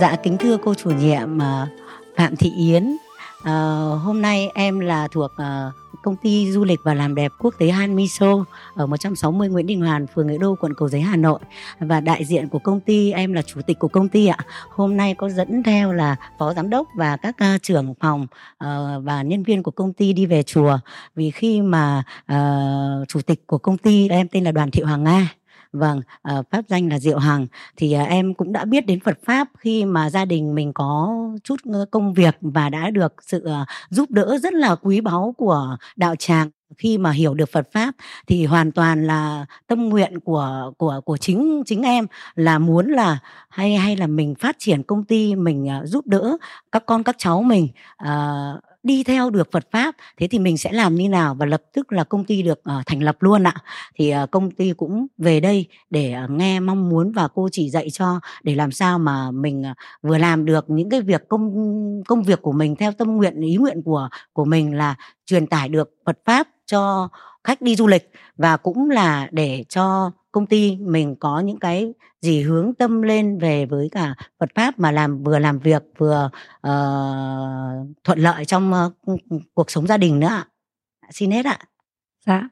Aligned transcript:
Dạ 0.00 0.16
kính 0.22 0.38
thưa 0.38 0.56
cô 0.64 0.74
chủ 0.74 0.90
nhiệm 0.90 1.38
ờ, 1.38 1.66
Phạm 2.16 2.36
Thị 2.36 2.52
Yến, 2.56 2.96
à, 3.42 3.52
hôm 4.04 4.22
nay 4.22 4.50
em 4.54 4.80
là 4.80 5.08
thuộc 5.08 5.30
à, 5.36 5.70
công 6.02 6.16
ty 6.16 6.52
du 6.52 6.64
lịch 6.64 6.80
và 6.84 6.94
làm 6.94 7.14
đẹp 7.14 7.32
quốc 7.38 7.54
tế 7.58 7.68
Han 7.68 7.96
Miso 7.96 8.44
ở 8.74 8.86
160 8.86 9.48
Nguyễn 9.48 9.66
Đình 9.66 9.80
Hoàn, 9.80 10.06
phường 10.06 10.26
Nghĩa 10.26 10.38
Đô, 10.38 10.54
quận 10.60 10.72
Cầu 10.76 10.88
Giấy, 10.88 11.00
Hà 11.00 11.16
Nội. 11.16 11.38
Và 11.80 12.00
đại 12.00 12.24
diện 12.24 12.48
của 12.48 12.58
công 12.58 12.80
ty 12.80 13.12
em 13.12 13.32
là 13.32 13.42
chủ 13.42 13.60
tịch 13.66 13.78
của 13.78 13.88
công 13.88 14.08
ty 14.08 14.26
ạ. 14.26 14.36
Hôm 14.70 14.96
nay 14.96 15.14
có 15.14 15.28
dẫn 15.28 15.62
theo 15.62 15.92
là 15.92 16.16
phó 16.38 16.54
giám 16.54 16.70
đốc 16.70 16.86
và 16.96 17.16
các 17.16 17.36
uh, 17.54 17.62
trưởng 17.62 17.94
phòng 18.00 18.26
uh, 18.64 18.68
và 19.04 19.22
nhân 19.22 19.42
viên 19.42 19.62
của 19.62 19.70
công 19.70 19.92
ty 19.92 20.12
đi 20.12 20.26
về 20.26 20.42
chùa. 20.42 20.78
Vì 21.14 21.30
khi 21.30 21.62
mà 21.62 22.02
uh, 22.32 23.08
chủ 23.08 23.20
tịch 23.20 23.46
của 23.46 23.58
công 23.58 23.78
ty 23.78 24.08
em 24.08 24.28
tên 24.28 24.44
là 24.44 24.52
Đoàn 24.52 24.70
Thị 24.70 24.82
Hoàng 24.82 25.04
Nga. 25.04 25.28
Vâng, 25.72 26.00
à, 26.22 26.42
pháp 26.50 26.64
danh 26.68 26.88
là 26.88 26.98
Diệu 26.98 27.18
Hằng. 27.18 27.46
Thì 27.76 27.92
à, 27.92 28.02
em 28.02 28.34
cũng 28.34 28.52
đã 28.52 28.64
biết 28.64 28.86
đến 28.86 29.00
Phật 29.00 29.18
pháp 29.24 29.48
khi 29.58 29.84
mà 29.84 30.10
gia 30.10 30.24
đình 30.24 30.54
mình 30.54 30.72
có 30.72 31.18
chút 31.44 31.56
công 31.90 32.14
việc 32.14 32.36
và 32.40 32.68
đã 32.68 32.90
được 32.90 33.14
sự 33.26 33.44
à, 33.44 33.66
giúp 33.90 34.10
đỡ 34.10 34.38
rất 34.42 34.54
là 34.54 34.74
quý 34.74 35.00
báu 35.00 35.34
của 35.38 35.76
đạo 35.96 36.14
tràng 36.18 36.50
khi 36.78 36.98
mà 36.98 37.10
hiểu 37.10 37.34
được 37.34 37.48
Phật 37.52 37.68
pháp. 37.72 37.94
Thì 38.26 38.46
hoàn 38.46 38.72
toàn 38.72 39.06
là 39.06 39.46
tâm 39.66 39.88
nguyện 39.88 40.20
của 40.20 40.72
của 40.78 41.00
của 41.04 41.16
chính 41.16 41.62
chính 41.66 41.82
em 41.82 42.06
là 42.34 42.58
muốn 42.58 42.88
là 42.88 43.18
hay 43.48 43.76
hay 43.76 43.96
là 43.96 44.06
mình 44.06 44.34
phát 44.34 44.56
triển 44.58 44.82
công 44.82 45.04
ty 45.04 45.34
mình 45.34 45.68
uh, 45.82 45.88
giúp 45.88 46.06
đỡ 46.06 46.36
các 46.72 46.86
con 46.86 47.02
các 47.02 47.16
cháu 47.18 47.42
mình 47.42 47.68
uh, 48.04 48.60
đi 48.82 49.04
theo 49.04 49.30
được 49.30 49.52
Phật 49.52 49.66
pháp 49.70 49.94
thế 50.16 50.28
thì 50.28 50.38
mình 50.38 50.58
sẽ 50.58 50.72
làm 50.72 50.94
như 50.94 51.08
nào 51.08 51.34
và 51.34 51.46
lập 51.46 51.62
tức 51.72 51.92
là 51.92 52.04
công 52.04 52.24
ty 52.24 52.42
được 52.42 52.58
uh, 52.58 52.86
thành 52.86 53.02
lập 53.02 53.16
luôn 53.20 53.46
ạ. 53.46 53.54
Thì 53.94 54.14
uh, 54.22 54.30
công 54.30 54.50
ty 54.50 54.72
cũng 54.72 55.06
về 55.18 55.40
đây 55.40 55.66
để 55.90 56.14
uh, 56.24 56.30
nghe 56.30 56.60
mong 56.60 56.88
muốn 56.88 57.12
và 57.12 57.28
cô 57.28 57.48
chỉ 57.52 57.70
dạy 57.70 57.90
cho 57.90 58.20
để 58.42 58.54
làm 58.54 58.70
sao 58.70 58.98
mà 58.98 59.30
mình 59.30 59.62
uh, 59.70 59.76
vừa 60.02 60.18
làm 60.18 60.44
được 60.44 60.70
những 60.70 60.90
cái 60.90 61.00
việc 61.00 61.28
công 61.28 61.52
công 62.08 62.22
việc 62.22 62.42
của 62.42 62.52
mình 62.52 62.76
theo 62.76 62.92
tâm 62.92 63.16
nguyện 63.16 63.40
ý 63.40 63.56
nguyện 63.56 63.82
của 63.82 64.08
của 64.32 64.44
mình 64.44 64.76
là 64.76 64.94
truyền 65.26 65.46
tải 65.46 65.68
được 65.68 65.90
Phật 66.06 66.18
pháp 66.24 66.48
cho 66.66 67.08
khách 67.44 67.62
đi 67.62 67.76
du 67.76 67.86
lịch 67.86 68.10
và 68.36 68.56
cũng 68.56 68.90
là 68.90 69.28
để 69.30 69.64
cho 69.68 70.10
công 70.32 70.46
ty 70.46 70.76
mình 70.76 71.16
có 71.20 71.40
những 71.40 71.58
cái 71.58 71.92
gì 72.20 72.42
hướng 72.42 72.74
tâm 72.74 73.02
lên 73.02 73.38
về 73.38 73.66
với 73.66 73.88
cả 73.92 74.14
Phật 74.40 74.48
pháp 74.54 74.78
mà 74.78 74.92
làm 74.92 75.22
vừa 75.22 75.38
làm 75.38 75.58
việc 75.58 75.82
vừa 75.98 76.30
uh, 76.56 77.96
thuận 78.04 78.18
lợi 78.18 78.44
trong 78.44 78.72
uh, 78.72 79.20
cuộc 79.54 79.70
sống 79.70 79.86
gia 79.86 79.96
đình 79.96 80.20
nữa 80.20 80.26
ạ. 80.26 80.46
Xin 81.10 81.30
hết 81.30 81.46
ạ. 81.46 81.58
Dạ, 82.26 82.48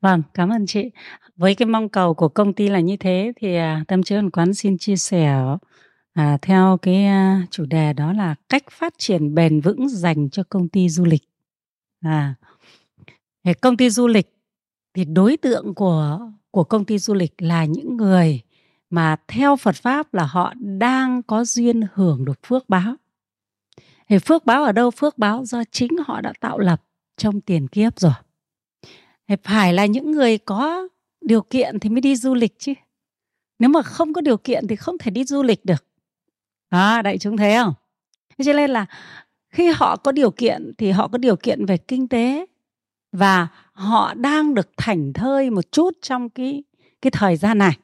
vâng, 0.00 0.22
cảm 0.34 0.48
ơn 0.48 0.66
chị. 0.66 0.90
Với 1.36 1.54
cái 1.54 1.66
mong 1.66 1.88
cầu 1.88 2.14
của 2.14 2.28
công 2.28 2.52
ty 2.52 2.68
là 2.68 2.80
như 2.80 2.96
thế 2.96 3.32
thì 3.36 3.56
à, 3.56 3.84
Tâm 3.88 4.02
trí 4.02 4.14
Hoàn 4.14 4.30
Quán 4.30 4.54
xin 4.54 4.78
chia 4.78 4.96
sẻ 4.96 5.34
à, 6.12 6.38
theo 6.42 6.78
cái 6.82 7.04
à, 7.04 7.46
chủ 7.50 7.64
đề 7.64 7.92
đó 7.92 8.12
là 8.12 8.34
cách 8.48 8.62
phát 8.70 8.94
triển 8.98 9.34
bền 9.34 9.60
vững 9.60 9.88
dành 9.88 10.30
cho 10.30 10.42
công 10.48 10.68
ty 10.68 10.88
du 10.88 11.04
lịch. 11.04 11.22
À, 12.00 12.34
công 13.60 13.76
ty 13.76 13.90
du 13.90 14.06
lịch 14.06 14.37
thì 14.98 15.04
đối 15.04 15.36
tượng 15.36 15.74
của 15.74 16.30
của 16.50 16.64
công 16.64 16.84
ty 16.84 16.98
du 16.98 17.14
lịch 17.14 17.34
là 17.38 17.64
những 17.64 17.96
người 17.96 18.40
mà 18.90 19.16
theo 19.28 19.56
Phật 19.56 19.74
pháp 19.74 20.14
là 20.14 20.24
họ 20.24 20.54
đang 20.56 21.22
có 21.22 21.44
duyên 21.44 21.82
hưởng 21.94 22.24
được 22.24 22.38
phước 22.46 22.68
báo. 22.68 22.96
Thì 24.08 24.18
phước 24.18 24.46
báo 24.46 24.64
ở 24.64 24.72
đâu? 24.72 24.90
Phước 24.90 25.18
báo 25.18 25.44
do 25.44 25.62
chính 25.70 25.90
họ 26.06 26.20
đã 26.20 26.32
tạo 26.40 26.58
lập 26.58 26.82
trong 27.16 27.40
tiền 27.40 27.68
kiếp 27.68 28.00
rồi. 28.00 28.12
Thì 29.28 29.36
phải 29.42 29.72
là 29.72 29.86
những 29.86 30.10
người 30.10 30.38
có 30.38 30.88
điều 31.20 31.42
kiện 31.42 31.78
thì 31.78 31.90
mới 31.90 32.00
đi 32.00 32.16
du 32.16 32.34
lịch 32.34 32.58
chứ. 32.58 32.72
Nếu 33.58 33.70
mà 33.70 33.82
không 33.82 34.12
có 34.12 34.20
điều 34.20 34.36
kiện 34.36 34.66
thì 34.66 34.76
không 34.76 34.98
thể 34.98 35.10
đi 35.10 35.24
du 35.24 35.42
lịch 35.42 35.64
được. 35.64 35.84
À, 36.68 37.02
đại 37.02 37.18
chúng 37.18 37.36
thấy 37.36 37.54
không? 37.54 37.74
Thế 38.38 38.44
cho 38.44 38.52
nên 38.52 38.70
là 38.70 38.86
khi 39.50 39.70
họ 39.70 39.96
có 39.96 40.12
điều 40.12 40.30
kiện 40.30 40.72
thì 40.78 40.90
họ 40.90 41.08
có 41.08 41.18
điều 41.18 41.36
kiện 41.36 41.66
về 41.66 41.76
kinh 41.76 42.08
tế 42.08 42.46
và 43.12 43.48
họ 43.78 44.14
đang 44.14 44.54
được 44.54 44.68
thảnh 44.76 45.12
thơi 45.12 45.50
một 45.50 45.72
chút 45.72 45.90
trong 46.02 46.30
cái 46.30 46.62
cái 47.02 47.10
thời 47.10 47.36
gian 47.36 47.58
này. 47.58 47.78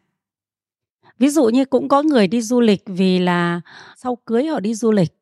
Ví 1.18 1.28
dụ 1.28 1.44
như 1.44 1.64
cũng 1.64 1.88
có 1.88 2.02
người 2.02 2.26
đi 2.26 2.40
du 2.40 2.60
lịch 2.60 2.82
vì 2.86 3.18
là 3.18 3.60
sau 3.96 4.16
cưới 4.16 4.46
họ 4.46 4.60
đi 4.60 4.74
du 4.74 4.92
lịch. 4.92 5.12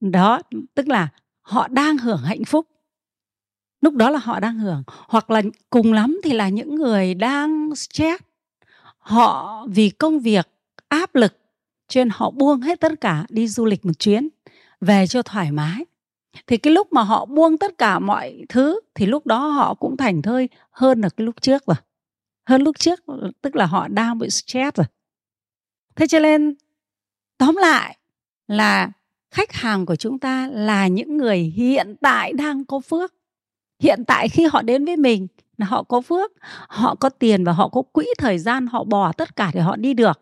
Đó, 0.00 0.42
tức 0.74 0.88
là 0.88 1.08
họ 1.40 1.68
đang 1.68 1.98
hưởng 1.98 2.22
hạnh 2.24 2.44
phúc. 2.44 2.66
Lúc 3.80 3.94
đó 3.94 4.10
là 4.10 4.18
họ 4.18 4.40
đang 4.40 4.58
hưởng. 4.58 4.82
Hoặc 4.86 5.30
là 5.30 5.42
cùng 5.70 5.92
lắm 5.92 6.20
thì 6.24 6.32
là 6.32 6.48
những 6.48 6.74
người 6.74 7.14
đang 7.14 7.76
stress. 7.76 8.22
Họ 8.98 9.66
vì 9.70 9.90
công 9.90 10.20
việc 10.20 10.48
áp 10.88 11.14
lực, 11.14 11.36
cho 11.88 12.00
nên 12.00 12.08
họ 12.12 12.30
buông 12.30 12.60
hết 12.60 12.80
tất 12.80 12.92
cả 13.00 13.26
đi 13.28 13.48
du 13.48 13.64
lịch 13.64 13.84
một 13.84 13.98
chuyến, 13.98 14.28
về 14.80 15.06
cho 15.06 15.22
thoải 15.22 15.52
mái 15.52 15.84
thì 16.46 16.56
cái 16.56 16.72
lúc 16.72 16.92
mà 16.92 17.02
họ 17.02 17.24
buông 17.24 17.58
tất 17.58 17.78
cả 17.78 17.98
mọi 17.98 18.44
thứ 18.48 18.80
thì 18.94 19.06
lúc 19.06 19.26
đó 19.26 19.46
họ 19.46 19.74
cũng 19.74 19.96
thành 19.96 20.22
thơi 20.22 20.48
hơn 20.70 21.00
là 21.00 21.08
cái 21.08 21.24
lúc 21.24 21.34
trước 21.40 21.66
rồi. 21.66 21.76
Hơn 22.48 22.62
lúc 22.62 22.78
trước, 22.78 23.00
tức 23.42 23.56
là 23.56 23.66
họ 23.66 23.88
đang 23.88 24.18
bị 24.18 24.30
stress 24.30 24.76
rồi. 24.76 24.86
Thế 25.96 26.06
cho 26.06 26.18
nên, 26.18 26.54
tóm 27.38 27.56
lại 27.56 27.98
là 28.48 28.90
khách 29.30 29.52
hàng 29.52 29.86
của 29.86 29.96
chúng 29.96 30.18
ta 30.18 30.48
là 30.52 30.86
những 30.86 31.16
người 31.16 31.38
hiện 31.38 31.96
tại 32.00 32.32
đang 32.32 32.64
có 32.64 32.80
phước. 32.80 33.14
Hiện 33.82 34.04
tại 34.06 34.28
khi 34.28 34.46
họ 34.46 34.62
đến 34.62 34.84
với 34.84 34.96
mình 34.96 35.26
là 35.56 35.66
họ 35.66 35.82
có 35.82 36.00
phước, 36.00 36.32
họ 36.68 36.94
có 36.94 37.08
tiền 37.08 37.44
và 37.44 37.52
họ 37.52 37.68
có 37.68 37.82
quỹ 37.82 38.06
thời 38.18 38.38
gian 38.38 38.66
họ 38.66 38.84
bỏ 38.84 39.12
tất 39.12 39.36
cả 39.36 39.50
để 39.54 39.60
họ 39.60 39.76
đi 39.76 39.94
được. 39.94 40.20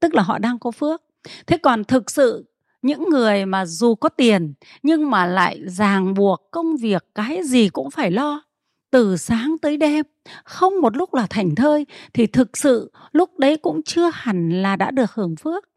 Tức 0.00 0.14
là 0.14 0.22
họ 0.22 0.38
đang 0.38 0.58
có 0.58 0.70
phước. 0.70 1.02
Thế 1.46 1.58
còn 1.58 1.84
thực 1.84 2.10
sự 2.10 2.53
những 2.84 3.08
người 3.08 3.46
mà 3.46 3.66
dù 3.66 3.94
có 3.94 4.08
tiền, 4.08 4.54
nhưng 4.82 5.10
mà 5.10 5.26
lại 5.26 5.60
ràng 5.66 6.14
buộc 6.14 6.50
công 6.50 6.76
việc, 6.76 7.06
cái 7.14 7.40
gì 7.44 7.68
cũng 7.68 7.90
phải 7.90 8.10
lo. 8.10 8.42
Từ 8.90 9.16
sáng 9.16 9.56
tới 9.62 9.76
đêm, 9.76 10.06
không 10.44 10.80
một 10.80 10.96
lúc 10.96 11.14
là 11.14 11.26
thành 11.30 11.54
thơi, 11.54 11.86
thì 12.14 12.26
thực 12.26 12.56
sự 12.56 12.92
lúc 13.12 13.38
đấy 13.38 13.56
cũng 13.56 13.82
chưa 13.82 14.10
hẳn 14.14 14.62
là 14.62 14.76
đã 14.76 14.90
được 14.90 15.12
hưởng 15.12 15.36
phước. 15.36 15.68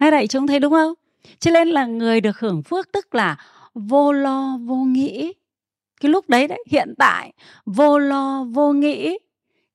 Hai 0.00 0.10
đại 0.10 0.26
chúng 0.26 0.46
thấy 0.46 0.58
đúng 0.60 0.72
không? 0.72 0.94
Cho 1.38 1.50
nên 1.50 1.68
là 1.68 1.86
người 1.86 2.20
được 2.20 2.38
hưởng 2.38 2.62
phước 2.62 2.92
tức 2.92 3.14
là 3.14 3.36
vô 3.74 4.12
lo, 4.12 4.58
vô 4.64 4.76
nghĩ. 4.76 5.32
Cái 6.00 6.10
lúc 6.10 6.28
đấy 6.28 6.48
đấy, 6.48 6.64
hiện 6.70 6.94
tại, 6.98 7.32
vô 7.66 7.98
lo, 7.98 8.44
vô 8.44 8.72
nghĩ, 8.72 9.18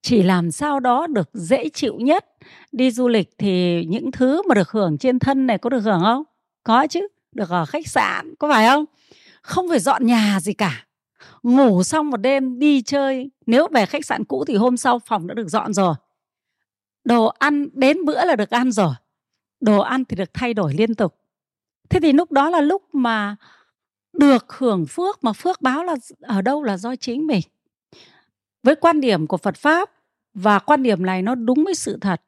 chỉ 0.02 0.24
làm 0.24 0.52
sao 0.52 0.80
đó 0.80 1.08
được 1.08 1.30
dễ 1.34 1.70
chịu 1.70 1.96
nhất. 2.00 2.26
Đi 2.72 2.92
du 2.92 3.08
lịch 3.08 3.30
thì 3.38 3.86
những 3.86 4.12
thứ 4.12 4.42
mà 4.48 4.56
được 4.56 4.70
hưởng 4.70 4.98
trên 4.98 5.20
thân 5.20 5.48
này 5.48 5.58
có 5.58 5.70
được 5.70 5.80
hưởng 5.80 6.02
không? 6.04 6.24
Có 6.68 6.88
chứ, 6.88 7.08
được 7.32 7.50
ở 7.50 7.66
khách 7.66 7.88
sạn, 7.88 8.36
có 8.40 8.50
phải 8.50 8.68
không? 8.68 8.86
Không 9.42 9.70
phải 9.70 9.80
dọn 9.80 10.06
nhà 10.06 10.40
gì 10.40 10.54
cả. 10.54 10.86
Ngủ 11.44 11.84
xong 11.84 12.10
một 12.10 12.18
đêm 12.18 12.60
đi 12.60 12.82
chơi, 12.82 13.30
nếu 13.46 13.68
về 13.72 13.86
khách 13.86 14.06
sạn 14.06 14.24
cũ 14.24 14.44
thì 14.48 14.56
hôm 14.56 14.78
sau 14.78 15.00
phòng 15.00 15.28
đã 15.28 15.34
được 15.34 15.50
dọn 15.50 15.74
rồi. 15.74 15.96
Đồ 17.04 17.26
ăn 17.26 17.68
đến 17.74 18.06
bữa 18.06 18.26
là 18.26 18.36
được 18.36 18.50
ăn 18.50 18.72
rồi. 18.72 18.94
Đồ 19.60 19.80
ăn 19.80 20.06
thì 20.06 20.16
được 20.16 20.34
thay 20.34 20.54
đổi 20.54 20.74
liên 20.74 20.96
tục. 20.96 21.16
Thế 21.90 22.00
thì 22.00 22.12
lúc 22.12 22.32
đó 22.32 22.50
là 22.50 22.62
lúc 22.62 22.96
mà 22.96 23.36
được 24.14 24.54
hưởng 24.54 24.86
phước, 24.86 25.24
mà 25.24 25.34
phước 25.34 25.62
báo 25.62 25.84
là 25.84 25.96
ở 26.22 26.42
đâu 26.42 26.64
là 26.64 26.78
do 26.78 26.96
chính 26.96 27.28
mình. 27.28 27.42
Với 28.64 28.76
quan 28.76 29.02
điểm 29.02 29.28
của 29.28 29.38
phật 29.38 29.56
pháp, 29.56 29.90
và 30.34 30.60
quan 30.60 30.84
điểm 30.84 31.06
này 31.06 31.22
nó 31.22 31.36
đúng 31.36 31.64
với 31.64 31.76
sự 31.76 31.98
thật 32.02 32.22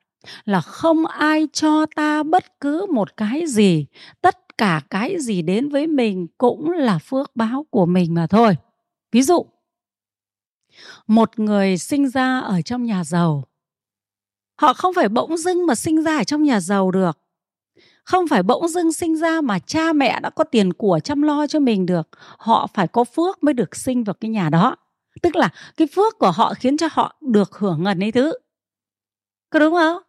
là 0.45 0.61
không 0.61 1.05
ai 1.05 1.47
cho 1.53 1.85
ta 1.95 2.23
bất 2.23 2.59
cứ 2.59 2.85
một 2.93 3.17
cái 3.17 3.43
gì. 3.47 3.85
Tất 4.21 4.57
cả 4.57 4.81
cái 4.89 5.15
gì 5.19 5.41
đến 5.41 5.69
với 5.69 5.87
mình 5.87 6.27
cũng 6.37 6.71
là 6.71 6.99
phước 6.99 7.35
báo 7.35 7.65
của 7.69 7.85
mình 7.85 8.13
mà 8.13 8.27
thôi. 8.27 8.55
Ví 9.11 9.21
dụ, 9.21 9.45
một 11.07 11.39
người 11.39 11.77
sinh 11.77 12.09
ra 12.09 12.39
ở 12.39 12.61
trong 12.61 12.83
nhà 12.83 13.03
giàu. 13.03 13.43
Họ 14.55 14.73
không 14.73 14.93
phải 14.93 15.09
bỗng 15.09 15.37
dưng 15.37 15.65
mà 15.65 15.75
sinh 15.75 16.03
ra 16.03 16.17
ở 16.17 16.23
trong 16.23 16.43
nhà 16.43 16.59
giàu 16.59 16.91
được. 16.91 17.17
Không 18.03 18.27
phải 18.27 18.43
bỗng 18.43 18.67
dưng 18.67 18.93
sinh 18.93 19.15
ra 19.15 19.41
mà 19.41 19.59
cha 19.59 19.93
mẹ 19.93 20.19
đã 20.19 20.29
có 20.29 20.43
tiền 20.43 20.73
của 20.73 20.99
chăm 21.03 21.21
lo 21.21 21.47
cho 21.47 21.59
mình 21.59 21.85
được. 21.85 22.09
Họ 22.37 22.67
phải 22.73 22.87
có 22.87 23.03
phước 23.03 23.43
mới 23.43 23.53
được 23.53 23.75
sinh 23.75 24.03
vào 24.03 24.13
cái 24.13 24.31
nhà 24.31 24.49
đó. 24.49 24.75
Tức 25.21 25.35
là 25.35 25.49
cái 25.77 25.87
phước 25.95 26.17
của 26.19 26.31
họ 26.31 26.53
khiến 26.53 26.77
cho 26.77 26.87
họ 26.91 27.15
được 27.21 27.55
hưởng 27.55 27.83
ngần 27.83 28.03
ấy 28.03 28.11
thứ. 28.11 28.33
Có 29.49 29.59
đúng 29.59 29.73
không? 29.73 30.03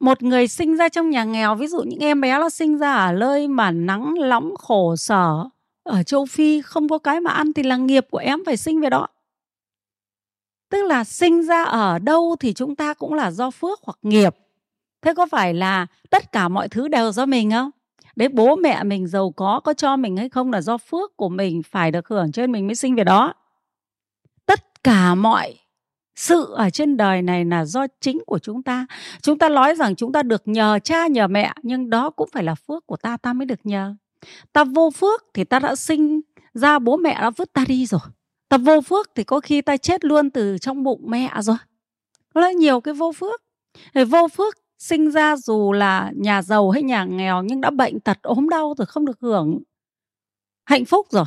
Một 0.00 0.22
người 0.22 0.48
sinh 0.48 0.76
ra 0.76 0.88
trong 0.88 1.10
nhà 1.10 1.24
nghèo, 1.24 1.54
ví 1.54 1.66
dụ 1.66 1.82
những 1.82 2.00
em 2.00 2.20
bé 2.20 2.38
nó 2.38 2.50
sinh 2.50 2.78
ra 2.78 2.94
ở 2.94 3.12
nơi 3.12 3.48
mà 3.48 3.70
nắng, 3.70 4.14
nóng, 4.28 4.56
khổ 4.56 4.96
sở 4.96 5.44
ở 5.82 6.02
châu 6.02 6.26
phi, 6.26 6.62
không 6.62 6.88
có 6.88 6.98
cái 6.98 7.20
mà 7.20 7.30
ăn 7.30 7.52
thì 7.52 7.62
là 7.62 7.76
nghiệp 7.76 8.06
của 8.10 8.18
em 8.18 8.42
phải 8.46 8.56
sinh 8.56 8.80
về 8.80 8.90
đó. 8.90 9.06
Tức 10.70 10.82
là 10.86 11.04
sinh 11.04 11.42
ra 11.42 11.64
ở 11.64 11.98
đâu 11.98 12.36
thì 12.40 12.52
chúng 12.52 12.76
ta 12.76 12.94
cũng 12.94 13.14
là 13.14 13.30
do 13.30 13.50
phước 13.50 13.80
hoặc 13.82 13.98
nghiệp. 14.02 14.36
Thế 15.02 15.14
có 15.14 15.26
phải 15.26 15.54
là 15.54 15.86
tất 16.10 16.32
cả 16.32 16.48
mọi 16.48 16.68
thứ 16.68 16.88
đều 16.88 17.12
do 17.12 17.26
mình 17.26 17.50
không? 17.50 17.70
Đấy, 18.16 18.28
bố 18.28 18.56
mẹ 18.56 18.84
mình 18.84 19.06
giàu 19.06 19.32
có 19.36 19.60
có 19.60 19.74
cho 19.74 19.96
mình 19.96 20.16
hay 20.16 20.28
không 20.28 20.52
là 20.52 20.60
do 20.60 20.78
phước 20.78 21.16
của 21.16 21.28
mình 21.28 21.62
phải 21.62 21.90
được 21.90 22.08
hưởng 22.08 22.32
cho 22.32 22.42
nên 22.42 22.52
mình 22.52 22.66
mới 22.66 22.74
sinh 22.74 22.94
về 22.94 23.04
đó. 23.04 23.34
Tất 24.46 24.84
cả 24.84 25.14
mọi 25.14 25.54
sự 26.16 26.52
ở 26.54 26.70
trên 26.70 26.96
đời 26.96 27.22
này 27.22 27.44
là 27.44 27.64
do 27.64 27.86
chính 28.00 28.22
của 28.26 28.38
chúng 28.38 28.62
ta. 28.62 28.86
Chúng 29.22 29.38
ta 29.38 29.48
nói 29.48 29.74
rằng 29.74 29.96
chúng 29.96 30.12
ta 30.12 30.22
được 30.22 30.42
nhờ 30.48 30.78
cha, 30.84 31.06
nhờ 31.06 31.28
mẹ, 31.28 31.52
nhưng 31.62 31.90
đó 31.90 32.10
cũng 32.10 32.28
phải 32.32 32.42
là 32.42 32.54
phước 32.54 32.86
của 32.86 32.96
ta 32.96 33.16
ta 33.16 33.32
mới 33.32 33.46
được 33.46 33.60
nhờ. 33.64 33.94
Ta 34.52 34.64
vô 34.64 34.90
phước 34.90 35.24
thì 35.34 35.44
ta 35.44 35.58
đã 35.58 35.76
sinh 35.76 36.20
ra 36.54 36.78
bố 36.78 36.96
mẹ 36.96 37.20
đã 37.20 37.30
vứt 37.30 37.52
ta 37.52 37.64
đi 37.68 37.86
rồi. 37.86 38.00
Ta 38.48 38.56
vô 38.58 38.80
phước 38.80 39.10
thì 39.14 39.24
có 39.24 39.40
khi 39.40 39.60
ta 39.60 39.76
chết 39.76 40.04
luôn 40.04 40.30
từ 40.30 40.58
trong 40.58 40.82
bụng 40.82 41.00
mẹ 41.06 41.30
rồi. 41.40 41.56
Nó 42.34 42.40
là 42.40 42.52
nhiều 42.52 42.80
cái 42.80 42.94
vô 42.94 43.12
phước. 43.12 43.42
Thì 43.94 44.04
vô 44.04 44.28
phước 44.28 44.54
sinh 44.78 45.10
ra 45.10 45.36
dù 45.36 45.72
là 45.72 46.12
nhà 46.16 46.42
giàu 46.42 46.70
hay 46.70 46.82
nhà 46.82 47.04
nghèo 47.04 47.42
nhưng 47.42 47.60
đã 47.60 47.70
bệnh 47.70 48.00
tật, 48.00 48.18
ốm 48.22 48.48
đau 48.48 48.74
rồi, 48.78 48.86
không 48.86 49.06
được 49.06 49.20
hưởng 49.20 49.62
hạnh 50.64 50.84
phúc 50.84 51.06
rồi. 51.10 51.24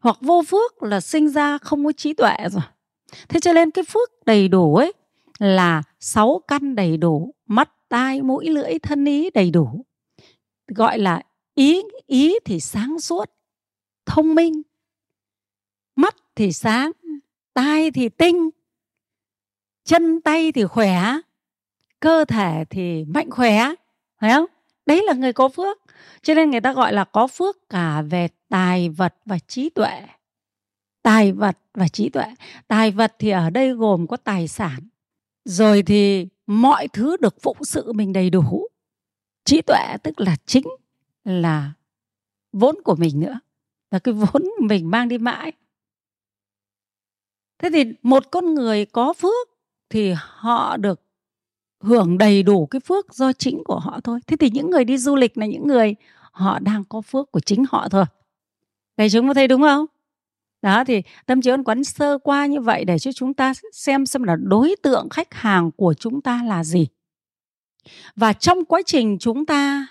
Hoặc 0.00 0.16
vô 0.20 0.42
phước 0.46 0.82
là 0.82 1.00
sinh 1.00 1.28
ra 1.28 1.58
không 1.58 1.84
có 1.84 1.92
trí 1.92 2.14
tuệ 2.14 2.36
rồi 2.50 2.62
thế 3.28 3.40
cho 3.40 3.52
nên 3.52 3.70
cái 3.70 3.84
phước 3.84 4.10
đầy 4.26 4.48
đủ 4.48 4.76
ấy 4.76 4.92
là 5.38 5.82
sáu 6.00 6.40
căn 6.48 6.74
đầy 6.74 6.96
đủ, 6.96 7.34
mắt, 7.46 7.70
tai, 7.88 8.22
mũi, 8.22 8.48
lưỡi, 8.48 8.78
thân 8.78 9.04
ý 9.04 9.30
đầy 9.30 9.50
đủ. 9.50 9.84
Gọi 10.66 10.98
là 10.98 11.22
ý 11.54 11.82
ý 12.06 12.38
thì 12.44 12.60
sáng 12.60 13.00
suốt, 13.00 13.24
thông 14.06 14.34
minh. 14.34 14.62
Mắt 15.96 16.16
thì 16.34 16.52
sáng, 16.52 16.90
tai 17.54 17.90
thì 17.90 18.08
tinh, 18.08 18.50
chân 19.84 20.20
tay 20.20 20.52
thì 20.52 20.64
khỏe, 20.64 21.02
cơ 22.00 22.24
thể 22.24 22.64
thì 22.70 23.04
mạnh 23.04 23.30
khỏe, 23.30 23.68
phải 24.20 24.32
không? 24.32 24.46
Đấy 24.86 25.02
là 25.06 25.12
người 25.12 25.32
có 25.32 25.48
phước. 25.48 25.78
Cho 26.22 26.34
nên 26.34 26.50
người 26.50 26.60
ta 26.60 26.72
gọi 26.72 26.92
là 26.92 27.04
có 27.04 27.26
phước 27.26 27.68
cả 27.68 28.02
về 28.02 28.28
tài 28.48 28.88
vật 28.88 29.14
và 29.24 29.38
trí 29.38 29.70
tuệ 29.70 30.02
tài 31.02 31.32
vật 31.32 31.58
và 31.74 31.88
trí 31.88 32.08
tuệ. 32.08 32.24
Tài 32.68 32.90
vật 32.90 33.14
thì 33.18 33.30
ở 33.30 33.50
đây 33.50 33.72
gồm 33.72 34.06
có 34.06 34.16
tài 34.16 34.48
sản. 34.48 34.88
Rồi 35.44 35.82
thì 35.82 36.28
mọi 36.46 36.88
thứ 36.88 37.16
được 37.20 37.42
phụng 37.42 37.64
sự 37.64 37.92
mình 37.92 38.12
đầy 38.12 38.30
đủ. 38.30 38.66
Trí 39.44 39.62
tuệ 39.62 39.96
tức 40.02 40.20
là 40.20 40.36
chính, 40.46 40.64
là 41.24 41.72
vốn 42.52 42.76
của 42.84 42.94
mình 42.94 43.20
nữa. 43.20 43.40
Là 43.90 43.98
cái 43.98 44.14
vốn 44.14 44.44
mình 44.60 44.90
mang 44.90 45.08
đi 45.08 45.18
mãi. 45.18 45.52
Thế 47.58 47.70
thì 47.72 47.84
một 48.02 48.30
con 48.30 48.54
người 48.54 48.86
có 48.86 49.12
phước 49.12 49.48
thì 49.90 50.12
họ 50.16 50.76
được 50.76 51.02
hưởng 51.80 52.18
đầy 52.18 52.42
đủ 52.42 52.66
cái 52.66 52.80
phước 52.80 53.14
do 53.14 53.32
chính 53.32 53.64
của 53.64 53.78
họ 53.78 54.00
thôi. 54.04 54.20
Thế 54.26 54.36
thì 54.36 54.50
những 54.50 54.70
người 54.70 54.84
đi 54.84 54.98
du 54.98 55.16
lịch 55.16 55.38
là 55.38 55.46
những 55.46 55.66
người 55.66 55.94
họ 56.32 56.58
đang 56.58 56.84
có 56.84 57.00
phước 57.00 57.32
của 57.32 57.40
chính 57.40 57.64
họ 57.68 57.88
thôi. 57.88 58.04
Thầy 58.96 59.10
chúng 59.10 59.28
có 59.28 59.34
thấy 59.34 59.48
đúng 59.48 59.62
không? 59.62 59.86
Đó, 60.62 60.84
thì 60.84 61.02
tâm 61.26 61.42
trí 61.42 61.50
ân 61.50 61.64
quán 61.64 61.84
sơ 61.84 62.18
qua 62.18 62.46
như 62.46 62.60
vậy 62.60 62.84
để 62.84 62.98
cho 62.98 63.12
chúng 63.12 63.34
ta 63.34 63.52
xem 63.72 64.06
xem 64.06 64.22
là 64.22 64.36
đối 64.36 64.74
tượng 64.82 65.08
khách 65.08 65.34
hàng 65.34 65.70
của 65.70 65.94
chúng 65.94 66.20
ta 66.20 66.42
là 66.46 66.64
gì. 66.64 66.88
Và 68.16 68.32
trong 68.32 68.64
quá 68.64 68.80
trình 68.86 69.16
chúng 69.20 69.46
ta 69.46 69.86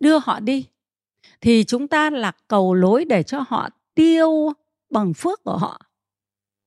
đưa 0.00 0.18
họ 0.18 0.40
đi, 0.40 0.66
thì 1.40 1.64
chúng 1.64 1.88
ta 1.88 2.10
là 2.10 2.32
cầu 2.48 2.74
lối 2.74 3.04
để 3.04 3.22
cho 3.22 3.44
họ 3.48 3.68
tiêu 3.94 4.52
bằng 4.90 5.14
phước 5.14 5.44
của 5.44 5.56
họ. 5.56 5.80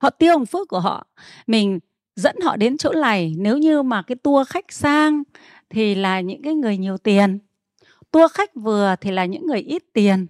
Họ 0.02 0.10
tiêu 0.10 0.38
bằng 0.38 0.46
phước 0.46 0.68
của 0.68 0.80
họ. 0.80 1.08
Mình 1.48 1.80
dẫn 2.16 2.36
họ 2.44 2.56
đến 2.56 2.78
chỗ 2.78 2.94
này, 2.94 3.34
nếu 3.38 3.58
như 3.58 3.84
mà 3.84 4.02
cái 4.02 4.16
tour 4.16 4.48
khách 4.48 4.72
sang 4.72 5.24
thì 5.70 5.96
là 5.96 6.22
những 6.22 6.42
cái 6.42 6.54
người 6.56 6.78
nhiều 6.78 6.98
tiền, 6.98 7.40
tour 8.12 8.32
khách 8.32 8.56
vừa 8.56 8.96
thì 9.02 9.12
là 9.12 9.26
những 9.26 9.46
người 9.46 9.60
ít 9.60 9.84
tiền 9.94 10.28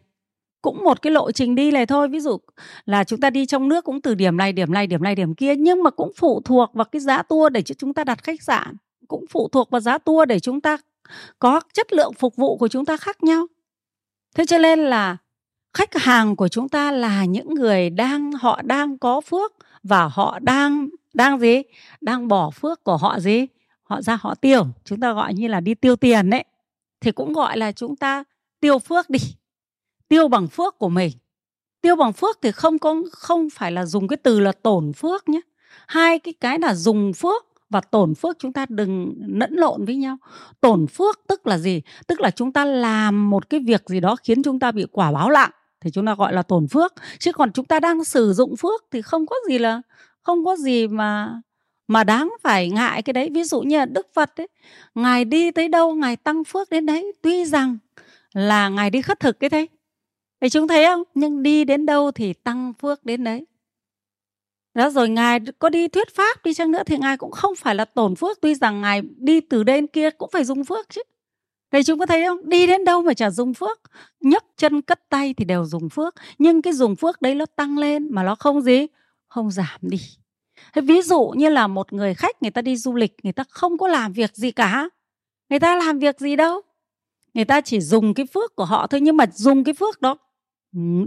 cũng 0.65 0.83
một 0.83 1.01
cái 1.01 1.11
lộ 1.11 1.31
trình 1.31 1.55
đi 1.55 1.71
này 1.71 1.85
thôi. 1.85 2.07
Ví 2.07 2.19
dụ 2.19 2.37
là 2.85 3.03
chúng 3.03 3.19
ta 3.19 3.29
đi 3.29 3.45
trong 3.45 3.69
nước 3.69 3.85
cũng 3.85 4.01
từ 4.01 4.15
điểm 4.15 4.37
này 4.37 4.53
điểm 4.53 4.73
này 4.73 4.87
điểm 4.87 5.03
này, 5.03 5.15
điểm 5.15 5.35
kia, 5.35 5.55
nhưng 5.55 5.83
mà 5.83 5.89
cũng 5.89 6.11
phụ 6.15 6.41
thuộc 6.45 6.73
vào 6.73 6.85
cái 6.85 6.99
giá 6.99 7.21
tour 7.21 7.53
để 7.53 7.61
cho 7.61 7.75
chúng 7.77 7.93
ta 7.93 8.03
đặt 8.03 8.23
khách 8.23 8.41
sạn, 8.41 8.75
cũng 9.07 9.25
phụ 9.29 9.49
thuộc 9.51 9.69
vào 9.69 9.81
giá 9.81 9.97
tour 9.97 10.27
để 10.27 10.39
chúng 10.39 10.61
ta 10.61 10.77
có 11.39 11.61
chất 11.73 11.93
lượng 11.93 12.13
phục 12.13 12.35
vụ 12.35 12.57
của 12.57 12.67
chúng 12.67 12.85
ta 12.85 12.97
khác 12.97 13.23
nhau. 13.23 13.47
Thế 14.35 14.45
cho 14.45 14.57
nên 14.57 14.79
là 14.79 15.17
khách 15.73 15.95
hàng 15.95 16.35
của 16.35 16.47
chúng 16.47 16.69
ta 16.69 16.91
là 16.91 17.25
những 17.25 17.53
người 17.53 17.89
đang, 17.89 18.31
họ 18.31 18.61
đang 18.63 18.97
có 18.97 19.21
phước 19.21 19.53
và 19.83 20.07
họ 20.07 20.39
đang 20.39 20.89
đang 21.13 21.39
gì? 21.39 21.61
Đang 22.01 22.27
bỏ 22.27 22.49
phước 22.49 22.83
của 22.83 22.97
họ 22.97 23.19
gì? 23.19 23.47
Họ 23.83 24.01
ra 24.01 24.17
họ 24.21 24.35
tiêu. 24.35 24.67
Chúng 24.83 24.99
ta 24.99 25.13
gọi 25.13 25.33
như 25.33 25.47
là 25.47 25.59
đi 25.59 25.73
tiêu 25.73 25.95
tiền 25.95 26.29
đấy. 26.29 26.43
Thì 27.01 27.11
cũng 27.11 27.33
gọi 27.33 27.57
là 27.57 27.71
chúng 27.71 27.95
ta 27.95 28.23
tiêu 28.59 28.79
phước 28.79 29.09
đi 29.09 29.19
tiêu 30.07 30.27
bằng 30.27 30.47
phước 30.47 30.77
của 30.77 30.89
mình. 30.89 31.11
Tiêu 31.81 31.95
bằng 31.95 32.13
phước 32.13 32.39
thì 32.41 32.51
không 32.51 32.79
có, 32.79 32.95
không 33.11 33.49
phải 33.49 33.71
là 33.71 33.85
dùng 33.85 34.07
cái 34.07 34.17
từ 34.17 34.39
là 34.39 34.51
tổn 34.51 34.93
phước 34.93 35.29
nhé. 35.29 35.41
Hai 35.87 36.19
cái 36.19 36.33
cái 36.39 36.59
là 36.59 36.73
dùng 36.73 37.13
phước 37.13 37.45
và 37.69 37.81
tổn 37.81 38.15
phước 38.15 38.39
chúng 38.39 38.53
ta 38.53 38.65
đừng 38.69 39.13
lẫn 39.27 39.53
lộn 39.53 39.85
với 39.85 39.95
nhau. 39.95 40.17
Tổn 40.61 40.87
phước 40.87 41.19
tức 41.27 41.47
là 41.47 41.57
gì? 41.57 41.81
Tức 42.07 42.21
là 42.21 42.31
chúng 42.31 42.51
ta 42.51 42.65
làm 42.65 43.29
một 43.29 43.49
cái 43.49 43.59
việc 43.59 43.83
gì 43.89 43.99
đó 43.99 44.15
khiến 44.23 44.43
chúng 44.43 44.59
ta 44.59 44.71
bị 44.71 44.85
quả 44.91 45.11
báo 45.11 45.29
lặng 45.29 45.51
thì 45.81 45.91
chúng 45.91 46.05
ta 46.05 46.15
gọi 46.15 46.33
là 46.33 46.41
tổn 46.41 46.67
phước. 46.67 46.93
Chứ 47.19 47.31
còn 47.31 47.51
chúng 47.51 47.65
ta 47.65 47.79
đang 47.79 48.03
sử 48.03 48.33
dụng 48.33 48.55
phước 48.55 48.85
thì 48.91 49.01
không 49.01 49.25
có 49.25 49.35
gì 49.49 49.57
là, 49.57 49.81
không 50.21 50.45
có 50.45 50.55
gì 50.55 50.87
mà 50.87 51.41
mà 51.87 52.03
đáng 52.03 52.33
phải 52.41 52.69
ngại 52.69 53.01
cái 53.01 53.13
đấy. 53.13 53.29
Ví 53.33 53.43
dụ 53.43 53.61
như 53.61 53.77
là 53.77 53.85
đức 53.85 54.07
phật 54.13 54.31
ấy, 54.37 54.47
ngài 54.95 55.25
đi 55.25 55.51
tới 55.51 55.67
đâu, 55.67 55.95
ngài 55.95 56.15
tăng 56.15 56.43
phước 56.43 56.69
đến 56.69 56.85
đấy. 56.85 57.13
Tuy 57.21 57.45
rằng 57.45 57.77
là 58.33 58.69
ngài 58.69 58.89
đi 58.89 59.01
khất 59.01 59.19
thực 59.19 59.39
cái 59.39 59.49
đấy 59.49 59.67
thì 60.41 60.49
chúng 60.49 60.67
thấy 60.67 60.85
không? 60.85 61.03
Nhưng 61.13 61.43
đi 61.43 61.63
đến 61.63 61.85
đâu 61.85 62.11
thì 62.11 62.33
tăng 62.33 62.73
phước 62.73 63.05
đến 63.05 63.23
đấy. 63.23 63.45
Đó, 64.73 64.89
rồi 64.89 65.09
ngài 65.09 65.39
có 65.59 65.69
đi 65.69 65.87
thuyết 65.87 66.15
pháp 66.15 66.43
đi 66.43 66.53
chăng 66.53 66.71
nữa 66.71 66.83
thì 66.85 66.97
ngài 66.97 67.17
cũng 67.17 67.31
không 67.31 67.55
phải 67.55 67.75
là 67.75 67.85
tổn 67.85 68.15
phước. 68.15 68.41
Tuy 68.41 68.55
rằng 68.55 68.81
ngài 68.81 69.01
đi 69.17 69.41
từ 69.41 69.63
đây 69.63 69.81
kia 69.93 70.09
cũng 70.09 70.29
phải 70.33 70.43
dùng 70.43 70.65
phước 70.65 70.89
chứ. 70.89 71.01
Thì 71.71 71.83
chúng 71.83 71.99
có 71.99 72.05
thấy 72.05 72.25
không? 72.25 72.49
Đi 72.49 72.67
đến 72.67 72.85
đâu 72.85 73.01
mà 73.01 73.13
chả 73.13 73.29
dùng 73.29 73.53
phước. 73.53 73.81
Nhấc 74.19 74.45
chân 74.57 74.81
cất 74.81 75.09
tay 75.09 75.33
thì 75.33 75.45
đều 75.45 75.65
dùng 75.65 75.89
phước. 75.89 76.15
Nhưng 76.37 76.61
cái 76.61 76.73
dùng 76.73 76.95
phước 76.95 77.21
đấy 77.21 77.35
nó 77.35 77.45
tăng 77.45 77.77
lên 77.77 78.07
mà 78.11 78.23
nó 78.23 78.35
không 78.35 78.61
gì? 78.61 78.87
Không 79.27 79.51
giảm 79.51 79.79
đi. 79.81 79.97
Thế 80.73 80.81
ví 80.81 81.01
dụ 81.01 81.33
như 81.35 81.49
là 81.49 81.67
một 81.67 81.93
người 81.93 82.13
khách, 82.13 82.41
người 82.41 82.51
ta 82.51 82.61
đi 82.61 82.77
du 82.77 82.95
lịch, 82.95 83.15
người 83.23 83.33
ta 83.33 83.43
không 83.49 83.77
có 83.77 83.87
làm 83.87 84.13
việc 84.13 84.35
gì 84.35 84.51
cả. 84.51 84.89
Người 85.49 85.59
ta 85.59 85.75
làm 85.75 85.99
việc 85.99 86.19
gì 86.19 86.35
đâu? 86.35 86.61
Người 87.33 87.45
ta 87.45 87.61
chỉ 87.61 87.81
dùng 87.81 88.13
cái 88.13 88.25
phước 88.33 88.55
của 88.55 88.65
họ 88.65 88.87
thôi. 88.87 89.01
Nhưng 89.01 89.17
mà 89.17 89.25
dùng 89.33 89.63
cái 89.63 89.73
phước 89.73 90.01
đó 90.01 90.15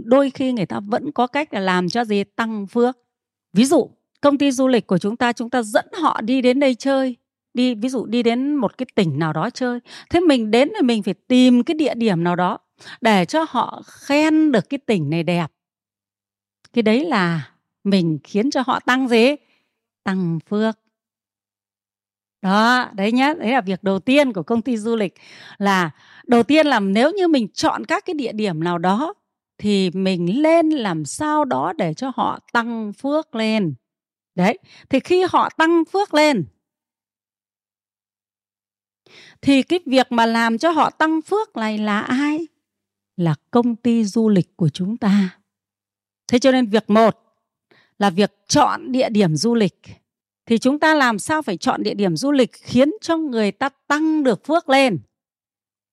đôi 0.03 0.29
khi 0.29 0.51
người 0.51 0.65
ta 0.65 0.79
vẫn 0.79 1.11
có 1.11 1.27
cách 1.27 1.53
là 1.53 1.59
làm 1.59 1.89
cho 1.89 2.05
gì? 2.05 2.23
Tăng 2.23 2.67
phước. 2.67 2.97
Ví 3.53 3.65
dụ, 3.65 3.89
công 4.21 4.37
ty 4.37 4.51
du 4.51 4.67
lịch 4.67 4.87
của 4.87 4.97
chúng 4.97 5.17
ta 5.17 5.33
chúng 5.33 5.49
ta 5.49 5.61
dẫn 5.61 5.85
họ 6.01 6.21
đi 6.21 6.41
đến 6.41 6.59
đây 6.59 6.75
chơi, 6.75 7.15
đi, 7.53 7.75
ví 7.75 7.89
dụ 7.89 8.05
đi 8.05 8.23
đến 8.23 8.55
một 8.55 8.77
cái 8.77 8.85
tỉnh 8.95 9.19
nào 9.19 9.33
đó 9.33 9.49
chơi. 9.49 9.79
Thế 10.09 10.19
mình 10.19 10.51
đến 10.51 10.69
thì 10.75 10.81
mình 10.81 11.03
phải 11.03 11.13
tìm 11.13 11.63
cái 11.63 11.75
địa 11.75 11.93
điểm 11.95 12.23
nào 12.23 12.35
đó 12.35 12.57
để 13.01 13.25
cho 13.25 13.45
họ 13.49 13.81
khen 13.85 14.51
được 14.51 14.69
cái 14.69 14.77
tỉnh 14.77 15.09
này 15.09 15.23
đẹp. 15.23 15.47
Cái 16.73 16.83
đấy 16.83 17.05
là 17.05 17.51
mình 17.83 18.19
khiến 18.23 18.51
cho 18.51 18.63
họ 18.67 18.79
tăng 18.79 19.07
gì? 19.07 19.35
Tăng 20.03 20.39
phước. 20.49 20.79
Đó, 22.41 22.89
đấy 22.93 23.11
nhá, 23.11 23.33
đấy 23.33 23.51
là 23.51 23.61
việc 23.61 23.83
đầu 23.83 23.99
tiên 23.99 24.33
của 24.33 24.43
công 24.43 24.61
ty 24.61 24.77
du 24.77 24.95
lịch 24.95 25.13
là, 25.57 25.91
đầu 26.27 26.43
tiên 26.43 26.67
là 26.67 26.79
nếu 26.79 27.11
như 27.11 27.27
mình 27.27 27.47
chọn 27.53 27.85
các 27.85 28.05
cái 28.05 28.13
địa 28.13 28.31
điểm 28.31 28.63
nào 28.63 28.77
đó 28.77 29.13
thì 29.59 29.89
mình 29.89 30.41
lên 30.41 30.69
làm 30.69 31.05
sao 31.05 31.45
đó 31.45 31.73
để 31.77 31.93
cho 31.93 32.11
họ 32.15 32.39
tăng 32.53 32.93
phước 32.93 33.35
lên. 33.35 33.73
Đấy, 34.35 34.57
thì 34.89 34.99
khi 34.99 35.25
họ 35.29 35.49
tăng 35.57 35.83
phước 35.85 36.13
lên, 36.13 36.45
thì 39.41 39.63
cái 39.63 39.79
việc 39.85 40.11
mà 40.11 40.25
làm 40.25 40.57
cho 40.57 40.69
họ 40.69 40.89
tăng 40.89 41.21
phước 41.21 41.55
này 41.55 41.77
là 41.77 41.99
ai? 41.99 42.47
Là 43.17 43.35
công 43.51 43.75
ty 43.75 44.03
du 44.03 44.29
lịch 44.29 44.57
của 44.57 44.69
chúng 44.69 44.97
ta. 44.97 45.39
Thế 46.27 46.39
cho 46.39 46.51
nên 46.51 46.65
việc 46.65 46.89
một 46.89 47.17
là 47.99 48.09
việc 48.09 48.31
chọn 48.47 48.91
địa 48.91 49.09
điểm 49.09 49.35
du 49.35 49.55
lịch. 49.55 49.81
Thì 50.45 50.57
chúng 50.57 50.79
ta 50.79 50.95
làm 50.95 51.19
sao 51.19 51.41
phải 51.41 51.57
chọn 51.57 51.83
địa 51.83 51.93
điểm 51.93 52.17
du 52.17 52.31
lịch 52.31 52.51
khiến 52.53 52.91
cho 53.01 53.17
người 53.17 53.51
ta 53.51 53.69
tăng 53.87 54.23
được 54.23 54.45
phước 54.45 54.69
lên? 54.69 54.99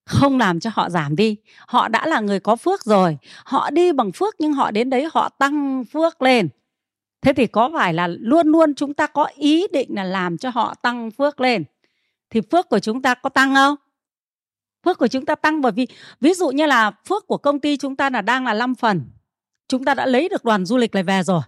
Không 0.06 0.38
làm 0.38 0.60
cho 0.60 0.70
họ 0.74 0.90
giảm 0.90 1.16
đi. 1.16 1.36
Họ 1.66 1.88
đã 1.88 2.06
là 2.06 2.20
người 2.20 2.40
có 2.40 2.56
phước 2.56 2.84
rồi. 2.84 3.18
Họ 3.44 3.70
đi 3.70 3.92
bằng 3.92 4.12
phước 4.12 4.34
nhưng 4.38 4.52
họ 4.52 4.70
đến 4.70 4.90
đấy 4.90 5.08
họ 5.14 5.28
tăng 5.28 5.84
phước 5.84 6.22
lên. 6.22 6.48
Thế 7.22 7.32
thì 7.32 7.46
có 7.46 7.70
phải 7.74 7.94
là 7.94 8.06
luôn 8.06 8.48
luôn 8.48 8.74
chúng 8.74 8.94
ta 8.94 9.06
có 9.06 9.24
ý 9.34 9.66
định 9.72 9.94
là 9.94 10.04
làm 10.04 10.38
cho 10.38 10.50
họ 10.50 10.74
tăng 10.74 11.10
phước 11.10 11.40
lên? 11.40 11.64
Thì 12.30 12.40
phước 12.50 12.68
của 12.68 12.78
chúng 12.78 13.02
ta 13.02 13.14
có 13.14 13.28
tăng 13.28 13.54
không? 13.54 13.76
Phước 14.84 14.98
của 14.98 15.08
chúng 15.08 15.24
ta 15.24 15.34
tăng 15.34 15.60
bởi 15.60 15.72
vì, 15.72 15.86
ví 16.20 16.34
dụ 16.34 16.48
như 16.48 16.66
là 16.66 16.90
phước 17.08 17.26
của 17.26 17.38
công 17.38 17.60
ty 17.60 17.76
chúng 17.76 17.96
ta 17.96 18.10
là 18.10 18.20
đang 18.20 18.44
là 18.44 18.54
5 18.54 18.74
phần. 18.74 19.10
Chúng 19.68 19.84
ta 19.84 19.94
đã 19.94 20.06
lấy 20.06 20.28
được 20.28 20.44
đoàn 20.44 20.66
du 20.66 20.76
lịch 20.76 20.94
này 20.94 21.02
về 21.02 21.22
rồi. 21.22 21.40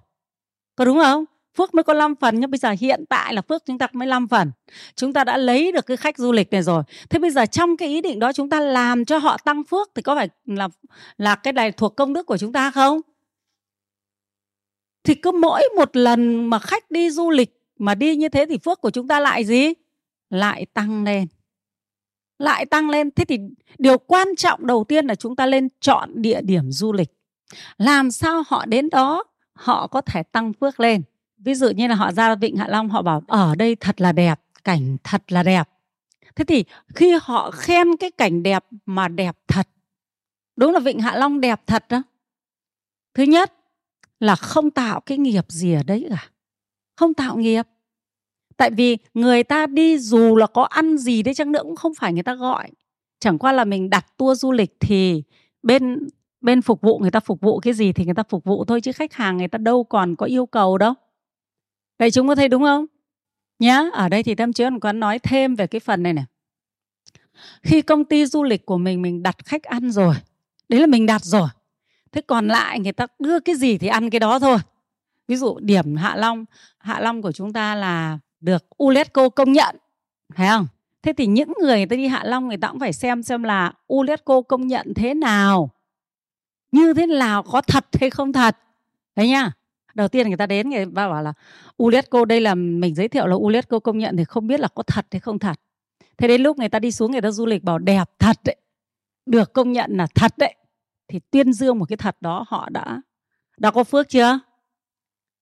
Có 0.77 0.85
đúng 0.85 0.99
không? 0.99 1.25
Phước 1.57 1.75
mới 1.75 1.83
có 1.83 1.95
5 1.95 2.14
phần, 2.21 2.40
nhưng 2.40 2.50
bây 2.50 2.59
giờ 2.59 2.75
hiện 2.81 3.05
tại 3.09 3.35
là 3.35 3.43
phước 3.43 3.62
chúng 3.67 3.78
ta 3.78 3.87
mới 3.93 4.09
5 4.09 4.28
phần. 4.28 4.50
Chúng 4.95 5.12
ta 5.12 5.25
đã 5.25 5.37
lấy 5.37 5.73
được 5.73 5.87
cái 5.87 5.97
khách 5.97 6.19
du 6.19 6.33
lịch 6.33 6.50
này 6.50 6.62
rồi. 6.62 6.83
Thế 7.11 7.19
bây 7.19 7.31
giờ 7.31 7.47
trong 7.47 7.76
cái 7.76 7.88
ý 7.88 8.00
định 8.00 8.19
đó 8.19 8.33
chúng 8.33 8.50
ta 8.50 8.61
làm 8.61 9.05
cho 9.05 9.19
họ 9.19 9.37
tăng 9.45 9.64
phước 9.64 9.90
thì 9.95 10.02
có 10.02 10.14
phải 10.14 10.28
là 10.47 10.69
là 11.19 11.35
cái 11.35 11.52
này 11.52 11.73
thuộc 11.73 11.97
công 11.97 12.12
đức 12.12 12.26
của 12.26 12.37
chúng 12.37 12.52
ta 12.52 12.71
không? 12.71 13.00
Thì 15.05 15.14
cứ 15.14 15.33
mỗi 15.33 15.62
một 15.76 15.97
lần 15.97 16.47
mà 16.47 16.59
khách 16.59 16.90
đi 16.90 17.11
du 17.11 17.31
lịch 17.31 17.62
mà 17.78 17.95
đi 17.95 18.17
như 18.17 18.28
thế 18.28 18.47
thì 18.49 18.59
phước 18.64 18.81
của 18.81 18.90
chúng 18.90 19.09
ta 19.09 19.21
lại 19.21 19.45
gì? 19.45 19.73
Lại 20.31 20.67
tăng 20.75 21.05
lên. 21.05 21.26
Lại 22.38 22.67
tăng 22.67 22.90
lên. 22.90 23.11
Thế 23.11 23.25
thì 23.25 23.38
điều 23.78 23.99
quan 23.99 24.28
trọng 24.37 24.67
đầu 24.67 24.85
tiên 24.85 25.07
là 25.07 25.14
chúng 25.14 25.37
ta 25.37 25.47
lên 25.47 25.69
chọn 25.81 26.23
địa 26.23 26.40
điểm 26.43 26.73
du 26.73 26.93
lịch. 26.93 27.09
Làm 27.78 28.11
sao 28.11 28.43
họ 28.47 28.67
đến 28.67 28.88
đó, 28.90 29.25
họ 29.52 29.87
có 29.87 30.00
thể 30.00 30.23
tăng 30.23 30.52
phước 30.52 30.81
lên 30.81 31.02
ví 31.38 31.54
dụ 31.54 31.71
như 31.71 31.87
là 31.87 31.95
họ 31.95 32.12
ra 32.12 32.35
vịnh 32.35 32.57
hạ 32.57 32.66
long, 32.68 32.88
họ 32.88 33.02
bảo, 33.02 33.23
ở 33.26 33.54
đây 33.54 33.76
thật 33.76 34.00
là 34.00 34.12
đẹp, 34.12 34.40
cảnh 34.64 34.97
thật 35.04 35.33
là 35.33 35.42
đẹp. 35.42 35.68
Thế 36.37 36.45
thì 36.45 36.64
khi 36.95 37.18
họ 37.23 37.50
khen 37.50 37.97
cái 37.97 38.11
cảnh 38.11 38.42
đẹp 38.42 38.64
mà 38.87 39.09
đẹp 39.09 39.37
thật, 39.49 39.68
đúng 40.57 40.73
là 40.73 40.80
vịnh 40.80 41.00
hạ 41.00 41.16
long 41.16 41.40
đẹp 41.40 41.62
thật 41.66 41.85
đó. 41.88 42.02
Thứ 43.14 43.23
nhất 43.23 43.52
là 44.21 44.37
không 44.37 44.71
tạo 44.71 45.00
cái 45.00 45.18
nghiệp 45.18 45.45
gì 45.49 45.73
ở 45.73 45.83
đấy 45.83 46.07
cả, 46.11 46.28
không 46.97 47.14
tạo 47.14 47.37
nghiệp. 47.37 47.62
Tại 48.57 48.71
vì 48.71 48.97
người 49.14 49.42
ta 49.42 49.66
đi 49.66 49.99
dù 49.99 50.37
là 50.37 50.47
có 50.47 50.62
ăn 50.62 50.99
gì 50.99 51.23
đấy 51.23 51.35
chăng 51.35 51.52
nữa 51.52 51.62
cũng 51.62 51.76
không 51.76 51.92
phải 51.95 52.12
người 52.12 52.23
ta 52.23 52.35
gọi. 52.35 52.71
Chẳng 53.21 53.38
qua 53.38 53.52
là 53.52 53.64
mình 53.64 53.90
đặt 53.90 54.07
tour 54.16 54.40
du 54.40 54.52
lịch 54.52 54.76
thì 54.80 55.23
bên 55.62 56.09
bên 56.40 56.62
phục 56.62 56.80
vụ, 56.80 56.99
người 56.99 57.11
ta 57.11 57.21
phục 57.21 57.40
vụ 57.40 57.61
cái 57.61 57.73
gì 57.73 57.92
thì 57.92 58.04
người 58.04 58.14
ta 58.14 58.23
phục 58.28 58.45
vụ 58.45 58.64
thôi 58.64 58.80
chứ 58.80 58.92
khách 58.92 59.12
hàng 59.12 59.37
người 59.37 59.49
ta 59.49 59.59
đâu 59.59 59.85
còn 59.85 60.16
có 60.16 60.26
yêu 60.26 60.47
cầu 60.47 60.78
đâu 60.78 60.95
vậy 61.99 62.11
chúng 62.11 62.28
có 62.28 62.35
thấy 62.35 62.49
đúng 62.49 62.62
không? 62.62 62.87
Nhá 63.59 63.85
ở 63.93 64.09
đây 64.09 64.23
thì 64.23 64.35
tâm 64.35 64.52
chiếu 64.52 64.71
còn 64.81 65.00
nói 65.00 65.19
thêm 65.19 65.55
về 65.55 65.67
cái 65.67 65.81
phần 65.81 66.02
này 66.02 66.12
này. 66.12 66.25
Khi 67.62 67.83
công 67.83 68.05
ty 68.05 68.26
du 68.26 68.45
lịch 68.45 68.67
của 68.67 68.78
mình 68.78 69.02
mình 69.02 69.23
đặt 69.23 69.37
khách 69.45 69.62
ăn 69.62 69.90
rồi 69.90 70.14
đấy 70.69 70.81
là 70.81 70.87
mình 70.87 71.07
đặt 71.07 71.25
rồi. 71.25 71.49
Thế 72.12 72.21
còn 72.21 72.49
lại 72.49 72.81
người 72.81 72.93
ta 72.93 73.07
đưa 73.19 73.40
cái 73.40 73.55
gì 73.55 73.78
thì 73.78 73.87
ăn 73.87 74.11
cái 74.11 74.21
đó 74.21 74.38
thôi. 74.38 74.59
Ví 75.28 75.37
dụ 75.37 75.59
điểm 75.61 75.97
hạ 75.97 76.17
long 76.17 76.45
hạ 76.78 77.00
long 77.00 77.23
của 77.23 77.33
chúng 77.33 77.52
ta 77.52 77.75
là 77.75 78.19
được 78.40 78.64
unesco 78.76 79.28
công 79.28 79.52
nhận 79.52 79.76
thấy 80.35 80.49
không? 80.49 80.67
Thế 81.02 81.12
thì 81.12 81.26
những 81.26 81.52
người, 81.62 81.76
người 81.76 81.87
ta 81.87 81.97
đi 81.97 82.07
hạ 82.07 82.23
long 82.25 82.49
người 82.49 82.57
ta 82.57 82.69
cũng 82.69 82.81
phải 82.81 82.93
xem 82.93 83.23
xem 83.23 83.43
là 83.43 83.73
unesco 83.87 84.40
công 84.40 84.67
nhận 84.67 84.95
thế 84.95 85.14
nào. 85.14 85.71
Như 86.73 86.95
thế 86.95 87.07
nào 87.07 87.43
có 87.43 87.61
thật 87.61 87.87
hay 88.00 88.11
không 88.11 88.33
thật? 88.33 88.57
Đấy 89.17 89.28
nha 89.28 89.52
đầu 89.99 90.09
tiên 90.09 90.28
người 90.28 90.37
ta 90.37 90.47
đến 90.47 90.71
người 90.71 90.85
ta 90.85 91.09
bảo 91.09 91.23
là 91.23 91.33
unesco 91.76 92.25
đây 92.25 92.40
là 92.40 92.55
mình 92.55 92.95
giới 92.95 93.09
thiệu 93.09 93.26
là 93.26 93.37
unesco 93.37 93.78
công 93.78 93.99
nhận 93.99 94.17
thì 94.17 94.25
không 94.25 94.47
biết 94.47 94.61
là 94.61 94.69
có 94.69 94.83
thật 94.83 95.07
hay 95.11 95.21
không 95.21 95.38
thật. 95.38 95.61
Thế 96.17 96.28
đến 96.28 96.43
lúc 96.43 96.59
người 96.59 96.69
ta 96.69 96.78
đi 96.78 96.93
xuống, 96.93 97.12
người 97.12 97.21
ta 97.21 97.31
du 97.31 97.47
lịch 97.47 97.64
bảo 97.64 97.78
đẹp 97.78 98.05
thật 98.19 98.37
đấy, 98.45 98.57
được 99.26 99.52
công 99.52 99.73
nhận 99.73 99.97
là 99.97 100.07
thật 100.14 100.38
đấy, 100.38 100.55
thì 101.09 101.21
tuyên 101.31 101.52
dương 101.52 101.78
một 101.78 101.85
cái 101.88 101.97
thật 101.97 102.17
đó 102.21 102.45
họ 102.49 102.69
đã 102.71 103.00
đã 103.57 103.71
có 103.71 103.85
phước 103.85 104.09
chưa? 104.09 104.38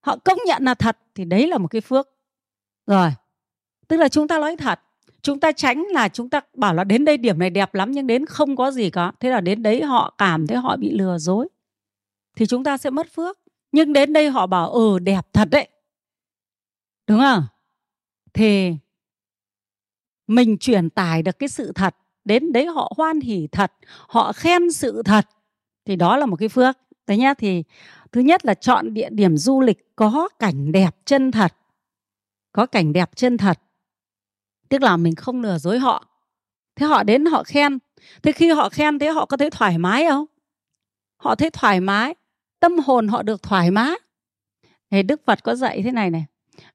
Họ 0.01 0.17
công 0.25 0.39
nhận 0.47 0.65
là 0.65 0.75
thật 0.75 0.99
thì 1.15 1.25
đấy 1.25 1.47
là 1.47 1.59
một 1.59 1.69
cái 1.69 1.81
phước. 1.81 2.09
Rồi, 2.87 3.11
tức 3.89 3.97
là 3.97 4.09
chúng 4.09 4.29
ta 4.29 4.39
nói 4.39 4.57
thật, 4.57 4.81
chúng 5.23 5.41
ta 5.41 5.53
tránh 5.53 5.85
là 5.93 6.09
chúng 6.09 6.31
ta 6.31 6.41
bảo 6.55 6.75
là 6.75 6.85
đến 6.85 7.05
đây 7.05 7.17
điểm 7.17 7.39
này 7.39 7.51
đẹp 7.51 7.75
lắm 7.75 7.93
nhưng 7.93 8.07
đến 8.07 8.27
không 8.27 8.57
có 8.57 8.71
gì 8.71 8.91
cả. 8.91 9.13
Thế 9.21 9.31
là 9.31 9.41
đến 9.41 9.63
đấy 9.63 9.83
họ 9.83 10.15
cảm 10.19 10.47
thấy 10.47 10.59
họ 10.59 10.77
bị 10.77 10.91
lừa 10.91 11.19
dối, 11.19 11.49
thì 12.37 12.47
chúng 12.47 12.65
ta 12.65 12.79
sẽ 12.79 12.91
mất 12.91 13.07
phước 13.13 13.39
nhưng 13.73 13.93
đến 13.93 14.13
đây 14.13 14.31
họ 14.31 14.47
bảo 14.47 14.71
ừ 14.71 14.99
đẹp 14.99 15.27
thật 15.33 15.49
đấy. 15.51 15.69
Đúng 17.07 17.21
không? 17.21 17.45
Thì 18.33 18.75
mình 20.27 20.59
truyền 20.59 20.91
tải 20.91 21.23
được 21.23 21.39
cái 21.39 21.49
sự 21.49 21.73
thật, 21.75 21.97
đến 22.25 22.53
đấy 22.53 22.67
họ 22.67 22.93
hoan 22.97 23.21
hỉ 23.21 23.49
thật, 23.53 23.73
họ 24.09 24.33
khen 24.33 24.73
sự 24.73 25.03
thật, 25.05 25.29
thì 25.85 25.97
đó 25.97 26.17
là 26.17 26.27
một 26.27 26.37
cái 26.37 26.49
phước. 26.49 26.77
Đấy 27.07 27.19
nhá, 27.19 27.35
thì 27.35 27.65
thứ 28.13 28.21
nhất 28.21 28.47
là 28.47 28.55
chọn 28.55 28.95
địa 28.95 29.09
điểm 29.11 29.37
du 29.37 29.61
lịch 29.61 29.97
có 29.97 30.29
cảnh 30.39 30.73
đẹp 30.73 30.97
chân 31.05 31.31
thật, 31.31 31.55
có 32.53 32.67
cảnh 32.67 32.93
đẹp 32.93 33.11
chân 33.17 33.37
thật. 33.37 33.59
Tức 34.69 34.83
là 34.83 34.97
mình 34.97 35.15
không 35.15 35.43
lừa 35.43 35.59
dối 35.59 35.79
họ. 35.79 36.07
Thế 36.77 36.87
họ 36.87 37.03
đến 37.03 37.25
họ 37.25 37.43
khen. 37.45 37.79
Thế 38.23 38.33
khi 38.33 38.51
họ 38.51 38.69
khen, 38.69 38.99
thế 38.99 39.09
họ 39.09 39.27
có 39.27 39.37
thấy 39.37 39.51
thoải 39.51 39.79
mái 39.79 40.07
không? 40.09 40.27
Họ 41.17 41.35
thấy 41.35 41.51
thoải 41.51 41.81
mái 41.81 42.15
tâm 42.61 42.79
hồn 42.79 43.09
họ 43.09 43.23
được 43.23 43.43
thoải 43.43 43.71
mái. 43.71 43.99
Thì 44.91 45.03
đức 45.03 45.21
phật 45.27 45.43
có 45.43 45.55
dạy 45.55 45.83
thế 45.83 45.93
này 45.93 46.11
này, 46.11 46.25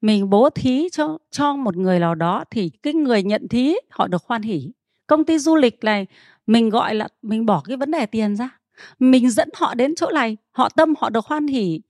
mình 0.00 0.30
bố 0.30 0.50
thí 0.50 0.88
cho 0.92 1.18
cho 1.30 1.56
một 1.56 1.76
người 1.76 1.98
nào 1.98 2.14
đó 2.14 2.44
thì 2.50 2.70
cái 2.82 2.94
người 2.94 3.22
nhận 3.22 3.48
thí 3.48 3.74
họ 3.90 4.06
được 4.06 4.24
hoan 4.26 4.42
hỉ 4.42 4.72
công 5.12 5.24
ty 5.24 5.38
du 5.38 5.56
lịch 5.56 5.84
này, 5.84 6.06
mình 6.46 6.70
gọi 6.70 6.94
là, 6.94 7.08
mình 7.22 7.46
bỏ 7.46 7.62
cái 7.64 7.76
vấn 7.76 7.90
đề 7.90 8.06
tiền 8.06 8.36
ra. 8.36 8.58
Mình 8.98 9.30
dẫn 9.30 9.48
họ 9.54 9.74
đến 9.74 9.94
chỗ 9.94 10.10
này, 10.10 10.36
họ 10.50 10.68
tâm 10.68 10.94
họ 10.98 11.10
được 11.10 11.26
hoan 11.26 11.46
hỉ 11.46 11.80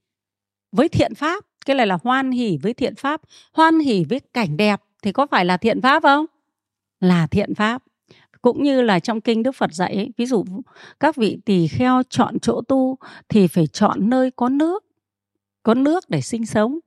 với 0.71 0.89
thiện 0.89 1.15
pháp. 1.15 1.43
Cái 1.65 1.75
này 1.75 1.87
là 1.87 1.97
hoan 2.03 2.31
hỉ 2.31 2.57
với 2.57 2.73
thiện 2.73 2.95
pháp. 2.95 3.21
Hoan 3.53 3.79
hỉ 3.79 4.03
với 4.09 4.19
cảnh 4.19 4.57
đẹp 4.57 4.81
thì 5.03 5.11
có 5.11 5.25
phải 5.25 5.45
là 5.45 5.57
thiện 5.57 5.81
pháp 5.81 6.03
không? 6.03 6.25
Là 6.99 7.27
thiện 7.27 7.55
pháp 7.55 7.83
cũng 8.43 8.63
như 8.63 8.81
là 8.81 8.99
trong 8.99 9.21
kinh 9.21 9.43
đức 9.43 9.51
phật 9.55 9.73
dạy 9.73 9.95
ấy, 9.95 10.13
ví 10.17 10.25
dụ 10.25 10.45
các 10.99 11.15
vị 11.15 11.37
tỳ 11.45 11.67
kheo 11.67 12.01
chọn 12.09 12.39
chỗ 12.39 12.61
tu 12.67 12.97
thì 13.29 13.47
phải 13.47 13.67
chọn 13.67 14.09
nơi 14.09 14.31
có 14.31 14.49
nước 14.49 14.85
có 15.63 15.73
nước 15.73 16.09
để 16.09 16.21
sinh 16.21 16.45
sống. 16.45 16.79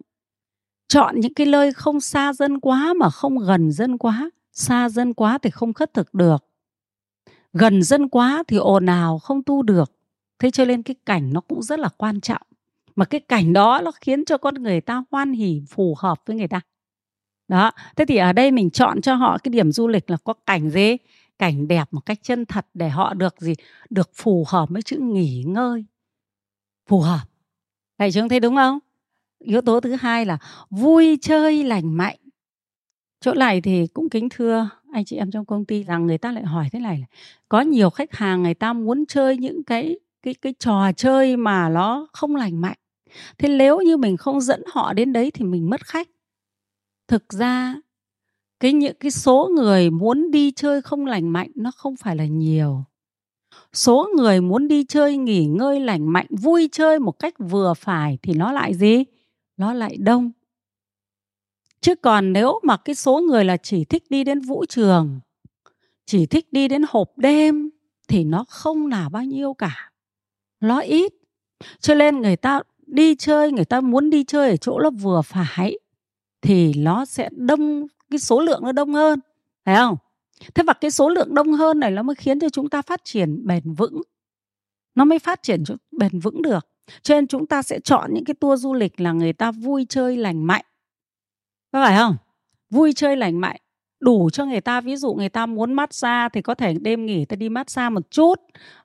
Chọn 0.89 1.21
những 1.21 1.35
cái 1.35 1.47
nơi 1.47 1.73
không 1.73 2.01
xa 2.01 2.33
dân 2.33 2.61
quá 2.61 2.95
mà 2.95 3.11
không 3.11 3.39
gần 3.39 3.73
dân 3.73 3.99
quá 3.99 4.31
xa 4.53 4.89
dân 4.89 5.15
quá 5.15 5.39
thì 5.39 5.51
không 5.51 5.73
khất 5.73 5.95
thực 5.95 6.15
được. 6.15 6.45
Gần 7.53 7.83
dân 7.83 8.09
quá 8.09 8.43
thì 8.49 8.57
ồn 8.57 8.87
ào 8.87 9.19
không 9.19 9.43
tu 9.43 9.63
được. 9.63 9.93
Thế 10.39 10.51
cho 10.51 10.65
nên 10.65 10.83
cái 10.83 10.95
cảnh 11.07 11.33
nó 11.33 11.41
cũng 11.41 11.63
rất 11.63 11.79
là 11.79 11.89
quan 11.97 12.21
trọng. 12.21 12.43
Mà 12.97 13.05
cái 13.05 13.21
cảnh 13.21 13.53
đó 13.53 13.81
nó 13.85 13.91
khiến 14.01 14.25
cho 14.25 14.39
con 14.39 14.55
người 14.55 14.81
ta 14.81 15.03
hoan 15.11 15.33
hỉ 15.33 15.63
phù 15.69 15.95
hợp 15.99 16.23
với 16.27 16.37
người 16.37 16.49
ta. 16.49 16.61
Đó 17.49 17.71
thế 17.97 18.05
thì 18.05 18.17
ở 18.17 18.33
đây 18.33 18.51
mình 18.51 18.71
chọn 18.71 19.01
cho 19.01 19.15
họ 19.15 19.39
cái 19.39 19.51
điểm 19.51 19.73
du 19.73 19.89
lịch 19.89 20.11
là 20.11 20.17
có 20.25 20.33
cảnh 20.47 20.71
gì? 20.71 20.97
Cảnh 21.39 21.69
đẹp 21.69 21.85
một 21.91 22.01
cách 22.07 22.19
chân 22.23 22.47
thật 22.47 22.67
để 22.75 22.89
họ 22.89 23.15
được 23.15 23.41
gì? 23.41 23.55
Được 23.91 24.11
phù 24.15 24.45
hợp 24.49 24.69
với 24.69 24.83
chữ 24.83 24.99
nghỉ 25.01 25.45
ngơi. 25.47 25.85
Phù 26.89 27.01
hợp. 27.01 27.25
Vậy 27.99 28.13
chúng 28.13 28.29
thấy 28.29 28.41
đúng 28.41 28.57
không? 28.57 28.79
Yếu 29.39 29.61
tố 29.61 29.81
thứ 29.81 29.95
hai 29.95 30.25
là 30.25 30.39
vui 30.71 31.19
chơi 31.23 31.65
lành 31.65 31.97
mạnh. 31.97 32.19
Chỗ 33.21 33.35
này 33.35 33.61
thì 33.61 33.87
cũng 33.87 34.09
kính 34.09 34.29
thưa 34.31 34.69
anh 34.93 35.05
chị 35.05 35.17
em 35.17 35.31
trong 35.31 35.45
công 35.45 35.65
ty 35.65 35.85
rằng 35.85 36.07
người 36.07 36.19
ta 36.19 36.33
lại 36.33 36.45
hỏi 36.45 36.69
thế 36.73 36.81
này 36.81 37.05
có 37.49 37.61
nhiều 37.61 37.91
khách 37.91 38.13
hàng 38.13 38.43
người 38.43 38.55
ta 38.55 38.73
muốn 38.73 39.05
chơi 39.07 39.37
những 39.37 39.65
cái 39.65 39.99
cái 40.23 40.35
cái 40.35 40.55
trò 40.59 40.93
chơi 40.97 41.37
mà 41.37 41.69
nó 41.69 42.09
không 42.13 42.37
lành 42.37 42.61
mạnh. 42.61 42.77
Thế 43.39 43.49
nếu 43.49 43.81
như 43.81 43.97
mình 43.97 44.17
không 44.17 44.41
dẫn 44.41 44.63
họ 44.73 44.93
đến 44.93 45.13
đấy 45.13 45.31
thì 45.31 45.45
mình 45.45 45.71
mất 45.71 45.87
khách. 45.87 46.09
Thực 47.09 47.33
ra 47.33 47.75
cái 48.61 48.73
những 48.73 48.97
cái 49.01 49.11
số 49.11 49.51
người 49.57 49.91
muốn 49.91 50.31
đi 50.31 50.51
chơi 50.51 50.83
không 50.83 51.07
lành 51.07 51.29
mạnh 51.29 51.51
nó 51.55 51.71
không 51.77 51.97
phải 51.97 52.17
là 52.17 52.25
nhiều. 52.27 52.85
Số 53.73 54.09
người 54.17 54.41
muốn 54.41 54.69
đi 54.69 54.85
chơi 54.85 55.17
nghỉ 55.17 55.47
ngơi 55.47 55.81
lành 55.81 56.13
mạnh, 56.13 56.27
vui 56.31 56.69
chơi 56.73 56.99
một 56.99 57.19
cách 57.19 57.35
vừa 57.39 57.75
phải 57.75 58.19
thì 58.23 58.33
nó 58.33 58.53
lại 58.53 58.75
gì? 58.75 59.05
Nó 59.57 59.73
lại 59.73 59.97
đông. 59.97 60.31
Chứ 61.81 61.95
còn 61.95 62.33
nếu 62.33 62.61
mà 62.63 62.77
cái 62.77 62.95
số 62.95 63.21
người 63.21 63.45
là 63.45 63.57
chỉ 63.57 63.85
thích 63.85 64.05
đi 64.11 64.25
đến 64.25 64.41
vũ 64.41 64.65
trường, 64.69 65.21
chỉ 66.07 66.27
thích 66.27 66.53
đi 66.53 66.69
đến 66.69 66.83
hộp 66.89 67.19
đêm 67.19 67.71
thì 68.09 68.25
nó 68.25 68.45
không 68.49 68.87
là 68.87 69.09
bao 69.09 69.25
nhiêu 69.25 69.55
cả. 69.55 69.91
Nó 70.61 70.81
ít. 70.81 71.13
Cho 71.81 71.95
nên 71.95 72.21
người 72.21 72.37
ta 72.37 72.61
đi 72.87 73.15
chơi, 73.15 73.53
người 73.53 73.65
ta 73.65 73.81
muốn 73.81 74.11
đi 74.11 74.25
chơi 74.25 74.51
ở 74.51 74.57
chỗ 74.57 74.79
nó 74.79 74.91
vừa 74.91 75.23
phải 75.23 75.79
thì 76.43 76.75
nó 76.75 77.05
sẽ 77.05 77.29
đông 77.33 77.87
cái 78.11 78.19
số 78.19 78.41
lượng 78.41 78.61
nó 78.63 78.73
đông 78.73 78.95
hơn, 78.95 79.21
phải 79.65 79.77
không? 79.77 79.97
Thế 80.55 80.63
và 80.67 80.73
cái 80.73 80.91
số 80.91 81.09
lượng 81.09 81.35
đông 81.35 81.53
hơn 81.53 81.81
này 81.81 81.91
nó 81.91 82.03
mới 82.03 82.17
khiến 82.17 82.41
cho 82.41 82.49
chúng 82.49 82.69
ta 82.69 82.83
phát 82.83 83.01
triển 83.05 83.47
bền 83.47 83.73
vững. 83.73 84.03
Nó 84.95 85.05
mới 85.05 85.19
phát 85.19 85.43
triển 85.43 85.65
bền 85.91 86.19
vững 86.19 86.43
được. 86.43 86.67
Cho 87.03 87.15
nên 87.15 87.27
chúng 87.27 87.47
ta 87.47 87.63
sẽ 87.63 87.81
chọn 87.81 88.15
những 88.15 88.25
cái 88.25 88.35
tour 88.35 88.63
du 88.63 88.75
lịch 88.75 89.01
là 89.01 89.13
người 89.13 89.33
ta 89.33 89.51
vui 89.51 89.87
chơi 89.89 90.17
lành 90.17 90.47
mạnh. 90.47 90.65
Có 91.73 91.85
phải 91.85 91.97
không? 91.97 92.17
Vui 92.71 92.93
chơi 92.93 93.17
lành 93.17 93.41
mạnh, 93.41 93.61
đủ 94.01 94.31
cho 94.31 94.45
người 94.45 94.61
ta. 94.61 94.81
Ví 94.81 94.97
dụ 94.97 95.15
người 95.15 95.29
ta 95.29 95.47
muốn 95.47 95.73
massage 95.73 96.29
thì 96.33 96.43
có 96.43 96.55
thể 96.55 96.75
đêm 96.75 97.07
nghỉ 97.07 97.25
ta 97.25 97.37
đi 97.37 97.49
massage 97.49 97.89
một 97.91 98.11
chút, 98.11 98.35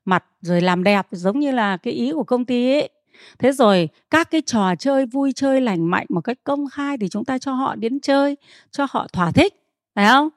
mặt 0.06 0.26
rồi 0.42 0.62
làm 0.62 0.84
đẹp, 0.84 1.08
giống 1.12 1.40
như 1.40 1.52
là 1.52 1.78
cái 1.78 1.94
ý 1.94 2.12
của 2.12 2.24
công 2.24 2.46
ty 2.46 2.74
ấy 2.74 2.90
thế 3.40 3.52
rồi 3.52 3.90
các 4.10 4.32
cái 4.32 4.42
trò 4.42 4.76
chơi 4.76 5.06
vui 5.06 5.32
chơi 5.34 5.62
lành 5.62 5.90
mạnh 5.90 6.06
một 6.10 6.22
cách 6.22 6.38
công 6.44 6.70
khai 6.70 6.98
thì 6.98 7.08
chúng 7.08 7.26
ta 7.26 7.38
cho 7.38 7.54
họ 7.54 7.76
đến 7.76 8.00
chơi 8.00 8.38
cho 8.72 8.88
họ 8.90 9.08
thỏa 9.14 9.32
thích 9.32 9.54
phải 9.96 10.08
không? 10.10 10.30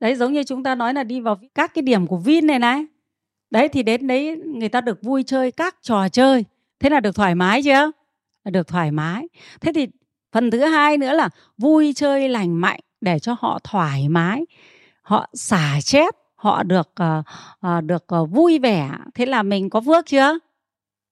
Đấy 0.00 0.14
giống 0.14 0.32
như 0.32 0.42
chúng 0.44 0.62
ta 0.62 0.74
nói 0.74 0.94
là 0.94 1.04
đi 1.04 1.20
vào 1.20 1.38
các 1.54 1.74
cái 1.74 1.82
điểm 1.82 2.06
của 2.06 2.16
vin 2.16 2.46
này 2.46 2.58
này. 2.58 2.86
Đấy 3.50 3.68
thì 3.68 3.82
đến 3.82 4.06
đấy 4.06 4.36
người 4.46 4.68
ta 4.68 4.80
được 4.80 5.02
vui 5.02 5.22
chơi 5.22 5.50
các 5.50 5.76
trò 5.82 6.08
chơi. 6.08 6.44
Thế 6.80 6.90
là 6.90 7.00
được 7.00 7.14
thoải 7.14 7.34
mái 7.34 7.62
chưa? 7.62 7.90
Được 8.44 8.68
thoải 8.68 8.90
mái. 8.90 9.28
Thế 9.60 9.72
thì 9.74 9.86
phần 10.32 10.50
thứ 10.50 10.64
hai 10.64 10.98
nữa 10.98 11.12
là 11.12 11.28
vui 11.58 11.92
chơi 11.96 12.28
lành 12.28 12.60
mạnh 12.60 12.80
để 13.00 13.18
cho 13.18 13.36
họ 13.40 13.58
thoải 13.64 14.08
mái 14.08 14.44
họ 15.02 15.28
xả 15.34 15.80
chết 15.84 16.14
họ 16.34 16.62
được 16.62 16.92
uh, 17.02 17.24
uh, 17.66 17.84
được 17.84 18.06
uh, 18.14 18.30
vui 18.30 18.58
vẻ. 18.58 18.90
Thế 19.14 19.26
là 19.26 19.42
mình 19.42 19.70
có 19.70 19.80
phước 19.80 20.06
chưa? 20.06 20.38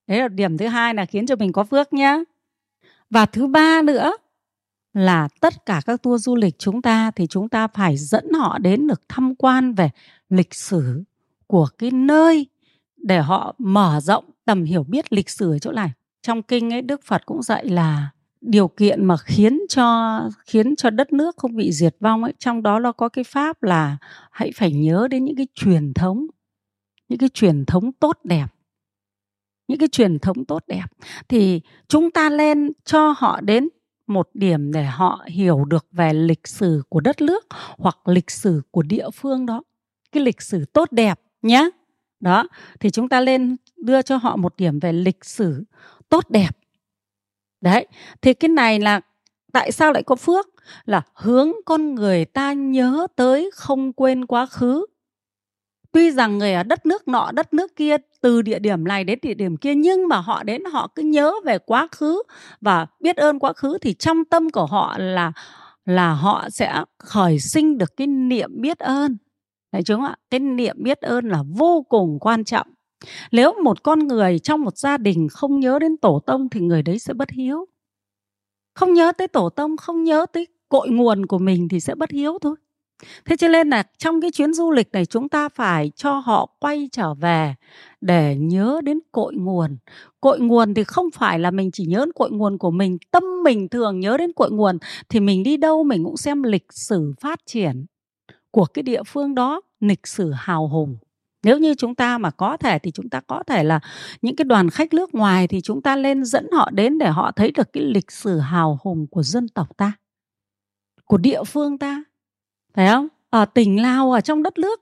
Đấy 0.07 0.19
là 0.19 0.29
điểm 0.29 0.59
thứ 0.59 0.67
hai 0.67 0.95
là 0.95 1.07
khiến 1.07 1.27
cho 1.27 1.37
mình 1.37 1.53
có 1.53 1.65
phước 1.65 1.93
nhá. 1.93 2.19
Và 3.11 3.27
thứ 3.27 3.47
ba 3.47 3.83
nữa 3.83 4.13
là 4.95 5.29
tất 5.41 5.67
cả 5.67 5.81
các 5.87 6.03
tour 6.03 6.25
du 6.25 6.37
lịch 6.37 6.59
chúng 6.59 6.83
ta 6.83 7.11
thì 7.11 7.27
chúng 7.27 7.49
ta 7.49 7.69
phải 7.69 7.97
dẫn 7.97 8.33
họ 8.33 8.59
đến 8.59 8.87
được 8.87 9.03
tham 9.09 9.35
quan 9.35 9.75
về 9.75 9.91
lịch 10.29 10.55
sử 10.55 11.03
của 11.47 11.69
cái 11.79 11.91
nơi 11.91 12.47
để 12.97 13.21
họ 13.21 13.55
mở 13.59 14.01
rộng 14.03 14.25
tầm 14.45 14.65
hiểu 14.65 14.83
biết 14.83 15.13
lịch 15.13 15.31
sử 15.31 15.53
ở 15.53 15.59
chỗ 15.59 15.73
này. 15.73 15.91
Trong 16.23 16.43
kinh 16.43 16.73
ấy, 16.73 16.83
đức 16.83 17.01
phật 17.05 17.27
cũng 17.27 17.43
dạy 17.43 17.69
là 17.69 18.11
điều 18.41 18.69
kiện 18.69 19.05
mà 19.05 19.17
khiến 19.17 19.61
cho 19.69 20.21
khiến 20.47 20.77
cho 20.77 20.91
đất 20.91 21.13
nước 21.13 21.37
không 21.37 21.57
bị 21.57 21.73
diệt 21.73 21.97
vong 22.01 22.25
ấy, 22.25 22.33
trong 22.39 22.63
đó 22.63 22.79
nó 22.79 22.93
có 22.93 23.09
cái 23.09 23.25
pháp 23.25 23.63
là 23.63 23.97
hãy 24.31 24.51
phải 24.55 24.73
nhớ 24.73 25.09
đến 25.11 25.25
những 25.25 25.37
cái 25.37 25.47
truyền 25.55 25.95
thống, 25.95 26.27
những 27.09 27.19
cái 27.19 27.29
truyền 27.29 27.65
thống 27.65 27.93
tốt 27.93 28.19
đẹp 28.25 28.47
những 29.69 29.79
cái 29.79 29.89
truyền 29.89 30.19
thống 30.19 30.45
tốt 30.45 30.63
đẹp. 30.67 30.85
Thì 31.29 31.61
chúng 31.89 32.11
ta 32.11 32.31
lên 32.31 32.73
cho 32.85 33.15
họ 33.19 33.41
đến 33.41 33.69
một 34.07 34.31
điểm 34.35 34.73
để 34.73 34.85
họ 34.85 35.25
hiểu 35.27 35.65
được 35.65 35.87
về 35.93 36.13
lịch 36.13 36.47
sử 36.49 36.83
của 36.89 37.01
đất 37.01 37.21
nước 37.21 37.47
hoặc 37.79 38.09
lịch 38.09 38.31
sử 38.31 38.63
của 38.71 38.83
địa 38.83 39.11
phương 39.15 39.47
đó. 39.47 39.63
Cái 40.13 40.23
lịch 40.23 40.43
sử 40.43 40.65
tốt 40.65 40.93
đẹp 40.93 41.21
nhé 41.43 41.71
đó, 42.21 42.49
thì 42.81 42.91
chúng 42.91 43.09
ta 43.09 43.21
lên 43.21 43.57
đưa 43.77 44.03
cho 44.03 44.17
họ 44.17 44.37
một 44.37 44.57
điểm 44.57 44.79
về 44.79 44.93
lịch 44.93 45.25
sử 45.25 45.65
tốt 46.09 46.31
đẹp. 46.31 46.51
Đấy, 47.61 47.87
thì 48.23 48.35
cái 48.35 48.49
này 48.49 48.81
là 48.81 49.01
tại 49.53 49.73
sao 49.73 49.93
lại 49.93 50.03
có 50.03 50.17
phước? 50.17 50.49
Là 50.85 51.03
hướng 51.15 51.53
con 51.67 51.95
người 51.95 52.25
ta 52.25 52.53
nhớ 52.53 53.07
tới 53.17 53.51
không 53.55 53.93
quên 53.93 54.27
quá 54.27 54.47
khứ 54.47 54.87
tuy 55.93 56.11
rằng 56.11 56.39
người 56.39 56.53
ở 56.53 56.63
đất 56.63 56.87
nước 56.87 57.09
nọ 57.09 57.31
đất 57.35 57.55
nước 57.55 57.77
kia 57.77 57.97
từ 58.21 58.43
địa 58.43 58.59
điểm 58.59 58.85
này 58.85 59.05
đến 59.05 59.19
địa 59.23 59.35
điểm 59.35 59.57
kia 59.57 59.75
nhưng 59.75 60.09
mà 60.09 60.17
họ 60.17 60.43
đến 60.43 60.65
họ 60.65 60.89
cứ 60.95 61.03
nhớ 61.03 61.33
về 61.45 61.59
quá 61.59 61.89
khứ 61.93 62.23
và 62.61 62.87
biết 63.01 63.17
ơn 63.17 63.39
quá 63.39 63.53
khứ 63.53 63.79
thì 63.79 63.95
trong 63.95 64.25
tâm 64.25 64.51
của 64.51 64.67
họ 64.67 64.99
là 64.99 65.33
là 65.85 66.13
họ 66.13 66.49
sẽ 66.51 66.85
khởi 66.99 67.39
sinh 67.39 67.79
được 67.79 67.97
cái 67.97 68.07
niệm 68.07 68.51
biết 68.61 68.79
ơn 68.79 69.17
đấy 69.73 69.83
chúng 69.83 70.03
ạ? 70.05 70.17
Cái 70.31 70.41
niệm 70.41 70.77
biết 70.79 71.01
ơn 71.01 71.29
là 71.29 71.43
vô 71.59 71.87
cùng 71.89 72.19
quan 72.21 72.45
trọng. 72.45 72.67
Nếu 73.33 73.55
một 73.65 73.83
con 73.83 73.99
người 73.99 74.39
trong 74.39 74.63
một 74.63 74.79
gia 74.79 74.99
đình 74.99 75.29
không 75.33 75.61
nhớ 75.61 75.79
đến 75.79 75.97
tổ 75.97 76.21
tông 76.27 76.49
thì 76.49 76.61
người 76.61 76.83
đấy 76.83 76.99
sẽ 76.99 77.15
bất 77.15 77.31
hiếu. 77.31 77.67
Không 78.75 78.95
nhớ 78.95 79.13
tới 79.13 79.29
tổ 79.29 79.49
tông, 79.49 79.77
không 79.77 80.05
nhớ 80.05 80.27
tới 80.33 80.47
cội 80.69 80.89
nguồn 80.91 81.27
của 81.27 81.39
mình 81.39 81.69
thì 81.69 81.81
sẽ 81.81 81.95
bất 81.95 82.11
hiếu 82.11 82.39
thôi. 82.41 82.57
Thế 83.25 83.37
cho 83.37 83.49
nên 83.49 83.71
là 83.71 83.83
trong 83.99 84.21
cái 84.21 84.31
chuyến 84.31 84.55
du 84.55 84.71
lịch 84.71 84.93
này 84.93 85.07
chúng 85.07 85.29
ta 85.29 85.49
phải 85.49 85.91
cho 85.97 86.19
họ 86.19 86.47
quay 86.61 86.89
trở 86.93 87.15
về 87.15 87.55
để 88.01 88.37
nhớ 88.37 88.81
đến 88.85 88.99
cội 89.13 89.35
nguồn. 89.35 89.77
Cội 90.21 90.41
nguồn 90.41 90.75
thì 90.75 90.85
không 90.85 91.11
phải 91.15 91.39
là 91.39 91.51
mình 91.51 91.71
chỉ 91.73 91.87
nhớ 91.87 91.99
đến 91.99 92.13
cội 92.13 92.31
nguồn 92.31 92.59
của 92.59 92.71
mình, 92.71 92.99
tâm 93.11 93.25
mình 93.45 93.69
thường 93.69 94.01
nhớ 94.01 94.17
đến 94.17 94.33
cội 94.33 94.51
nguồn 94.51 94.79
thì 95.09 95.21
mình 95.21 95.43
đi 95.43 95.57
đâu 95.57 95.85
mình 95.85 96.05
cũng 96.05 96.17
xem 96.17 96.43
lịch 96.43 96.67
sử 96.71 97.13
phát 97.21 97.41
triển 97.47 97.87
của 98.51 98.65
cái 98.65 98.83
địa 98.83 99.03
phương 99.07 99.35
đó, 99.35 99.61
lịch 99.81 100.07
sử 100.07 100.31
hào 100.31 100.69
hùng. 100.69 100.97
Nếu 101.45 101.59
như 101.59 101.75
chúng 101.75 101.95
ta 101.95 102.19
mà 102.19 102.31
có 102.31 102.57
thể 102.57 102.79
thì 102.79 102.91
chúng 102.91 103.09
ta 103.09 103.21
có 103.21 103.43
thể 103.47 103.65
là 103.65 103.81
những 104.23 104.37
cái 104.37 104.45
đoàn 104.45 104.71
khách 104.71 104.95
nước 104.95 105.15
ngoài 105.15 105.49
thì 105.49 105.61
chúng 105.61 105.83
ta 105.83 105.97
lên 105.97 106.25
dẫn 106.25 106.47
họ 106.53 106.71
đến 106.71 106.99
để 106.99 107.09
họ 107.09 107.33
thấy 107.37 107.51
được 107.51 107.73
cái 107.73 107.83
lịch 107.83 108.11
sử 108.11 108.39
hào 108.39 108.79
hùng 108.83 109.07
của 109.11 109.23
dân 109.23 109.49
tộc 109.49 109.77
ta, 109.77 109.93
của 111.05 111.17
địa 111.17 111.45
phương 111.45 111.79
ta 111.79 112.03
phải 112.75 112.89
không? 112.89 113.09
Ở 113.31 113.45
tỉnh 113.45 113.83
Lào, 113.83 114.13
ở 114.13 114.21
trong 114.21 114.43
đất 114.43 114.59
nước, 114.59 114.81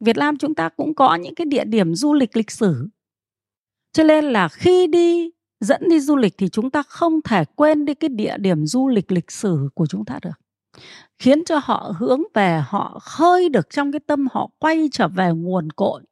Việt 0.00 0.16
Nam 0.16 0.36
chúng 0.36 0.54
ta 0.54 0.68
cũng 0.68 0.94
có 0.94 1.14
những 1.14 1.34
cái 1.34 1.44
địa 1.44 1.64
điểm 1.64 1.94
du 1.94 2.14
lịch 2.14 2.36
lịch 2.36 2.50
sử. 2.50 2.88
Cho 3.92 4.04
nên 4.04 4.24
là 4.24 4.48
khi 4.48 4.86
đi, 4.86 5.30
dẫn 5.60 5.82
đi 5.88 6.00
du 6.00 6.16
lịch 6.16 6.34
thì 6.38 6.48
chúng 6.48 6.70
ta 6.70 6.82
không 6.82 7.22
thể 7.22 7.44
quên 7.44 7.84
đi 7.84 7.94
cái 7.94 8.08
địa 8.08 8.36
điểm 8.38 8.66
du 8.66 8.88
lịch 8.88 9.12
lịch 9.12 9.30
sử 9.30 9.68
của 9.74 9.86
chúng 9.86 10.04
ta 10.04 10.18
được. 10.22 10.40
Khiến 11.18 11.44
cho 11.44 11.60
họ 11.62 11.94
hướng 11.98 12.22
về, 12.34 12.62
họ 12.66 12.98
khơi 13.02 13.48
được 13.48 13.70
trong 13.70 13.92
cái 13.92 14.00
tâm 14.00 14.28
họ 14.32 14.50
quay 14.58 14.88
trở 14.92 15.08
về 15.08 15.30
nguồn 15.32 15.70
cội. 15.70 16.02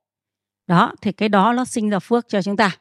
Đó, 0.66 0.92
thì 1.02 1.12
cái 1.12 1.28
đó 1.28 1.52
nó 1.52 1.64
sinh 1.64 1.90
ra 1.90 1.98
phước 1.98 2.28
cho 2.28 2.42
chúng 2.42 2.56
ta. 2.56 2.76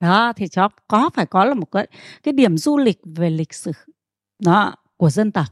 Đó, 0.00 0.32
thì 0.36 0.48
cho 0.48 0.68
có 0.88 1.10
phải 1.14 1.26
có 1.26 1.44
là 1.44 1.54
một 1.54 1.70
cái 1.72 1.86
cái 2.22 2.32
điểm 2.32 2.58
du 2.58 2.78
lịch 2.78 3.00
về 3.04 3.30
lịch 3.30 3.54
sử, 3.54 3.72
đó, 4.42 4.74
của 4.96 5.10
dân 5.10 5.32
tộc 5.32 5.46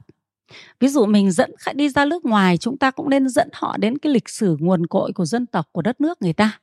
ví 0.80 0.88
dụ 0.88 1.06
mình 1.06 1.30
dẫn 1.30 1.50
khách 1.58 1.76
đi 1.76 1.88
ra 1.88 2.04
nước 2.04 2.24
ngoài, 2.24 2.58
chúng 2.58 2.78
ta 2.78 2.90
cũng 2.90 3.10
nên 3.10 3.28
dẫn 3.28 3.48
họ 3.52 3.76
đến 3.76 3.98
cái 3.98 4.12
lịch 4.12 4.28
sử 4.28 4.56
nguồn 4.60 4.86
cội 4.86 5.12
của 5.12 5.24
dân 5.24 5.46
tộc, 5.46 5.68
của 5.72 5.82
đất 5.82 6.00
nước 6.00 6.22
người 6.22 6.32
ta. 6.32 6.60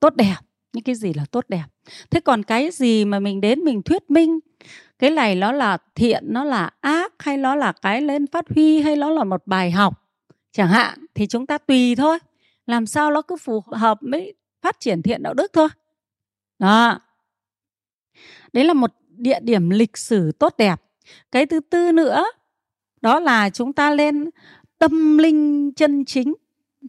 Tốt 0.00 0.16
đẹp, 0.16 0.36
những 0.72 0.84
cái 0.84 0.94
gì 0.94 1.12
là 1.12 1.24
tốt 1.30 1.44
đẹp. 1.48 1.64
Thế 2.10 2.20
còn 2.20 2.42
cái 2.42 2.70
gì 2.70 3.04
mà 3.04 3.20
mình 3.20 3.40
đến 3.40 3.60
mình 3.60 3.82
thuyết 3.82 4.10
minh? 4.10 4.38
Cái 4.98 5.10
này 5.10 5.34
nó 5.34 5.52
là 5.52 5.78
thiện, 5.94 6.24
nó 6.26 6.44
là 6.44 6.70
ác, 6.80 7.12
hay 7.18 7.36
nó 7.36 7.54
là 7.54 7.72
cái 7.72 8.00
lên 8.00 8.26
phát 8.26 8.44
huy, 8.48 8.80
hay 8.80 8.96
nó 8.96 9.10
là 9.10 9.24
một 9.24 9.42
bài 9.46 9.70
học? 9.70 10.02
Chẳng 10.52 10.68
hạn, 10.68 11.06
thì 11.14 11.26
chúng 11.26 11.46
ta 11.46 11.58
tùy 11.58 11.94
thôi. 11.96 12.18
Làm 12.66 12.86
sao 12.86 13.10
nó 13.10 13.22
cứ 13.22 13.36
phù 13.36 13.62
hợp 13.72 13.98
với 14.00 14.34
phát 14.62 14.80
triển 14.80 15.02
thiện 15.02 15.22
đạo 15.22 15.34
đức 15.34 15.52
thôi. 15.52 15.68
Đó. 16.58 16.98
Đấy 18.52 18.64
là 18.64 18.72
một 18.72 18.92
địa 19.08 19.40
điểm 19.42 19.70
lịch 19.70 19.96
sử 19.96 20.32
tốt 20.32 20.54
đẹp. 20.58 20.82
Cái 21.32 21.46
thứ 21.46 21.60
tư 21.60 21.92
nữa 21.92 22.24
đó 23.00 23.20
là 23.20 23.50
chúng 23.50 23.72
ta 23.72 23.90
lên 23.90 24.30
tâm 24.78 25.18
linh 25.18 25.72
chân 25.76 26.04
chính, 26.04 26.34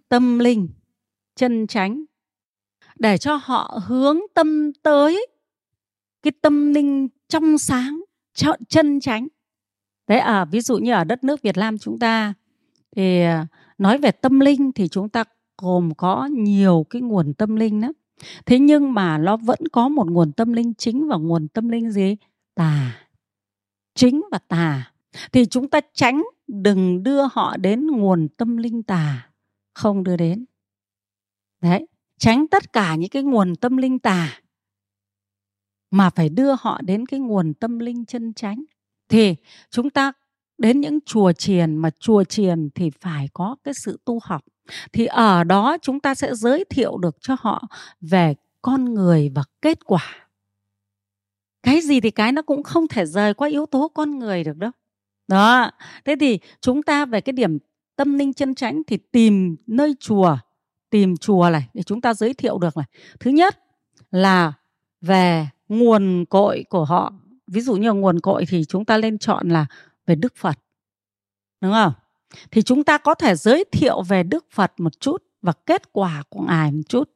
tâm 0.10 0.40
linh 0.40 0.70
chân 1.36 1.68
chánh, 1.68 2.04
để 3.00 3.18
cho 3.18 3.36
họ 3.36 3.80
hướng 3.86 4.20
tâm 4.34 4.72
tới 4.84 5.28
cái 6.24 6.32
tâm 6.42 6.74
linh 6.74 7.08
trong 7.28 7.58
sáng 7.58 8.02
chân 8.70 9.00
chánh. 9.00 9.28
Đấy 10.08 10.20
à 10.20 10.46
ví 10.46 10.62
dụ 10.62 10.78
như 10.78 10.94
ở 10.94 11.04
đất 11.04 11.24
nước 11.24 11.42
Việt 11.42 11.58
Nam 11.58 11.78
chúng 11.78 12.00
ta, 12.00 12.34
thì 12.96 13.22
à, 13.22 13.48
nói 13.78 13.98
về 13.98 14.12
tâm 14.12 14.40
linh 14.40 14.72
thì 14.72 14.88
chúng 14.88 15.10
ta 15.10 15.24
gồm 15.58 15.94
có 15.98 16.26
nhiều 16.32 16.86
cái 16.90 17.02
nguồn 17.02 17.34
tâm 17.34 17.56
linh 17.56 17.82
đó 17.82 17.88
thế 18.46 18.60
nhưng 18.60 18.94
mà 18.94 19.18
nó 19.18 19.38
vẫn 19.38 19.60
có 19.72 19.90
một 19.90 20.12
nguồn 20.12 20.32
tâm 20.32 20.54
linh 20.54 20.74
chính, 20.74 21.08
và 21.08 21.18
nguồn 21.18 21.48
tâm 21.48 21.70
linh 21.70 21.92
gì? 21.92 22.18
Tà. 22.56 23.08
Chính 23.96 24.22
và 24.32 24.40
tà 24.48 24.92
thì 25.32 25.46
chúng 25.46 25.70
ta 25.70 25.80
tránh 25.94 26.24
đừng 26.48 27.04
đưa 27.04 27.22
họ 27.32 27.58
đến 27.58 27.88
nguồn 27.88 28.28
tâm 28.38 28.58
linh 28.58 28.84
tà, 28.84 29.30
không 29.74 30.04
đưa 30.04 30.18
đến. 30.18 30.46
Đấy, 31.62 31.88
tránh 32.18 32.48
tất 32.48 32.74
cả 32.74 32.96
những 32.96 33.10
cái 33.10 33.24
nguồn 33.24 33.56
tâm 33.56 33.78
linh 33.78 34.00
tà, 34.00 34.42
mà 35.92 36.10
phải 36.10 36.30
đưa 36.30 36.56
họ 36.60 36.82
đến 36.82 37.06
cái 37.06 37.20
nguồn 37.20 37.54
tâm 37.54 37.80
linh 37.80 38.06
chân 38.06 38.34
chánh. 38.34 38.64
Thì 39.10 39.36
chúng 39.70 39.90
ta, 39.90 40.12
đến 40.58 40.82
những 40.82 41.00
chùa 41.06 41.32
chiền 41.32 41.78
mà 41.78 41.90
chùa 42.00 42.24
chiền 42.24 42.70
thì 42.76 42.90
phải 42.90 43.30
có 43.34 43.56
cái 43.64 43.74
sự 43.74 44.00
tu 44.06 44.20
học. 44.24 44.46
Thì 44.94 45.06
ở 45.06 45.44
đó 45.44 45.78
chúng 45.82 46.00
ta 46.00 46.16
sẽ 46.16 46.36
giới 46.36 46.66
thiệu 46.66 46.98
được 46.98 47.18
cho 47.22 47.36
họ 47.40 47.68
về 48.02 48.36
con 48.62 48.94
người 48.94 49.30
và 49.36 49.44
kết 49.62 49.86
quả. 49.86 50.30
Cái 51.64 51.82
gì 51.82 52.00
thì 52.00 52.12
cái 52.12 52.32
nó 52.32 52.42
cũng 52.42 52.64
không 52.64 52.88
thể 52.88 53.06
rời 53.06 53.34
qua 53.34 53.50
yếu 53.50 53.66
tố 53.66 53.88
con 53.88 54.20
người 54.20 54.44
được 54.44 54.58
đâu 54.58 54.72
đó, 55.28 55.72
thế 56.06 56.16
thì 56.20 56.40
chúng 56.62 56.84
ta 56.84 57.06
về 57.06 57.22
cái 57.22 57.34
điểm 57.34 57.58
tâm 57.96 58.18
linh 58.18 58.34
chân 58.34 58.56
chánh 58.56 58.82
thì 58.88 58.98
tìm 59.12 59.56
nơi 59.68 59.96
chùa, 60.00 60.38
tìm 60.90 61.18
chùa 61.18 61.50
này 61.52 61.68
để 61.74 61.84
chúng 61.84 62.02
ta 62.02 62.14
giới 62.14 62.34
thiệu 62.34 62.58
được 62.58 62.78
này. 62.78 62.86
Thứ 63.20 63.32
nhất 63.32 63.60
là 64.12 64.54
về 65.02 65.48
nguồn 65.70 66.26
cội 66.26 66.66
của 66.70 66.86
họ. 66.86 67.14
Ví 67.48 67.62
dụ 67.62 67.76
như 67.76 67.94
nguồn 67.94 68.20
cội 68.20 68.46
thì 68.46 68.66
chúng 68.66 68.86
ta 68.86 68.98
lên 68.98 69.18
chọn 69.18 69.50
là 69.50 69.66
về 70.06 70.16
đức 70.16 70.36
phật, 70.36 70.60
đúng 71.62 71.72
không? 71.72 71.94
Thì 72.52 72.62
chúng 72.62 72.84
ta 72.84 72.98
có 72.98 73.14
thể 73.14 73.36
giới 73.36 73.64
thiệu 73.72 74.02
về 74.02 74.24
đức 74.24 74.46
phật 74.52 74.74
một 74.78 75.00
chút 75.00 75.24
và 75.42 75.54
kết 75.66 75.94
quả 75.94 76.24
của 76.30 76.42
ngài 76.42 76.72
một 76.72 76.82
chút. 76.90 77.10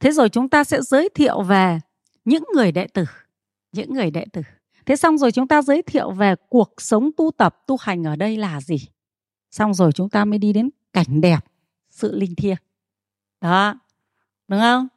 Thế 0.00 0.10
rồi 0.12 0.28
chúng 0.28 0.48
ta 0.48 0.64
sẽ 0.64 0.82
giới 0.82 1.08
thiệu 1.14 1.42
về 1.42 1.78
những 2.24 2.44
người 2.54 2.72
đệ 2.72 2.86
tử, 2.86 3.04
những 3.72 3.94
người 3.94 4.10
đệ 4.10 4.24
tử 4.32 4.42
thế 4.86 4.96
xong 4.96 5.18
rồi 5.18 5.32
chúng 5.32 5.48
ta 5.48 5.62
giới 5.62 5.82
thiệu 5.82 6.10
về 6.10 6.34
cuộc 6.48 6.74
sống 6.78 7.10
tu 7.16 7.30
tập, 7.30 7.62
tu 7.66 7.76
hành 7.76 8.04
ở 8.04 8.16
đây 8.16 8.36
là 8.36 8.60
gì? 8.60 8.88
Xong 9.50 9.74
rồi 9.74 9.92
chúng 9.92 10.08
ta 10.08 10.24
mới 10.24 10.38
đi 10.38 10.52
đến 10.52 10.70
cảnh 10.92 11.20
đẹp, 11.20 11.38
sự 11.90 12.16
linh 12.16 12.34
thiêng. 12.34 12.56
Đó, 13.40 13.74
đúng 14.48 14.60
không? 14.60 14.88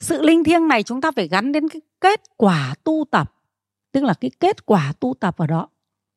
Sự 0.00 0.22
linh 0.22 0.44
thiêng 0.44 0.68
này 0.68 0.82
chúng 0.82 1.00
ta 1.00 1.10
phải 1.16 1.28
gắn 1.28 1.52
đến 1.52 1.68
cái 1.68 1.80
kết 2.00 2.20
quả 2.36 2.74
tu 2.84 3.04
tập, 3.10 3.34
tức 3.92 4.04
là 4.04 4.14
cái 4.14 4.30
kết 4.40 4.66
quả 4.66 4.92
tu 5.00 5.14
tập 5.20 5.36
ở 5.38 5.46
đó, 5.46 5.68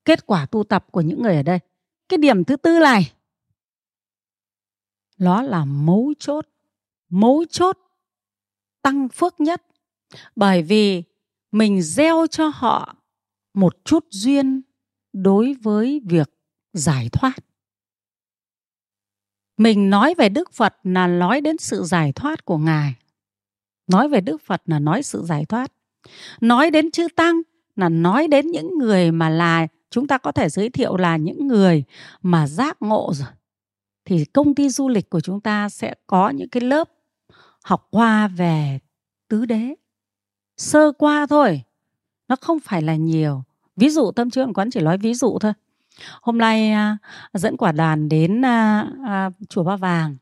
kết 0.06 0.26
quả 0.26 0.46
tu 0.46 0.64
tập 0.64 0.86
của 0.92 1.02
những 1.02 1.22
người 1.22 1.36
ở 1.36 1.44
đây. 1.44 1.60
Cái 2.10 2.18
điểm 2.18 2.44
thứ 2.44 2.56
tư 2.56 2.80
này 2.80 3.12
nó 5.18 5.42
là 5.42 5.66
mấu 5.66 6.14
chốt. 6.20 6.48
Mấu 7.10 7.46
chốt 7.50 7.78
tăng 8.82 9.10
phước 9.10 9.40
nhất. 9.40 9.64
Bởi 10.36 10.62
vì 10.62 11.04
mình 11.52 11.82
gieo 11.82 12.28
cho 12.28 12.52
họ 12.54 12.96
một 13.54 13.86
chút 13.86 14.06
duyên 14.10 14.62
đối 15.14 15.54
với 15.54 16.02
việc 16.06 16.30
giải 16.74 17.10
thoát. 17.12 17.36
Mình 19.58 19.90
nói 19.90 20.14
về 20.18 20.30
đức 20.30 20.54
phật 20.54 20.76
là 20.84 21.08
nói 21.08 21.42
đến 21.42 21.58
sự 21.58 21.84
giải 21.84 22.12
thoát 22.12 22.46
của 22.46 22.58
ngài. 22.58 22.94
Nói 23.88 24.10
về 24.10 24.22
đức 24.22 24.42
phật 24.42 24.62
là 24.66 24.80
nói 24.80 25.04
sự 25.04 25.24
giải 25.26 25.46
thoát. 25.46 25.72
Nói 26.42 26.72
đến 26.72 26.92
chư 26.92 27.08
tăng 27.16 27.42
là 27.76 27.90
nói 27.90 28.28
đến 28.28 28.48
những 28.48 28.78
người 28.78 29.12
mà 29.12 29.30
là, 29.30 29.68
chúng 29.90 30.08
ta 30.08 30.18
có 30.18 30.32
thể 30.32 30.50
giới 30.50 30.70
thiệu 30.70 30.98
là 30.98 31.18
những 31.18 31.48
người 31.48 31.84
mà 32.22 32.48
giác 32.48 32.82
ngộ 32.82 33.12
rồi. 33.14 33.28
Thì 34.06 34.26
công 34.26 34.56
ty 34.56 34.70
du 34.70 34.90
lịch 34.90 35.10
của 35.10 35.20
chúng 35.20 35.42
ta 35.42 35.70
sẽ 35.70 35.96
có 36.08 36.30
những 36.30 36.50
cái 36.50 36.62
lớp 36.62 36.90
học 37.64 37.88
qua 37.92 38.28
về 38.28 38.80
tứ 39.28 39.46
đế. 39.46 39.76
Sơ 40.58 40.92
qua 40.92 41.26
thôi 41.26 41.62
nó 42.28 42.36
không 42.42 42.60
phải 42.60 42.82
là 42.82 42.96
nhiều. 42.96 43.44
Ví 43.76 43.90
dụ 43.90 44.12
tâm 44.12 44.30
trí 44.30 44.42
quán 44.56 44.70
chỉ 44.72 44.80
nói 44.80 44.98
ví 44.98 45.14
dụ 45.14 45.38
thôi. 45.42 45.54
Hôm 46.22 46.38
nay 46.38 46.72
à, 46.72 46.98
dẫn 47.34 47.58
quả 47.58 47.72
đoàn 47.72 48.10
đến 48.10 48.46
à, 48.46 48.88
à, 49.06 49.30
chùa 49.50 49.64
ba 49.64 49.76
vàng. 49.76 50.18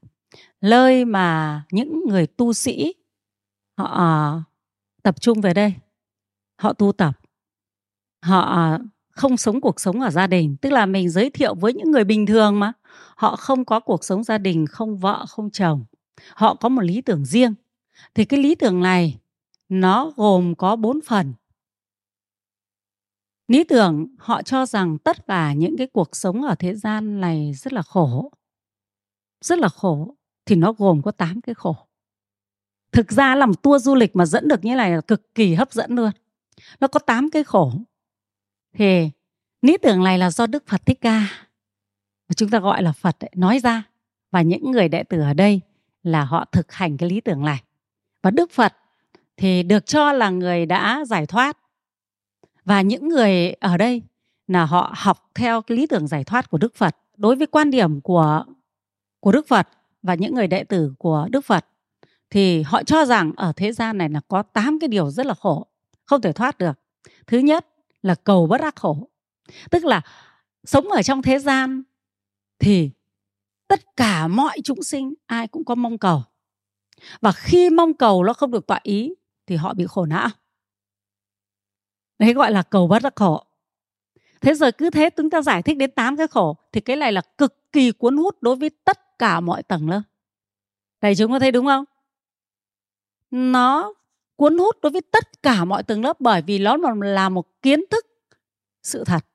Nơi 0.62 1.06
mà 1.06 1.64
những 1.72 2.02
người 2.08 2.28
tu 2.28 2.54
sĩ 2.54 2.94
họ 3.78 3.86
à, 3.86 4.44
tập 5.04 5.22
trung 5.22 5.42
về 5.42 5.54
đây. 5.54 5.74
Họ 6.58 6.74
tu 6.74 6.92
tập. 6.92 7.20
Họ 8.22 8.40
à, 8.40 8.80
không 9.12 9.38
sống 9.38 9.62
cuộc 9.62 9.80
sống 9.80 10.02
ở 10.02 10.10
gia 10.10 10.28
đình. 10.28 10.58
Tức 10.62 10.70
là 10.70 10.86
mình 10.86 11.10
giới 11.10 11.30
thiệu 11.30 11.56
với 11.56 11.74
những 11.74 11.92
người 11.92 12.04
bình 12.04 12.26
thường 12.26 12.60
mà. 12.60 12.74
Họ 13.16 13.36
không 13.36 13.66
có 13.66 13.80
cuộc 13.80 14.04
sống 14.04 14.24
gia 14.24 14.38
đình 14.38 14.66
không 14.68 14.98
vợ 14.98 15.26
không 15.30 15.50
chồng. 15.50 15.86
Họ 16.36 16.56
có 16.56 16.70
một 16.70 16.82
lý 16.82 17.02
tưởng 17.02 17.26
riêng. 17.26 17.54
Thì 18.16 18.26
cái 18.26 18.40
lý 18.40 18.56
tưởng 18.56 18.80
này 18.80 19.20
nó 19.70 20.12
gồm 20.16 20.56
có 20.56 20.76
bốn 20.76 21.00
phần 21.06 21.34
lý 23.52 23.64
tưởng 23.64 24.08
họ 24.18 24.42
cho 24.42 24.66
rằng 24.66 24.98
tất 24.98 25.28
cả 25.28 25.54
những 25.54 25.78
cái 25.78 25.88
cuộc 25.88 26.16
sống 26.16 26.42
ở 26.42 26.56
thế 26.56 26.76
gian 26.76 27.22
này 27.22 27.54
rất 27.54 27.74
là 27.74 27.82
khổ. 27.82 28.32
Rất 29.42 29.60
là 29.60 29.70
khổ 29.70 30.16
thì 30.46 30.56
nó 30.56 30.74
gồm 30.74 31.02
có 31.02 31.12
8 31.12 31.42
cái 31.42 31.56
khổ. 31.56 31.76
Thực 32.92 33.12
ra 33.12 33.36
làm 33.36 33.54
tour 33.54 33.86
du 33.86 33.96
lịch 33.96 34.16
mà 34.16 34.26
dẫn 34.26 34.48
được 34.48 34.66
như 34.66 34.76
này 34.76 34.92
là 34.92 35.02
cực 35.02 35.36
kỳ 35.36 35.54
hấp 35.54 35.74
dẫn 35.74 35.96
luôn. 35.96 36.12
Nó 36.80 36.88
có 36.88 37.00
8 37.00 37.30
cái 37.30 37.44
khổ. 37.44 37.74
Thì 38.74 39.10
lý 39.62 39.78
tưởng 39.82 40.04
này 40.04 40.18
là 40.18 40.32
do 40.32 40.48
đức 40.48 40.64
phật 40.68 40.86
thích 40.86 41.02
ca 41.02 41.28
chúng 42.36 42.50
ta 42.50 42.60
gọi 42.60 42.84
là 42.84 42.92
phật 42.92 43.20
ấy, 43.20 43.32
nói 43.36 43.60
ra. 43.60 43.84
Và 44.32 44.42
những 44.42 44.72
người 44.72 44.90
đệ 44.90 45.04
tử 45.04 45.22
ở 45.22 45.34
đây 45.34 45.62
là 46.04 46.24
họ 46.24 46.46
thực 46.52 46.72
hành 46.72 46.98
cái 46.98 47.10
lý 47.10 47.22
tưởng 47.22 47.46
này. 47.46 47.64
Và 48.24 48.32
đức 48.32 48.52
phật 48.52 48.74
thì 49.38 49.64
được 49.64 49.86
cho 49.86 50.12
là 50.12 50.30
người 50.30 50.66
đã 50.66 51.06
giải 51.06 51.26
thoát 51.26 51.58
và 52.65 52.82
những 52.82 53.08
người 53.08 53.54
ở 53.54 53.78
đây 53.78 54.02
là 54.47 54.65
họ 54.65 54.93
học 54.97 55.30
theo 55.36 55.62
cái 55.62 55.78
lý 55.78 55.88
tưởng 55.88 56.08
giải 56.08 56.24
thoát 56.24 56.50
của 56.50 56.58
đức 56.58 56.76
phật, 56.76 56.95
đối 57.17 57.36
với 57.36 57.47
quan 57.47 57.71
điểm 57.71 58.02
của 58.02 58.43
của 59.19 59.32
đức 59.32 59.47
phật 59.47 59.67
và 60.04 60.15
những 60.15 60.36
người 60.36 60.47
đệ 60.47 60.63
tử 60.63 60.93
của 61.00 61.28
đức 61.32 61.45
phật. 61.45 61.65
Thì 62.30 62.62
họ 62.62 62.84
cho 62.84 63.06
rằng 63.06 63.32
ở 63.38 63.54
thế 63.56 63.71
gian 63.71 63.97
này 63.97 64.10
là 64.10 64.21
có 64.28 64.43
8 64.43 64.80
cái 64.80 64.88
điều 64.88 65.10
rất 65.10 65.26
là 65.26 65.34
khổ, 65.34 65.67
không 66.06 66.21
thể 66.21 66.34
thoát 66.34 66.58
được. 66.58 66.80
Thứ 67.28 67.38
nhất 67.38 67.67
là 68.02 68.15
cầu 68.15 68.47
bất 68.47 68.62
đắc 68.62 68.76
khổ. 68.76 69.10
Tức 69.71 69.86
là 69.86 70.02
sống 70.63 70.88
ở 70.89 71.02
trong 71.02 71.21
thế 71.21 71.39
gian 71.39 71.84
thì 72.60 72.91
tất 73.67 73.95
cả 73.95 74.28
mọi 74.28 74.58
chúng 74.63 74.84
sinh 74.84 75.13
ai 75.26 75.47
cũng 75.47 75.65
có 75.65 75.76
mong 75.76 75.97
cầu. 75.97 76.24
Và 77.21 77.32
khi 77.32 77.69
mong 77.69 77.93
cầu 77.93 78.24
nó 78.24 78.34
không 78.34 78.52
được 78.52 78.67
tọa 78.67 78.80
ý 78.84 79.13
thì 79.47 79.56
họ 79.56 79.74
bị 79.74 79.86
khổ 79.88 80.06
não 80.06 80.30
đấy, 82.22 82.34
gọi 82.34 82.52
là 82.52 82.64
cầu 82.64 82.88
bất 82.88 83.04
đắc 83.04 83.16
khổ. 83.16 83.44
Thế 84.42 84.54
rồi 84.54 84.72
cứ 84.72 84.90
thế 84.90 85.10
chúng 85.10 85.30
ta 85.30 85.42
giải 85.42 85.62
thích 85.62 85.78
đến 85.78 85.92
8 85.92 86.18
cái 86.18 86.28
khổ 86.28 86.56
thì 86.72 86.82
cái 86.82 86.96
này 86.96 87.12
là 87.12 87.22
cực 87.38 87.72
kỳ 87.72 87.92
cuốn 87.92 88.18
hút 88.18 88.44
đối 88.44 88.56
với 88.56 88.70
tất 88.70 89.20
cả 89.20 89.40
mọi 89.40 89.64
tầng 89.64 89.90
lớp. 89.90 90.02
Thầy 91.02 91.16
chúng 91.16 91.32
có 91.32 91.40
thấy 91.40 91.52
đúng 91.52 91.66
không? 91.66 91.86
Nó 93.32 93.94
cuốn 94.36 94.58
hút 94.58 94.76
đối 94.82 94.92
với 94.92 95.02
tất 95.02 95.44
cả 95.44 95.66
mọi 95.66 95.84
tầng 95.84 96.04
lớp 96.04 96.20
bởi 96.20 96.42
vì 96.42 96.60
nó 96.60 96.78
là 97.02 97.30
một 97.30 97.62
kiến 97.62 97.84
thức 97.92 98.06
sự 98.84 99.04
thật. 99.04 99.26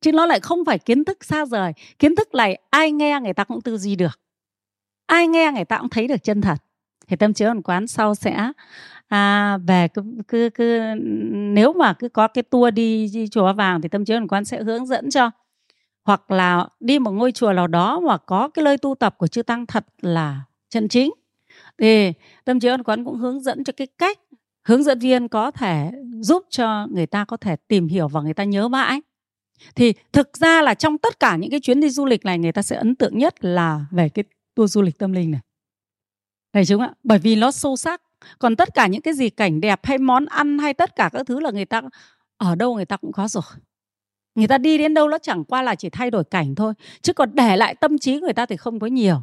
Chứ 0.00 0.12
nó 0.12 0.26
lại 0.26 0.40
không 0.40 0.64
phải 0.64 0.78
kiến 0.78 1.04
thức 1.04 1.24
xa 1.24 1.46
rời. 1.46 1.72
Kiến 1.98 2.16
thức 2.16 2.34
này 2.34 2.60
ai 2.70 2.92
nghe 2.92 3.20
người 3.22 3.34
ta 3.34 3.44
cũng 3.44 3.60
tư 3.60 3.78
duy 3.78 3.96
được. 3.96 4.20
Ai 5.06 5.26
nghe 5.26 5.52
người 5.54 5.64
ta 5.64 5.78
cũng 5.78 5.88
thấy 5.88 6.08
được 6.08 6.22
chân 6.22 6.40
thật. 6.40 6.56
Thì 7.06 7.16
tâm 7.16 7.32
chiếu 7.32 7.48
hoàn 7.48 7.62
quán 7.62 7.86
sau 7.86 8.14
sẽ 8.14 8.52
à, 9.08 9.58
về 9.66 9.88
cứ, 9.88 10.02
cứ 10.28 10.50
cứ 10.54 10.80
nếu 11.32 11.72
mà 11.72 11.92
cứ 11.92 12.08
có 12.08 12.28
cái 12.28 12.42
tour 12.42 12.74
đi, 12.74 13.08
đi 13.14 13.28
chùa 13.28 13.52
vàng 13.52 13.82
thì 13.82 13.88
tâm 13.88 14.04
trí 14.04 14.14
hồn 14.14 14.28
quán 14.28 14.44
sẽ 14.44 14.62
hướng 14.62 14.86
dẫn 14.86 15.10
cho. 15.10 15.30
Hoặc 16.04 16.30
là 16.30 16.68
đi 16.80 16.98
một 16.98 17.10
ngôi 17.10 17.32
chùa 17.32 17.52
nào 17.52 17.66
đó 17.66 18.00
mà 18.00 18.16
có 18.16 18.48
cái 18.48 18.64
nơi 18.64 18.78
tu 18.78 18.94
tập 18.94 19.14
của 19.18 19.26
chư 19.26 19.42
tăng 19.42 19.66
thật 19.66 19.86
là 20.02 20.40
chân 20.68 20.88
chính. 20.88 21.12
Thì 21.78 22.12
tâm 22.44 22.60
trí 22.60 22.68
hoàn 22.68 22.82
quán 22.82 23.04
cũng 23.04 23.16
hướng 23.16 23.40
dẫn 23.40 23.64
cho 23.64 23.72
cái 23.76 23.86
cách 23.98 24.18
hướng 24.64 24.82
dẫn 24.82 24.98
viên 24.98 25.28
có 25.28 25.50
thể 25.50 25.90
giúp 26.20 26.46
cho 26.50 26.86
người 26.90 27.06
ta 27.06 27.24
có 27.24 27.36
thể 27.36 27.56
tìm 27.56 27.88
hiểu 27.88 28.08
và 28.08 28.20
người 28.20 28.34
ta 28.34 28.44
nhớ 28.44 28.68
mãi. 28.68 29.00
Thì 29.74 29.92
thực 30.12 30.36
ra 30.36 30.62
là 30.62 30.74
trong 30.74 30.98
tất 30.98 31.20
cả 31.20 31.36
những 31.36 31.50
cái 31.50 31.60
chuyến 31.60 31.80
đi 31.80 31.90
du 31.90 32.06
lịch 32.06 32.24
này 32.24 32.38
người 32.38 32.52
ta 32.52 32.62
sẽ 32.62 32.76
ấn 32.76 32.94
tượng 32.96 33.18
nhất 33.18 33.44
là 33.44 33.86
về 33.90 34.08
cái 34.08 34.24
tour 34.54 34.72
du 34.72 34.82
lịch 34.82 34.98
tâm 34.98 35.12
linh 35.12 35.30
này. 35.30 35.40
Thấy 36.52 36.64
chúng 36.64 36.82
ạ? 36.82 36.92
Bởi 37.02 37.18
vì 37.18 37.36
nó 37.36 37.50
sâu 37.50 37.76
sắc 37.76 38.02
còn 38.38 38.56
tất 38.56 38.74
cả 38.74 38.86
những 38.86 39.02
cái 39.02 39.14
gì 39.14 39.30
cảnh 39.30 39.60
đẹp 39.60 39.80
hay 39.82 39.98
món 39.98 40.26
ăn 40.26 40.58
hay 40.58 40.74
tất 40.74 40.96
cả 40.96 41.10
các 41.12 41.26
thứ 41.26 41.40
là 41.40 41.50
người 41.50 41.64
ta 41.64 41.82
ở 42.36 42.54
đâu 42.54 42.74
người 42.74 42.84
ta 42.84 42.96
cũng 42.96 43.12
có 43.12 43.28
rồi. 43.28 43.42
Người 44.34 44.48
ta 44.48 44.58
đi 44.58 44.78
đến 44.78 44.94
đâu 44.94 45.08
nó 45.08 45.18
chẳng 45.18 45.44
qua 45.44 45.62
là 45.62 45.74
chỉ 45.74 45.90
thay 45.90 46.10
đổi 46.10 46.24
cảnh 46.24 46.54
thôi. 46.54 46.74
Chứ 47.02 47.12
còn 47.12 47.30
để 47.34 47.56
lại 47.56 47.74
tâm 47.74 47.98
trí 47.98 48.20
người 48.20 48.32
ta 48.32 48.46
thì 48.46 48.56
không 48.56 48.80
có 48.80 48.86
nhiều. 48.86 49.22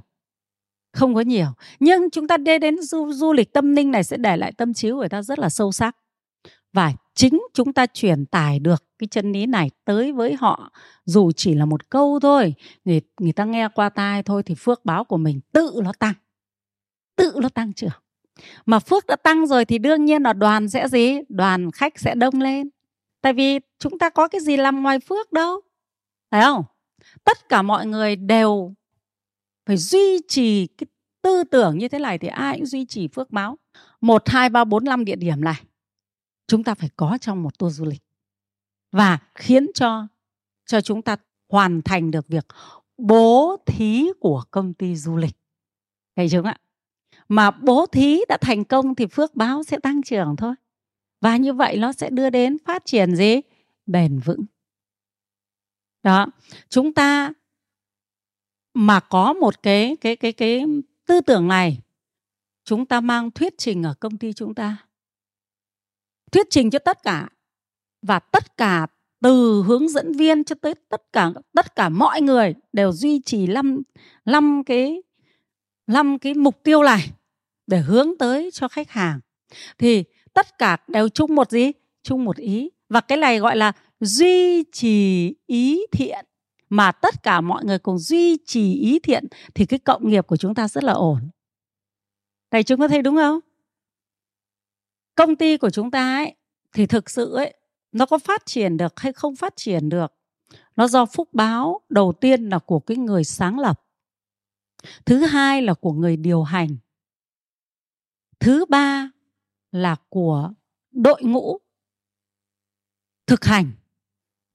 Không 0.93 1.15
có 1.15 1.21
nhiều. 1.21 1.47
Nhưng 1.79 2.09
chúng 2.09 2.27
ta 2.27 2.37
đi 2.37 2.59
đến 2.59 2.81
du, 2.81 3.11
du 3.13 3.33
lịch 3.33 3.53
tâm 3.53 3.75
linh 3.75 3.91
này 3.91 4.03
sẽ 4.03 4.17
để 4.17 4.37
lại 4.37 4.51
tâm 4.51 4.73
trí 4.73 4.91
của 4.91 4.97
người 4.97 5.09
ta 5.09 5.21
rất 5.21 5.39
là 5.39 5.49
sâu 5.49 5.71
sắc. 5.71 5.97
Và 6.73 6.93
chính 7.13 7.41
chúng 7.53 7.73
ta 7.73 7.85
truyền 7.93 8.25
tải 8.25 8.59
được 8.59 8.83
cái 8.99 9.07
chân 9.07 9.31
lý 9.31 9.45
này 9.45 9.69
tới 9.85 10.11
với 10.11 10.35
họ 10.39 10.71
dù 11.05 11.31
chỉ 11.31 11.53
là 11.53 11.65
một 11.65 11.89
câu 11.89 12.19
thôi. 12.19 12.53
Người 12.85 13.01
người 13.19 13.33
ta 13.33 13.45
nghe 13.45 13.69
qua 13.75 13.89
tai 13.89 14.23
thôi 14.23 14.43
thì 14.43 14.55
phước 14.55 14.85
báo 14.85 15.03
của 15.03 15.17
mình 15.17 15.39
tự 15.51 15.79
nó 15.83 15.91
tăng. 15.99 16.13
Tự 17.15 17.33
nó 17.41 17.49
tăng 17.49 17.73
trưởng 17.73 18.04
mà 18.65 18.79
phước 18.79 19.05
đã 19.05 19.15
tăng 19.15 19.47
rồi 19.47 19.65
thì 19.65 19.77
đương 19.77 20.05
nhiên 20.05 20.23
là 20.23 20.33
đoàn 20.33 20.69
sẽ 20.69 20.87
gì? 20.87 21.17
Đoàn 21.29 21.71
khách 21.71 21.99
sẽ 21.99 22.15
đông 22.15 22.41
lên. 22.41 22.69
Tại 23.21 23.33
vì 23.33 23.59
chúng 23.79 23.99
ta 23.99 24.09
có 24.09 24.27
cái 24.27 24.41
gì 24.41 24.57
làm 24.57 24.83
ngoài 24.83 24.99
phước 24.99 25.31
đâu. 25.31 25.61
Phải 26.31 26.41
không? 26.41 26.63
Tất 27.23 27.49
cả 27.49 27.61
mọi 27.61 27.85
người 27.85 28.15
đều 28.15 28.73
phải 29.65 29.77
duy 29.77 30.19
trì 30.27 30.67
cái 30.67 30.87
tư 31.21 31.43
tưởng 31.43 31.77
như 31.77 31.87
thế 31.87 31.99
này 31.99 32.17
thì 32.17 32.27
ai 32.27 32.57
cũng 32.57 32.65
duy 32.65 32.85
trì 32.85 33.07
phước 33.07 33.31
báo. 33.31 33.57
Một, 34.01 34.29
hai, 34.29 34.49
ba, 34.49 34.63
bốn, 34.63 34.83
năm 34.83 35.05
địa 35.05 35.15
điểm 35.15 35.41
này, 35.41 35.61
chúng 36.47 36.63
ta 36.63 36.75
phải 36.75 36.89
có 36.95 37.17
trong 37.21 37.43
một 37.43 37.57
tour 37.59 37.77
du 37.77 37.85
lịch. 37.85 38.01
Và 38.91 39.17
khiến 39.35 39.67
cho 39.73 40.07
cho 40.65 40.81
chúng 40.81 41.01
ta 41.01 41.17
hoàn 41.49 41.81
thành 41.81 42.11
được 42.11 42.27
việc 42.27 42.45
bố 42.97 43.57
thí 43.65 44.07
của 44.19 44.43
công 44.51 44.73
ty 44.73 44.95
du 44.95 45.17
lịch. 45.17 45.35
Thấy 46.15 46.29
chưa 46.29 46.41
ạ 46.43 46.57
mà 47.27 47.51
bố 47.51 47.85
thí 47.85 48.19
đã 48.29 48.37
thành 48.41 48.63
công 48.63 48.95
thì 48.95 49.05
phước 49.05 49.35
báo 49.35 49.63
sẽ 49.63 49.79
tăng 49.79 50.03
trưởng 50.03 50.35
thôi. 50.35 50.55
Và 51.21 51.37
như 51.37 51.53
vậy 51.53 51.77
nó 51.77 51.93
sẽ 51.93 52.09
đưa 52.09 52.29
đến 52.29 52.57
phát 52.65 52.85
triển 52.85 53.15
gì? 53.15 53.41
Bền 53.85 54.19
vững. 54.19 54.45
Đó, 56.03 56.27
chúng 56.69 56.93
ta 56.93 57.33
mà 58.73 58.99
có 58.99 59.33
một 59.33 59.63
cái 59.63 59.97
cái 60.01 60.15
cái 60.15 60.33
cái 60.33 60.65
tư 61.07 61.21
tưởng 61.21 61.47
này, 61.47 61.79
chúng 62.63 62.85
ta 62.85 63.01
mang 63.01 63.31
thuyết 63.31 63.53
trình 63.57 63.83
ở 63.83 63.93
công 63.99 64.17
ty 64.17 64.33
chúng 64.33 64.55
ta. 64.55 64.77
Thuyết 66.31 66.47
trình 66.49 66.69
cho 66.69 66.79
tất 66.79 67.03
cả. 67.03 67.29
Và 68.01 68.19
tất 68.19 68.57
cả 68.57 68.87
từ 69.21 69.63
hướng 69.67 69.89
dẫn 69.89 70.11
viên 70.11 70.43
cho 70.43 70.55
tới 70.61 70.73
tất 70.89 71.13
cả 71.13 71.31
tất 71.53 71.75
cả 71.75 71.89
mọi 71.89 72.21
người 72.21 72.53
đều 72.73 72.91
duy 72.91 73.21
trì 73.25 73.47
năm 73.47 73.81
năm 74.25 74.63
cái 74.65 75.01
năm 75.87 76.19
cái 76.19 76.33
mục 76.33 76.63
tiêu 76.63 76.83
này 76.83 77.09
để 77.67 77.79
hướng 77.79 78.17
tới 78.19 78.49
cho 78.53 78.67
khách 78.67 78.89
hàng. 78.89 79.19
Thì 79.77 80.03
tất 80.33 80.57
cả 80.57 80.77
đều 80.87 81.09
chung 81.09 81.35
một 81.35 81.51
gì? 81.51 81.71
Chung 82.03 82.25
một 82.25 82.37
ý. 82.37 82.69
Và 82.89 83.01
cái 83.01 83.17
này 83.17 83.39
gọi 83.39 83.57
là 83.57 83.71
duy 83.99 84.63
trì 84.71 85.33
ý 85.45 85.85
thiện. 85.91 86.25
Mà 86.69 86.91
tất 86.91 87.23
cả 87.23 87.41
mọi 87.41 87.65
người 87.65 87.79
cùng 87.79 87.99
duy 87.99 88.37
trì 88.45 88.73
ý 88.73 88.99
thiện 88.99 89.25
thì 89.55 89.65
cái 89.65 89.79
cộng 89.79 90.09
nghiệp 90.09 90.27
của 90.27 90.37
chúng 90.37 90.55
ta 90.55 90.67
rất 90.67 90.83
là 90.83 90.93
ổn. 90.93 91.29
Thầy 92.51 92.63
chúng 92.63 92.79
có 92.79 92.87
thấy 92.87 93.01
đúng 93.01 93.15
không? 93.15 93.39
Công 95.15 95.35
ty 95.35 95.57
của 95.57 95.69
chúng 95.69 95.91
ta 95.91 96.15
ấy, 96.15 96.35
thì 96.73 96.85
thực 96.85 97.09
sự 97.09 97.33
ấy, 97.35 97.53
nó 97.91 98.05
có 98.05 98.17
phát 98.17 98.45
triển 98.45 98.77
được 98.77 98.99
hay 98.99 99.13
không 99.13 99.35
phát 99.35 99.53
triển 99.55 99.89
được? 99.89 100.13
Nó 100.75 100.87
do 100.87 101.05
phúc 101.05 101.29
báo 101.33 101.81
đầu 101.89 102.13
tiên 102.21 102.49
là 102.49 102.59
của 102.59 102.79
cái 102.79 102.97
người 102.97 103.23
sáng 103.23 103.59
lập 103.59 103.81
thứ 105.05 105.25
hai 105.25 105.61
là 105.61 105.73
của 105.73 105.93
người 105.93 106.17
điều 106.17 106.43
hành. 106.43 106.77
Thứ 108.39 108.65
ba 108.69 109.09
là 109.71 109.95
của 110.09 110.53
đội 110.91 111.23
ngũ 111.23 111.57
thực 113.27 113.45
hành. 113.45 113.71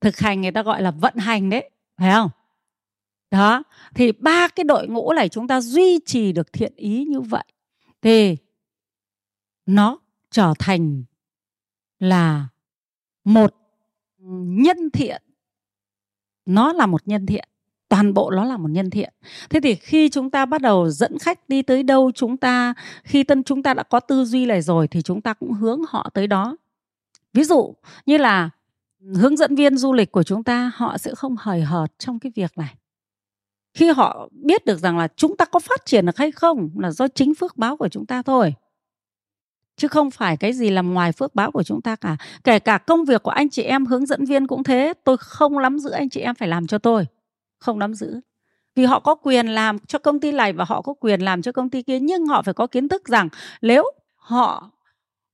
Thực 0.01 0.19
hành 0.19 0.41
người 0.41 0.53
ta 0.53 0.63
gọi 0.63 0.83
là 0.83 0.91
vận 0.91 1.17
hành 1.17 1.51
đấy, 1.51 1.71
phải 1.97 2.13
không? 2.13 2.31
Đó, 3.31 3.63
thì 3.95 4.13
ba 4.13 4.49
cái 4.49 4.65
đội 4.65 4.89
ngũ 4.89 5.13
này 5.13 5.29
chúng 5.29 5.49
ta 5.49 5.61
duy 5.61 5.99
trì 6.07 6.33
được 6.33 6.53
thiện 6.53 6.73
ý 6.77 7.05
như 7.05 7.21
vậy 7.21 7.45
thì 8.03 8.37
nó 9.67 9.99
trở 10.31 10.55
thành 10.59 11.05
là 11.99 12.49
một 13.25 13.55
nhân 14.57 14.91
thiện. 14.91 15.23
Nó 16.47 16.73
là 16.73 16.87
một 16.87 17.09
nhân 17.09 17.27
thiện 17.27 17.49
toàn 17.91 18.15
bộ 18.15 18.31
nó 18.31 18.45
là 18.45 18.57
một 18.57 18.71
nhân 18.71 18.91
thiện. 18.91 19.13
Thế 19.51 19.61
thì 19.61 19.75
khi 19.75 20.09
chúng 20.09 20.31
ta 20.31 20.47
bắt 20.47 20.63
đầu 20.63 20.91
dẫn 20.91 21.19
khách 21.19 21.49
đi 21.49 21.63
tới 21.63 21.83
đâu 21.83 22.11
chúng 22.15 22.37
ta, 22.37 22.75
khi 23.05 23.23
tân 23.23 23.43
chúng 23.43 23.63
ta 23.63 23.75
đã 23.75 23.83
có 23.83 24.01
tư 24.01 24.25
duy 24.25 24.47
này 24.47 24.63
rồi 24.63 24.89
thì 24.89 25.03
chúng 25.03 25.21
ta 25.21 25.33
cũng 25.33 25.53
hướng 25.53 25.81
họ 25.89 26.11
tới 26.15 26.27
đó. 26.27 26.57
Ví 27.33 27.45
dụ 27.45 27.75
như 28.07 28.19
là 28.19 28.51
hướng 29.15 29.37
dẫn 29.37 29.55
viên 29.55 29.77
du 29.79 29.93
lịch 29.93 30.13
của 30.13 30.23
chúng 30.23 30.45
ta, 30.45 30.73
họ 30.75 30.99
sẽ 30.99 31.15
không 31.15 31.37
hời 31.39 31.61
hợt 31.61 31.99
trong 31.99 32.19
cái 32.19 32.33
việc 32.35 32.59
này. 32.59 32.75
Khi 33.75 33.91
họ 33.91 34.29
biết 34.33 34.65
được 34.65 34.79
rằng 34.79 34.99
là 34.99 35.09
chúng 35.17 35.37
ta 35.37 35.45
có 35.45 35.61
phát 35.61 35.87
triển 35.87 36.07
được 36.07 36.17
hay 36.17 36.31
không 36.31 36.71
là 36.79 36.91
do 36.91 37.09
chính 37.09 37.35
phước 37.35 37.57
báo 37.57 37.77
của 37.77 37.89
chúng 37.89 38.07
ta 38.07 38.23
thôi. 38.23 38.55
Chứ 39.77 39.89
không 39.89 40.11
phải 40.11 40.37
cái 40.37 40.53
gì 40.53 40.71
làm 40.71 40.95
ngoài 40.95 41.13
phước 41.13 41.35
báo 41.35 41.51
của 41.51 41.63
chúng 41.63 41.83
ta 41.83 41.97
cả. 41.97 42.17
Kể 42.45 42.59
cả 42.59 42.79
công 42.79 43.05
việc 43.05 43.23
của 43.23 43.31
anh 43.31 43.51
chị 43.51 43.63
em 43.63 43.87
hướng 43.87 44.07
dẫn 44.07 44.25
viên 44.25 44.47
cũng 44.47 44.63
thế, 44.63 44.93
tôi 45.05 45.17
không 45.17 45.59
lắm 45.59 45.79
giữ 45.79 45.91
anh 45.91 46.09
chị 46.09 46.21
em 46.21 46.35
phải 46.35 46.49
làm 46.49 46.67
cho 46.67 46.79
tôi 46.79 47.07
không 47.61 47.79
nắm 47.79 47.95
giữ. 47.95 48.21
Vì 48.75 48.85
họ 48.85 49.01
có 49.01 49.15
quyền 49.15 49.47
làm 49.47 49.79
cho 49.79 49.99
công 49.99 50.21
ty 50.21 50.33
này 50.33 50.53
và 50.53 50.65
họ 50.65 50.83
có 50.83 50.95
quyền 51.01 51.21
làm 51.21 51.43
cho 51.43 51.53
công 51.53 51.71
ty 51.71 51.83
kia, 51.83 52.01
nhưng 52.01 52.27
họ 52.27 52.43
phải 52.43 52.55
có 52.55 52.67
kiến 52.67 52.89
thức 52.89 53.09
rằng 53.09 53.29
nếu 53.63 53.91
họ 54.17 54.71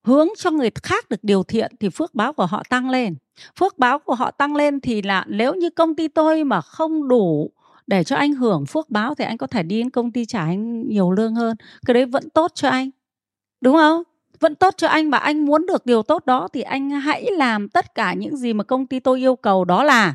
hướng 0.05 0.29
cho 0.37 0.51
người 0.51 0.71
khác 0.83 1.11
được 1.11 1.21
điều 1.23 1.43
thiện 1.43 1.73
thì 1.81 1.89
phước 1.89 2.15
báo 2.15 2.33
của 2.33 2.47
họ 2.47 2.63
tăng 2.69 2.91
lên. 2.91 3.15
Phước 3.59 3.79
báo 3.79 3.99
của 3.99 4.15
họ 4.15 4.31
tăng 4.31 4.57
lên 4.57 4.81
thì 4.81 5.03
là 5.03 5.25
nếu 5.29 5.55
như 5.55 5.71
công 5.71 5.95
ty 5.95 6.09
tôi 6.09 6.45
mà 6.45 6.61
không 6.61 7.09
đủ 7.09 7.51
để 7.87 8.05
cho 8.05 8.17
anh 8.17 8.33
hưởng 8.33 8.67
phước 8.67 8.91
báo 8.91 9.15
thì 9.15 9.25
anh 9.25 9.39
có 9.39 9.47
thể 9.47 9.63
đi 9.63 9.79
đến 9.79 9.91
công 9.91 10.13
ty 10.13 10.25
trả 10.25 10.41
anh 10.41 10.89
nhiều 10.89 11.11
lương 11.11 11.35
hơn. 11.35 11.57
Cái 11.87 11.95
đấy 11.95 12.07
vẫn 12.07 12.31
tốt 12.31 12.53
cho 12.55 12.69
anh, 12.69 12.91
đúng 13.61 13.77
không? 13.77 14.03
Vẫn 14.41 14.55
tốt 14.55 14.75
cho 14.77 14.89
anh 14.89 15.11
và 15.11 15.19
anh 15.19 15.45
muốn 15.45 15.67
được 15.67 15.87
điều 15.87 16.03
tốt 16.03 16.27
đó 16.27 16.49
thì 16.53 16.63
anh 16.63 16.91
hãy 16.91 17.27
làm 17.33 17.69
tất 17.69 17.95
cả 17.95 18.15
những 18.15 18.37
gì 18.37 18.53
mà 18.53 18.65
công 18.65 18.87
ty 18.87 19.01
tôi 19.01 19.19
yêu 19.19 19.37
cầu 19.37 19.65
đó 19.65 19.85
là 19.85 20.15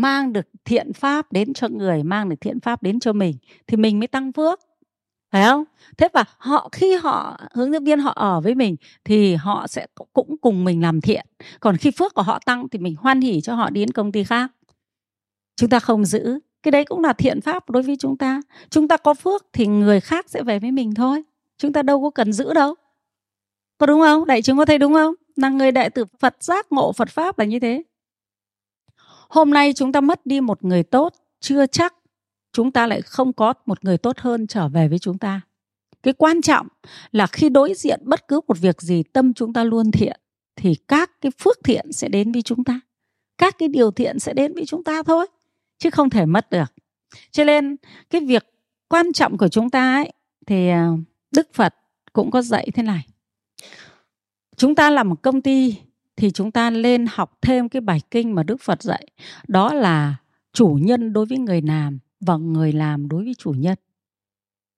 mang 0.00 0.32
được 0.32 0.46
thiện 0.64 0.92
pháp 0.92 1.32
đến 1.32 1.54
cho 1.54 1.68
người, 1.68 2.02
mang 2.02 2.28
được 2.28 2.36
thiện 2.40 2.60
pháp 2.60 2.82
đến 2.82 3.00
cho 3.00 3.12
mình, 3.12 3.36
thì 3.66 3.76
mình 3.76 3.98
mới 3.98 4.06
tăng 4.06 4.32
phước. 4.32 4.60
Phải 5.30 5.44
không? 5.44 5.64
Thế 5.96 6.08
và 6.12 6.24
họ, 6.38 6.68
khi 6.72 6.94
họ, 6.94 7.40
hướng 7.52 7.72
dẫn 7.72 7.84
viên 7.84 8.00
họ 8.00 8.12
ở 8.16 8.40
với 8.40 8.54
mình, 8.54 8.76
thì 9.04 9.34
họ 9.34 9.66
sẽ 9.66 9.86
cũng 10.12 10.36
cùng 10.40 10.64
mình 10.64 10.82
làm 10.82 11.00
thiện. 11.00 11.26
Còn 11.60 11.76
khi 11.76 11.90
phước 11.90 12.14
của 12.14 12.22
họ 12.22 12.38
tăng 12.46 12.68
thì 12.68 12.78
mình 12.78 12.96
hoan 12.98 13.20
hỉ 13.20 13.40
cho 13.40 13.54
họ 13.54 13.70
đi 13.70 13.80
đến 13.80 13.90
công 13.90 14.12
ty 14.12 14.24
khác. 14.24 14.52
Chúng 15.56 15.70
ta 15.70 15.80
không 15.80 16.04
giữ. 16.04 16.38
Cái 16.62 16.72
đấy 16.72 16.84
cũng 16.84 17.00
là 17.00 17.12
thiện 17.12 17.40
pháp 17.40 17.70
đối 17.70 17.82
với 17.82 17.96
chúng 17.96 18.16
ta. 18.16 18.40
Chúng 18.70 18.88
ta 18.88 18.96
có 18.96 19.14
phước 19.14 19.46
thì 19.52 19.66
người 19.66 20.00
khác 20.00 20.30
sẽ 20.30 20.42
về 20.42 20.58
với 20.58 20.72
mình 20.72 20.94
thôi. 20.94 21.22
Chúng 21.58 21.72
ta 21.72 21.82
đâu 21.82 22.02
có 22.02 22.10
cần 22.10 22.32
giữ 22.32 22.54
đâu. 22.54 22.74
Có 23.78 23.86
đúng 23.86 24.00
không? 24.00 24.26
Đại 24.26 24.42
chúng 24.42 24.58
có 24.58 24.64
thấy 24.64 24.78
đúng 24.78 24.92
không? 24.92 25.14
Là 25.36 25.48
người 25.48 25.72
đại 25.72 25.90
tử 25.90 26.04
phật 26.20 26.36
giác 26.40 26.66
ngộ 26.72 26.92
phật 26.92 27.08
pháp 27.08 27.38
là 27.38 27.44
như 27.44 27.60
thế 27.60 27.82
hôm 29.28 29.50
nay 29.50 29.72
chúng 29.72 29.92
ta 29.92 30.00
mất 30.00 30.26
đi 30.26 30.40
một 30.40 30.64
người 30.64 30.82
tốt, 30.82 31.14
chưa 31.40 31.66
chắc 31.66 31.94
chúng 32.52 32.70
ta 32.70 32.86
lại 32.86 33.02
không 33.02 33.32
có 33.32 33.54
một 33.66 33.84
người 33.84 33.98
tốt 33.98 34.18
hơn 34.18 34.46
trở 34.46 34.68
về 34.68 34.88
với 34.88 34.98
chúng 34.98 35.18
ta. 35.18 35.40
Cái 36.02 36.14
quan 36.14 36.42
trọng 36.42 36.66
là 37.12 37.26
khi 37.26 37.48
đối 37.48 37.74
diện 37.74 38.00
bất 38.04 38.28
cứ 38.28 38.40
một 38.48 38.58
việc 38.58 38.82
gì, 38.82 39.02
tâm 39.02 39.34
chúng 39.34 39.52
ta 39.52 39.64
luôn 39.64 39.90
thiện, 39.90 40.20
thì 40.56 40.74
các 40.88 41.20
cái 41.20 41.32
phước 41.38 41.58
thiện 41.64 41.92
sẽ 41.92 42.08
đến 42.08 42.32
với 42.32 42.42
chúng 42.42 42.64
ta. 42.64 42.80
Các 43.38 43.58
cái 43.58 43.68
điều 43.68 43.90
thiện 43.90 44.18
sẽ 44.18 44.32
đến 44.34 44.54
với 44.54 44.66
chúng 44.66 44.84
ta 44.84 45.02
thôi, 45.02 45.26
chứ 45.78 45.90
không 45.90 46.10
thể 46.10 46.26
mất 46.26 46.50
được. 46.50 46.72
Cho 47.30 47.44
nên, 47.44 47.76
cái 48.10 48.20
việc 48.20 48.46
quan 48.88 49.12
trọng 49.12 49.38
của 49.38 49.48
chúng 49.48 49.70
ta 49.70 49.94
ấy, 49.94 50.12
thì 50.46 50.68
à, 50.68 50.88
đức 51.30 51.48
phật 51.54 51.74
cũng 52.12 52.30
có 52.30 52.42
dạy 52.42 52.68
thế 52.74 52.82
này. 52.82 53.06
Chúng 54.56 54.74
ta 54.74 54.90
là 54.90 55.02
một 55.02 55.22
công 55.22 55.42
ty 55.42 55.76
thì 56.18 56.30
chúng 56.30 56.50
ta 56.50 56.70
lên 56.70 57.06
học 57.10 57.38
thêm 57.42 57.68
cái 57.68 57.80
bài 57.80 58.00
kinh 58.10 58.34
mà 58.34 58.42
đức 58.42 58.60
phật 58.60 58.82
dạy. 58.82 59.06
Đó 59.48 59.74
là 59.74 60.16
chủ 60.52 60.78
nhân 60.82 61.12
đối 61.12 61.26
với 61.26 61.38
người 61.38 61.62
làm 61.62 61.98
và 62.20 62.36
người 62.36 62.72
làm 62.72 63.08
đối 63.08 63.24
với 63.24 63.34
chủ 63.38 63.50
nhân. 63.50 63.78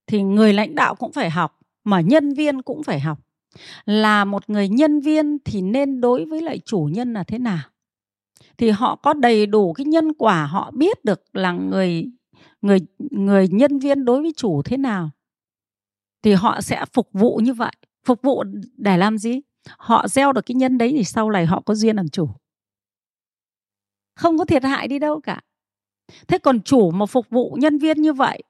Thì 0.07 0.23
người 0.23 0.53
lãnh 0.53 0.75
đạo 0.75 0.95
cũng 0.95 1.13
phải 1.13 1.31
học 1.31 1.59
mà 1.85 2.01
nhân 2.01 2.35
viên 2.35 2.63
cũng 2.63 2.83
phải 2.83 3.01
học. 3.01 3.19
Là 3.85 4.25
một 4.25 4.51
người 4.51 4.69
nhân 4.69 5.01
viên 5.01 5.39
thì 5.45 5.63
nên 5.63 6.01
đối 6.01 6.25
với 6.25 6.43
lại 6.43 6.59
chủ 6.59 6.89
nhân 6.93 7.13
là 7.13 7.25
thế 7.25 7.39
nào? 7.39 7.63
Thì 8.59 8.71
họ 8.71 8.97
có 8.97 9.13
đầy 9.13 9.47
đủ 9.47 9.73
cái 9.73 9.85
nhân 9.85 10.13
quả 10.13 10.47
họ 10.47 10.71
biết 10.71 11.05
được 11.05 11.23
là 11.33 11.53
người 11.53 12.05
người 12.63 12.79
người 12.99 13.49
nhân 13.49 13.79
viên 13.79 14.05
đối 14.05 14.23
với 14.23 14.33
chủ 14.37 14.63
thế 14.63 14.77
nào, 14.77 15.11
thì 16.23 16.33
họ 16.33 16.61
sẽ 16.61 16.85
phục 16.93 17.09
vụ 17.13 17.37
như 17.37 17.55
vậy. 17.55 17.73
Phục 18.05 18.23
vụ 18.23 18.45
để 18.77 18.97
làm 18.97 19.19
gì? 19.19 19.41
Họ 19.79 20.09
gieo 20.09 20.33
được 20.33 20.47
cái 20.47 20.55
nhân 20.55 20.79
đấy 20.79 20.93
thì 20.97 21.05
sau 21.05 21.31
này 21.31 21.47
họ 21.47 21.63
có 21.67 21.75
duyên 21.75 21.97
làm 21.97 22.09
chủ. 22.09 22.29
Không 24.15 24.39
có 24.39 24.45
thiệt 24.45 24.63
hại 24.63 24.89
đi 24.89 24.99
đâu 24.99 25.21
cả. 25.21 25.41
Thế 26.29 26.39
còn 26.39 26.63
chủ 26.63 26.91
mà 26.91 27.07
phục 27.07 27.31
vụ 27.31 27.57
nhân 27.61 27.79
viên 27.79 28.03
như 28.03 28.13
vậy, 28.13 28.43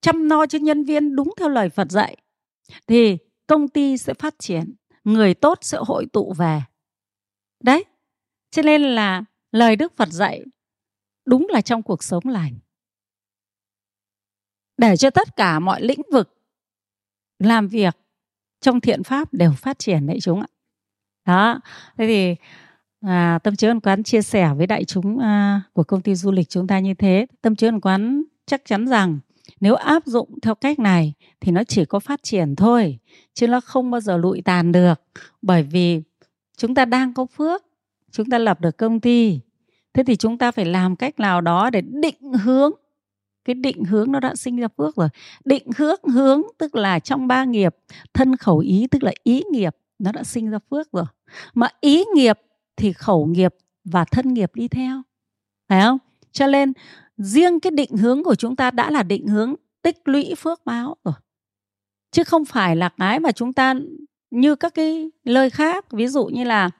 chăm 0.00 0.28
lo 0.28 0.46
cho 0.46 0.58
nhân 0.58 0.84
viên 0.84 1.16
đúng 1.16 1.34
theo 1.36 1.48
lời 1.48 1.68
phật 1.68 1.90
dạy, 1.90 2.16
thì 2.86 3.16
công 3.46 3.68
ty 3.68 3.96
sẽ 3.98 4.14
phát 4.14 4.34
triển, 4.38 4.74
người 5.04 5.34
tốt 5.34 5.58
sẽ 5.62 5.78
hội 5.80 6.06
tụ 6.12 6.32
về. 6.38 6.62
Đấy, 7.60 7.84
cho 8.50 8.62
nên 8.62 8.82
là 8.82 9.24
lời 9.52 9.76
đức 9.76 9.96
phật 9.96 10.08
dạy 10.08 10.44
đúng 11.26 11.46
là 11.50 11.60
trong 11.60 11.82
cuộc 11.82 12.02
sống 12.02 12.24
lành. 12.26 12.58
Để 14.76 14.96
cho 14.96 15.10
tất 15.10 15.36
cả 15.36 15.58
mọi 15.58 15.82
lĩnh 15.82 16.02
vực 16.12 16.34
làm 17.38 17.68
việc 17.68 17.96
trong 18.64 18.80
thiện 18.80 19.02
pháp 19.02 19.34
đều 19.34 19.52
phát 19.52 19.78
triển 19.78 20.06
đấy 20.06 20.18
chúng 20.22 20.40
ạ. 20.40 20.46
Đó 21.26 21.60
thế 21.98 22.06
thì 22.06 22.36
à, 23.00 23.38
tâm 23.42 23.56
chứa 23.56 23.74
quán 23.82 24.02
chia 24.02 24.22
sẻ 24.22 24.50
với 24.56 24.66
đại 24.66 24.84
chúng 24.84 25.18
à, 25.18 25.62
của 25.72 25.82
công 25.84 26.00
ty 26.00 26.14
du 26.14 26.32
lịch 26.32 26.48
chúng 26.48 26.66
ta 26.66 26.78
như 26.78 26.94
thế. 26.94 27.26
Tâm 27.42 27.56
chứa 27.56 27.70
quán 27.82 28.22
chắc 28.46 28.62
chắn 28.64 28.86
rằng 28.86 29.18
nếu 29.60 29.74
áp 29.74 30.06
dụng 30.06 30.38
theo 30.42 30.54
cách 30.54 30.78
này 30.78 31.12
thì 31.40 31.52
nó 31.52 31.64
chỉ 31.64 31.84
có 31.84 31.98
phát 31.98 32.22
triển 32.22 32.56
thôi 32.56 32.98
chứ 33.34 33.48
nó 33.48 33.60
không 33.60 33.90
bao 33.90 34.00
giờ 34.00 34.16
lụi 34.16 34.42
tàn 34.42 34.72
được. 34.72 35.02
Bởi 35.42 35.62
vì 35.62 36.02
chúng 36.56 36.74
ta 36.74 36.84
đang 36.84 37.14
có 37.14 37.26
phước 37.26 37.62
chúng 38.10 38.30
ta 38.30 38.38
lập 38.38 38.60
được 38.60 38.76
công 38.78 39.00
ty 39.00 39.40
thế 39.94 40.02
thì 40.06 40.16
chúng 40.16 40.38
ta 40.38 40.50
phải 40.50 40.64
làm 40.64 40.96
cách 40.96 41.20
nào 41.20 41.40
đó 41.40 41.70
để 41.70 41.80
định 41.80 42.32
hướng 42.32 42.72
cái 43.44 43.54
định 43.54 43.84
hướng 43.84 44.12
nó 44.12 44.20
đã 44.20 44.34
sinh 44.34 44.56
ra 44.56 44.68
phước 44.76 44.96
rồi. 44.96 45.08
Định 45.44 45.66
hướng 45.76 46.00
hướng 46.12 46.42
tức 46.58 46.74
là 46.74 46.98
trong 46.98 47.26
ba 47.26 47.44
nghiệp, 47.44 47.76
thân 48.14 48.36
khẩu 48.36 48.58
ý 48.58 48.86
tức 48.90 49.02
là 49.02 49.12
ý 49.22 49.42
nghiệp, 49.50 49.76
nó 49.98 50.12
đã 50.12 50.24
sinh 50.24 50.50
ra 50.50 50.58
phước 50.70 50.92
rồi. 50.92 51.04
Mà 51.54 51.68
ý 51.80 52.04
nghiệp 52.14 52.38
thì 52.76 52.92
khẩu 52.92 53.26
nghiệp 53.26 53.54
và 53.84 54.04
thân 54.04 54.34
nghiệp 54.34 54.50
đi 54.54 54.68
theo. 54.68 55.02
Phải 55.68 55.82
không? 55.82 55.98
Cho 56.32 56.46
nên, 56.46 56.72
riêng 57.16 57.60
cái 57.60 57.70
định 57.70 57.96
hướng 57.96 58.24
của 58.24 58.34
chúng 58.34 58.56
ta 58.56 58.70
đã 58.70 58.90
là 58.90 59.02
định 59.02 59.26
hướng 59.26 59.54
tích 59.82 59.96
lũy 60.04 60.34
phước 60.38 60.64
báo 60.64 60.96
rồi. 61.04 61.14
Chứ 62.12 62.24
không 62.24 62.44
phải 62.44 62.76
là 62.76 62.88
cái 62.88 63.20
mà 63.20 63.32
chúng 63.32 63.52
ta, 63.52 63.74
như 64.30 64.54
các 64.54 64.74
cái 64.74 65.10
lời 65.24 65.50
khác, 65.50 65.92
ví 65.92 66.06
dụ 66.06 66.26
như 66.26 66.44
là 66.44 66.70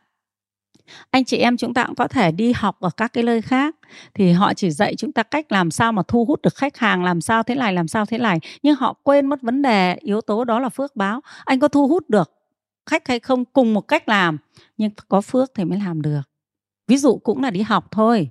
anh 1.11 1.25
chị 1.25 1.37
em 1.37 1.57
chúng 1.57 1.75
ta 1.75 1.85
cũng 1.87 1.95
có 1.95 2.09
thể 2.09 2.33
đi 2.33 2.53
học 2.53 2.81
ở 2.81 2.91
các 2.97 3.13
cái 3.13 3.25
nơi 3.25 3.43
khác. 3.43 3.77
Thì 4.15 4.33
họ 4.33 4.55
chỉ 4.55 4.71
dạy 4.71 4.97
chúng 4.97 5.13
ta 5.13 5.23
cách 5.23 5.53
làm 5.53 5.71
sao 5.71 5.93
mà 5.93 6.03
thu 6.09 6.25
hút 6.25 6.43
được 6.43 6.55
khách 6.55 6.77
hàng, 6.77 7.05
làm 7.05 7.21
sao 7.21 7.43
thế 7.43 7.55
này, 7.55 7.73
làm 7.73 7.89
sao 7.89 8.07
thế 8.07 8.19
này. 8.19 8.39
Nhưng 8.63 8.77
họ 8.77 8.93
quên 9.03 9.27
mất 9.27 9.43
vấn 9.43 9.63
đề, 9.63 9.97
yếu 10.01 10.21
tố 10.21 10.45
đó 10.45 10.61
là 10.61 10.69
phước 10.69 10.97
báo. 10.97 11.21
Anh 11.45 11.61
có 11.61 11.69
thu 11.69 11.89
hút 11.89 12.11
được 12.11 12.31
khách 12.87 13.09
hay 13.09 13.21
không 13.21 13.45
cùng 13.45 13.75
một 13.75 13.81
cách 13.81 14.09
làm, 14.09 14.39
nhưng 14.77 14.91
có 15.09 15.21
phước 15.21 15.51
thì 15.55 15.65
mới 15.65 15.79
làm 15.79 16.03
được. 16.03 16.21
Ví 16.89 16.97
dụ 16.97 17.17
cũng 17.17 17.43
là 17.43 17.51
đi 17.51 17.63
học 17.63 17.91
thôi. 17.91 18.31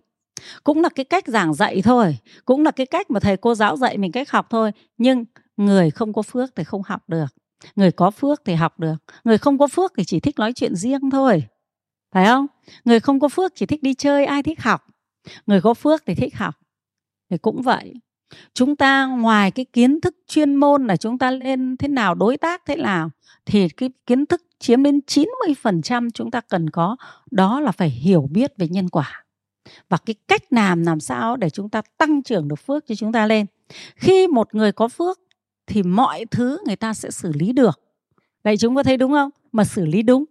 Cũng 0.63 0.81
là 0.81 0.89
cái 0.89 1.03
cách 1.03 1.27
giảng 1.27 1.53
dạy 1.53 1.81
thôi. 1.81 2.17
Cũng 2.45 2.63
là 2.63 2.71
cái 2.71 2.85
cách 2.85 3.11
mà 3.11 3.19
thầy 3.19 3.37
cô 3.37 3.55
giáo 3.55 3.77
dạy 3.77 3.97
mình 3.97 4.11
cách 4.11 4.31
học 4.31 4.47
thôi. 4.49 4.71
Nhưng 4.97 5.25
người 5.57 5.91
không 5.91 6.13
có 6.13 6.21
phước 6.21 6.55
thì 6.55 6.63
không 6.63 6.81
học 6.85 7.01
được. 7.07 7.25
Người 7.75 7.91
có 7.91 8.11
phước 8.11 8.41
thì 8.45 8.53
học 8.53 8.79
được. 8.79 8.95
Người 9.23 9.37
không 9.37 9.57
có 9.57 9.67
phước 9.67 9.93
thì 9.97 10.03
chỉ 10.03 10.19
thích 10.19 10.39
nói 10.39 10.53
chuyện 10.53 10.75
riêng 10.75 11.09
thôi 11.11 11.43
phải 12.13 12.25
không? 12.25 12.47
Người 12.85 12.99
không 12.99 13.19
có 13.19 13.27
phước 13.27 13.55
chỉ 13.55 13.65
thích 13.65 13.83
đi 13.83 13.93
chơi, 13.93 14.25
ai 14.25 14.43
thích 14.43 14.61
học? 14.61 14.81
Người 15.45 15.61
có 15.61 15.73
phước 15.73 16.03
thì 16.05 16.15
thích 16.15 16.35
học. 16.35 16.55
Thì 17.29 17.37
cũng 17.37 17.61
vậy. 17.61 17.93
Chúng 18.53 18.75
ta 18.75 19.05
ngoài 19.05 19.51
cái 19.51 19.65
kiến 19.65 20.01
thức 20.01 20.15
chuyên 20.27 20.55
môn 20.55 20.87
là 20.87 20.97
chúng 20.97 21.17
ta 21.17 21.31
lên 21.31 21.77
thế 21.77 21.87
nào, 21.87 22.15
đối 22.15 22.37
tác 22.37 22.61
thế 22.65 22.75
nào, 22.75 23.09
thì 23.45 23.69
cái 23.69 23.89
kiến 24.05 24.25
thức 24.25 24.41
chiếm 24.59 24.83
đến 24.83 24.99
90% 25.07 26.09
chúng 26.13 26.31
ta 26.31 26.41
cần 26.41 26.69
có, 26.69 26.95
đó 27.31 27.59
là 27.59 27.71
phải 27.71 27.89
hiểu 27.89 28.27
biết 28.31 28.53
về 28.57 28.67
nhân 28.67 28.89
quả. 28.89 29.25
Và 29.89 29.97
cái 30.05 30.15
cách 30.27 30.41
làm 30.49 30.83
làm 30.83 30.99
sao 30.99 31.35
để 31.35 31.49
chúng 31.49 31.69
ta 31.69 31.81
tăng 31.97 32.23
trưởng 32.23 32.47
được 32.47 32.59
phước 32.59 32.87
cho 32.87 32.95
chúng 32.95 33.11
ta 33.11 33.27
lên. 33.27 33.45
Khi 33.95 34.27
một 34.27 34.55
người 34.55 34.71
có 34.71 34.87
phước 34.87 35.19
thì 35.67 35.83
mọi 35.83 36.25
thứ 36.31 36.59
người 36.65 36.75
ta 36.75 36.93
sẽ 36.93 37.11
xử 37.11 37.31
lý 37.33 37.53
được. 37.53 37.79
Vậy 38.43 38.57
chúng 38.57 38.75
có 38.75 38.83
thấy 38.83 38.97
đúng 38.97 39.11
không? 39.11 39.29
Mà 39.51 39.63
xử 39.63 39.85
lý 39.85 40.01
đúng 40.01 40.25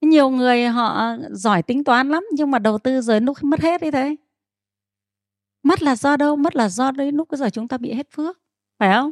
nhiều 0.00 0.30
người 0.30 0.64
họ 0.64 1.16
giỏi 1.30 1.62
tính 1.62 1.84
toán 1.84 2.08
lắm, 2.08 2.24
nhưng 2.32 2.50
mà 2.50 2.58
đầu 2.58 2.78
tư 2.78 3.00
rồi 3.00 3.20
lúc 3.20 3.36
mất 3.42 3.60
hết 3.60 3.80
đi 3.80 3.90
thế 3.90 4.16
mất 5.62 5.82
là 5.82 5.96
do 5.96 6.16
đâu? 6.16 6.36
Mất 6.36 6.56
là 6.56 6.68
do 6.68 6.90
đấy 6.90 7.12
lúc 7.12 7.28
bây 7.30 7.38
giờ 7.38 7.50
chúng 7.50 7.68
ta 7.68 7.78
bị 7.78 7.92
hết 7.92 8.10
phước, 8.10 8.40
phải 8.78 8.94
không? 8.94 9.10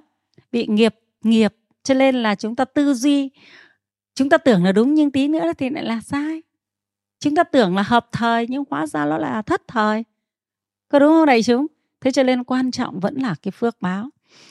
Bị 0.52 0.66
nghiệp 0.66 0.94
nghiệp 1.22 1.54
cho 1.82 1.94
nên 1.94 2.22
là 2.22 2.34
chúng 2.34 2.56
ta 2.56 2.64
tư 2.64 2.94
duy. 2.94 3.30
Chúng 4.14 4.28
ta 4.28 4.38
tưởng 4.38 4.64
là 4.64 4.72
đúng 4.72 4.94
nhưng 4.94 5.10
tí 5.10 5.28
nữa 5.28 5.52
thì 5.58 5.70
lại 5.70 5.84
là 5.84 6.00
sai. 6.00 6.42
Chúng 7.20 7.34
ta 7.34 7.44
tưởng 7.44 7.76
là 7.76 7.82
hợp 7.82 8.08
thời 8.12 8.46
nhưng 8.48 8.64
hóa 8.70 8.86
ra 8.86 9.04
nó 9.04 9.18
là 9.18 9.42
thất 9.42 9.62
thời. 9.68 10.04
Có 10.88 10.98
đúng 10.98 11.12
không 11.12 11.26
đại 11.26 11.42
chúng? 11.42 11.66
Thế 12.00 12.10
cho 12.10 12.22
nên 12.22 12.44
quan 12.44 12.70
trọng 12.70 13.00
vẫn 13.00 13.14
là 13.14 13.34
cái 13.42 13.52
phước 13.52 13.76
báo. 13.80 14.08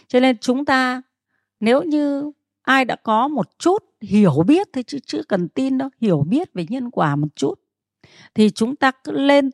Cho 0.08 0.20
nên 0.20 0.38
chúng 0.38 0.66
ta, 0.66 1.02
nếu 1.60 1.84
như 1.84 2.32
ai 2.68 2.86
đã 2.86 2.96
có 2.96 3.28
một 3.28 3.60
chút 3.60 3.84
hiểu 4.02 4.44
biết 4.48 4.68
thôi 4.74 4.84
chứ 4.88 5.00
chưa 5.06 5.24
cần 5.24 5.50
tin 5.50 5.78
đâu, 5.78 5.90
hiểu 6.02 6.24
biết 6.28 6.54
về 6.54 6.66
nhân 6.70 6.92
quả 6.92 7.16
một 7.16 7.28
chút. 7.36 7.54
Thì 8.36 8.50
chúng 8.50 8.76
ta 8.76 8.92
cứ 9.04 9.12
lên 9.12 9.50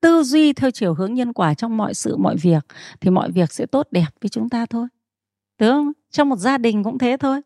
tư 0.00 0.22
duy 0.22 0.52
theo 0.52 0.70
chiều 0.70 0.94
hướng 0.94 1.14
nhân 1.14 1.32
quả 1.32 1.54
trong 1.54 1.76
mọi 1.76 1.94
sự, 1.94 2.16
mọi 2.16 2.36
việc, 2.36 2.66
thì 3.00 3.10
mọi 3.10 3.30
việc 3.30 3.52
sẽ 3.52 3.66
tốt 3.66 3.88
đẹp 3.90 4.06
với 4.20 4.28
chúng 4.28 4.48
ta 4.48 4.66
thôi. 4.66 4.86
Đúng 5.60 5.70
không? 5.70 5.92
Trong 6.10 6.28
một 6.28 6.36
gia 6.36 6.58
đình 6.58 6.84
cũng 6.84 6.98
thế 6.98 7.16
thôi. 7.20 7.40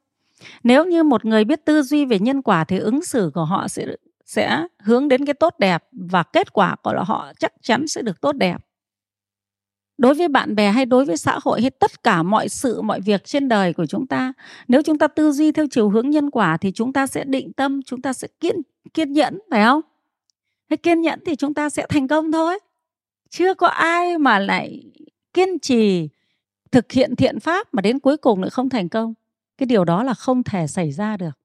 Nếu 0.62 0.84
như 0.84 1.02
một 1.02 1.24
người 1.24 1.44
biết 1.44 1.64
tư 1.64 1.82
duy 1.82 2.04
về 2.04 2.18
nhân 2.18 2.42
quả 2.42 2.64
thì 2.64 2.78
ứng 2.78 3.02
xử 3.02 3.30
của 3.34 3.44
họ 3.44 3.68
sẽ 3.68 3.86
sẽ 4.24 4.66
hướng 4.82 5.08
đến 5.08 5.26
cái 5.26 5.34
tốt 5.34 5.54
đẹp 5.58 5.84
và 5.92 6.22
kết 6.22 6.52
quả 6.52 6.76
của 6.82 7.04
họ 7.06 7.32
chắc 7.38 7.52
chắn 7.62 7.88
sẽ 7.88 8.02
được 8.02 8.20
tốt 8.20 8.32
đẹp 8.32 8.56
đối 9.98 10.14
với 10.14 10.28
bạn 10.28 10.54
bè 10.54 10.70
hay 10.70 10.86
đối 10.86 11.04
với 11.04 11.16
xã 11.16 11.38
hội 11.42 11.60
hay 11.60 11.70
tất 11.70 12.02
cả 12.02 12.22
mọi 12.22 12.48
sự, 12.48 12.82
mọi 12.82 13.00
việc 13.00 13.24
trên 13.24 13.48
đời 13.48 13.72
của 13.72 13.86
chúng 13.86 14.06
ta, 14.06 14.32
nếu 14.68 14.82
chúng 14.82 14.98
ta 14.98 15.08
tư 15.08 15.32
duy 15.32 15.52
theo 15.52 15.66
chiều 15.70 15.90
hướng 15.90 16.10
nhân 16.10 16.30
quả 16.30 16.56
thì 16.56 16.72
chúng 16.72 16.92
ta 16.92 17.06
sẽ 17.06 17.24
định 17.24 17.52
tâm, 17.52 17.82
chúng 17.82 18.02
ta 18.02 18.12
sẽ 18.12 18.28
kiên 18.40 18.56
kiên 18.94 19.12
nhẫn, 19.12 19.38
phải 19.50 19.64
không? 19.64 19.80
Thế 20.70 20.76
kiên 20.76 21.00
nhẫn 21.00 21.20
thì 21.26 21.36
chúng 21.36 21.54
ta 21.54 21.70
sẽ 21.70 21.86
thành 21.88 22.08
công 22.08 22.32
thôi. 22.32 22.58
Chưa 23.30 23.54
có 23.54 23.66
ai 23.66 24.18
mà 24.18 24.38
lại 24.38 24.82
kiên 25.34 25.58
trì 25.58 26.08
thực 26.72 26.92
hiện 26.92 27.16
thiện 27.16 27.40
pháp 27.40 27.74
mà 27.74 27.82
đến 27.82 27.98
cuối 27.98 28.16
cùng 28.16 28.42
lại 28.42 28.50
không 28.50 28.68
thành 28.68 28.88
công. 28.88 29.14
Cái 29.58 29.66
điều 29.66 29.84
đó 29.84 30.02
là 30.02 30.14
không 30.14 30.42
thể 30.42 30.66
xảy 30.66 30.92
ra 30.92 31.16
được. 31.16 31.38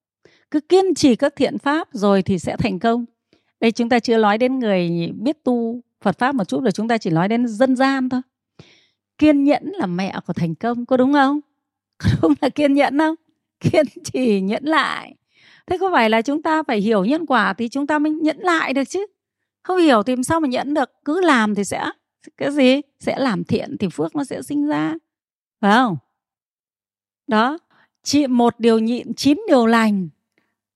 Cứ 0.50 0.60
kiên 0.60 0.94
trì 0.94 1.16
các 1.16 1.36
thiện 1.36 1.58
pháp 1.58 1.88
rồi 1.92 2.22
thì 2.22 2.38
sẽ 2.38 2.56
thành 2.56 2.78
công. 2.78 3.04
Đây, 3.60 3.72
chúng 3.72 3.88
ta 3.88 4.00
chưa 4.00 4.18
nói 4.18 4.38
đến 4.38 4.58
người 4.58 5.10
biết 5.14 5.44
tu 5.44 5.80
Phật 6.00 6.18
pháp 6.18 6.34
một 6.34 6.44
chút 6.44 6.62
rồi, 6.62 6.72
chúng 6.72 6.88
ta 6.88 6.98
chỉ 6.98 7.10
nói 7.10 7.28
đến 7.28 7.46
dân 7.48 7.76
gian 7.76 8.08
thôi 8.08 8.20
kiên 9.24 9.44
nhẫn 9.44 9.72
là 9.74 9.86
mẹ 9.86 10.14
của 10.26 10.32
thành 10.32 10.54
công 10.54 10.86
có 10.86 10.96
đúng 10.96 11.12
không? 11.12 11.40
Có 11.98 12.08
đúng 12.22 12.34
là 12.40 12.48
kiên 12.48 12.74
nhẫn 12.74 12.98
không? 12.98 13.14
Kiên 13.60 13.86
trì 14.04 14.40
nhẫn 14.40 14.64
lại. 14.64 15.14
Thế 15.66 15.78
có 15.78 15.90
phải 15.92 16.10
là 16.10 16.22
chúng 16.22 16.42
ta 16.42 16.62
phải 16.62 16.80
hiểu 16.80 17.04
nhân 17.04 17.26
quả 17.26 17.52
thì 17.52 17.68
chúng 17.68 17.86
ta 17.86 17.98
mới 17.98 18.12
nhẫn 18.12 18.38
lại 18.38 18.72
được 18.72 18.84
chứ? 18.84 19.06
Không 19.62 19.78
hiểu 19.78 20.02
thì 20.02 20.14
sao 20.24 20.40
mà 20.40 20.48
nhẫn 20.48 20.74
được? 20.74 20.90
Cứ 21.04 21.20
làm 21.20 21.54
thì 21.54 21.64
sẽ 21.64 21.90
cái 22.36 22.50
gì? 22.50 22.80
Sẽ 23.00 23.18
làm 23.18 23.44
thiện 23.44 23.76
thì 23.78 23.88
phước 23.92 24.16
nó 24.16 24.24
sẽ 24.24 24.42
sinh 24.42 24.66
ra. 24.66 24.94
Phải 25.60 25.72
không? 25.72 25.96
Đó 27.26 27.58
chị 28.02 28.26
một 28.26 28.54
điều 28.60 28.78
nhịn 28.78 29.14
chín 29.14 29.38
điều 29.48 29.66
lành. 29.66 30.08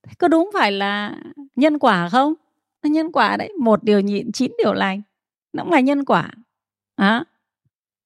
Thế 0.03 0.13
có 0.19 0.29
đúng 0.29 0.51
phải 0.55 0.73
là 0.73 1.21
nhân 1.57 1.79
quả 1.79 2.09
không? 2.09 2.35
Nhân 2.83 3.13
quả 3.13 3.37
đấy 3.37 3.53
một 3.61 3.85
điều 3.85 4.01
nhịn 4.01 4.33
chín 4.33 4.53
điều 4.59 4.73
lành. 4.73 5.03
Nó 5.53 5.63
cũng 5.63 5.73
là 5.73 5.81
nhân 5.81 6.05
quả. 6.05 6.31
À, 6.97 7.25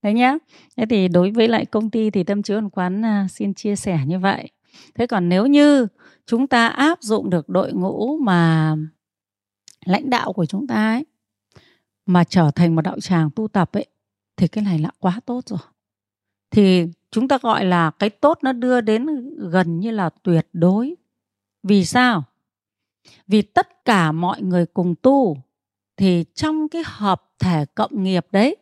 đấy 0.02 0.14
nhá. 0.14 0.34
Thế 0.76 0.86
thì 0.86 1.08
đối 1.08 1.30
với 1.30 1.48
lại 1.48 1.66
công 1.66 1.90
ty 1.90 2.10
thì 2.10 2.24
tâm 2.24 2.42
chiếu 2.42 2.68
quán 2.72 3.04
à, 3.04 3.26
xin 3.30 3.54
chia 3.54 3.76
sẻ 3.76 4.00
như 4.06 4.18
vậy. 4.18 4.50
Thế 4.94 5.06
còn 5.06 5.28
nếu 5.28 5.46
như 5.46 5.86
chúng 6.26 6.46
ta 6.46 6.68
áp 6.68 7.02
dụng 7.02 7.30
được 7.30 7.48
đội 7.48 7.72
ngũ 7.72 8.18
mà 8.18 8.74
lãnh 9.84 10.10
đạo 10.10 10.32
của 10.32 10.46
chúng 10.46 10.66
ta 10.66 10.90
ấy, 10.90 11.04
mà 12.06 12.24
trở 12.24 12.50
thành 12.54 12.74
một 12.74 12.82
đạo 12.82 13.00
tràng 13.00 13.30
tu 13.30 13.48
tập 13.48 13.70
ấy, 13.72 13.86
thì 14.36 14.48
cái 14.48 14.64
này 14.64 14.78
là 14.78 14.90
quá 14.98 15.20
tốt 15.26 15.40
rồi. 15.46 15.58
Thì 16.50 16.86
chúng 17.10 17.28
ta 17.28 17.38
gọi 17.42 17.64
là 17.64 17.90
cái 17.90 18.10
tốt 18.10 18.38
nó 18.42 18.52
đưa 18.52 18.80
đến 18.80 19.06
gần 19.38 19.80
như 19.80 19.90
là 19.90 20.10
tuyệt 20.22 20.46
đối. 20.52 20.94
Vì 21.62 21.84
sao? 21.84 22.24
Vì 23.26 23.42
tất 23.42 23.84
cả 23.84 24.12
mọi 24.12 24.42
người 24.42 24.66
cùng 24.66 24.94
tu 25.02 25.36
thì 25.96 26.24
trong 26.34 26.68
cái 26.68 26.82
hợp 26.86 27.22
thể 27.38 27.64
cộng 27.74 28.02
nghiệp 28.02 28.26
đấy 28.32 28.56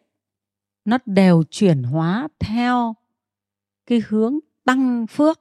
nó 0.90 0.98
đều 1.07 1.42
chuyển 1.50 1.83
hóa 1.83 2.29
theo 2.38 2.94
cái 3.87 4.03
hướng 4.09 4.38
tăng 4.64 5.07
phước. 5.07 5.40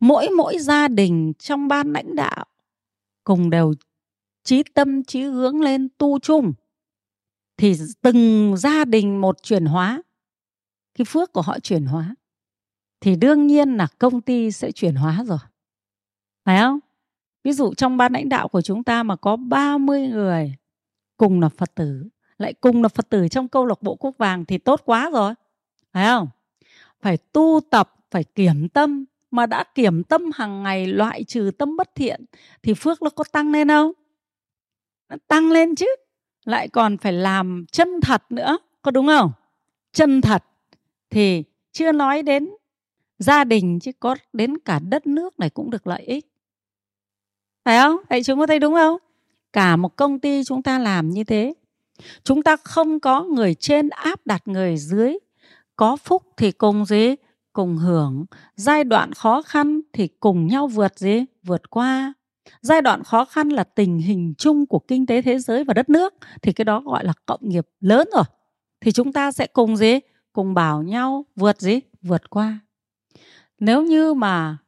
Mỗi 0.00 0.28
mỗi 0.36 0.58
gia 0.58 0.88
đình 0.88 1.32
trong 1.38 1.68
ban 1.68 1.92
lãnh 1.92 2.14
đạo 2.14 2.44
cùng 3.24 3.50
đều 3.50 3.74
trí 4.44 4.62
tâm 4.74 5.04
trí 5.04 5.22
hướng 5.22 5.60
lên 5.60 5.88
tu 5.98 6.18
chung, 6.18 6.52
thì 7.56 7.74
từng 8.02 8.54
gia 8.56 8.84
đình 8.84 9.20
một 9.20 9.42
chuyển 9.42 9.64
hóa, 9.64 10.02
cái 10.94 11.04
phước 11.04 11.32
của 11.32 11.42
họ 11.42 11.58
chuyển 11.58 11.84
hóa, 11.84 12.14
thì 13.00 13.16
đương 13.16 13.46
nhiên 13.46 13.76
là 13.76 13.86
công 13.98 14.20
ty 14.20 14.50
sẽ 14.50 14.72
chuyển 14.72 14.94
hóa 14.94 15.24
rồi. 15.26 15.38
Phải 16.44 16.60
không? 16.60 16.78
Ví 17.44 17.52
dụ 17.52 17.74
trong 17.74 17.96
ban 17.96 18.12
lãnh 18.12 18.28
đạo 18.28 18.48
của 18.48 18.62
chúng 18.62 18.84
ta 18.84 19.02
mà 19.02 19.16
có 19.16 19.36
30 19.36 20.06
người 20.06 20.54
cùng 21.16 21.40
là 21.40 21.48
Phật 21.48 21.74
tử 21.74 22.08
lại 22.38 22.52
cùng 22.52 22.82
là 22.82 22.88
Phật 22.88 23.08
tử 23.08 23.28
trong 23.28 23.48
câu 23.48 23.66
lạc 23.66 23.82
bộ 23.82 23.94
quốc 23.94 24.14
vàng 24.18 24.44
thì 24.44 24.58
tốt 24.58 24.82
quá 24.84 25.10
rồi. 25.10 25.34
Phải 25.92 26.06
không? 26.06 26.28
Phải 27.00 27.16
tu 27.16 27.60
tập, 27.70 27.96
phải 28.10 28.24
kiểm 28.24 28.68
tâm. 28.68 29.04
Mà 29.30 29.46
đã 29.46 29.64
kiểm 29.74 30.04
tâm 30.04 30.30
hàng 30.34 30.62
ngày, 30.62 30.86
loại 30.86 31.24
trừ 31.24 31.50
tâm 31.58 31.76
bất 31.76 31.94
thiện, 31.94 32.24
thì 32.62 32.74
phước 32.74 33.02
nó 33.02 33.10
có 33.10 33.24
tăng 33.32 33.52
lên 33.52 33.68
không? 33.68 33.92
Nó 35.08 35.16
tăng 35.28 35.50
lên 35.50 35.74
chứ. 35.74 35.86
Lại 36.44 36.68
còn 36.68 36.98
phải 36.98 37.12
làm 37.12 37.64
chân 37.72 38.00
thật 38.00 38.22
nữa, 38.30 38.58
có 38.82 38.90
đúng 38.90 39.06
không? 39.06 39.32
Chân 39.92 40.20
thật 40.20 40.44
thì 41.10 41.44
chưa 41.72 41.92
nói 41.92 42.22
đến 42.22 42.48
gia 43.18 43.44
đình, 43.44 43.80
chứ 43.80 43.92
có 44.00 44.16
đến 44.32 44.58
cả 44.58 44.78
đất 44.78 45.06
nước 45.06 45.38
này 45.38 45.50
cũng 45.50 45.70
được 45.70 45.86
lợi 45.86 46.02
ích. 46.02 46.26
Phải 47.64 47.78
không? 47.78 47.96
Thầy 48.08 48.22
chúng 48.22 48.38
có 48.38 48.46
thấy 48.46 48.58
đúng 48.58 48.74
không? 48.74 48.98
Cả 49.52 49.76
một 49.76 49.96
công 49.96 50.20
ty 50.20 50.44
chúng 50.44 50.62
ta 50.62 50.78
làm 50.78 51.10
như 51.10 51.24
thế 51.24 51.54
chúng 52.24 52.42
ta 52.42 52.56
không 52.56 53.00
có 53.00 53.24
người 53.24 53.54
trên 53.54 53.88
áp 53.88 54.20
đặt 54.26 54.48
người 54.48 54.76
dưới. 54.76 55.18
Có 55.76 55.96
phúc 55.96 56.22
thì 56.36 56.52
cùng 56.52 56.84
gì? 56.84 57.14
Cùng 57.52 57.76
hưởng. 57.76 58.24
Giai 58.56 58.84
đoạn 58.84 59.12
khó 59.12 59.42
khăn 59.42 59.80
thì 59.92 60.08
cùng 60.08 60.46
nhau 60.46 60.66
vượt 60.66 60.98
gì? 60.98 61.24
Vượt 61.42 61.70
qua. 61.70 62.12
Giai 62.60 62.82
đoạn 62.82 63.04
khó 63.04 63.24
khăn 63.24 63.48
là 63.48 63.64
tình 63.64 63.98
hình 63.98 64.34
chung 64.38 64.66
của 64.66 64.78
kinh 64.78 65.06
tế 65.06 65.22
thế 65.22 65.38
giới 65.38 65.64
và 65.64 65.74
đất 65.74 65.88
nước, 65.88 66.14
thì 66.42 66.52
cái 66.52 66.64
đó 66.64 66.80
gọi 66.80 67.04
là 67.04 67.12
cộng 67.26 67.48
nghiệp 67.48 67.66
lớn 67.80 68.08
rồi. 68.14 68.24
Thì 68.80 68.92
chúng 68.92 69.12
ta 69.12 69.32
sẽ 69.32 69.46
cùng 69.46 69.76
gì? 69.76 69.98
Cùng 70.32 70.54
bảo 70.54 70.82
nhau 70.82 71.24
vượt 71.36 71.60
gì? 71.60 71.80
Vượt 72.02 72.30
qua. 72.30 72.58
Nếu 73.60 73.82
như 73.82 74.14
mà 74.14 74.58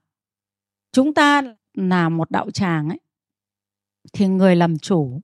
chúng 0.93 1.15
ta 1.15 1.43
là 1.75 2.09
một 2.09 2.31
đạo 2.31 2.51
tràng 2.51 2.89
ấy, 2.89 3.01
thì 4.13 4.29
người 4.29 4.57
làm 4.57 4.79
chủ 4.79 5.21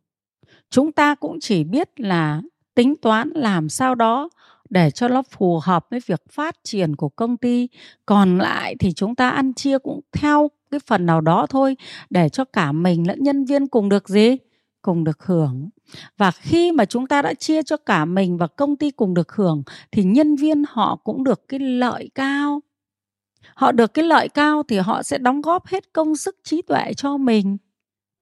chúng 0.70 0.92
ta 0.92 1.14
cũng 1.14 1.40
chỉ 1.40 1.64
biết 1.64 2.00
là 2.00 2.42
tính 2.74 2.94
toán 2.96 3.31
làm 3.35 3.68
sao 3.68 3.94
đó 3.94 4.29
để 4.70 4.90
cho 4.90 5.09
nó 5.09 5.22
phù 5.22 5.61
hợp 5.62 5.87
với 5.90 6.00
việc 6.07 6.22
phát 6.31 6.57
triển 6.64 6.96
của 6.96 7.09
công 7.09 7.37
ty. 7.37 7.68
Còn 8.07 8.38
lại 8.38 8.76
thì 8.79 8.92
chúng 8.92 9.14
ta 9.14 9.31
ăn 9.31 9.55
chia 9.55 9.79
cũng 9.79 10.00
theo 10.12 10.50
cái 10.70 10.81
phần 10.87 11.07
nào 11.07 11.20
đó 11.20 11.46
thôi, 11.50 11.76
để 12.11 12.29
cho 12.29 12.44
cả 12.44 12.72
mình 12.72 13.07
lẫn 13.09 13.22
nhân 13.22 13.44
viên 13.44 13.66
cùng 13.66 13.88
được 13.88 14.09
gì? 14.09 14.37
Cùng 14.83 15.05
được 15.05 15.22
hưởng. 15.22 15.68
Và 16.16 16.31
khi 16.31 16.72
mà 16.72 16.85
chúng 16.85 17.07
ta 17.07 17.22
đã 17.22 17.35
chia 17.35 17.62
cho 17.62 17.76
cả 17.76 18.05
mình 18.05 18.37
và 18.37 18.46
công 18.46 18.76
ty 18.76 18.90
cùng 18.90 19.14
được 19.14 19.33
hưởng, 19.33 19.62
thì 19.92 20.05
nhân 20.05 20.37
viên 20.37 20.64
họ 20.68 20.96
cũng 21.05 21.24
được 21.24 21.48
cái 21.48 21.61
lợi 21.61 22.11
cao. 22.14 22.61
Họ 23.55 23.72
được 23.72 23.94
cái 23.94 24.05
lợi 24.05 24.29
cao 24.29 24.62
thì 24.68 24.79
họ 24.79 25.02
sẽ 25.02 25.18
đóng 25.18 25.40
góp 25.40 25.66
hết 25.66 25.92
công 25.92 26.16
sức 26.16 26.37
trí 26.44 26.62
tuệ 26.62 26.92
cho 26.96 27.16
mình 27.16 27.57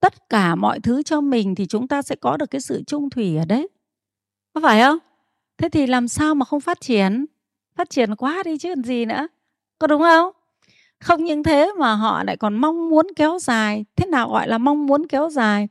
tất 0.05 0.29
cả 0.29 0.55
mọi 0.55 0.79
thứ 0.79 1.03
cho 1.03 1.21
mình 1.21 1.55
thì 1.55 1.65
chúng 1.65 1.87
ta 1.87 2.01
sẽ 2.01 2.15
có 2.15 2.37
được 2.37 2.51
cái 2.51 2.61
sự 2.61 2.83
trung 2.87 3.09
thủy 3.09 3.37
ở 3.37 3.45
đấy. 3.45 3.67
Có 4.53 4.61
phải 4.61 4.81
không? 4.81 4.97
Thế 5.57 5.69
thì 5.69 5.87
làm 5.87 6.07
sao 6.07 6.35
mà 6.35 6.45
không 6.45 6.61
phát 6.61 6.81
triển? 6.81 7.25
Phát 7.75 7.89
triển 7.89 8.15
quá 8.15 8.43
đi 8.45 8.57
chứ 8.57 8.69
còn 8.75 8.83
gì 8.83 9.05
nữa. 9.05 9.27
Có 9.79 9.87
đúng 9.87 10.01
không? 10.01 10.31
Không 10.99 11.23
những 11.23 11.43
thế 11.43 11.71
mà 11.79 11.93
họ 11.93 12.23
lại 12.23 12.37
còn 12.37 12.55
mong 12.55 12.89
muốn 12.89 13.07
kéo 13.15 13.39
dài. 13.39 13.85
Thế 13.95 14.05
nào 14.05 14.29
gọi 14.29 14.47
là 14.47 14.57
mong 14.57 14.85
muốn 14.85 15.07
kéo 15.07 15.29
dài? 15.29 15.67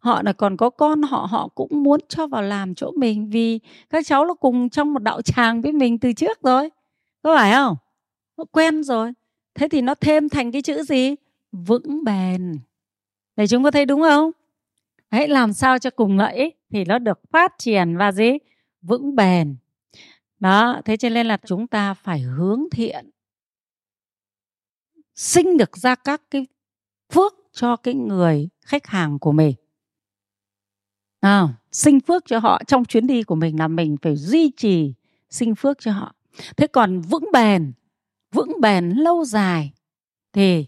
Họ 0.00 0.22
lại 0.22 0.34
còn 0.34 0.56
có 0.56 0.70
con 0.70 1.02
họ 1.02 1.26
họ 1.30 1.48
cũng 1.54 1.82
muốn 1.82 2.00
cho 2.08 2.26
vào 2.26 2.42
làm 2.42 2.74
chỗ 2.74 2.90
mình 2.96 3.30
vì 3.30 3.60
các 3.90 4.06
cháu 4.06 4.24
nó 4.24 4.34
cùng 4.34 4.68
trong 4.68 4.94
một 4.94 5.02
đạo 5.02 5.22
tràng 5.22 5.62
với 5.62 5.72
mình 5.72 5.98
từ 5.98 6.12
trước 6.12 6.42
rồi. 6.42 6.70
Có 7.22 7.36
phải 7.36 7.52
không? 7.52 7.76
Nó 8.36 8.44
quen 8.44 8.82
rồi. 8.84 9.12
Thế 9.54 9.68
thì 9.68 9.80
nó 9.80 9.94
thêm 9.94 10.28
thành 10.28 10.52
cái 10.52 10.62
chữ 10.62 10.82
gì? 10.82 11.14
Vững 11.52 12.04
bền 12.04 12.58
để 13.36 13.46
chúng 13.46 13.64
có 13.64 13.70
thấy 13.70 13.86
đúng 13.86 14.00
không? 14.00 14.30
Hãy 15.10 15.28
làm 15.28 15.52
sao 15.52 15.78
cho 15.78 15.90
cùng 15.90 16.18
lợi 16.18 16.52
thì 16.70 16.84
nó 16.84 16.98
được 16.98 17.20
phát 17.30 17.54
triển 17.58 17.96
và 17.96 18.12
gì? 18.12 18.30
Vững 18.82 19.16
bền. 19.16 19.56
Đó 20.38 20.80
thế 20.84 20.96
cho 20.96 21.08
nên 21.08 21.26
là 21.26 21.38
chúng 21.46 21.66
ta 21.66 21.94
phải 21.94 22.20
hướng 22.20 22.60
thiện. 22.72 23.10
Sinh 25.14 25.56
được 25.56 25.76
ra 25.76 25.94
các 25.94 26.22
cái 26.30 26.46
phước 27.12 27.34
cho 27.52 27.76
cái 27.76 27.94
người 27.94 28.48
khách 28.60 28.86
hàng 28.86 29.18
của 29.18 29.32
mình. 29.32 29.54
À, 31.20 31.48
sinh 31.72 32.00
phước 32.00 32.24
cho 32.26 32.38
họ 32.38 32.62
trong 32.66 32.84
chuyến 32.84 33.06
đi 33.06 33.22
của 33.22 33.34
mình 33.34 33.58
là 33.58 33.68
mình 33.68 33.96
phải 34.02 34.16
duy 34.16 34.50
trì 34.56 34.94
sinh 35.30 35.54
phước 35.54 35.78
cho 35.80 35.92
họ. 35.92 36.14
Thế 36.56 36.66
còn 36.66 37.00
vững 37.00 37.32
bền 37.32 37.72
vững 38.32 38.60
bền 38.60 38.90
lâu 38.90 39.24
dài 39.24 39.72
thì 40.32 40.66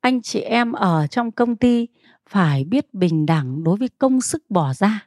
anh 0.00 0.22
chị 0.22 0.40
em 0.40 0.72
ở 0.72 1.06
trong 1.06 1.32
công 1.32 1.56
ty 1.56 1.86
phải 2.28 2.64
biết 2.64 2.94
bình 2.94 3.26
đẳng 3.26 3.64
đối 3.64 3.76
với 3.76 3.88
công 3.98 4.20
sức 4.20 4.50
bỏ 4.50 4.72
ra 4.72 5.06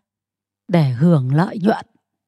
để 0.68 0.90
hưởng 0.90 1.36
lợi 1.36 1.60
nhuận. 1.62 1.86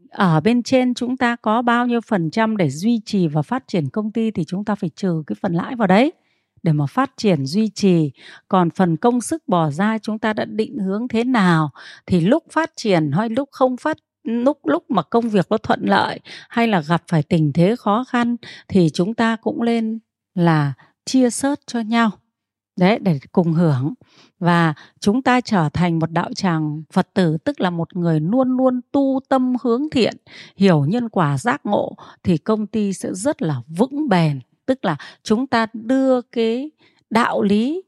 Ở 0.10 0.39
bên 0.39 0.64
trên 0.64 0.94
chúng 0.94 1.18
ta 1.18 1.36
có 1.36 1.62
bao 1.62 1.88
nhiêu 1.88 2.02
phần 2.02 2.32
trăm 2.32 2.58
để 2.58 2.70
duy 2.70 3.02
trì 3.06 3.28
và 3.28 3.42
phát 3.42 3.64
triển 3.68 3.89
công 3.89 4.12
ty 4.12 4.32
thì 4.32 4.44
chúng 4.44 4.66
ta 4.66 4.76
phải 4.76 4.89
trừ 4.89 5.24
cái 5.28 5.36
phần 5.42 5.54
lãi 5.54 5.76
vào 5.76 5.88
đấy. 5.88 6.14
Để 6.64 6.74
mà 6.74 6.86
phát 6.86 7.12
triển, 7.18 7.46
duy 7.46 7.70
trì, 7.70 8.12
còn 8.48 8.70
phần 8.70 8.98
công 8.98 9.22
sức 9.22 9.48
bỏ 9.48 9.70
ra 9.70 9.98
chúng 9.98 10.20
ta 10.20 10.34
đã 10.34 10.46
định 10.46 10.78
hướng 10.78 11.08
thế 11.08 11.24
nào 11.24 11.70
thì 12.06 12.22
lúc 12.22 12.44
phát 12.52 12.72
triển 12.76 13.12
hay 13.12 13.30
lúc 13.30 13.50
không 13.52 13.78
phát, 13.78 13.98
lúc 14.24 14.60
lúc 14.64 14.92
mà 14.92 15.04
công 15.04 15.30
việc 15.30 15.48
nó 15.50 15.58
thuận 15.58 15.86
lợi 15.86 16.20
hay 16.50 16.68
là 16.68 16.82
gặp 16.82 17.04
phải 17.08 17.24
tình 17.24 17.54
thế 17.54 17.76
khó 17.80 18.04
khăn 18.08 18.36
thì 18.68 18.89
chúng 18.94 19.14
ta 19.14 19.36
cũng 19.36 19.62
lên 19.62 20.00
là 20.36 20.74
chia 21.06 21.30
sớt 21.30 21.60
cho 21.68 21.80
nhau 21.80 22.12
đấy, 22.76 22.99
để 22.99 23.19
cùng 23.32 23.53
hưởng. 23.53 23.93
Và 24.39 24.74
chúng 24.99 25.22
ta 25.22 25.41
trở 25.41 25.69
thành 25.74 25.99
một 25.99 26.11
đạo 26.11 26.34
tràng 26.36 26.84
phật 26.91 27.13
tử, 27.13 27.38
tức 27.38 27.61
là 27.61 27.69
một 27.69 27.95
người 27.95 28.19
luôn 28.19 28.57
luôn 28.57 28.82
tu 28.91 29.19
tâm 29.30 29.53
hướng 29.61 29.89
thiện, 29.89 30.17
hiểu 30.55 30.86
nhân 30.86 31.09
quả 31.09 31.38
giác 31.38 31.65
ngộ, 31.65 31.95
thì 32.24 32.38
công 32.38 32.67
ty 32.67 32.93
sẽ 32.93 33.13
rất 33.13 33.41
là 33.41 33.61
vững 33.67 34.09
bền. 34.09 34.39
Tức 34.65 34.86
là 34.86 34.97
chúng 35.24 35.47
ta 35.47 35.67
đưa 35.74 36.22
cái 36.22 36.72
đạo 37.09 37.41
lý 37.41 37.82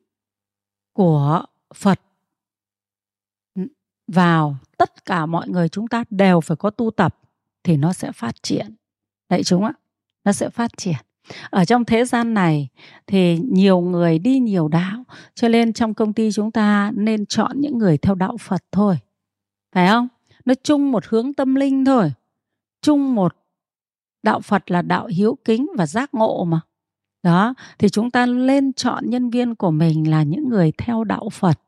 của 0.94 1.46
phật 1.76 2.00
vào, 4.08 4.56
tất 4.78 5.06
cả 5.06 5.26
mọi 5.26 5.50
người 5.50 5.70
chúng 5.70 5.88
ta 5.88 6.04
đều 6.10 6.42
phải 6.42 6.58
có 6.58 6.70
tu 6.70 6.92
tập, 6.92 7.18
thì 7.64 7.78
nó 7.78 7.94
sẽ 7.94 8.12
phát 8.12 8.44
triển. 8.44 8.76
Đấy, 9.30 9.44
chúng 9.44 9.64
ạ, 9.64 9.74
nó 10.24 10.32
sẽ 10.32 10.50
phát 10.50 10.78
triển 10.78 10.96
ở 11.50 11.66
trong 11.66 11.86
thế 11.86 12.06
gian 12.06 12.34
này 12.34 12.68
thì 13.08 13.40
nhiều 13.40 13.82
người 13.82 14.20
đi 14.20 14.40
nhiều 14.40 14.68
đạo, 14.68 15.04
cho 15.36 15.50
nên 15.50 15.74
trong 15.74 15.94
công 15.94 16.14
ty 16.14 16.32
chúng 16.32 16.52
ta 16.52 16.92
nên 16.96 17.26
chọn 17.26 17.62
những 17.62 17.78
người 17.78 17.98
theo 17.98 18.16
đạo 18.16 18.38
phật 18.38 18.64
thôi, 18.72 18.98
phải 19.72 19.88
không? 19.88 20.08
Nó 20.46 20.54
chung 20.64 20.92
một 20.92 21.06
hướng 21.06 21.34
tâm 21.34 21.56
linh 21.56 21.86
thôi, 21.86 22.12
chung 22.82 23.16
một 23.16 23.36
đạo 24.24 24.42
phật 24.42 24.72
là 24.72 24.82
đạo 24.82 25.08
hiếu 25.08 25.38
kính 25.46 25.68
và 25.78 25.86
giác 25.86 26.14
ngộ 26.14 26.46
mà. 26.46 26.62
Đó, 27.24 27.54
thì 27.80 27.90
chúng 27.90 28.12
ta 28.12 28.26
lên 28.26 28.74
chọn 28.74 29.10
nhân 29.10 29.30
viên 29.30 29.56
của 29.56 29.72
mình 29.72 30.10
là 30.10 30.24
những 30.24 30.50
người 30.50 30.72
theo 30.78 31.04
đạo 31.04 31.30
phật, 31.30 31.60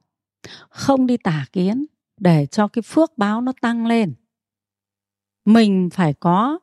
không 0.70 1.08
đi 1.08 1.18
tả 1.18 1.46
kiến 1.54 1.86
để 2.20 2.46
cho 2.46 2.68
cái 2.68 2.82
phước 2.82 3.18
báo 3.18 3.42
nó 3.42 3.54
tăng 3.62 3.86
lên. 3.86 4.14
Mình 5.46 5.90
phải 5.94 6.14
có 6.14 6.60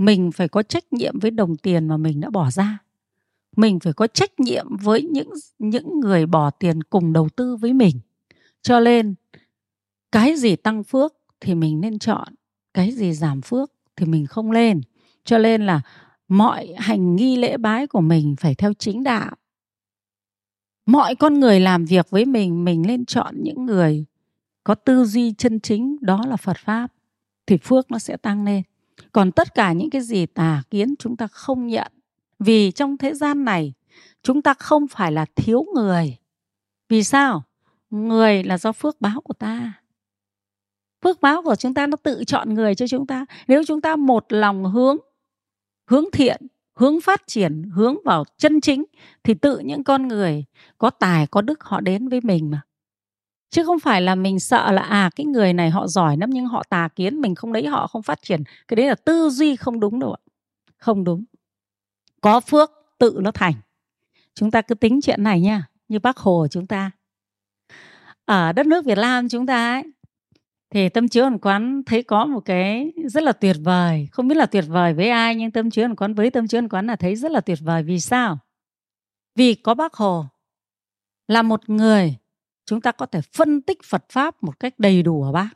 mình 0.00 0.32
phải 0.32 0.48
có 0.48 0.62
trách 0.62 0.92
nhiệm 0.92 1.18
với 1.18 1.30
đồng 1.30 1.56
tiền 1.56 1.88
mà 1.88 1.96
mình 1.96 2.20
đã 2.20 2.30
bỏ 2.30 2.50
ra. 2.50 2.78
Mình 3.56 3.80
phải 3.80 3.92
có 3.92 4.06
trách 4.06 4.40
nhiệm 4.40 4.76
với 4.76 5.02
những 5.02 5.30
những 5.58 6.00
người 6.00 6.26
bỏ 6.26 6.50
tiền 6.50 6.82
cùng 6.82 7.12
đầu 7.12 7.28
tư 7.28 7.56
với 7.56 7.72
mình. 7.72 8.00
Cho 8.62 8.80
nên, 8.80 9.14
cái 10.12 10.36
gì 10.36 10.56
tăng 10.56 10.84
phước 10.84 11.14
thì 11.40 11.54
mình 11.54 11.80
nên 11.80 11.98
chọn, 11.98 12.28
cái 12.74 12.92
gì 12.92 13.12
giảm 13.12 13.40
phước 13.40 13.72
thì 13.96 14.06
mình 14.06 14.26
không 14.26 14.50
lên. 14.50 14.80
Cho 15.24 15.38
nên 15.38 15.66
là 15.66 15.80
mọi 16.28 16.74
hành 16.76 17.16
nghi 17.16 17.36
lễ 17.36 17.56
bái 17.56 17.86
của 17.86 18.00
mình 18.00 18.36
phải 18.36 18.54
theo 18.54 18.72
chính 18.72 19.02
đạo. 19.02 19.36
Mọi 20.86 21.14
con 21.14 21.40
người 21.40 21.60
làm 21.60 21.84
việc 21.84 22.10
với 22.10 22.24
mình 22.24 22.64
mình 22.64 22.82
nên 22.86 23.04
chọn 23.04 23.34
những 23.42 23.66
người 23.66 24.04
có 24.64 24.74
tư 24.74 25.04
duy 25.04 25.32
chân 25.32 25.60
chính, 25.60 25.96
đó 26.00 26.26
là 26.26 26.36
phật 26.36 26.56
pháp, 26.56 26.92
thì 27.46 27.56
phước 27.56 27.90
nó 27.90 27.98
sẽ 27.98 28.16
tăng 28.16 28.44
lên 28.44 28.62
còn 29.12 29.32
tất 29.32 29.54
cả 29.54 29.72
những 29.72 29.90
cái 29.90 30.02
gì 30.02 30.26
tà 30.26 30.62
kiến 30.70 30.94
chúng 30.98 31.16
ta 31.16 31.26
không 31.26 31.66
nhận. 31.66 31.92
Vì 32.38 32.70
trong 32.70 32.96
thế 32.96 33.14
gian 33.14 33.44
này, 33.44 33.72
chúng 34.22 34.42
ta 34.42 34.54
không 34.54 34.88
phải 34.88 35.12
là 35.12 35.26
thiếu 35.36 35.64
người. 35.74 36.16
Vì 36.88 37.02
sao? 37.02 37.42
Người 37.90 38.42
là 38.44 38.58
do 38.58 38.72
phước 38.72 39.00
báo 39.00 39.20
của 39.20 39.34
ta. 39.34 39.72
Phước 41.04 41.20
báo 41.20 41.42
của 41.42 41.56
chúng 41.56 41.74
ta 41.74 41.86
nó 41.86 41.96
tự 41.96 42.24
chọn 42.26 42.54
người 42.54 42.74
cho 42.74 42.86
chúng 42.88 43.06
ta. 43.06 43.26
Nếu 43.48 43.64
chúng 43.64 43.80
ta 43.80 43.96
một 43.96 44.26
lòng 44.28 44.64
hướng 44.64 44.96
hướng 45.90 46.04
thiện, 46.12 46.46
hướng 46.74 47.00
phát 47.00 47.22
triển, 47.26 47.70
hướng 47.74 47.96
vào 48.04 48.24
chân 48.38 48.60
chính, 48.60 48.84
thì 49.24 49.34
tự 49.34 49.58
những 49.58 49.84
con 49.84 50.08
người 50.08 50.44
có 50.78 50.90
tài, 50.90 51.26
có 51.26 51.42
đức 51.42 51.64
họ 51.64 51.80
đến 51.80 52.08
với 52.08 52.20
mình 52.22 52.50
mà 52.50 52.60
chứ 53.50 53.64
không 53.64 53.78
phải 53.78 54.02
là 54.02 54.14
mình 54.14 54.40
sợ 54.40 54.72
là 54.72 54.82
à 54.82 55.10
cái 55.16 55.26
người 55.26 55.52
này 55.52 55.70
họ 55.70 55.86
giỏi 55.86 56.16
lắm 56.16 56.30
nhưng 56.30 56.46
họ 56.46 56.62
tà 56.62 56.88
kiến, 56.88 57.20
mình 57.20 57.34
không 57.34 57.52
lấy 57.52 57.66
họ, 57.66 57.86
không 57.86 58.02
phát 58.02 58.22
triển. 58.22 58.42
Cái 58.68 58.76
đấy 58.76 58.86
là 58.86 58.94
tư 58.94 59.30
duy 59.30 59.56
không 59.56 59.80
đúng 59.80 59.98
đâu 59.98 60.12
ạ. 60.12 60.20
Không 60.76 61.04
đúng. 61.04 61.24
Có 62.20 62.40
phước, 62.40 62.70
tự 62.98 63.18
nó 63.22 63.30
thành. 63.30 63.54
Chúng 64.34 64.50
ta 64.50 64.62
cứ 64.62 64.74
tính 64.74 65.00
chuyện 65.02 65.22
này 65.22 65.40
nha, 65.40 65.68
như 65.88 65.98
bác 65.98 66.16
hồ 66.16 66.46
chúng 66.50 66.66
ta. 66.66 66.90
Ở 68.24 68.52
đất 68.52 68.66
nước 68.66 68.84
việt 68.84 68.98
nam 68.98 69.28
chúng 69.28 69.46
ta 69.46 69.72
ấy, 69.72 69.82
thì 70.70 70.88
tâm 70.88 71.08
chiếu 71.08 71.24
ẩn 71.24 71.38
quán 71.38 71.82
thấy 71.86 72.02
có 72.02 72.26
một 72.26 72.40
cái 72.40 72.92
rất 73.04 73.22
là 73.22 73.32
tuyệt 73.32 73.56
vời. 73.62 74.08
Không 74.12 74.28
biết 74.28 74.36
là 74.36 74.46
tuyệt 74.46 74.64
vời 74.68 74.94
với 74.94 75.08
ai, 75.08 75.34
nhưng 75.34 75.50
tâm 75.50 75.70
chiếu 75.70 75.84
ẩn 75.84 75.96
quán, 75.96 76.14
với 76.14 76.30
tâm 76.30 76.48
chiếu 76.48 76.58
ẩn 76.58 76.68
quán 76.68 76.86
là 76.86 76.96
thấy 76.96 77.16
rất 77.16 77.32
là 77.32 77.40
tuyệt 77.40 77.58
vời. 77.62 77.82
Vì 77.82 78.00
sao? 78.00 78.38
Vì 79.36 79.54
có 79.54 79.74
bác 79.74 79.94
hồ 79.94 80.24
là 81.28 81.42
một 81.42 81.68
người 81.70 82.16
chúng 82.70 82.80
ta 82.80 82.92
có 82.92 83.06
thể 83.06 83.20
phân 83.20 83.62
tích 83.62 83.78
phật 83.84 84.04
pháp 84.08 84.42
một 84.42 84.60
cách 84.60 84.74
đầy 84.78 85.02
đủ 85.02 85.22
ở 85.22 85.32
bác? 85.32 85.50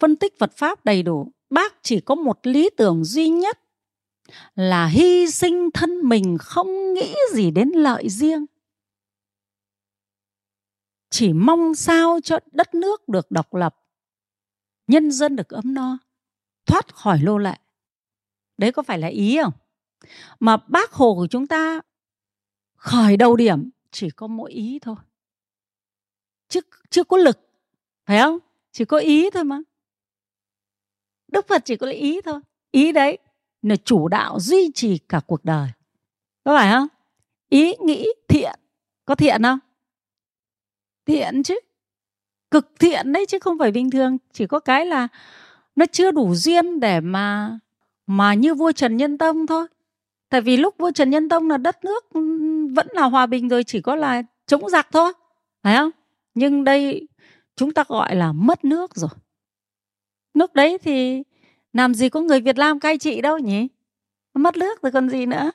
Phân 0.00 0.16
tích 0.16 0.38
phật 0.38 0.52
pháp 0.56 0.84
đầy 0.84 1.02
đủ. 1.02 1.32
Bác 1.50 1.74
chỉ 1.82 2.00
có 2.00 2.14
một 2.14 2.46
lý 2.46 2.70
tưởng 2.76 3.04
duy 3.04 3.28
nhất 3.28 3.60
là 4.54 4.86
hy 4.86 5.30
sinh 5.30 5.70
thân 5.74 6.08
mình 6.08 6.38
không 6.40 6.94
nghĩ 6.94 7.14
gì 7.32 7.50
đến 7.50 7.68
lợi 7.68 8.08
riêng. 8.08 8.46
Chỉ 11.10 11.32
mong 11.32 11.74
sao 11.74 12.20
cho 12.24 12.38
đất 12.52 12.74
nước 12.74 13.08
được 13.08 13.30
độc 13.30 13.54
lập, 13.54 13.76
nhân 14.86 15.10
dân 15.10 15.36
được 15.36 15.48
ấm 15.48 15.74
no, 15.74 15.98
thoát 16.66 16.94
khỏi 16.94 17.18
lô 17.22 17.38
lệ. 17.38 17.54
Đấy 18.58 18.72
có 18.72 18.82
phải 18.82 18.98
là 18.98 19.08
ý 19.08 19.38
không? 19.42 19.52
Mà 20.40 20.56
bác 20.56 20.92
hồ 20.92 21.14
của 21.14 21.26
chúng 21.30 21.46
ta, 21.46 21.80
khởi 22.76 23.16
đầu 23.16 23.36
điểm 23.36 23.70
chỉ 23.90 24.10
có 24.10 24.26
mỗi 24.26 24.52
ý 24.52 24.78
thôi 24.82 24.96
chứ 26.48 26.60
chưa 26.90 27.04
có 27.04 27.16
lực, 27.16 27.38
phải 28.06 28.20
không? 28.20 28.38
Chỉ 28.72 28.84
có 28.84 28.98
ý 28.98 29.30
thôi 29.30 29.44
mà. 29.44 29.58
Đức 31.28 31.48
phật 31.48 31.64
chỉ 31.64 31.76
có 31.76 31.86
ý 31.86 32.20
thôi. 32.20 32.40
Ý 32.70 32.92
đấy 32.92 33.18
là 33.62 33.76
chủ 33.76 34.08
đạo 34.08 34.40
duy 34.40 34.70
trì 34.74 34.98
cả 34.98 35.20
cuộc 35.26 35.44
đời. 35.44 35.68
Có 36.44 36.56
phải 36.56 36.72
không? 36.72 36.88
Ý, 37.48 37.74
nghĩ, 37.80 38.06
thiện. 38.28 38.60
Có 39.04 39.14
thiện 39.14 39.42
không? 39.42 39.58
Thiện 41.06 41.42
chứ. 41.42 41.60
Cực 42.50 42.72
thiện 42.78 43.12
đấy 43.12 43.26
chứ 43.28 43.38
không 43.38 43.58
phải 43.58 43.70
bình 43.70 43.90
thường. 43.90 44.18
Chỉ 44.32 44.46
có 44.46 44.60
cái 44.60 44.86
là 44.86 45.08
nó 45.76 45.86
chưa 45.86 46.10
đủ 46.10 46.34
duyên 46.34 46.80
để 46.80 47.00
mà 47.00 47.58
mà 48.06 48.34
như 48.34 48.54
vua 48.54 48.72
trần 48.72 48.96
nhân 48.96 49.18
tông 49.18 49.46
thôi. 49.46 49.66
Tại 50.28 50.40
vì 50.40 50.56
lúc 50.56 50.74
vua 50.78 50.90
trần 50.90 51.10
nhân 51.10 51.28
tông 51.28 51.50
là 51.50 51.56
đất 51.56 51.84
nước 51.84 52.04
vẫn 52.74 52.86
là 52.92 53.02
hòa 53.02 53.26
bình 53.26 53.48
rồi, 53.48 53.64
chỉ 53.64 53.80
có 53.80 53.96
là 53.96 54.22
chống 54.46 54.68
giặc 54.68 54.88
thôi. 54.92 55.12
Phải 55.62 55.76
không? 55.76 55.90
Nhưng 56.34 56.64
đây 56.64 57.08
chúng 57.56 57.72
ta 57.72 57.84
gọi 57.88 58.16
là 58.16 58.32
mất 58.32 58.64
nước 58.64 58.94
rồi. 58.94 59.10
Lúc 60.34 60.54
đấy 60.54 60.78
thì 60.78 61.22
làm 61.72 61.94
gì 61.94 62.08
có 62.08 62.20
người 62.20 62.40
việt 62.40 62.56
nam 62.56 62.80
cai 62.80 62.98
trị 62.98 63.20
đâu 63.20 63.38
nhỉ? 63.38 63.68
Mất 64.34 64.56
nước 64.56 64.82
rồi 64.82 64.92
còn 64.92 65.10
gì 65.10 65.26
nữa? 65.26 65.50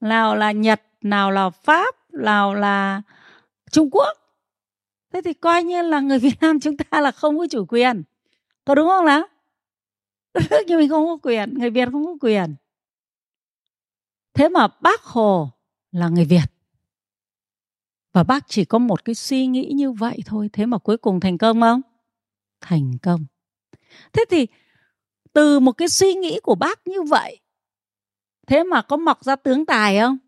Nào 0.00 0.36
là 0.36 0.52
nhật, 0.52 0.82
nào 1.00 1.30
là 1.30 1.50
pháp, 1.50 1.94
nào 2.12 2.54
là 2.54 3.02
trung 3.70 3.90
quốc. 3.90 4.18
Thế 5.12 5.20
thì 5.24 5.32
coi 5.32 5.64
như 5.64 5.82
là 5.82 6.00
người 6.00 6.18
việt 6.28 6.40
nam 6.40 6.60
chúng 6.60 6.76
ta 6.76 7.00
là 7.00 7.10
không 7.10 7.38
có 7.38 7.46
chủ 7.50 7.64
quyền. 7.68 8.02
Có 8.64 8.74
đúng 8.74 8.88
không 8.88 9.06
nào? 9.06 9.22
Như 10.66 10.78
mình 10.78 10.88
không 10.88 11.06
có 11.06 11.18
quyền, 11.22 11.54
người 11.58 11.70
việt 11.70 11.88
không 11.92 12.06
có 12.06 12.14
quyền. 12.20 12.54
Thế 14.34 14.48
mà 14.48 14.68
bác 14.80 15.02
hồ 15.02 15.50
là 15.92 16.08
người 16.08 16.24
việt 16.24 16.57
và 18.12 18.22
bác 18.22 18.44
chỉ 18.48 18.64
có 18.64 18.78
một 18.78 19.04
cái 19.04 19.14
suy 19.14 19.46
nghĩ 19.46 19.72
như 19.74 19.92
vậy 19.92 20.18
thôi, 20.26 20.50
thế 20.52 20.66
mà 20.66 20.78
cuối 20.78 20.96
cùng 20.96 21.20
thành 21.20 21.38
công 21.38 21.60
không? 21.60 21.80
Thành 22.60 22.92
công. 23.02 23.26
Thế 24.12 24.24
thì, 24.30 24.46
từ 25.32 25.60
một 25.60 25.72
cái 25.72 25.88
suy 25.88 26.14
nghĩ 26.14 26.40
của 26.42 26.54
bác 26.54 26.86
như 26.86 27.02
vậy, 27.02 27.40
thế 28.46 28.64
mà 28.64 28.82
có 28.82 28.96
mọc 28.96 29.24
ra 29.24 29.36
tướng 29.36 29.66
tài 29.66 29.98
không? 29.98 30.18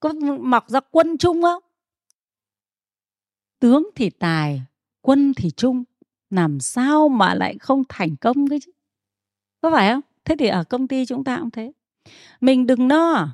Có 0.00 0.12
mọc 0.40 0.70
ra 0.70 0.80
quân 0.90 1.18
trung 1.18 1.42
không? 1.42 1.62
Tướng 3.58 3.90
thì 3.94 4.10
tài, 4.10 4.62
quân 5.00 5.32
thì 5.36 5.50
trung, 5.50 5.84
làm 6.30 6.60
sao 6.60 7.08
mà 7.08 7.34
lại 7.34 7.58
không 7.58 7.82
thành 7.88 8.16
công 8.16 8.48
cái 8.48 8.58
chứ? 8.64 8.72
Có 9.60 9.70
phải 9.70 9.92
không? 9.92 10.00
Thế 10.24 10.36
thì 10.38 10.46
ở 10.46 10.64
công 10.64 10.88
ty 10.88 11.06
chúng 11.06 11.24
ta 11.24 11.38
cũng 11.40 11.50
thế. 11.50 11.72
Mình 12.40 12.66
đừng 12.66 12.88
no 12.88 13.28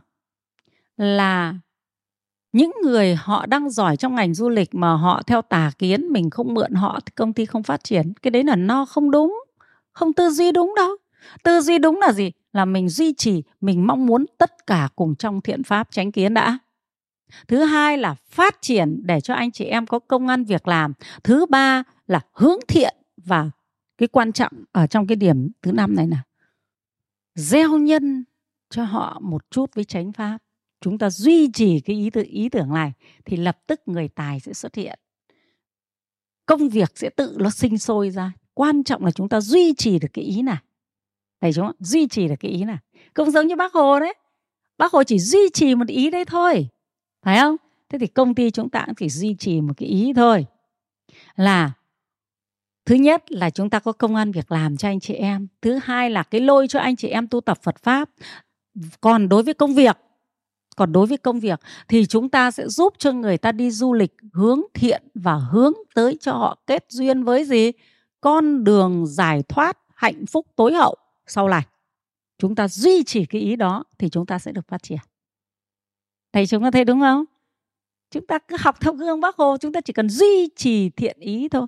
là 0.97 1.55
những 2.53 2.73
người 2.83 3.15
họ 3.15 3.47
đang 3.47 3.71
giỏi 3.71 3.97
trong 3.97 4.15
ngành 4.15 4.35
du 4.35 4.49
lịch 4.49 4.75
mà 4.75 4.95
họ 4.95 5.23
theo 5.27 5.43
tà 5.43 5.71
kiến, 5.79 6.09
mình 6.13 6.31
không 6.31 6.55
mượn 6.55 6.73
họ 6.73 7.01
thì 7.07 7.13
công 7.17 7.33
ty 7.33 7.47
không 7.47 7.63
phát 7.63 7.85
triển, 7.85 8.13
cái 8.23 8.31
đấy 8.31 8.45
là 8.45 8.57
no 8.57 8.85
không 8.85 9.11
đúng, 9.11 9.43
không 9.93 10.13
tư 10.13 10.31
duy 10.31 10.53
đúng 10.53 10.75
đâu 10.77 10.97
tư 11.43 11.61
duy 11.61 11.79
đúng 11.79 12.01
là 12.01 12.13
gì? 12.13 12.33
Là 12.53 12.65
mình 12.65 12.89
duy 12.89 13.13
trì, 13.13 13.43
mình 13.61 13.87
mong 13.87 14.07
muốn 14.07 14.25
tất 14.39 14.67
cả 14.67 14.89
cùng 14.97 15.15
trong 15.15 15.41
thiện 15.41 15.63
pháp 15.63 15.89
tránh 15.91 16.13
kiến 16.13 16.35
đã. 16.35 16.59
Thứ 17.49 17.65
hai 17.65 17.99
là 17.99 18.15
phát 18.15 18.57
triển 18.61 19.01
để 19.05 19.21
cho 19.21 19.35
anh 19.35 19.51
chị 19.51 19.65
em 19.65 19.87
có 19.87 19.99
công 19.99 20.29
ăn 20.29 20.45
việc 20.45 20.69
làm. 20.69 20.93
Thứ 21.25 21.47
ba 21.47 21.83
là 22.07 22.21
hướng 22.33 22.59
thiện 22.69 22.95
và 23.17 23.51
cái 23.99 24.09
quan 24.09 24.33
trọng 24.33 24.53
ở 24.73 24.87
trong 24.87 25.07
cái 25.07 25.17
điểm 25.17 25.49
thứ 25.63 25.73
năm 25.73 25.95
này 25.97 26.07
là 26.09 26.23
gieo 27.35 27.79
nhân 27.79 28.25
cho 28.71 28.85
họ 28.85 29.21
một 29.23 29.51
chút 29.51 29.75
với 29.75 29.85
chánh 29.85 30.13
pháp 30.13 30.39
chúng 30.81 30.99
ta 30.99 31.11
duy 31.11 31.51
trì 31.53 31.81
cái 31.81 31.97
ý 31.97 32.11
tưởng 32.11 32.25
ý 32.25 32.49
tưởng 32.49 32.75
này 32.75 32.93
thì 33.25 33.37
lập 33.37 33.59
tức 33.67 33.81
người 33.87 34.09
tài 34.09 34.41
sẽ 34.41 34.53
xuất 34.53 34.75
hiện. 34.75 34.99
Công 36.47 36.69
việc 36.69 36.93
sẽ 36.95 37.11
tự 37.11 37.37
nó 37.39 37.51
sinh 37.51 37.79
sôi 37.79 38.11
ra. 38.11 38.33
Quan 38.55 38.85
trọng 38.85 39.05
là 39.05 39.11
chúng 39.11 39.29
ta 39.29 39.41
duy 39.41 39.75
trì 39.75 39.99
được 39.99 40.09
cái 40.13 40.25
ý 40.25 40.43
này. 40.43 40.59
Thầy 41.41 41.53
chúng 41.53 41.71
duy 41.79 42.07
trì 42.09 42.29
được 42.29 42.35
cái 42.41 42.51
ý 42.51 42.65
này. 42.65 42.79
Cũng 43.15 43.31
giống 43.31 43.47
như 43.47 43.57
bác 43.57 43.73
hồ 43.73 44.01
đấy. 44.01 44.15
Bác 44.79 44.93
hồ 44.93 45.03
chỉ 45.03 45.19
duy 45.19 45.51
trì 45.55 45.75
một 45.75 45.89
ý 45.89 46.11
đấy 46.11 46.25
thôi. 46.25 46.69
Phải 47.23 47.39
không? 47.39 47.57
Thế 47.89 47.99
thì 47.99 48.07
công 48.07 48.35
ty 48.35 48.51
chúng 48.51 48.69
ta 48.69 48.83
cũng 48.87 48.95
chỉ 48.95 49.09
duy 49.09 49.35
trì 49.39 49.61
một 49.61 49.73
cái 49.77 49.89
ý 49.89 50.13
thôi. 50.17 50.47
Là, 51.37 51.73
thứ 52.87 52.95
nhất 52.95 53.33
là 53.33 53.51
chúng 53.51 53.71
ta 53.71 53.79
có 53.79 53.93
công 53.93 54.15
an 54.15 54.33
việc 54.33 54.53
làm 54.53 54.77
cho 54.77 54.89
anh 54.89 55.01
chị 55.01 55.15
em. 55.15 55.49
Thứ 55.63 55.79
hai 55.83 56.11
là 56.11 56.23
cái 56.23 56.41
lôi 56.41 56.69
cho 56.69 56.81
anh 56.81 56.97
chị 56.97 57.09
em 57.09 57.29
tu 57.29 57.41
tập 57.41 57.59
phật 57.63 57.83
pháp. 57.83 58.11
Còn 59.01 59.29
đối 59.29 59.43
với 59.43 59.55
công 59.55 59.75
việc 59.75 59.97
còn 60.81 60.93
đối 60.93 61.07
với 61.07 61.19
công 61.19 61.41
việc 61.41 61.61
thì 61.89 62.07
chúng 62.07 62.29
ta 62.29 62.51
sẽ 62.51 62.69
giúp 62.69 62.95
cho 62.99 63.13
người 63.13 63.39
ta 63.39 63.53
đi 63.53 63.71
du 63.71 63.93
lịch 63.93 64.15
hướng 64.33 64.61
thiện 64.75 65.03
và 65.15 65.35
hướng 65.35 65.73
tới 65.95 66.17
cho 66.21 66.33
họ 66.33 66.59
kết 66.67 66.85
duyên 66.89 67.25
với 67.25 67.45
gì? 67.45 67.73
Con 68.21 68.65
đường 68.65 69.07
giải 69.07 69.43
thoát 69.49 69.79
hạnh 69.95 70.27
phúc 70.27 70.47
tối 70.57 70.75
hậu. 70.75 70.97
Sau 71.27 71.49
này, 71.49 71.63
chúng 72.39 72.55
ta 72.55 72.69
duy 72.69 73.03
trì 73.03 73.27
cái 73.27 73.41
ý 73.41 73.57
đó 73.57 73.85
thì 73.99 74.09
chúng 74.09 74.27
ta 74.27 74.39
sẽ 74.39 74.53
được 74.53 74.69
phát 74.69 74.83
triển. 74.83 74.99
Thầy 76.33 76.47
chúng 76.47 76.63
ta 76.63 76.71
thấy 76.71 76.85
đúng 76.85 77.01
không? 77.01 77.25
Chúng 78.11 78.27
ta 78.27 78.39
cứ 78.39 78.57
học 78.61 78.81
theo 78.81 78.93
gương 78.93 79.21
bác 79.21 79.37
hồ, 79.37 79.57
chúng 79.61 79.73
ta 79.73 79.81
chỉ 79.81 79.93
cần 79.93 80.09
duy 80.09 80.49
trì 80.57 80.91
thiện 80.91 81.17
ý 81.21 81.49
thôi, 81.49 81.67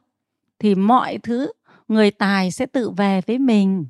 thì 0.58 0.74
mọi 0.74 1.18
thứ 1.18 1.52
người 1.88 2.10
tài 2.10 2.50
sẽ 2.50 2.66
tự 2.66 2.90
về 2.90 3.20
với 3.26 3.38
mình. 3.38 3.86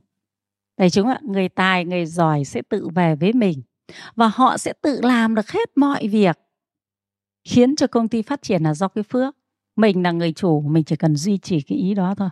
Thầy 0.76 0.90
chúng 0.90 1.08
ạ, 1.08 1.20
người 1.22 1.48
tài, 1.48 1.84
người 1.84 2.06
giỏi 2.06 2.44
sẽ 2.44 2.62
tự 2.68 2.88
về 2.88 3.14
với 3.14 3.32
mình 3.32 3.62
và 4.16 4.28
họ 4.28 4.58
sẽ 4.58 4.72
tự 4.82 5.00
làm 5.02 5.34
được 5.34 5.50
hết 5.50 5.76
mọi 5.76 6.08
việc, 6.08 6.38
khiến 7.44 7.76
cho 7.76 7.86
công 7.86 8.08
ty 8.08 8.22
phát 8.22 8.42
triển 8.42 8.62
là 8.62 8.74
do 8.74 8.88
cái 8.88 9.04
phước. 9.04 9.36
Mình 9.76 10.02
là 10.02 10.12
người 10.12 10.32
chủ, 10.32 10.60
mình 10.60 10.84
chỉ 10.84 10.96
cần 10.96 11.16
duy 11.16 11.38
trì 11.38 11.60
cái 11.60 11.78
ý 11.78 11.94
đó 11.94 12.14
thôi. 12.14 12.28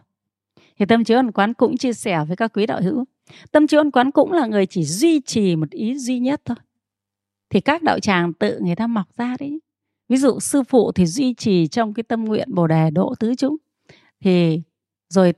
Thì 0.78 0.86
tâm 0.86 1.04
chiếu 1.04 1.18
ẩn 1.18 1.32
quán 1.32 1.54
cũng 1.54 1.76
chia 1.76 1.92
sẻ 1.92 2.24
với 2.28 2.36
các 2.36 2.52
quý 2.54 2.66
đạo 2.66 2.80
hữu, 2.82 3.04
tâm 3.52 3.66
chiếu 3.66 3.80
ẩn 3.80 3.90
quán 3.90 4.10
cũng 4.10 4.32
là 4.32 4.46
người 4.46 4.66
chỉ 4.66 4.84
duy 4.84 5.20
trì 5.20 5.56
một 5.56 5.70
ý 5.70 5.98
duy 5.98 6.18
nhất 6.18 6.42
thôi. 6.44 6.56
Thì 7.50 7.60
các 7.60 7.82
đạo 7.82 8.00
tràng 8.00 8.32
tự 8.32 8.58
người 8.60 8.76
ta 8.76 8.86
mọc 8.86 9.16
ra 9.16 9.36
đấy. 9.40 9.60
Ví 10.08 10.16
dụ 10.16 10.40
sư 10.40 10.62
phụ 10.62 10.92
thì 10.92 11.06
duy 11.06 11.34
trì 11.34 11.66
trong 11.66 11.94
cái 11.94 12.02
tâm 12.02 12.24
nguyện 12.24 12.54
bồ 12.54 12.66
đề 12.66 12.90
độ 12.90 13.14
tứ 13.14 13.34
chúng. 13.34 13.56
Thì 14.20 14.62
rồi 15.08 15.32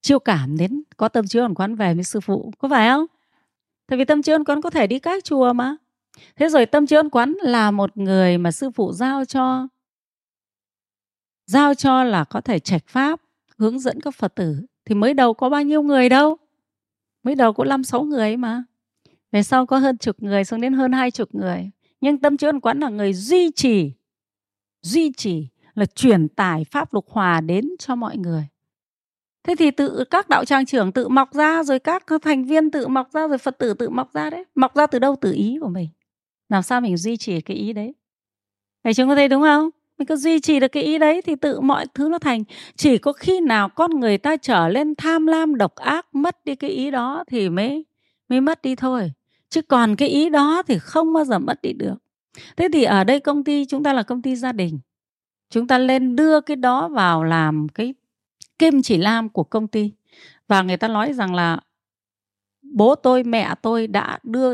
chiêu 0.00 0.18
cảm 0.18 0.56
đến 0.56 0.82
có 0.96 1.08
tâm 1.08 1.26
chiếu 1.26 1.42
ẩn 1.42 1.54
quán 1.54 1.74
về 1.74 1.94
với 1.94 2.04
sư 2.04 2.20
phụ, 2.20 2.52
có 2.58 2.68
phải 2.68 2.88
không? 2.88 3.06
Tại 3.88 3.98
vì 3.98 4.04
tâm 4.04 4.22
trí 4.22 4.32
ẩn 4.32 4.44
quán 4.44 4.62
có 4.62 4.70
thể 4.70 4.86
đi 4.86 4.98
các 4.98 5.24
chùa 5.24 5.52
mà. 5.52 5.76
Thế 6.36 6.48
rồi 6.48 6.66
tâm 6.66 6.86
trí 6.86 6.96
ẩn 6.96 7.10
quán 7.10 7.34
là 7.42 7.70
một 7.70 7.96
người 7.96 8.38
mà 8.38 8.50
sư 8.50 8.70
phụ 8.70 8.92
giao 8.92 9.24
cho 9.24 9.68
giao 11.46 11.74
cho 11.74 12.04
là 12.04 12.24
có 12.24 12.40
thể 12.40 12.58
trạch 12.58 12.86
pháp, 12.86 13.20
hướng 13.58 13.78
dẫn 13.78 14.00
các 14.00 14.14
phật 14.14 14.34
tử. 14.34 14.56
Thì 14.84 14.94
mới 14.94 15.14
đầu 15.14 15.34
có 15.34 15.48
bao 15.48 15.62
nhiêu 15.62 15.82
người 15.82 16.08
đâu. 16.08 16.36
Mới 17.22 17.34
đầu 17.34 17.52
có 17.52 17.64
năm, 17.64 17.84
sáu 17.84 18.02
người 18.02 18.36
mà. 18.36 18.64
Về 19.32 19.42
sau 19.42 19.66
có 19.66 19.78
hơn 19.78 19.98
chục 19.98 20.22
người 20.22 20.44
xuống 20.44 20.60
đến 20.60 20.72
hơn 20.72 20.92
hai 20.92 21.10
chục 21.10 21.34
người. 21.34 21.70
Nhưng 22.00 22.18
tâm 22.18 22.36
trí 22.36 22.46
ẩn 22.46 22.60
quán 22.60 22.78
là 22.78 22.88
người 22.88 23.12
duy 23.12 23.50
trì 23.50 23.92
duy 24.82 25.12
trì 25.16 25.48
là 25.74 25.86
truyền 25.86 26.28
tải 26.28 26.64
pháp 26.64 26.94
lục 26.94 27.06
hòa 27.10 27.40
đến 27.40 27.68
cho 27.78 27.94
mọi 27.94 28.16
người 28.16 28.48
thế 29.48 29.54
thì 29.54 29.70
tự 29.70 30.04
các 30.10 30.28
đạo 30.28 30.44
tràng 30.44 30.66
trưởng 30.66 30.92
tự 30.92 31.08
mọc 31.08 31.32
ra, 31.32 31.62
rồi 31.62 31.78
các 31.78 32.04
thành 32.22 32.44
viên 32.44 32.70
tự 32.70 32.88
mọc 32.88 33.12
ra, 33.12 33.28
rồi 33.28 33.38
phật 33.38 33.58
tử 33.58 33.74
tự 33.74 33.88
mọc 33.88 34.12
ra 34.12 34.30
đấy. 34.30 34.44
Mọc 34.54 34.74
ra 34.74 34.86
từ 34.86 34.98
đâu? 34.98 35.16
Từ 35.20 35.32
ý 35.32 35.58
của 35.60 35.68
mình. 35.68 35.88
Làm 36.48 36.62
sao 36.62 36.80
mình 36.80 36.96
duy 36.96 37.16
trì 37.16 37.40
cái 37.40 37.56
ý 37.56 37.72
đấy? 37.72 37.94
Thầy 38.84 38.94
chúng 38.94 39.08
có 39.08 39.14
thấy 39.14 39.28
đúng 39.28 39.42
không? 39.42 39.70
Mình 39.98 40.06
cứ 40.06 40.16
duy 40.16 40.40
trì 40.40 40.60
được 40.60 40.68
cái 40.68 40.82
ý 40.82 40.98
đấy 40.98 41.22
thì 41.22 41.36
tự 41.36 41.60
mọi 41.60 41.86
thứ 41.94 42.08
nó 42.08 42.18
thành. 42.18 42.44
Chỉ 42.76 42.98
có 42.98 43.12
khi 43.12 43.40
nào 43.40 43.68
con 43.68 44.00
người 44.00 44.18
ta 44.18 44.36
trở 44.36 44.68
lên 44.68 44.94
tham 44.94 45.26
lam, 45.26 45.56
độc 45.56 45.74
ác, 45.74 46.06
mất 46.12 46.44
đi 46.44 46.54
cái 46.54 46.70
ý 46.70 46.90
đó 46.90 47.24
thì 47.28 47.48
mới 47.48 47.84
mới 48.28 48.40
mất 48.40 48.62
đi 48.62 48.76
thôi. 48.76 49.12
Chứ 49.50 49.62
còn 49.62 49.96
cái 49.96 50.08
ý 50.08 50.28
đó 50.28 50.62
thì 50.66 50.78
không 50.78 51.12
bao 51.12 51.24
giờ 51.24 51.38
mất 51.38 51.62
đi 51.62 51.72
được. 51.72 51.94
Thế 52.56 52.68
thì 52.72 52.84
ở 52.84 53.04
đây 53.04 53.20
công 53.20 53.44
ty, 53.44 53.64
chúng 53.64 53.82
ta 53.82 53.92
là 53.92 54.02
công 54.02 54.22
ty 54.22 54.36
gia 54.36 54.52
đình. 54.52 54.78
Chúng 55.50 55.66
ta 55.66 55.78
lên 55.78 56.16
đưa 56.16 56.40
cái 56.40 56.56
đó 56.56 56.88
vào 56.88 57.24
làm 57.24 57.68
cái 57.68 57.94
kim 58.58 58.82
chỉ 58.82 58.98
lam 58.98 59.28
của 59.28 59.44
công 59.44 59.68
ty. 59.68 59.92
Và 60.48 60.62
người 60.62 60.76
ta 60.76 60.88
nói 60.88 61.12
rằng 61.12 61.34
là 61.34 61.60
bố 62.62 62.94
tôi, 62.94 63.24
mẹ 63.24 63.54
tôi 63.62 63.86
đã 63.86 64.18
đưa 64.22 64.52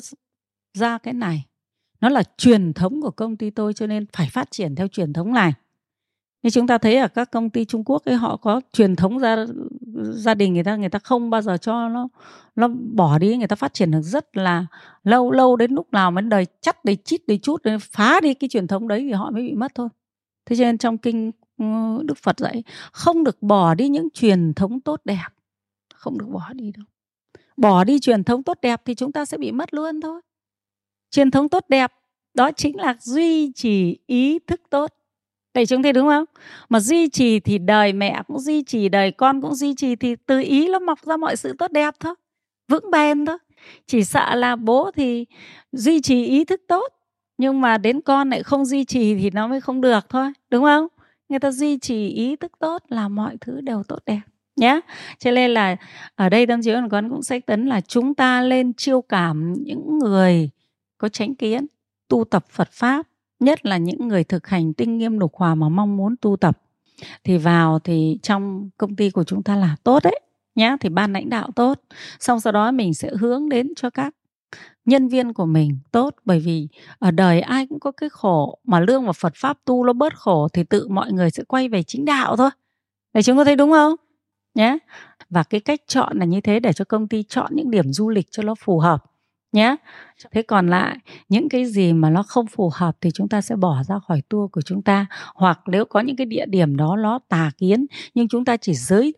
ra 0.75 0.99
cái 0.99 1.15
này. 1.15 1.45
Nó 2.01 2.09
là 2.09 2.23
truyền 2.37 2.73
thống 2.73 3.03
của 3.03 3.11
công 3.11 3.37
ty 3.37 3.51
tôi 3.51 3.75
cho 3.75 3.87
nên 3.87 4.07
phải 4.13 4.29
phát 4.33 4.51
triển 4.51 4.75
theo 4.75 4.89
truyền 4.89 5.13
thống 5.13 5.33
này. 5.33 5.53
Như 6.43 6.51
chúng 6.51 6.67
ta 6.67 6.79
thấy 6.79 6.97
ở 6.97 7.09
các 7.09 7.31
công 7.31 7.51
ty 7.51 7.65
Trung 7.65 7.85
Quốc 7.85 8.05
ấy, 8.05 8.15
họ 8.15 8.37
có 8.37 8.61
truyền 8.73 8.97
thống 8.97 9.21
gia 9.21 9.37
gia 10.11 10.35
đình 10.35 10.55
người 10.55 10.65
ta 10.65 10.77
người 10.77 10.89
ta 10.89 10.99
không 10.99 11.31
bao 11.31 11.43
giờ 11.43 11.57
cho 11.57 11.89
nó 11.89 12.09
nó 12.57 12.69
bỏ 12.69 13.19
đi. 13.19 13.37
Người 13.37 13.47
ta 13.47 13.57
phát 13.57 13.75
triển 13.75 13.91
được 13.91 14.03
rất 14.03 14.37
là 14.37 14.67
lâu 15.05 15.31
lâu 15.31 15.57
đến 15.57 15.73
lúc 15.73 15.93
nào 15.93 16.11
mới 16.11 16.23
đời 16.23 16.47
chắt 16.61 16.85
đầy 16.85 16.97
chít 16.97 17.27
đầy 17.27 17.39
chút 17.39 17.63
phá 17.81 18.21
đi 18.21 18.35
cái 18.35 18.49
truyền 18.49 18.67
thống 18.67 18.89
đấy 18.89 19.01
thì 19.01 19.13
họ 19.13 19.31
mới 19.31 19.43
bị 19.43 19.55
mất 19.55 19.75
thôi. 19.75 19.89
Thế 20.47 20.57
cho 20.57 20.65
nên 20.65 20.79
trong 20.79 20.99
kinh 20.99 21.33
Ờ, 21.59 22.03
Đức 22.05 22.19
Phật 22.19 22.39
dạy 22.39 22.63
không 22.93 23.25
được 23.25 23.43
bỏ 23.43 23.75
đi 23.75 23.89
những 23.89 24.09
truyền 24.11 24.55
thống 24.55 24.81
tốt 24.81 25.01
đẹp 25.05 25.29
không 25.95 26.19
được 26.19 26.27
bỏ 26.33 26.53
đi 26.53 26.73
đâu 26.77 26.85
bỏ 27.57 27.85
đi 27.85 27.99
truyền 27.99 28.25
thống 28.25 28.43
tốt 28.43 28.59
đẹp 28.63 28.83
thì 28.85 28.95
chúng 28.95 29.13
ta 29.13 29.25
sẽ 29.25 29.39
bị 29.39 29.53
mất 29.53 29.75
luôn 29.75 30.01
thôi 30.01 30.21
truyền 31.11 31.31
thống 31.31 31.49
tốt 31.49 31.65
đẹp 31.69 31.93
đó 32.35 32.51
chính 32.53 32.77
là 32.77 32.97
duy 33.01 33.53
trì 33.53 33.99
ý 34.07 34.39
thức 34.39 34.61
tốt 34.71 34.93
Vậy 35.55 35.67
chúng 35.67 35.83
thấy 35.83 35.93
đúng 35.93 36.09
không? 36.09 36.25
Mà 36.69 36.81
duy 36.81 37.09
trì 37.09 37.41
thì 37.41 37.59
đời 37.59 37.93
mẹ 37.93 38.23
cũng 38.27 38.41
duy 38.41 38.63
trì, 38.63 38.89
đời 38.89 39.11
con 39.11 39.43
cũng 39.43 39.55
duy 39.55 39.75
trì 39.75 39.97
thì 39.97 40.17
từ 40.27 40.41
ý 40.41 40.69
nó 40.69 40.79
mọc 40.79 41.03
ra 41.03 41.17
mọi 41.17 41.37
sự 41.37 41.53
tốt 41.59 41.73
đẹp 41.73 41.95
thôi. 42.01 42.15
Vững 42.69 42.91
bền 42.91 43.27
thôi. 43.27 43.39
Chỉ 43.87 44.05
sợ 44.05 44.35
là 44.35 44.57
bố 44.57 44.91
thì 44.97 45.27
duy 45.73 46.01
trì 46.01 46.25
ý 46.25 46.45
thức 46.45 46.61
tốt 46.69 46.93
nhưng 47.39 47.61
mà 47.61 47.79
đến 47.79 48.01
con 48.01 48.31
lại 48.31 48.43
không 48.43 48.65
duy 48.65 48.85
trì 48.85 49.15
thì 49.15 49.31
nó 49.31 49.47
mới 49.47 49.61
không 49.61 49.81
được 49.81 50.09
thôi, 50.09 50.33
đúng 50.51 50.65
không? 50.65 50.87
Người 51.35 51.41
ta 51.41 51.51
duy 51.51 51.79
trì 51.79 52.09
ý 52.09 52.37
thức 52.37 52.53
tốt 52.59 52.83
là 52.89 53.09
mọi 53.09 53.37
thứ 53.41 53.61
đều 53.61 53.83
tốt 53.83 53.99
đẹp 54.07 54.21
nhé. 54.57 54.81
Cho 55.19 55.31
nên 55.31 55.51
là 55.51 55.77
ở 56.15 56.29
đây 56.29 56.47
tâm 56.47 56.63
chiếu 56.63 56.77
con 56.91 57.11
cũng 57.11 57.23
sách 57.23 57.47
tấn 57.47 57.67
là 57.67 57.81
chúng 57.81 58.15
ta 58.15 58.43
lên 58.43 58.73
chiêu 58.73 59.03
cảm 59.03 59.53
những 59.53 59.99
người 59.99 60.51
có 60.99 61.09
chánh 61.09 61.35
kiến, 61.35 61.67
tu 62.09 62.25
tập 62.25 62.45
Phật 62.51 62.69
pháp, 62.73 63.07
nhất 63.41 63.67
là 63.67 63.77
những 63.77 64.09
người 64.09 64.25
thực 64.25 64.47
hành 64.47 64.75
tinh 64.75 64.99
nghiêm 64.99 65.19
lục 65.19 65.35
hòa 65.35 65.55
mà 65.55 65.69
mong 65.69 65.97
muốn 65.97 66.15
tu 66.21 66.37
tập 66.37 66.59
thì 67.25 67.39
vào 67.39 67.79
thì 67.79 68.19
trong 68.23 68.71
công 68.77 68.97
ty 68.97 69.11
của 69.11 69.25
chúng 69.25 69.43
ta 69.43 69.57
là 69.57 69.77
tốt 69.85 70.03
đấy, 70.05 70.21
nhá, 70.55 70.77
thì 70.81 70.89
ban 70.89 71.13
lãnh 71.13 71.31
đạo 71.31 71.51
tốt 71.57 71.81
xong 72.21 72.41
sau 72.41 72.53
đó 72.53 72.71
mình 72.71 72.95
sẽ 72.95 73.11
hướng 73.21 73.49
đến 73.49 73.73
cho 73.77 73.91
các 73.91 74.15
nhân 74.85 75.09
viên 75.09 75.33
của 75.33 75.47
mình 75.47 75.79
tốt 75.93 76.15
bởi 76.25 76.41
vì 76.41 76.69
ở 76.99 77.11
đời 77.11 77.41
ai 77.41 77.67
cũng 77.67 77.81
có 77.81 77.93
cái 77.93 78.09
khổ 78.09 78.59
mà 78.65 78.81
lương 78.81 79.07
và 79.07 79.13
Phật 79.13 79.33
pháp 79.37 79.59
tu 79.65 79.85
nó 79.85 79.93
bớt 79.93 80.17
khổ 80.17 80.49
thì 80.53 80.65
tự 80.65 80.89
mọi 80.89 81.13
người 81.13 81.31
sẽ 81.31 81.45
quay 81.45 81.69
về 81.69 81.83
chính 81.83 82.05
đạo 82.05 82.37
thôi. 82.37 82.51
Để 83.15 83.23
chúng 83.23 83.37
có 83.37 83.45
thấy 83.45 83.57
đúng 83.57 83.71
không? 83.71 83.95
Nhé. 84.55 84.79
Và 85.31 85.43
cái 85.43 85.61
cách 85.61 85.81
chọn 85.87 86.19
là 86.19 86.25
như 86.25 86.41
thế 86.41 86.61
để 86.61 86.73
cho 86.73 86.85
công 86.85 87.09
ty 87.09 87.23
chọn 87.23 87.51
những 87.55 87.71
điểm 87.71 87.93
du 87.93 88.09
lịch 88.11 88.27
cho 88.31 88.43
nó 88.43 88.55
phù 88.55 88.79
hợp, 88.79 89.05
nhé 89.53 89.77
thế 90.33 90.43
còn 90.43 90.69
lại, 90.69 90.97
những 91.29 91.49
cái 91.49 91.67
gì 91.67 91.93
mà 91.93 92.11
nó 92.11 92.23
không 92.23 92.47
phù 92.47 92.71
hợp 92.75 92.97
thì 93.01 93.11
chúng 93.15 93.29
ta 93.29 93.41
sẽ 93.41 93.57
bỏ 93.57 93.83
ra 93.89 93.99
khỏi 94.09 94.23
tour 94.29 94.51
của 94.53 94.63
chúng 94.63 94.83
ta, 94.83 95.07
hoặc 95.35 95.61
nếu 95.67 95.85
có 95.85 96.01
những 96.01 96.17
cái 96.17 96.27
địa 96.27 96.47
điểm 96.47 96.77
đó 96.77 96.97
nó 96.97 97.19
tà 97.29 97.51
kiến 97.59 97.87
nhưng 98.15 98.29
chúng 98.29 98.45
ta 98.45 98.57
chỉ 98.57 98.75
giới 98.75 99.15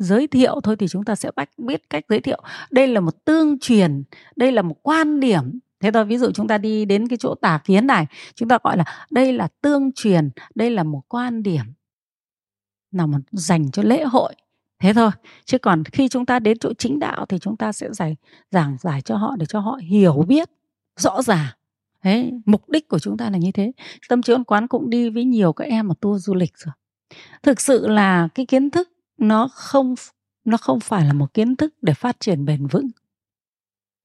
giới 0.00 0.26
thiệu 0.26 0.60
thôi 0.62 0.76
thì 0.76 0.88
chúng 0.88 1.04
ta 1.04 1.14
sẽ 1.14 1.30
bách 1.36 1.50
biết 1.58 1.90
cách 1.90 2.04
giới 2.08 2.20
thiệu. 2.20 2.42
Đây 2.70 2.86
là 2.86 3.00
một 3.00 3.24
tương 3.24 3.58
truyền, 3.58 4.02
đây 4.36 4.52
là 4.52 4.62
một 4.62 4.76
quan 4.82 5.20
điểm. 5.20 5.58
Thế 5.80 5.90
thôi, 5.90 6.04
ví 6.04 6.18
dụ 6.18 6.30
chúng 6.30 6.48
ta 6.48 6.58
đi 6.58 6.84
đến 6.84 7.08
cái 7.08 7.16
chỗ 7.16 7.34
tà 7.34 7.60
kiến 7.64 7.86
này, 7.86 8.06
chúng 8.34 8.48
ta 8.48 8.58
gọi 8.64 8.76
là 8.76 8.84
đây 9.10 9.32
là 9.32 9.48
tương 9.62 9.92
truyền, 9.92 10.30
đây 10.54 10.70
là 10.70 10.82
một 10.82 11.02
quan 11.08 11.42
điểm. 11.42 11.64
Nào 12.92 13.06
mà 13.06 13.18
dành 13.32 13.70
cho 13.70 13.82
lễ 13.82 14.04
hội. 14.04 14.34
Thế 14.82 14.92
thôi, 14.92 15.10
chứ 15.44 15.58
còn 15.58 15.84
khi 15.84 16.08
chúng 16.08 16.26
ta 16.26 16.38
đến 16.38 16.58
chỗ 16.58 16.72
chính 16.78 16.98
đạo 16.98 17.26
thì 17.26 17.38
chúng 17.38 17.56
ta 17.56 17.72
sẽ 17.72 17.88
giải, 17.92 18.16
giảng 18.50 18.76
giải 18.80 19.02
cho 19.02 19.16
họ 19.16 19.36
để 19.38 19.46
cho 19.46 19.60
họ 19.60 19.78
hiểu 19.82 20.24
biết 20.28 20.50
rõ 20.96 21.22
ràng. 21.22 21.46
Thế 22.02 22.30
mục 22.46 22.68
đích 22.68 22.88
của 22.88 22.98
chúng 22.98 23.16
ta 23.16 23.30
là 23.30 23.38
như 23.38 23.52
thế. 23.52 23.72
Tâm 24.08 24.22
trí 24.22 24.32
ôn 24.32 24.44
quán 24.44 24.68
cũng 24.68 24.90
đi 24.90 25.10
với 25.10 25.24
nhiều 25.24 25.52
các 25.52 25.64
em 25.64 25.88
mà 25.88 25.94
tour 26.00 26.26
du 26.26 26.34
lịch 26.34 26.52
rồi. 26.56 26.72
Thực 27.42 27.60
sự 27.60 27.88
là 27.88 28.28
cái 28.34 28.46
kiến 28.46 28.70
thức 28.70 28.88
nó 29.20 29.48
không 29.52 29.94
nó 30.44 30.56
không 30.56 30.80
phải 30.80 31.04
là 31.04 31.12
một 31.12 31.34
kiến 31.34 31.56
thức 31.56 31.74
để 31.82 31.94
phát 31.94 32.20
triển 32.20 32.44
bền 32.44 32.66
vững. 32.66 32.88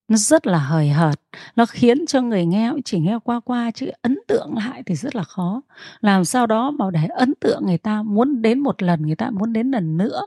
Nó 0.07 0.18
rất 0.18 0.47
là 0.47 0.57
hời 0.57 0.89
hợt, 0.89 1.20
nó 1.55 1.66
khiến 1.66 2.05
cho 2.05 2.22
người 2.22 2.45
nghe 2.45 2.72
chỉ 2.86 2.99
nghe 2.99 3.20
qua 3.24 3.39
qua, 3.39 3.72
chứ 3.72 3.89
ấn 4.01 4.18
tượng 4.28 4.55
lại 4.57 4.84
thì 4.86 4.95
rất 4.95 5.16
là 5.16 5.24
khó. 5.24 5.61
Làm 6.01 6.26
sao 6.26 6.47
đó 6.47 6.72
mà 6.72 6.86
để 6.91 7.05
ấn 7.05 7.34
tượng 7.39 7.66
người 7.66 7.78
ta 7.78 8.03
muốn 8.03 8.41
đến 8.41 8.59
một 8.59 8.82
lần, 8.84 9.01
người 9.01 9.16
ta 9.16 9.30
muốn 9.30 9.53
đến 9.53 9.72
lần 9.72 9.97
nữa, 9.97 10.22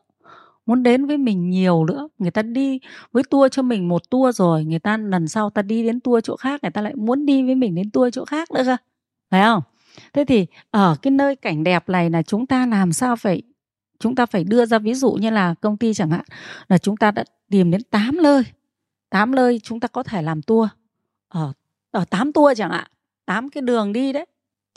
muốn 0.67 0.83
đến 0.83 1.07
với 1.07 1.17
mình 1.17 1.51
nhiều 1.51 1.85
nữa. 1.85 2.09
Người 2.19 2.31
ta 2.31 2.43
đi 2.43 2.81
với 3.13 3.23
tour 3.31 3.53
cho 3.53 3.63
mình 3.63 3.89
một 3.89 4.11
tour 4.11 4.37
rồi, 4.37 4.65
người 4.65 4.79
ta 4.79 4.97
lần 4.97 5.29
sau 5.29 5.51
ta 5.51 5.63
đi 5.63 5.83
đến 5.83 6.01
tour 6.01 6.25
chỗ 6.25 6.37
khác, 6.37 6.63
người 6.63 6.71
ta 6.71 6.83
lại 6.83 6.95
muốn 6.95 7.27
đi 7.27 7.43
với 7.43 7.55
mình 7.55 7.75
đến 7.75 7.91
tour 7.91 8.15
chỗ 8.15 8.25
khác 8.25 8.51
nữa 8.51 8.63
cơ. 8.67 8.77
Phải 9.31 9.43
không? 9.43 9.63
Thế 10.13 10.25
thì 10.25 10.47
ở 10.71 10.97
cái 11.03 11.11
nơi 11.11 11.37
cảnh 11.37 11.65
đẹp 11.65 11.89
này 11.89 12.11
là 12.11 12.23
chúng 12.23 12.47
ta 12.47 12.67
làm 12.67 12.93
sao 12.93 13.17
phải 13.17 13.43
chúng 13.99 14.15
ta 14.15 14.27
phải 14.27 14.45
đưa 14.45 14.67
ra 14.67 14.79
ví 14.79 14.95
dụ 14.95 15.13
như 15.13 15.31
là 15.31 15.55
công 15.61 15.77
ty 15.77 15.95
chẳng 15.95 16.11
hạn 16.11 16.25
là 16.69 16.79
chúng 16.79 16.97
ta 16.97 17.11
đã 17.11 17.25
tìm 17.51 17.71
đến 17.71 17.83
8 17.83 18.23
nơi 18.23 18.43
8 19.11 19.35
nơi 19.35 19.61
chúng 19.63 19.81
ta 19.81 19.89
có 19.89 20.03
thể 20.03 20.23
làm 20.23 20.43
tour. 20.43 20.69
Ở 21.29 21.53
ở 21.91 22.05
8 22.05 22.33
tour 22.33 22.59
chẳng 22.59 22.71
hạn 22.71 22.91
8 23.27 23.49
cái 23.49 23.63
đường 23.63 23.93
đi 23.93 24.13
đấy 24.13 24.27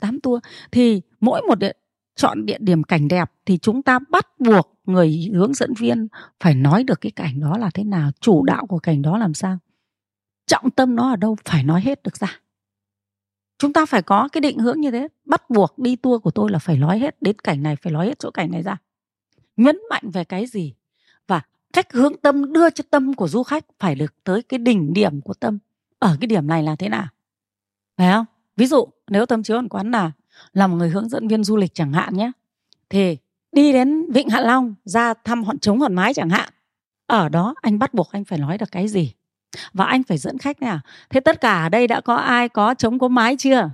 8 0.00 0.20
tour. 0.20 0.42
Thì 0.72 1.02
mỗi 1.20 1.42
một 1.42 1.58
địa, 1.58 1.72
chọn 2.16 2.46
địa 2.46 2.58
điểm 2.60 2.82
cảnh 2.82 3.08
đẹp 3.08 3.32
thì 3.46 3.58
chúng 3.58 3.82
ta 3.82 3.98
bắt 4.08 4.26
buộc 4.40 4.74
người 4.84 5.30
hướng 5.34 5.54
dẫn 5.54 5.74
viên 5.74 6.08
phải 6.40 6.54
nói 6.54 6.84
được 6.84 7.00
cái 7.00 7.12
cảnh 7.12 7.40
đó 7.40 7.58
là 7.58 7.70
thế 7.74 7.84
nào 7.84 8.10
chủ 8.20 8.44
đạo 8.44 8.66
của 8.66 8.78
cảnh 8.78 9.02
đó 9.02 9.18
làm 9.18 9.34
sao. 9.34 9.58
Trọng 10.46 10.70
tâm 10.70 10.96
nó 10.96 11.10
ở 11.10 11.16
đâu 11.16 11.36
phải 11.44 11.64
nói 11.64 11.80
hết 11.80 12.02
được 12.02 12.16
ra. 12.16 12.40
Chúng 13.58 13.72
ta 13.72 13.86
phải 13.86 14.02
có 14.02 14.28
cái 14.32 14.40
định 14.40 14.58
hướng 14.58 14.80
như 14.80 14.90
thế 14.90 15.08
bắt 15.24 15.50
buộc 15.50 15.78
đi 15.78 15.96
tour 15.96 16.22
của 16.22 16.30
tôi 16.30 16.50
là 16.50 16.58
phải 16.58 16.76
nói 16.76 16.98
hết 16.98 17.22
đến 17.22 17.36
cảnh 17.38 17.62
này 17.62 17.76
phải 17.76 17.92
nói 17.92 18.06
hết 18.06 18.18
chỗ 18.18 18.30
cảnh 18.30 18.50
này 18.50 18.62
ra 18.62 18.76
nhấn 19.56 19.78
mạnh 19.90 20.10
về 20.12 20.24
cái 20.24 20.46
gì? 20.46 20.74
Và 21.26 21.42
cách 21.72 21.92
hướng 21.92 22.16
tâm 22.16 22.52
đưa 22.52 22.70
cho 22.70 22.84
tâm 22.90 23.14
của 23.14 23.28
du 23.28 23.42
khách 23.42 23.64
phải 23.78 23.94
được 23.94 24.24
tới 24.24 24.42
cái 24.42 24.58
đỉnh 24.58 24.92
điểm 24.92 25.20
của 25.20 25.34
tâm. 25.34 25.58
Ở 25.98 26.16
cái 26.20 26.26
điểm 26.26 26.46
này 26.46 26.62
là 26.62 26.76
thế 26.76 26.88
nào? 26.88 27.06
Phải 27.96 28.12
không? 28.12 28.24
Ví 28.56 28.66
dụ 28.66 28.86
nếu 29.08 29.26
tâm 29.26 29.42
chiếu 29.42 29.62
quán 29.70 29.90
là 29.90 30.10
là 30.52 30.66
một 30.66 30.76
người 30.76 30.90
hướng 30.90 31.08
dẫn 31.08 31.28
viên 31.28 31.44
du 31.44 31.56
lịch 31.56 31.74
chẳng 31.74 31.92
hạn 31.92 32.16
nhé 32.16 32.32
thì 32.90 33.16
đi 33.52 33.72
đến 33.72 34.12
vịnh 34.12 34.28
hạ 34.28 34.40
long 34.40 34.74
ra 34.84 35.14
thăm 35.14 35.44
hòn 35.44 35.58
trống 35.58 35.80
hòn 35.80 35.94
mái 35.94 36.14
chẳng 36.14 36.30
hạn 36.30 36.52
ở 37.12 37.28
đó 37.28 37.54
anh 37.62 37.78
bắt 37.78 37.94
buộc 37.94 38.12
anh 38.12 38.24
phải 38.24 38.38
nói 38.38 38.58
được 38.58 38.72
cái 38.72 38.88
gì? 38.88 39.12
Và 39.72 39.84
anh 39.84 40.02
phải 40.02 40.18
dẫn 40.18 40.38
khách 40.38 40.62
nào? 40.62 40.80
Thế 41.10 41.20
tất 41.20 41.40
cả 41.40 41.62
ở 41.62 41.68
đây 41.68 41.86
đã 41.86 42.00
có 42.00 42.14
ai 42.14 42.48
có 42.48 42.74
trống 42.74 42.98
có 42.98 43.08
mái 43.08 43.36
chưa? 43.36 43.70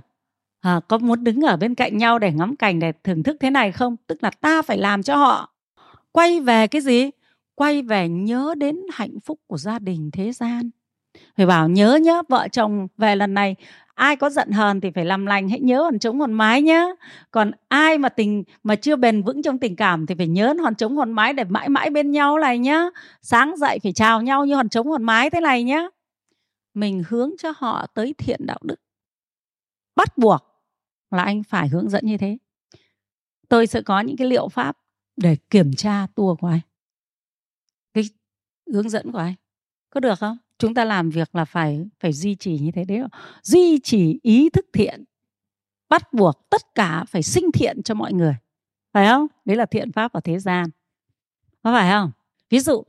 À, 0.61 0.79
có 0.87 0.97
muốn 0.97 1.23
đứng 1.23 1.41
ở 1.41 1.57
bên 1.57 1.75
cạnh 1.75 1.97
nhau 1.97 2.19
để 2.19 2.31
ngắm 2.31 2.55
cảnh 2.55 2.79
để 2.79 2.91
thưởng 3.03 3.23
thức 3.23 3.37
thế 3.39 3.49
này 3.49 3.71
không? 3.71 3.95
Tức 4.07 4.23
là 4.23 4.29
ta 4.29 4.61
phải 4.61 4.77
làm 4.77 5.03
cho 5.03 5.15
họ 5.15 5.53
quay 6.19 6.39
về 6.39 6.67
cái 6.67 6.81
gì? 6.81 7.09
Quay 7.55 7.81
về 7.81 8.09
nhớ 8.09 8.53
đến 8.57 8.79
hạnh 8.93 9.19
phúc 9.25 9.39
của 9.47 9.57
gia 9.57 9.79
đình 9.79 10.09
thế 10.13 10.31
gian. 10.31 10.69
Phải 11.37 11.45
bảo 11.45 11.69
nhớ 11.69 11.95
nhớ 11.95 12.21
vợ 12.29 12.47
chồng 12.51 12.87
về 12.97 13.15
lần 13.15 13.33
này, 13.33 13.55
ai 13.95 14.15
có 14.15 14.29
giận 14.29 14.51
hờn 14.51 14.81
thì 14.81 14.91
phải 14.91 15.05
làm 15.05 15.25
lành, 15.25 15.49
hãy 15.49 15.59
nhớ 15.59 15.81
hòn 15.81 15.99
trống 15.99 16.19
hòn 16.19 16.33
mái 16.33 16.61
nhá. 16.61 16.85
Còn 17.31 17.51
ai 17.67 17.97
mà 17.97 18.09
tình, 18.09 18.43
mà 18.63 18.75
chưa 18.75 18.95
bền 18.95 19.23
vững 19.23 19.41
trong 19.41 19.59
tình 19.59 19.75
cảm 19.75 20.05
thì 20.05 20.15
phải 20.17 20.27
nhớ 20.27 20.53
hòn 20.61 20.75
trống 20.75 20.97
hòn 20.97 21.11
mái 21.11 21.33
để 21.33 21.43
mãi 21.43 21.69
mãi 21.69 21.89
bên 21.89 22.11
nhau 22.11 22.39
này 22.39 22.59
nhá. 22.59 22.85
Sáng 23.21 23.57
dậy 23.57 23.79
phải 23.83 23.93
chào 23.93 24.21
nhau 24.21 24.45
như 24.45 24.55
hòn 24.55 24.69
trống 24.69 24.87
hòn 24.87 25.03
mái 25.03 25.29
thế 25.29 25.41
này 25.41 25.63
nhá. 25.63 25.87
Mình 26.73 27.03
hướng 27.09 27.31
cho 27.37 27.53
họ 27.57 27.87
tới 27.93 28.15
thiện 28.17 28.45
đạo 28.45 28.59
đức. 28.61 28.81
Bắt 29.95 30.17
buộc 30.17 30.41
là 31.11 31.23
anh 31.23 31.43
phải 31.43 31.67
hướng 31.67 31.89
dẫn 31.89 32.05
như 32.05 32.17
thế. 32.17 32.37
Tôi 33.49 33.67
sẽ 33.67 33.81
có 33.81 33.99
những 33.99 34.17
cái 34.17 34.27
liệu 34.27 34.47
pháp 34.47 34.77
để 35.19 35.37
kiểm 35.49 35.73
tra 35.73 36.07
tour 36.15 36.39
của 36.39 36.47
anh. 36.47 36.59
Cái 37.93 38.03
hướng 38.73 38.89
dẫn 38.89 39.11
của 39.11 39.17
anh. 39.17 39.33
Có 39.89 39.99
được 39.99 40.19
không? 40.19 40.37
Chúng 40.57 40.73
ta 40.73 40.85
làm 40.85 41.09
việc 41.09 41.35
là 41.35 41.45
phải 41.45 41.87
phải 41.99 42.13
duy 42.13 42.35
trì 42.35 42.59
như 42.59 42.71
thế 42.71 42.85
đấy 42.85 43.01
duy 43.43 43.79
trì 43.83 44.19
ý 44.23 44.49
thức 44.49 44.65
thiện. 44.73 45.03
Bắt 45.89 46.13
buộc 46.13 46.49
tất 46.49 46.75
cả 46.75 47.05
phải 47.07 47.23
sinh 47.23 47.51
thiện 47.51 47.83
cho 47.83 47.95
mọi 47.95 48.13
người. 48.13 48.35
Phải 48.93 49.07
không? 49.07 49.27
Đấy 49.45 49.57
là 49.57 49.65
thiện 49.65 49.91
pháp 49.91 50.13
ở 50.13 50.19
thế 50.19 50.39
gian. 50.39 50.69
Có 51.63 51.73
phải 51.73 51.91
không? 51.91 52.11
Ví 52.49 52.59
dụ 52.59 52.83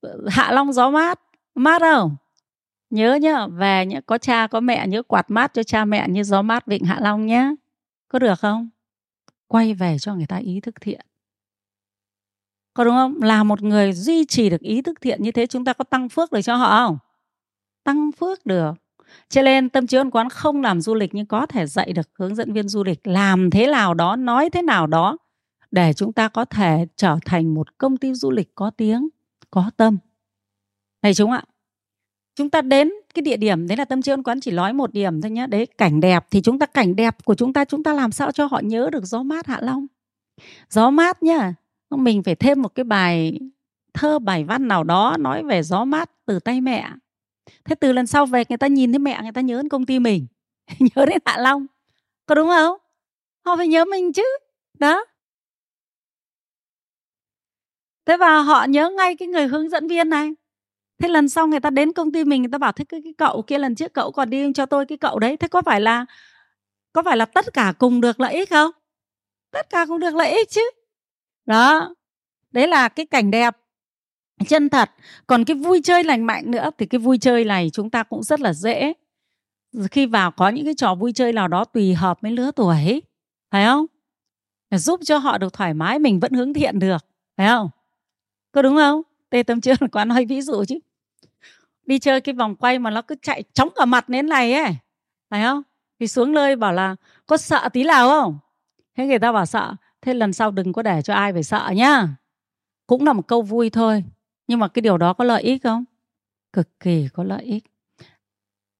ờ, 0.00 0.20
hạ 0.28 0.52
long 0.52 0.72
gió 0.72 0.90
mát 0.90 1.20
mát 1.54 1.82
không? 1.82 2.16
Nhớ 2.90 3.14
nhá, 3.14 3.46
về 3.46 3.86
nhá, 3.86 4.00
có 4.00 4.18
cha, 4.18 4.46
có 4.46 4.60
mẹ, 4.60 4.86
nhớ 4.86 5.02
quạt 5.02 5.30
mát 5.30 5.54
cho 5.54 5.62
cha 5.62 5.84
mẹ 5.84 6.08
như 6.08 6.22
gió 6.22 6.42
mát 6.42 6.66
vịnh 6.66 6.84
hạ 6.84 6.98
long 7.00 7.26
nhé 7.26 7.54
có 8.08 8.18
được 8.18 8.38
không? 8.38 8.68
Quay 9.46 9.74
về 9.74 9.96
cho 9.98 10.14
người 10.14 10.26
ta 10.26 10.36
ý 10.36 10.60
thức 10.60 10.74
thiện 10.80 11.06
có 12.76 12.84
đúng 12.84 12.94
không? 12.94 13.22
Là 13.22 13.42
một 13.42 13.62
người 13.62 13.92
duy 13.92 14.24
trì 14.24 14.50
được 14.50 14.60
ý 14.60 14.82
thức 14.82 15.00
thiện 15.00 15.22
như 15.22 15.32
thế, 15.32 15.46
chúng 15.46 15.64
ta 15.64 15.72
có 15.72 15.84
tăng 15.84 16.08
phước 16.08 16.32
được 16.32 16.42
cho 16.42 16.56
họ 16.56 16.86
không? 16.86 16.98
Tăng 17.84 18.10
phước 18.12 18.46
được. 18.46 18.72
Cho 19.28 19.42
nên 19.42 19.68
tâm 19.68 19.86
trí 19.86 19.96
ân 19.96 20.10
quán 20.10 20.28
không 20.28 20.62
làm 20.62 20.80
du 20.80 20.94
lịch 20.94 21.14
nhưng 21.14 21.26
có 21.26 21.46
thể 21.46 21.66
dạy 21.66 21.92
được 21.92 22.08
hướng 22.18 22.34
dẫn 22.34 22.52
viên 22.52 22.68
du 22.68 22.84
lịch 22.84 23.06
làm 23.06 23.50
thế 23.50 23.66
nào 23.66 23.94
đó, 23.94 24.16
nói 24.16 24.50
thế 24.50 24.62
nào 24.62 24.86
đó 24.86 25.16
để 25.70 25.92
chúng 25.92 26.12
ta 26.12 26.28
có 26.28 26.44
thể 26.44 26.86
trở 26.96 27.16
thành 27.24 27.54
một 27.54 27.78
công 27.78 27.96
ty 27.96 28.14
du 28.14 28.30
lịch 28.30 28.54
có 28.54 28.70
tiếng, 28.70 29.08
có 29.50 29.70
tâm. 29.76 29.98
Này 31.02 31.14
chúng 31.14 31.30
ạ, 31.30 31.44
chúng 32.34 32.50
ta 32.50 32.62
đến 32.62 32.92
cái 33.14 33.22
địa 33.22 33.36
điểm, 33.36 33.68
đấy 33.68 33.76
là 33.76 33.84
tâm 33.84 34.02
trí 34.02 34.12
ân 34.12 34.22
quán 34.22 34.40
chỉ 34.40 34.50
nói 34.50 34.72
một 34.72 34.92
điểm 34.92 35.20
thôi 35.20 35.30
nhé 35.30 35.46
đấy, 35.46 35.66
cảnh 35.66 36.00
đẹp 36.00 36.26
thì 36.30 36.40
chúng 36.40 36.58
ta, 36.58 36.66
cảnh 36.66 36.96
đẹp 36.96 37.24
của 37.24 37.34
chúng 37.34 37.52
ta 37.52 37.64
chúng 37.64 37.82
ta 37.82 37.92
làm 37.92 38.12
sao 38.12 38.32
cho 38.32 38.46
họ 38.46 38.60
nhớ 38.64 38.90
được 38.92 39.04
gió 39.04 39.22
mát 39.22 39.46
hạ 39.46 39.58
long? 39.62 39.86
Gió 40.70 40.90
mát 40.90 41.22
nhá 41.22 41.54
mình 41.90 42.22
phải 42.22 42.34
thêm 42.34 42.62
một 42.62 42.74
cái 42.74 42.84
bài 42.84 43.38
thơ 43.94 44.18
bài 44.18 44.44
văn 44.44 44.68
nào 44.68 44.84
đó 44.84 45.16
nói 45.18 45.42
về 45.42 45.62
gió 45.62 45.84
mát 45.84 46.10
từ 46.26 46.38
tay 46.38 46.60
mẹ. 46.60 46.90
Thế 47.64 47.74
từ 47.74 47.92
lần 47.92 48.06
sau 48.06 48.26
về 48.26 48.44
người 48.48 48.58
ta 48.58 48.66
nhìn 48.66 48.92
thấy 48.92 48.98
mẹ 48.98 49.22
người 49.22 49.32
ta 49.32 49.40
nhớ 49.40 49.56
đến 49.56 49.68
công 49.68 49.86
ty 49.86 49.98
mình. 49.98 50.26
Nhớ 50.78 51.06
đến 51.06 51.18
hạ 51.24 51.38
long. 51.38 51.66
Có 52.26 52.34
đúng 52.34 52.48
không? 52.48 52.78
Họ 53.44 53.56
phải 53.56 53.68
nhớ 53.68 53.84
mình 53.84 54.12
chứ. 54.12 54.22
Đó. 54.78 55.04
Thế 58.06 58.16
và 58.16 58.38
họ 58.38 58.64
nhớ 58.64 58.90
ngay 58.90 59.16
cái 59.16 59.28
người 59.28 59.46
hướng 59.46 59.68
dẫn 59.68 59.88
viên 59.88 60.08
này. 60.08 60.30
Thế 60.98 61.08
lần 61.08 61.28
sau 61.28 61.46
người 61.46 61.60
ta 61.60 61.70
đến 61.70 61.92
công 61.92 62.12
ty 62.12 62.24
mình 62.24 62.42
người 62.42 62.50
ta 62.52 62.58
bảo 62.58 62.72
thế 62.72 62.84
cái, 62.84 63.00
cái 63.04 63.14
cậu 63.18 63.42
kia 63.42 63.58
lần 63.58 63.74
trước 63.74 63.92
cậu 63.94 64.12
còn 64.12 64.30
đi 64.30 64.52
cho 64.52 64.66
tôi 64.66 64.86
cái 64.86 64.98
cậu 64.98 65.18
đấy. 65.18 65.36
Thế 65.36 65.48
có 65.48 65.62
phải 65.62 65.80
là 65.80 66.06
có 66.92 67.02
phải 67.02 67.16
là 67.16 67.24
tất 67.24 67.52
cả 67.52 67.72
cùng 67.78 68.00
được 68.00 68.20
lợi 68.20 68.34
ích 68.34 68.50
không? 68.50 68.70
Tất 69.50 69.70
cả 69.70 69.86
cùng 69.86 70.00
được 70.00 70.14
lợi 70.14 70.30
ích 70.30 70.50
chứ 70.50 70.70
đó, 71.46 71.94
đấy 72.50 72.68
là 72.68 72.88
cái 72.88 73.06
cảnh 73.06 73.30
đẹp 73.30 73.56
chân 74.48 74.68
thật. 74.68 74.90
Còn 75.26 75.44
cái 75.44 75.56
vui 75.56 75.80
chơi 75.84 76.04
lành 76.04 76.26
mạnh 76.26 76.50
nữa 76.50 76.70
thì 76.78 76.86
cái 76.86 76.98
vui 76.98 77.18
chơi 77.18 77.44
này 77.44 77.70
chúng 77.72 77.90
ta 77.90 78.02
cũng 78.02 78.22
rất 78.22 78.40
là 78.40 78.52
dễ. 78.52 78.92
Khi 79.90 80.06
vào 80.06 80.30
có 80.30 80.48
những 80.48 80.64
cái 80.64 80.74
trò 80.74 80.94
vui 80.94 81.12
chơi 81.12 81.32
nào 81.32 81.48
đó 81.48 81.64
tùy 81.64 81.94
hợp 81.94 82.20
với 82.20 82.32
lứa 82.32 82.50
tuổi, 82.50 83.02
phải 83.50 83.64
không? 83.64 83.86
Giúp 84.70 85.00
cho 85.04 85.18
họ 85.18 85.38
được 85.38 85.52
thoải 85.52 85.74
mái, 85.74 85.98
mình 85.98 86.20
vẫn 86.20 86.32
hướng 86.32 86.54
thiện 86.54 86.78
được, 86.78 87.06
phải 87.36 87.48
không? 87.48 87.70
Có 88.52 88.62
đúng 88.62 88.76
không? 88.76 89.02
Tê 89.30 89.42
tâm 89.42 89.60
chưa 89.60 89.74
là 89.80 89.86
quán 89.92 90.08
nói 90.08 90.24
ví 90.24 90.42
dụ 90.42 90.64
chứ. 90.64 90.78
Đi 91.86 91.98
chơi 91.98 92.20
cái 92.20 92.34
vòng 92.34 92.56
quay 92.56 92.78
mà 92.78 92.90
nó 92.90 93.02
cứ 93.02 93.14
chạy 93.22 93.42
chóng 93.54 93.68
cả 93.76 93.84
mặt 93.84 94.08
đến 94.08 94.28
này 94.28 94.52
ấy, 94.52 94.76
phải 95.30 95.42
không? 95.42 95.62
Thì 96.00 96.06
xuống 96.06 96.32
nơi 96.32 96.56
bảo 96.56 96.72
là 96.72 96.96
có 97.26 97.36
sợ 97.36 97.68
tí 97.72 97.84
nào 97.84 98.08
không? 98.08 98.38
Thế 98.96 99.06
người 99.06 99.18
ta 99.18 99.32
bảo 99.32 99.46
sợ 99.46 99.74
thế 100.06 100.14
lần 100.14 100.32
sau 100.32 100.50
đừng 100.50 100.72
có 100.72 100.82
để 100.82 101.02
cho 101.02 101.14
ai 101.14 101.32
phải 101.32 101.42
sợ 101.42 101.72
nhá. 101.76 102.08
Cũng 102.86 103.04
là 103.04 103.12
một 103.12 103.26
câu 103.26 103.42
vui 103.42 103.70
thôi, 103.70 104.04
nhưng 104.48 104.58
mà 104.58 104.68
cái 104.68 104.82
điều 104.82 104.98
đó 104.98 105.12
có 105.12 105.24
lợi 105.24 105.42
ích 105.42 105.62
không? 105.62 105.84
Cực 106.52 106.80
kỳ 106.80 107.08
có 107.12 107.24
lợi 107.24 107.42
ích. 107.42 107.64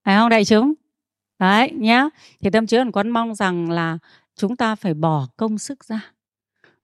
Phải 0.03 0.17
không 0.17 0.29
đại 0.29 0.45
chúng? 0.45 0.73
Đấy 1.39 1.71
nhá. 1.71 2.09
Thì 2.39 2.49
tâm 2.49 2.67
chứa 2.67 2.77
còn 2.77 2.91
quán 2.91 3.09
mong 3.09 3.35
rằng 3.35 3.71
là 3.71 3.97
chúng 4.35 4.55
ta 4.55 4.75
phải 4.75 4.93
bỏ 4.93 5.27
công 5.37 5.57
sức 5.57 5.83
ra. 5.83 6.11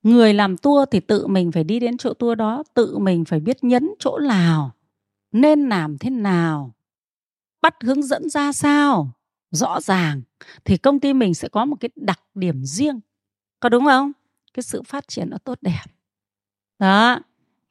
Người 0.03 0.33
làm 0.33 0.57
tour 0.57 0.89
thì 0.91 0.99
tự 0.99 1.27
mình 1.27 1.51
phải 1.51 1.63
đi 1.63 1.79
đến 1.79 1.97
chỗ 1.97 2.13
tour 2.13 2.37
đó, 2.37 2.63
tự 2.73 2.97
mình 2.97 3.25
phải 3.25 3.39
biết 3.39 3.63
nhấn 3.63 3.89
chỗ 3.99 4.19
nào, 4.19 4.71
nên 5.31 5.69
làm 5.69 5.97
thế 5.97 6.09
nào, 6.09 6.73
bắt 7.61 7.75
hướng 7.83 8.03
dẫn 8.03 8.29
ra 8.29 8.51
sao, 8.51 9.09
rõ 9.51 9.81
ràng, 9.81 10.21
thì 10.65 10.77
công 10.77 10.99
ty 10.99 11.13
mình 11.13 11.33
sẽ 11.33 11.49
có 11.49 11.65
một 11.65 11.75
cái 11.79 11.89
đặc 11.95 12.19
điểm 12.33 12.65
riêng. 12.65 12.99
Có 13.59 13.69
đúng 13.69 13.85
không? 13.85 14.11
Cái 14.53 14.63
sự 14.63 14.83
phát 14.83 15.07
triển 15.07 15.29
nó 15.29 15.37
tốt 15.37 15.57
đẹp. 15.61 15.83
Đó 16.79 17.19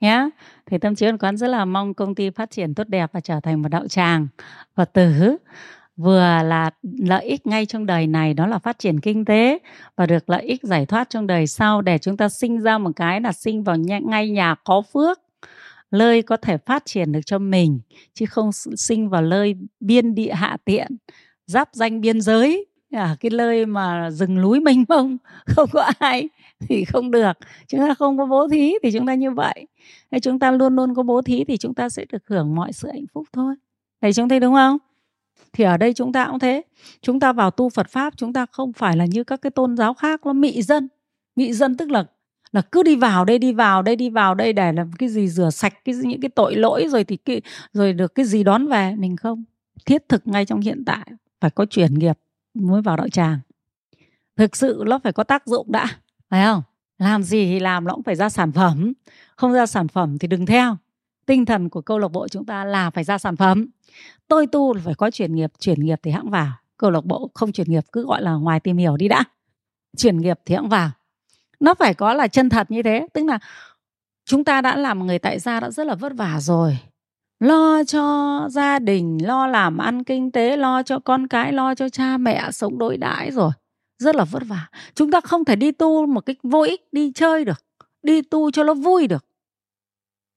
nhé 0.00 0.28
thì 0.66 0.78
tâm 0.78 0.94
trí 0.94 1.06
quán 1.20 1.36
rất 1.36 1.46
là 1.46 1.64
mong 1.64 1.94
công 1.94 2.14
ty 2.14 2.30
phát 2.30 2.50
triển 2.50 2.74
tốt 2.74 2.88
đẹp 2.88 3.10
và 3.12 3.20
trở 3.20 3.40
thành 3.40 3.62
một 3.62 3.68
đạo 3.68 3.88
tràng, 3.88 4.28
phật 4.74 4.92
tử. 4.92 5.36
Vừa 5.96 6.42
là 6.44 6.70
lợi 6.82 7.24
ích 7.24 7.46
ngay 7.46 7.66
trong 7.66 7.86
đời 7.86 8.06
này, 8.06 8.34
đó 8.34 8.46
là 8.46 8.58
phát 8.58 8.78
triển 8.78 9.00
kinh 9.00 9.24
tế 9.24 9.58
và 9.96 10.06
được 10.06 10.30
lợi 10.30 10.42
ích 10.42 10.62
giải 10.62 10.86
thoát 10.86 11.10
trong 11.10 11.26
đời 11.26 11.46
sau 11.46 11.82
để 11.82 11.98
chúng 11.98 12.16
ta 12.16 12.28
sinh 12.28 12.60
ra 12.60 12.78
một 12.78 12.90
cái 12.96 13.20
là 13.20 13.32
sinh 13.32 13.64
vào 13.64 13.76
ngay 13.76 14.30
nhà 14.30 14.54
có 14.64 14.82
phước 14.92 15.18
lơi 15.92 16.22
có 16.22 16.36
thể 16.36 16.58
phát 16.58 16.84
triển 16.86 17.12
được 17.12 17.20
cho 17.26 17.38
mình, 17.38 17.80
chứ 18.14 18.26
không 18.26 18.52
sinh 18.76 19.08
vào 19.08 19.22
lơi 19.22 19.54
biên 19.80 20.14
địa 20.14 20.32
hạ 20.32 20.56
tiện, 20.64 20.96
giáp 21.46 21.68
danh 21.72 22.00
biên 22.00 22.20
giới. 22.20 22.66
Ở 22.92 23.16
cái 23.20 23.30
lơi 23.30 23.66
mà 23.66 24.10
rừng 24.10 24.40
núi 24.40 24.60
mênh 24.60 24.84
mông, 24.88 25.18
không 25.46 25.68
có 25.72 25.90
ai 25.98 26.28
thì 26.68 26.84
không 26.84 27.10
được. 27.10 27.32
Chúng 27.68 27.80
ta 27.80 27.94
không 27.94 28.18
có 28.18 28.26
bố 28.26 28.48
thí 28.48 28.74
thì 28.82 28.90
chúng 28.92 29.06
ta 29.06 29.14
như 29.14 29.30
vậy. 29.30 29.66
Hay 30.10 30.20
chúng 30.20 30.38
ta 30.38 30.50
luôn 30.50 30.76
luôn 30.76 30.94
có 30.94 31.02
bố 31.02 31.22
thí 31.22 31.44
thì 31.44 31.56
chúng 31.56 31.74
ta 31.74 31.88
sẽ 31.88 32.04
được 32.12 32.22
hưởng 32.26 32.54
mọi 32.54 32.72
sự 32.72 32.88
hạnh 32.92 33.04
phúc 33.14 33.26
thôi. 33.32 33.54
Thầy 34.00 34.12
chúng 34.12 34.28
thấy 34.28 34.40
đúng 34.40 34.54
không? 34.54 34.78
Thì 35.52 35.64
ở 35.64 35.76
đây 35.76 35.94
chúng 35.94 36.12
ta 36.12 36.26
cũng 36.26 36.38
thế. 36.38 36.62
Chúng 37.02 37.20
ta 37.20 37.32
vào 37.32 37.50
tu 37.50 37.68
Phật 37.68 37.88
pháp, 37.88 38.14
chúng 38.16 38.32
ta 38.32 38.46
không 38.46 38.72
phải 38.72 38.96
là 38.96 39.04
như 39.04 39.24
các 39.24 39.42
cái 39.42 39.50
tôn 39.50 39.76
giáo 39.76 39.94
khác 39.94 40.26
nó 40.26 40.32
mị 40.32 40.62
dân. 40.62 40.88
Mị 41.36 41.52
dân 41.52 41.76
tức 41.76 41.90
là 41.90 42.04
là 42.52 42.62
cứ 42.62 42.82
đi 42.82 42.96
vào 42.96 43.24
đây, 43.24 43.38
đi 43.38 43.52
vào 43.52 43.82
đây, 43.82 43.96
đi 43.96 44.10
vào 44.10 44.34
đây 44.34 44.52
để 44.52 44.72
làm 44.72 44.92
cái 44.92 45.08
gì 45.08 45.28
rửa 45.28 45.50
sạch 45.50 45.84
cái 45.84 45.94
những 45.94 46.20
cái 46.20 46.28
tội 46.28 46.54
lỗi 46.54 46.86
rồi 46.88 47.04
thì 47.04 47.16
cái, 47.16 47.40
rồi 47.72 47.92
được 47.92 48.14
cái 48.14 48.26
gì 48.26 48.42
đón 48.42 48.66
về. 48.66 48.94
Mình 48.98 49.16
không. 49.16 49.44
Thiết 49.86 50.08
thực 50.08 50.28
ngay 50.28 50.44
trong 50.44 50.60
hiện 50.60 50.84
tại. 50.84 51.06
Phải 51.40 51.50
có 51.50 51.64
chuyển 51.64 51.94
nghiệp 51.94 52.18
mới 52.54 52.82
vào 52.82 52.96
đạo 52.96 53.08
tràng. 53.08 53.38
Thực 54.36 54.56
sự 54.56 54.84
nó 54.86 54.98
phải 54.98 55.12
có 55.12 55.24
tác 55.24 55.46
dụng 55.46 55.72
đã 55.72 55.86
phải 56.32 56.44
không? 56.44 56.62
Làm 56.98 57.22
gì 57.22 57.44
thì 57.44 57.60
làm, 57.60 57.84
nó 57.84 57.94
cũng 57.94 58.02
phải 58.02 58.14
ra 58.14 58.28
sản 58.28 58.52
phẩm. 58.52 58.92
Không 59.36 59.52
ra 59.52 59.66
sản 59.66 59.88
phẩm 59.88 60.18
thì 60.18 60.28
đừng 60.28 60.46
theo. 60.46 60.76
Tinh 61.26 61.44
thần 61.44 61.68
của 61.68 61.80
câu 61.80 61.98
lạc 61.98 62.08
bộ 62.08 62.28
chúng 62.28 62.44
ta 62.44 62.64
là 62.64 62.90
phải 62.90 63.04
ra 63.04 63.18
sản 63.18 63.36
phẩm. 63.36 63.66
Tôi 64.28 64.46
tu 64.46 64.74
là 64.74 64.82
phải 64.84 64.94
có 64.94 65.10
chuyển 65.10 65.34
nghiệp 65.34 65.52
chuyển 65.58 65.84
nghiệp 65.84 66.00
thì 66.02 66.10
hãng 66.10 66.30
vào. 66.30 66.52
Câu 66.76 66.90
lạc 66.90 67.04
bộ 67.04 67.30
không 67.34 67.52
chuyển 67.52 67.70
nghiệp, 67.70 67.84
cứ 67.92 68.06
gọi 68.06 68.22
là 68.22 68.32
ngoài 68.32 68.60
tìm 68.60 68.76
hiểu 68.76 68.96
đi 68.96 69.08
đã. 69.08 69.24
Chuyển 69.96 70.20
nghiệp 70.20 70.40
thì 70.46 70.54
hãng 70.54 70.68
vào. 70.68 70.90
Nó 71.60 71.74
phải 71.74 71.94
có 71.94 72.14
là 72.14 72.28
chân 72.28 72.48
thật 72.48 72.70
như 72.70 72.82
thế, 72.82 73.06
tức 73.14 73.24
là 73.24 73.38
chúng 74.24 74.44
ta 74.44 74.60
đã 74.60 74.76
làm 74.76 75.06
người 75.06 75.18
tại 75.18 75.38
gia 75.38 75.60
đã 75.60 75.70
rất 75.70 75.86
là 75.86 75.94
vất 75.94 76.12
vả 76.16 76.40
rồi. 76.40 76.78
Lo 77.40 77.84
cho 77.84 78.46
gia 78.50 78.78
đình, 78.78 79.26
lo 79.26 79.46
làm 79.46 79.78
ăn 79.78 80.04
kinh 80.04 80.32
tế, 80.32 80.56
lo 80.56 80.82
cho 80.82 80.98
con 80.98 81.26
cái, 81.26 81.52
lo 81.52 81.74
cho 81.74 81.88
cha 81.88 82.16
mẹ, 82.16 82.50
sống 82.50 82.78
đối 82.78 82.96
đãi 82.96 83.30
rồi 83.30 83.52
rất 84.02 84.16
là 84.16 84.24
vất 84.24 84.42
vả. 84.46 84.68
Chúng 84.94 85.10
ta 85.10 85.20
không 85.20 85.44
thể 85.44 85.56
đi 85.56 85.72
tu 85.72 86.06
một 86.06 86.20
cách 86.20 86.36
vô 86.42 86.62
ích, 86.62 86.88
đi 86.92 87.12
chơi 87.14 87.44
được, 87.44 87.64
đi 88.02 88.22
tu 88.22 88.50
cho 88.50 88.64
nó 88.64 88.74
vui 88.74 89.06
được. 89.06 89.24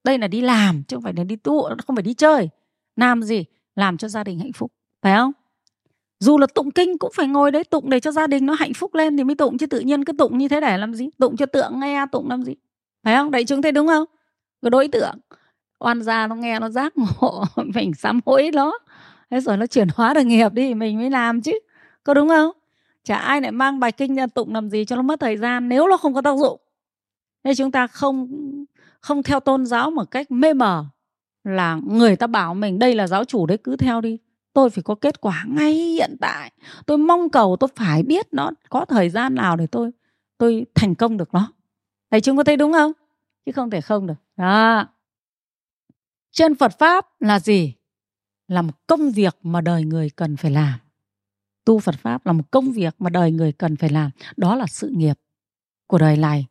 Đây 0.03 0.18
là 0.18 0.28
đi 0.28 0.41
làm, 0.41 0.84
chứ 0.84 0.95
không 0.95 1.03
phải 1.03 1.13
là 1.18 1.24
đi 1.24 1.36
tu, 1.36 1.70
không 1.88 1.95
phải 1.95 2.03
đi 2.03 2.13
chơi. 2.13 2.49
Làm 2.95 3.24
gì? 3.24 3.45
Làm 3.76 3.97
cho 3.97 4.07
gia 4.07 4.24
đình 4.24 4.39
hạnh 4.39 4.53
phúc, 4.53 4.72
phải 5.01 5.18
không? 5.18 5.32
Dù 6.20 6.38
là 6.38 6.47
tụng 6.47 6.72
kinh 6.72 6.97
cũng 6.97 7.11
phải 7.16 7.28
ngồi 7.28 7.51
đấy 7.51 7.63
tụng 7.63 7.89
để 7.89 7.99
cho 7.99 8.11
gia 8.11 8.28
đình 8.28 8.45
nó 8.45 8.53
hạnh 8.53 8.74
phúc 8.74 8.95
lên 8.95 9.18
thì 9.18 9.24
mới 9.24 9.36
tụng, 9.36 9.57
chứ 9.57 9.68
tự 9.68 9.80
nhiên 9.80 10.05
cứ 10.05 10.13
tụng 10.13 10.38
như 10.38 10.47
thế 10.47 10.61
để 10.61 10.78
làm 10.78 10.93
gì? 10.93 11.09
Tụng 11.20 11.38
cho 11.38 11.45
tượng 11.45 11.80
nghe, 11.80 12.05
tụng 12.11 12.30
làm 12.30 12.43
gì? 12.43 12.53
Phải 13.03 13.16
không? 13.16 13.32
Đại 13.32 13.45
chúng 13.45 13.61
thấy 13.61 13.72
đúng 13.72 13.88
không? 13.88 14.05
Cái 14.61 14.70
đối 14.70 14.88
tượng. 14.88 15.16
Oan 15.80 16.01
gia 16.01 16.28
nó 16.28 16.36
nghe 16.36 16.59
nó 16.59 16.70
giác 16.70 16.93
ngộ, 16.97 17.43
mình 17.76 17.93
sám 17.93 18.20
hối 18.26 18.51
nó. 18.53 18.80
Thế 19.30 19.39
rồi 19.39 19.57
nó 19.57 19.66
chuyển 19.66 19.88
hóa 19.95 20.13
được 20.13 20.24
nghiệp 20.24 20.53
đi, 20.53 20.74
mình 20.74 20.97
mới 20.97 21.09
làm 21.09 21.41
chứ. 21.41 21.59
Có 22.03 22.13
đúng 22.13 22.30
không? 22.30 22.51
Chả 23.06 23.18
ai 23.18 23.41
lại 23.41 23.51
mang 23.51 23.80
bài 23.80 23.91
kinh 23.91 24.16
ra 24.16 24.28
tụng 24.28 24.53
làm 24.53 24.70
gì 24.70 24.86
cho 24.86 24.95
nó 24.95 25.01
mất 25.01 25.20
thời 25.20 25.38
gian, 25.38 25.70
nếu 25.70 25.88
nó 25.88 25.97
không 25.97 26.14
có 26.14 26.22
tác 26.22 26.38
dụng. 26.38 26.62
Nên 27.43 27.56
chúng 27.56 27.72
ta 27.72 27.88
không 27.88 28.28
không 29.01 29.24
theo 29.24 29.39
tôn 29.39 29.66
giáo 29.66 29.91
một 29.91 30.12
cách 30.12 30.32
mê 30.32 30.53
mờ 30.53 30.86
là 31.43 31.80
người 31.88 32.16
ta 32.16 32.28
bảo 32.28 32.53
mình 32.53 32.80
đây 32.80 32.95
là 32.95 33.08
giáo 33.08 33.26
chủ 33.26 33.45
đấy, 33.45 33.58
cứ 33.64 33.76
theo 33.76 34.01
đi. 34.01 34.18
Tôi 34.53 34.70
phải 34.70 34.84
có 34.84 34.95
kết 34.95 35.22
quả 35.22 35.45
ngay 35.47 35.74
hiện 35.74 36.16
tại. 36.22 36.51
Tôi 36.86 36.97
mong 36.97 37.30
cầu 37.30 37.58
tôi 37.60 37.68
phải 37.76 38.03
biết 38.03 38.28
nó 38.32 38.51
có 38.70 38.86
thời 38.86 39.10
gian 39.10 39.36
nào 39.36 39.56
để 39.56 39.68
tôi 39.68 39.91
tôi 40.38 40.66
thành 40.76 40.95
công 40.95 41.18
được 41.18 41.34
nó. 41.34 41.51
Thầy 42.12 42.22
chúng 42.22 42.38
có 42.38 42.43
thấy 42.43 42.58
đúng 42.58 42.74
không? 42.74 42.91
Chứ 43.45 43.51
không 43.51 43.70
thể 43.70 43.82
không 43.82 44.08
được. 44.08 44.14
Đó. 44.38 44.88
Trên 46.32 46.56
phật 46.56 46.80
pháp 46.80 47.06
là 47.20 47.39
gì? 47.39 47.74
Là 48.47 48.62
một 48.62 48.88
công 48.88 49.12
việc 49.12 49.38
mà 49.43 49.62
đời 49.62 49.84
người 49.84 50.10
cần 50.10 50.38
phải 50.38 50.51
làm 50.51 50.74
tu 51.66 51.80
phật 51.80 51.95
pháp 51.95 52.26
là 52.26 52.32
một 52.32 52.51
công 52.51 52.72
việc 52.72 52.95
mà 52.99 53.09
đời 53.09 53.32
người 53.32 53.51
cần 53.51 53.76
phải 53.76 53.89
làm. 53.89 54.11
Đó 54.38 54.55
là 54.55 54.66
sự 54.68 54.89
nghiệp 54.95 55.20
của 55.88 55.97
đời 55.97 56.18
này. 56.18 56.45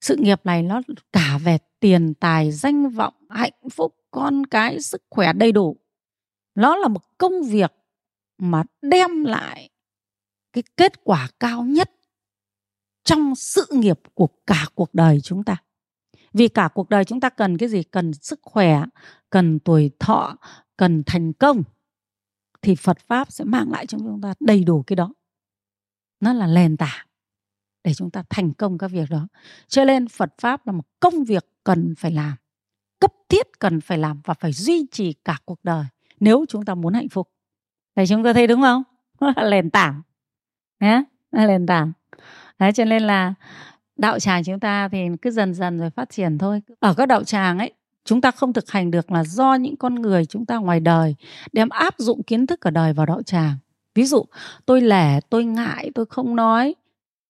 Sự 0.00 0.16
nghiệp 0.16 0.40
này 0.44 0.62
nó 0.62 0.82
cả 1.12 1.38
về 1.44 1.58
tiền 1.80 2.14
tài, 2.14 2.52
danh 2.52 2.90
vọng, 2.90 3.14
hạnh 3.30 3.68
phúc, 3.72 3.96
con 4.10 4.46
cái, 4.46 4.80
sức 4.80 5.02
khỏe 5.10 5.32
đầy 5.32 5.52
đủ. 5.52 5.76
Nó 6.54 6.76
là 6.76 6.88
một 6.88 7.18
công 7.18 7.42
việc 7.42 7.72
mà 8.38 8.62
đem 8.82 9.24
lại 9.24 9.70
cái 10.52 10.62
kết 10.76 11.04
quả 11.04 11.28
cao 11.40 11.62
nhất 11.62 11.90
trong 13.04 13.34
sự 13.34 13.66
nghiệp 13.70 14.00
của 14.14 14.28
cả 14.46 14.66
cuộc 14.74 14.94
đời 14.94 15.20
chúng 15.20 15.44
ta. 15.44 15.56
Vì 16.32 16.48
cả 16.48 16.68
cuộc 16.74 16.88
đời 16.88 17.04
chúng 17.04 17.20
ta 17.20 17.28
cần 17.28 17.58
cái 17.58 17.68
gì? 17.68 17.82
Cần 17.82 18.12
sức 18.12 18.40
khỏe, 18.42 18.82
cần 19.30 19.58
tuổi 19.58 19.90
thọ, 19.98 20.36
cần 20.76 21.02
thành 21.06 21.32
công 21.32 21.62
thì 22.62 22.74
phật 22.74 22.98
pháp 23.00 23.32
sẽ 23.32 23.44
mang 23.44 23.70
lại 23.70 23.86
cho 23.86 23.98
chúng 23.98 24.20
ta 24.20 24.34
đầy 24.40 24.64
đủ 24.64 24.82
cái 24.82 24.96
đó. 24.96 25.14
Nó 26.20 26.32
là 26.32 26.46
nền 26.46 26.76
tảng 26.76 27.06
để 27.84 27.94
chúng 27.94 28.10
ta 28.10 28.22
thành 28.30 28.52
công 28.52 28.78
các 28.78 28.90
việc 28.90 29.10
đó. 29.10 29.28
Cho 29.68 29.84
nên 29.84 30.08
phật 30.08 30.34
pháp 30.38 30.66
là 30.66 30.72
một 30.72 30.84
công 31.00 31.24
việc 31.24 31.46
cần 31.64 31.94
phải 31.98 32.10
làm, 32.10 32.36
cấp 33.00 33.12
thiết 33.28 33.46
cần 33.58 33.80
phải 33.80 33.98
làm 33.98 34.20
và 34.24 34.34
phải 34.34 34.52
duy 34.52 34.86
trì 34.92 35.12
cả 35.12 35.38
cuộc 35.44 35.64
đời 35.64 35.84
nếu 36.20 36.44
chúng 36.48 36.64
ta 36.64 36.74
muốn 36.74 36.94
hạnh 36.94 37.08
phúc. 37.08 37.28
Thì 37.96 38.04
chúng 38.08 38.24
ta 38.24 38.32
thấy 38.32 38.46
đúng 38.46 38.60
không? 38.62 38.82
Nó 39.20 39.32
là 39.36 39.50
nền 39.50 39.70
tảng. 39.70 40.02
Nhé 40.80 41.02
là 41.32 41.46
nền 41.46 41.66
tảng. 41.66 41.92
Đấy, 42.58 42.72
cho 42.72 42.84
nên 42.84 43.02
là 43.02 43.34
đạo 43.96 44.18
tràng 44.18 44.44
chúng 44.44 44.60
ta 44.60 44.88
thì 44.88 44.98
cứ 45.22 45.30
dần 45.30 45.54
dần 45.54 45.78
rồi 45.78 45.90
phát 45.90 46.10
triển 46.10 46.38
thôi. 46.38 46.62
Ở 46.80 46.94
các 46.94 47.06
đạo 47.06 47.24
tràng 47.24 47.58
ấy 47.58 47.72
chúng 48.08 48.20
ta 48.20 48.30
không 48.30 48.52
thực 48.52 48.70
hành 48.70 48.90
được 48.90 49.10
là 49.10 49.24
do 49.24 49.54
những 49.54 49.76
con 49.76 49.94
người 49.94 50.26
chúng 50.26 50.46
ta 50.46 50.56
ngoài 50.56 50.80
đời 50.80 51.14
đem 51.52 51.68
áp 51.68 51.94
dụng 51.98 52.22
kiến 52.22 52.46
thức 52.46 52.60
ở 52.60 52.70
đời 52.70 52.92
vào 52.92 53.06
đạo 53.06 53.22
tràng. 53.22 53.56
Ví 53.94 54.04
dụ, 54.04 54.24
tôi 54.66 54.80
lẻ, 54.80 55.20
tôi 55.20 55.44
ngại, 55.44 55.90
tôi 55.94 56.06
không 56.06 56.36
nói. 56.36 56.74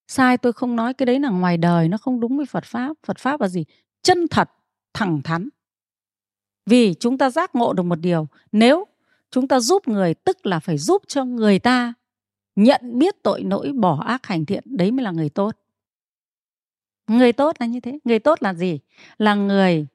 Sai, 0.08 0.38
tôi 0.38 0.52
không 0.52 0.76
nói, 0.76 0.94
cái 0.94 1.06
đấy 1.06 1.20
là 1.20 1.28
ngoài 1.28 1.56
đời, 1.56 1.88
nó 1.88 1.98
không 1.98 2.20
đúng 2.20 2.36
với 2.36 2.46
phật 2.46 2.64
pháp. 2.64 2.96
Phật 3.06 3.18
pháp 3.18 3.40
là 3.40 3.48
gì? 3.48 3.64
Chân 4.02 4.28
thật, 4.28 4.50
thẳng 4.94 5.22
thắn. 5.22 5.48
Vì 6.66 6.94
chúng 6.94 7.18
ta 7.18 7.30
giác 7.30 7.54
ngộ 7.54 7.72
được 7.72 7.82
một 7.82 8.00
điều, 8.00 8.28
nếu 8.52 8.84
chúng 9.30 9.48
ta 9.48 9.60
giúp 9.60 9.88
người, 9.88 10.14
tức 10.14 10.46
là 10.46 10.60
phải 10.60 10.78
giúp 10.78 11.02
cho 11.06 11.24
người 11.24 11.58
ta 11.58 11.94
nhận 12.56 12.80
biết 12.98 13.22
tội 13.22 13.42
lỗi, 13.42 13.72
bỏ 13.72 14.02
ác 14.06 14.26
hành 14.26 14.46
thiện, 14.46 14.64
đấy 14.66 14.90
mới 14.90 15.04
là 15.04 15.10
người 15.10 15.28
tốt. 15.28 15.56
Người 17.06 17.32
tốt 17.32 17.56
là 17.58 17.66
như 17.66 17.80
thế. 17.80 17.98
Người 18.04 18.18
tốt 18.18 18.38
là 18.42 18.54
gì? 18.54 18.80
Là 19.18 19.34
người 19.34 19.86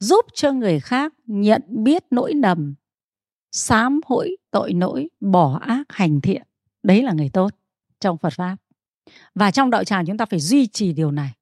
giúp 0.00 0.26
cho 0.34 0.52
người 0.52 0.80
khác 0.80 1.12
nhận 1.26 1.62
biết 1.68 2.04
nỗi 2.10 2.34
nầm 2.34 2.74
sám 3.52 4.00
hối 4.06 4.36
tội 4.50 4.72
lỗi, 4.72 5.08
bỏ 5.20 5.58
ác 5.62 5.84
hành 5.88 6.20
thiện. 6.20 6.42
Đấy 6.82 7.02
là 7.02 7.12
người 7.12 7.30
tốt 7.32 7.50
trong 8.00 8.18
phật 8.18 8.32
pháp. 8.32 8.56
Và 9.34 9.50
trong 9.50 9.70
đạo 9.70 9.84
tràng 9.84 10.06
chúng 10.06 10.16
ta 10.16 10.26
phải 10.26 10.40
duy 10.40 10.66
trì 10.66 10.92
điều 10.92 11.10
này. 11.10 11.32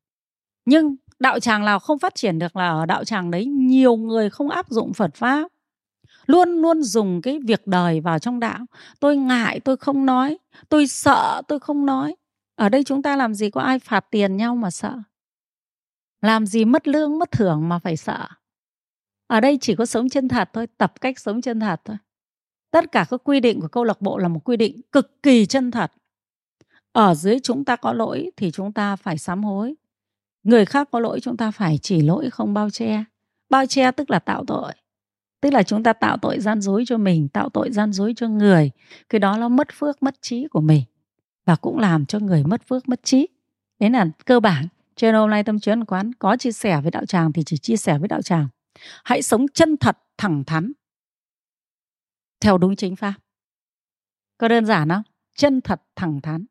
Nhưng 0.65 0.97
đạo 1.19 1.41
tràng 1.41 1.65
nào 1.65 1.79
không 1.79 1.99
phát 1.99 2.15
triển 2.15 2.39
được 2.39 2.57
là 2.57 2.69
ở 2.69 2.87
đạo 2.87 3.05
tràng 3.05 3.31
đấy 3.31 3.47
nhiều 3.47 3.97
người 3.97 4.31
không 4.31 4.51
áp 4.51 4.71
dụng 4.71 4.93
phật 4.93 5.15
pháp. 5.15 5.49
Luôn 6.27 6.49
luôn 6.49 6.83
dùng 6.83 7.23
cái 7.23 7.39
việc 7.39 7.67
đời 7.67 8.01
vào 8.01 8.19
trong 8.19 8.41
đạo. 8.41 8.67
Tôi 9.01 9.17
ngại, 9.17 9.61
tôi 9.61 9.77
không 9.77 10.07
nói. 10.07 10.39
Tôi 10.69 10.87
sợ, 10.87 11.43
tôi 11.49 11.61
không 11.61 11.87
nói. 11.87 12.17
Ở 12.57 12.69
đây 12.69 12.85
chúng 12.85 13.03
ta 13.03 13.17
làm 13.17 13.35
gì 13.35 13.51
có 13.51 13.61
ai 13.61 13.79
phạt 13.79 14.07
tiền 14.11 14.37
nhau 14.37 14.57
mà 14.57 14.71
sợ? 14.71 14.99
Làm 16.23 16.47
gì 16.47 16.65
mất 16.65 16.89
lương, 16.89 17.19
mất 17.19 17.31
thưởng 17.31 17.69
mà 17.69 17.79
phải 17.79 17.97
sợ? 17.97 18.29
Ở 19.35 19.41
đây 19.41 19.59
chỉ 19.61 19.74
có 19.74 19.87
sống 19.87 20.09
chân 20.09 20.28
thật 20.28 20.51
thôi, 20.53 20.66
tập 20.78 20.93
cách 21.01 21.18
sống 21.18 21.41
chân 21.41 21.61
thật 21.61 21.80
thôi. 21.85 21.97
Tất 22.70 22.93
cả 22.93 23.07
các 23.11 23.20
quy 23.24 23.41
định 23.41 23.61
của 23.61 23.68
câu 23.68 23.85
lạc 23.85 24.01
bộ 24.01 24.18
là 24.18 24.28
một 24.28 24.41
quy 24.45 24.57
định 24.57 24.80
cực 24.93 25.22
kỳ 25.22 25.47
chân 25.47 25.70
thật. 25.70 25.93
Ở 26.93 27.14
dưới 27.14 27.41
chúng 27.41 27.64
ta 27.64 27.76
có 27.76 27.93
lỗi 27.93 28.30
thì 28.37 28.51
chúng 28.51 28.72
ta 28.72 28.97
phải 28.97 29.18
sám 29.18 29.45
hối. 29.45 29.74
Người 30.43 30.64
khác 30.64 30.89
có 30.93 31.01
lỗi 31.01 31.20
chúng 31.20 31.37
ta 31.37 31.51
phải 31.51 31.78
chỉ 31.82 32.01
lỗi, 32.01 32.30
không 32.30 32.55
bao 32.55 32.70
che. 32.70 33.05
Bao 33.51 33.66
che 33.66 33.91
tức 33.91 34.11
là 34.11 34.18
tạo 34.18 34.45
tội. 34.47 34.72
Tức 35.41 35.53
là 35.53 35.62
chúng 35.62 35.82
ta 35.82 35.93
tạo 35.93 36.16
tội 36.22 36.41
gian 36.41 36.61
dối 36.61 36.85
cho 36.87 36.99
mình, 36.99 37.28
tạo 37.28 37.49
tội 37.49 37.70
gian 37.72 37.93
dối 37.93 38.12
cho 38.16 38.28
người. 38.28 38.70
Cái 39.09 39.18
đó 39.18 39.37
nó 39.37 39.49
mất 39.49 39.68
phước, 39.72 40.03
mất 40.03 40.14
trí 40.22 40.47
của 40.49 40.61
mình 40.61 40.82
và 41.45 41.57
cũng 41.57 41.78
làm 41.78 42.07
cho 42.07 42.18
người 42.18 42.45
mất 42.45 42.62
phước, 42.68 42.89
mất 42.89 43.01
trí. 43.03 43.28
Đấy 43.80 43.91
là 43.91 44.07
cơ 44.24 44.41
bản. 44.41 44.68
Trên 44.97 45.14
hôm 45.14 45.30
nay 45.30 45.45
tâm 45.45 45.61
chuyến 45.61 45.85
quán 45.85 46.12
có 46.14 46.37
chia 46.37 46.53
sẻ 46.53 46.80
với 46.80 46.91
đạo 46.91 47.07
tràng 47.07 47.32
thì 47.32 47.43
chỉ 47.47 47.57
chia 47.57 47.76
sẻ 47.76 47.99
với 47.99 48.09
đạo 48.09 48.22
tràng 48.22 48.49
hãy 49.05 49.22
sống 49.22 49.47
chân 49.55 49.77
thật, 49.77 49.99
thẳng 50.18 50.45
thắn. 50.45 50.72
Theo 52.41 52.59
đúng 52.59 52.77
chính 52.77 52.97
pháp. 52.97 53.14
Có 54.39 54.49
đơn 54.49 54.66
giản 54.66 54.89
không? 54.89 55.03
Chân 55.37 55.61
thật, 55.61 55.83
thẳng 55.97 56.20
thắn. 56.20 56.47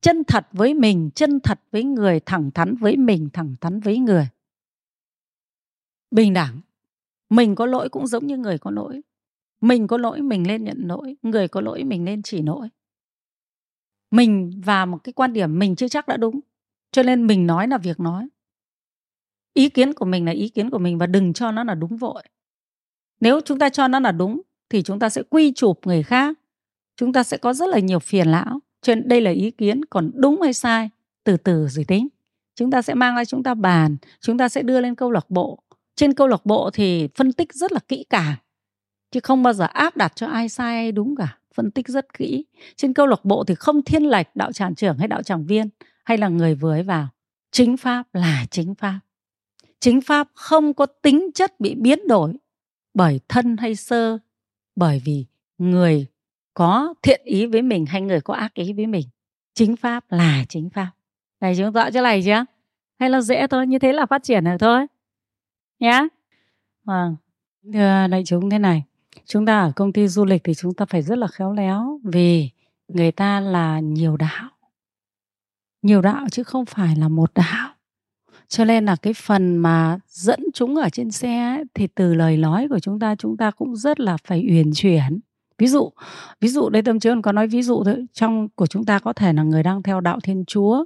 Chân 0.00 0.24
thật 0.24 0.46
với 0.52 0.74
mình, 0.74 1.10
chân 1.14 1.40
thật 1.40 1.60
với 1.70 1.84
người, 1.84 2.20
thẳng 2.20 2.50
thắn 2.50 2.74
với 2.76 2.96
mình, 2.96 3.28
thẳng 3.32 3.54
thắn 3.60 3.80
với 3.80 3.98
người. 3.98 4.28
Bình 6.10 6.32
đẳng. 6.32 6.60
Mình 7.30 7.54
có 7.54 7.66
lỗi 7.66 7.88
cũng 7.88 8.06
giống 8.06 8.26
như 8.26 8.36
người 8.36 8.58
có 8.58 8.70
lỗi. 8.70 9.00
Mình 9.60 9.86
có 9.86 9.98
lỗi, 9.98 10.22
mình 10.22 10.46
lên 10.48 10.64
nhận 10.64 10.78
lỗi. 10.78 11.16
Người 11.22 11.48
có 11.48 11.60
lỗi, 11.60 11.84
mình 11.84 12.04
lên 12.04 12.22
chỉ 12.22 12.42
lỗi. 12.42 12.68
Mình 14.10 14.60
và 14.64 14.86
một 14.86 14.98
cái 15.04 15.12
quan 15.12 15.32
điểm 15.32 15.58
mình 15.58 15.76
chưa 15.76 15.88
chắc 15.88 16.08
đã 16.08 16.16
đúng. 16.16 16.40
Cho 16.92 17.02
nên 17.02 17.26
mình 17.26 17.46
nói 17.46 17.68
là 17.68 17.78
việc 17.78 18.00
nói 18.00 18.28
ý 19.54 19.68
kiến 19.68 19.92
của 19.92 20.04
mình 20.04 20.24
là 20.24 20.32
ý 20.32 20.48
kiến 20.48 20.70
của 20.70 20.78
mình 20.78 20.98
và 20.98 21.06
đừng 21.06 21.32
cho 21.32 21.52
nó 21.52 21.64
là 21.64 21.74
đúng 21.74 21.96
vội. 21.96 22.22
Nếu 23.20 23.40
chúng 23.40 23.58
ta 23.58 23.68
cho 23.68 23.88
nó 23.88 24.00
là 24.00 24.12
đúng 24.12 24.40
thì 24.70 24.82
chúng 24.82 24.98
ta 24.98 25.08
sẽ 25.08 25.22
quy 25.22 25.52
chụp 25.52 25.80
người 25.84 26.02
khác. 26.02 26.38
Chúng 26.96 27.12
ta 27.12 27.22
sẽ 27.22 27.36
có 27.36 27.52
rất 27.52 27.68
là 27.68 27.78
nhiều 27.78 27.98
phiền 27.98 28.30
não 28.30 28.60
cho 28.82 28.94
nên 28.94 29.08
đây 29.08 29.20
là 29.20 29.30
ý 29.30 29.50
kiến 29.50 29.84
còn 29.84 30.10
đúng 30.14 30.42
hay 30.42 30.52
sai, 30.52 30.90
từ 31.24 31.36
từ 31.36 31.68
rồi 31.68 31.84
tính. 31.84 32.08
Chúng 32.54 32.70
ta 32.70 32.82
sẽ 32.82 32.94
mang 32.94 33.16
ra 33.16 33.24
chúng 33.24 33.42
ta 33.42 33.54
bàn, 33.54 33.96
chúng 34.20 34.38
ta 34.38 34.48
sẽ 34.48 34.62
đưa 34.62 34.80
lên 34.80 34.94
câu 34.94 35.10
lạc 35.10 35.30
bộ. 35.30 35.62
Trên 35.96 36.14
câu 36.14 36.26
lạc 36.26 36.46
bộ 36.46 36.70
thì 36.70 37.08
phân 37.14 37.32
tích 37.32 37.54
rất 37.54 37.72
là 37.72 37.78
kỹ 37.88 38.04
càng 38.10 38.36
chứ 39.12 39.20
không 39.20 39.42
bao 39.42 39.52
giờ 39.52 39.66
áp 39.72 39.96
đặt 39.96 40.12
cho 40.16 40.26
ai 40.26 40.48
sai 40.48 40.74
hay 40.74 40.92
đúng 40.92 41.16
cả. 41.16 41.38
Phân 41.54 41.70
tích 41.70 41.88
rất 41.88 42.14
kỹ. 42.18 42.44
Trên 42.76 42.94
câu 42.94 43.06
lạc 43.06 43.24
bộ 43.24 43.44
thì 43.44 43.54
không 43.54 43.82
thiên 43.82 44.02
lệch 44.02 44.26
đạo 44.34 44.52
tràng 44.52 44.74
trưởng 44.74 44.98
hay 44.98 45.08
đạo 45.08 45.22
tràng 45.22 45.46
viên 45.46 45.68
hay 46.04 46.18
là 46.18 46.28
người 46.28 46.54
vừa 46.54 46.72
ấy 46.72 46.82
vào. 46.82 47.08
Chính 47.50 47.76
pháp 47.76 48.14
là 48.14 48.46
chính 48.50 48.74
pháp 48.74 49.00
chính 49.82 50.00
pháp 50.00 50.28
không 50.34 50.74
có 50.74 50.86
tính 50.86 51.30
chất 51.34 51.60
bị 51.60 51.74
biến 51.74 52.08
đổi 52.08 52.34
bởi 52.94 53.20
thân 53.28 53.56
hay 53.56 53.76
sơ, 53.76 54.18
bởi 54.76 55.02
vì 55.04 55.24
người 55.58 56.06
có 56.54 56.94
thiện 57.02 57.20
ý 57.24 57.46
với 57.46 57.62
mình 57.62 57.86
hay 57.86 58.00
người 58.00 58.20
có 58.20 58.34
ác 58.34 58.54
ý 58.54 58.72
với 58.72 58.86
mình. 58.86 59.08
Chính 59.54 59.76
pháp 59.76 60.04
là 60.08 60.44
chính 60.48 60.70
pháp. 60.70 60.90
Này, 61.40 61.54
chúng 61.58 61.72
rõ 61.72 61.90
chỗ 61.90 62.02
này 62.02 62.22
chưa 62.24 62.44
hay 62.98 63.10
là 63.10 63.20
dễ 63.20 63.46
thôi, 63.46 63.66
như 63.66 63.78
thế 63.78 63.92
là 63.92 64.06
phát 64.06 64.22
triển 64.22 64.44
được 64.44 64.56
thôi. 64.60 64.86
Nhá. 65.78 66.02
Vâng. 66.84 67.16
Ờ, 67.64 67.70
Thưa 67.72 68.06
đại 68.10 68.22
chúng 68.26 68.50
thế 68.50 68.58
này. 68.58 68.82
Chúng 69.26 69.46
ta 69.46 69.60
ở 69.60 69.72
công 69.76 69.92
ty 69.92 70.08
du 70.08 70.24
lịch 70.24 70.44
thì 70.44 70.54
chúng 70.54 70.74
ta 70.74 70.84
phải 70.84 71.02
rất 71.02 71.18
là 71.18 71.26
khéo 71.26 71.52
léo 71.52 72.00
vì 72.04 72.50
người 72.88 73.12
ta 73.12 73.40
là 73.40 73.80
nhiều 73.80 74.16
đạo. 74.16 74.50
Nhiều 75.82 76.02
đạo 76.02 76.26
chứ 76.32 76.42
không 76.42 76.66
phải 76.66 76.96
là 76.96 77.08
một 77.08 77.34
đạo 77.34 77.74
cho 78.52 78.64
nên 78.64 78.84
là 78.84 78.96
cái 78.96 79.12
phần 79.12 79.56
mà 79.56 79.98
dẫn 80.08 80.40
chúng 80.54 80.76
ở 80.76 80.88
trên 80.88 81.10
xe 81.10 81.38
ấy, 81.38 81.64
thì 81.74 81.86
từ 81.86 82.14
lời 82.14 82.36
nói 82.36 82.66
của 82.70 82.78
chúng 82.78 82.98
ta 82.98 83.14
chúng 83.14 83.36
ta 83.36 83.50
cũng 83.50 83.76
rất 83.76 84.00
là 84.00 84.16
phải 84.24 84.46
uyển 84.50 84.70
chuyển. 84.74 85.20
Ví 85.58 85.66
dụ 85.66 85.90
ví 86.40 86.48
dụ 86.48 86.68
đây 86.68 86.82
tâm 86.82 87.00
trường 87.00 87.22
có 87.22 87.32
nói 87.32 87.46
ví 87.46 87.62
dụ 87.62 87.82
thôi 87.84 88.06
trong 88.12 88.48
của 88.48 88.66
chúng 88.66 88.84
ta 88.84 88.98
có 88.98 89.12
thể 89.12 89.32
là 89.32 89.42
người 89.42 89.62
đang 89.62 89.82
theo 89.82 90.00
đạo 90.00 90.20
thiên 90.22 90.44
chúa 90.46 90.84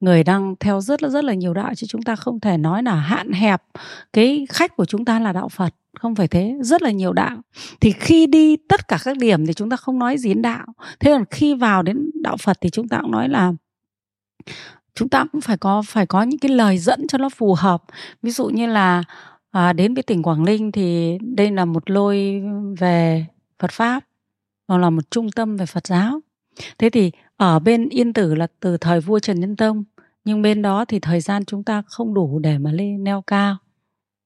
người 0.00 0.24
đang 0.24 0.54
theo 0.60 0.80
rất 0.80 1.02
là 1.02 1.08
rất 1.08 1.24
là 1.24 1.34
nhiều 1.34 1.54
đạo 1.54 1.74
chứ 1.74 1.86
chúng 1.86 2.02
ta 2.02 2.16
không 2.16 2.40
thể 2.40 2.56
nói 2.56 2.82
là 2.82 2.94
hạn 2.94 3.32
hẹp 3.32 3.62
cái 4.12 4.46
khách 4.50 4.76
của 4.76 4.84
chúng 4.84 5.04
ta 5.04 5.20
là 5.20 5.32
đạo 5.32 5.48
Phật 5.48 5.74
không 5.98 6.14
phải 6.14 6.28
thế 6.28 6.56
rất 6.60 6.82
là 6.82 6.90
nhiều 6.90 7.12
đạo. 7.12 7.36
Thì 7.80 7.92
khi 7.92 8.26
đi 8.26 8.56
tất 8.56 8.88
cả 8.88 8.98
các 9.04 9.18
điểm 9.18 9.46
thì 9.46 9.52
chúng 9.52 9.70
ta 9.70 9.76
không 9.76 9.98
nói 9.98 10.18
gì 10.18 10.28
đến 10.28 10.42
đạo. 10.42 10.66
Thế 11.00 11.12
còn 11.12 11.24
khi 11.30 11.54
vào 11.54 11.82
đến 11.82 12.10
đạo 12.22 12.36
Phật 12.36 12.58
thì 12.60 12.70
chúng 12.70 12.88
ta 12.88 12.98
cũng 13.02 13.10
nói 13.10 13.28
là 13.28 13.52
chúng 14.96 15.08
ta 15.08 15.24
cũng 15.32 15.40
phải 15.40 15.56
có 15.56 15.82
phải 15.86 16.06
có 16.06 16.22
những 16.22 16.38
cái 16.38 16.50
lời 16.50 16.78
dẫn 16.78 17.06
cho 17.06 17.18
nó 17.18 17.28
phù 17.28 17.54
hợp. 17.54 17.82
Ví 18.22 18.30
dụ 18.30 18.48
như 18.48 18.66
là 18.66 19.02
à, 19.50 19.72
đến 19.72 19.94
với 19.94 20.02
tỉnh 20.02 20.22
Quảng 20.22 20.44
Ninh 20.44 20.72
thì 20.72 21.18
đây 21.20 21.50
là 21.50 21.64
một 21.64 21.90
lôi 21.90 22.42
về 22.78 23.26
Phật 23.58 23.70
pháp 23.70 24.04
hoặc 24.68 24.78
là 24.78 24.90
một 24.90 25.10
trung 25.10 25.30
tâm 25.30 25.56
về 25.56 25.66
Phật 25.66 25.86
giáo. 25.86 26.20
Thế 26.78 26.90
thì 26.90 27.12
ở 27.36 27.58
bên 27.58 27.88
Yên 27.88 28.12
Tử 28.12 28.34
là 28.34 28.46
từ 28.60 28.76
thời 28.76 29.00
vua 29.00 29.18
Trần 29.18 29.40
Nhân 29.40 29.56
Tông 29.56 29.84
nhưng 30.24 30.42
bên 30.42 30.62
đó 30.62 30.84
thì 30.84 30.98
thời 31.00 31.20
gian 31.20 31.44
chúng 31.44 31.64
ta 31.64 31.82
không 31.86 32.14
đủ 32.14 32.38
để 32.38 32.58
mà 32.58 32.72
lên 32.72 33.04
neo 33.04 33.22
cao. 33.26 33.56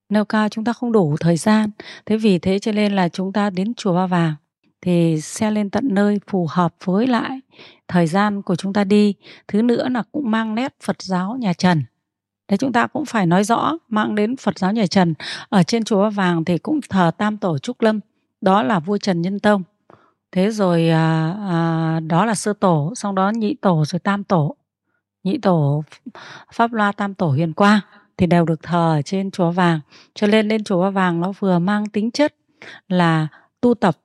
Neo 0.08 0.24
cao 0.24 0.48
chúng 0.48 0.64
ta 0.64 0.72
không 0.72 0.92
đủ 0.92 1.16
thời 1.20 1.36
gian. 1.36 1.70
Thế 2.06 2.16
vì 2.16 2.38
thế 2.38 2.58
cho 2.58 2.72
nên 2.72 2.92
là 2.92 3.08
chúng 3.08 3.32
ta 3.32 3.50
đến 3.50 3.74
chùa 3.74 3.94
Ba 3.94 4.06
Vàng 4.06 4.34
thì 4.83 5.20
xe 5.20 5.51
lên 5.51 5.70
tận 5.70 5.89
nơi 5.91 6.18
phù 6.26 6.47
hợp 6.51 6.74
với 6.85 7.07
lại 7.07 7.41
thời 7.89 8.07
gian 8.07 8.43
của 8.43 8.57
chúng 8.57 8.72
ta 8.72 8.85
đi. 8.85 9.14
Thứ 9.49 9.62
nữa 9.62 9.89
là 9.89 10.03
cũng 10.12 10.31
mang 10.31 10.55
nét 10.55 10.74
Phật 10.83 11.03
giáo 11.03 11.37
nhà 11.37 11.53
Trần. 11.53 11.85
Đấy 12.49 12.59
chúng 12.59 12.72
ta 12.72 12.87
cũng 12.87 13.05
phải 13.05 13.26
nói 13.26 13.45
rõ 13.45 13.78
mang 13.89 14.14
đến 14.14 14.37
Phật 14.37 14.59
giáo 14.59 14.72
nhà 14.72 14.87
Trần. 14.87 15.14
Ở 15.49 15.62
trên 15.62 15.85
chùa 15.85 16.11
Vàng 16.11 16.45
thì 16.45 16.59
cũng 16.59 16.81
thờ 16.89 17.11
Tam 17.18 17.37
Tổ 17.37 17.59
Trúc 17.59 17.81
Lâm 17.81 18.01
đó 18.41 18.62
là 18.62 18.78
vua 18.81 18.99
Trần 18.99 19.22
Nhân 19.22 19.41
Tông. 19.41 19.62
Thế 20.33 20.51
rồi 20.51 20.89
à, 20.89 21.37
à, 21.49 22.01
đó 22.01 22.24
là 22.24 22.35
sơ 22.35 22.53
tổ 22.53 22.93
xong 22.97 23.14
đó 23.14 23.31
nhị 23.31 23.55
tổ 23.55 23.85
rồi 23.85 23.99
tam 23.99 24.24
tổ. 24.24 24.57
Nhị 25.24 25.39
tổ 25.39 25.85
pháp 26.53 26.72
loa 26.72 26.93
tam 26.93 27.14
tổ 27.14 27.31
hiền 27.31 27.53
quang 27.53 27.81
thì 28.16 28.26
đều 28.26 28.45
được 28.45 28.62
thờ 28.62 28.97
ở 28.99 29.03
trên 29.03 29.31
chùa 29.31 29.51
vàng. 29.51 29.81
Cho 30.14 30.26
nên 30.26 30.49
lên 30.49 30.64
chùa 30.64 30.91
vàng 30.91 31.20
nó 31.20 31.33
vừa 31.39 31.59
mang 31.59 31.89
tính 31.89 32.11
chất 32.11 32.35
là 32.89 33.28
tu 33.61 33.74
tập 33.74 33.97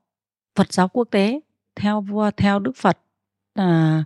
phật 0.56 0.74
giáo 0.74 0.88
quốc 0.88 1.08
tế 1.12 1.40
theo 1.76 2.02
vua 2.02 2.32
theo 2.38 2.60
đức 2.60 2.76
phật 2.76 2.98
à, 3.56 4.04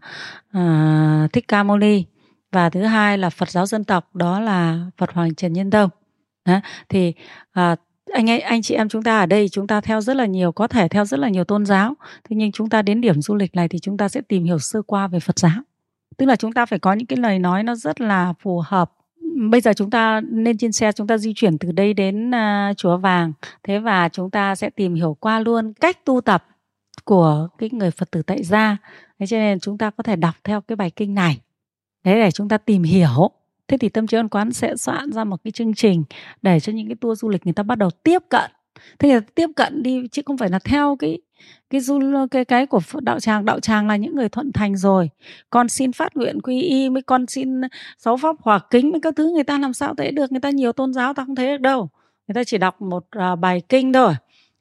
à, 0.51 1.27
thích 1.33 1.47
ca 1.47 1.63
mâu 1.63 1.77
ni. 1.77 2.05
Và 2.51 2.69
thứ 2.69 2.81
hai 2.83 3.17
là 3.17 3.29
phật 3.29 3.49
giáo 3.49 3.65
dân 3.65 3.83
tộc 3.83 4.15
đó 4.15 4.39
là 4.39 4.79
phật 4.97 5.11
hoàng 5.11 5.35
trần 5.35 5.53
nhân 5.53 5.71
tông. 5.71 5.89
Đó. 6.45 6.59
thì 6.89 7.13
à, 7.51 7.75
anh 8.13 8.29
ấy 8.29 8.39
anh 8.39 8.61
chị 8.61 8.75
em 8.75 8.89
chúng 8.89 9.03
ta 9.03 9.19
ở 9.19 9.25
đây 9.25 9.49
chúng 9.49 9.67
ta 9.67 9.81
theo 9.81 10.01
rất 10.01 10.15
là 10.15 10.25
nhiều 10.25 10.51
có 10.51 10.67
thể 10.67 10.87
theo 10.87 11.05
rất 11.05 11.19
là 11.19 11.29
nhiều 11.29 11.43
tôn 11.43 11.65
giáo. 11.65 11.93
Thế 12.29 12.35
nhưng 12.35 12.51
chúng 12.51 12.69
ta 12.69 12.81
đến 12.81 13.01
điểm 13.01 13.21
du 13.21 13.35
lịch 13.35 13.55
này 13.55 13.67
thì 13.67 13.79
chúng 13.79 13.97
ta 13.97 14.09
sẽ 14.09 14.21
tìm 14.21 14.43
hiểu 14.43 14.59
sơ 14.59 14.81
qua 14.81 15.07
về 15.07 15.19
phật 15.19 15.39
giáo. 15.39 15.61
Tức 16.17 16.25
là 16.25 16.35
chúng 16.35 16.53
ta 16.53 16.65
phải 16.65 16.79
có 16.79 16.93
những 16.93 17.07
cái 17.07 17.17
lời 17.17 17.39
nói 17.39 17.63
nó 17.63 17.75
rất 17.75 18.01
là 18.01 18.33
phù 18.39 18.61
hợp 18.65 18.91
bây 19.39 19.61
giờ 19.61 19.73
chúng 19.73 19.89
ta 19.89 20.21
lên 20.31 20.57
trên 20.57 20.71
xe 20.71 20.91
chúng 20.91 21.07
ta 21.07 21.17
di 21.17 21.33
chuyển 21.35 21.57
từ 21.57 21.71
đây 21.71 21.93
đến 21.93 22.29
uh, 22.29 22.77
chùa 22.77 22.97
vàng. 22.97 23.33
Thế 23.63 23.79
và 23.79 24.09
chúng 24.09 24.29
ta 24.29 24.55
sẽ 24.55 24.69
tìm 24.69 24.93
hiểu 24.95 25.17
qua 25.19 25.39
luôn 25.39 25.73
cách 25.73 26.05
tu 26.05 26.21
tập 26.21 26.45
của 27.03 27.47
cái 27.57 27.69
người 27.73 27.91
phật 27.91 28.11
tử 28.11 28.21
tại 28.21 28.43
gia. 28.43 28.77
Thế 29.19 29.25
cho 29.25 29.37
nên 29.37 29.59
chúng 29.59 29.77
ta 29.77 29.89
có 29.89 30.03
thể 30.03 30.15
đọc 30.15 30.35
theo 30.43 30.61
cái 30.61 30.75
bài 30.75 30.91
kinh 30.91 31.15
này. 31.15 31.39
Thế 32.03 32.15
để 32.15 32.31
chúng 32.31 32.49
ta 32.49 32.57
tìm 32.57 32.83
hiểu. 32.83 33.29
Thế 33.67 33.77
thì 33.77 33.89
tâm 33.89 34.07
trí 34.07 34.17
ân 34.17 34.29
quán 34.29 34.51
sẽ 34.51 34.75
soạn 34.75 35.11
ra 35.11 35.23
một 35.23 35.43
cái 35.43 35.51
chương 35.51 35.73
trình 35.73 36.03
để 36.41 36.59
cho 36.59 36.73
những 36.73 36.87
cái 36.87 36.95
tour 37.01 37.19
du 37.19 37.29
lịch 37.29 37.45
người 37.45 37.53
ta 37.53 37.63
bắt 37.63 37.77
đầu 37.77 37.89
tiếp 37.89 38.19
cận. 38.29 38.51
Thế 38.99 39.19
thì 39.19 39.25
tiếp 39.35 39.49
cận 39.55 39.83
đi 39.83 40.07
chứ 40.11 40.21
không 40.25 40.37
phải 40.37 40.49
là 40.49 40.59
theo 40.59 40.95
cái 40.99 41.19
cái 41.69 41.81
du 41.81 41.99
cái 42.31 42.45
cái 42.45 42.65
của 42.65 42.81
đạo 43.01 43.19
tràng 43.19 43.45
đạo 43.45 43.59
tràng 43.59 43.87
là 43.87 43.95
những 43.95 44.15
người 44.15 44.29
thuận 44.29 44.51
thành 44.51 44.77
rồi. 44.77 45.09
Con 45.49 45.69
xin 45.69 45.91
phát 45.91 46.17
nguyện 46.17 46.41
quy 46.41 46.61
y 46.61 46.89
mới 46.89 47.01
con 47.01 47.27
xin 47.27 47.61
sáu 47.97 48.17
pháp 48.17 48.35
hòa 48.39 48.59
kính 48.69 48.91
mấy 48.91 49.01
các 49.01 49.13
thứ 49.15 49.31
người 49.33 49.43
ta 49.43 49.59
làm 49.59 49.73
sao 49.73 49.95
thế 49.97 50.11
được? 50.11 50.31
Người 50.31 50.41
ta 50.41 50.49
nhiều 50.49 50.73
tôn 50.73 50.93
giáo 50.93 51.13
ta 51.13 51.25
không 51.25 51.35
thấy 51.35 51.47
được 51.47 51.61
đâu. 51.61 51.89
Người 52.27 52.33
ta 52.33 52.43
chỉ 52.43 52.57
đọc 52.57 52.81
một 52.81 53.05
uh, 53.33 53.39
bài 53.39 53.61
kinh 53.69 53.93
thôi. 53.93 54.13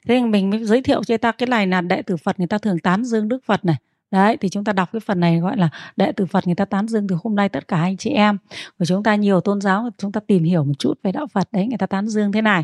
Thế 0.07 0.21
mình 0.21 0.49
mới 0.49 0.65
giới 0.65 0.81
thiệu 0.81 1.03
cho 1.03 1.17
ta 1.17 1.31
cái 1.31 1.47
này 1.47 1.67
là 1.67 1.81
đệ 1.81 2.01
tử 2.01 2.17
phật 2.17 2.39
người 2.39 2.47
ta 2.47 2.57
thường 2.57 2.79
tán 2.79 3.03
dương 3.03 3.27
đức 3.27 3.43
phật 3.45 3.65
này. 3.65 3.75
Đấy 4.11 4.37
thì 4.37 4.49
chúng 4.49 4.63
ta 4.63 4.73
đọc 4.73 4.89
cái 4.93 4.99
phần 4.99 5.19
này 5.19 5.39
gọi 5.39 5.57
là 5.57 5.69
đệ 5.95 6.11
tử 6.11 6.25
Phật 6.25 6.47
người 6.47 6.55
ta 6.55 6.65
tán 6.65 6.87
dương 6.87 7.07
từ 7.07 7.17
hôm 7.23 7.35
nay 7.35 7.49
tất 7.49 7.67
cả 7.67 7.77
anh 7.77 7.97
chị 7.97 8.09
em. 8.09 8.37
Của 8.79 8.85
chúng 8.85 9.03
ta 9.03 9.15
nhiều 9.15 9.41
tôn 9.41 9.61
giáo 9.61 9.89
chúng 9.97 10.11
ta 10.11 10.21
tìm 10.27 10.43
hiểu 10.43 10.63
một 10.63 10.73
chút 10.79 10.99
về 11.03 11.11
đạo 11.11 11.27
Phật 11.27 11.47
đấy 11.51 11.67
người 11.67 11.77
ta 11.77 11.85
tán 11.85 12.07
dương 12.07 12.31
thế 12.31 12.41
này. 12.41 12.63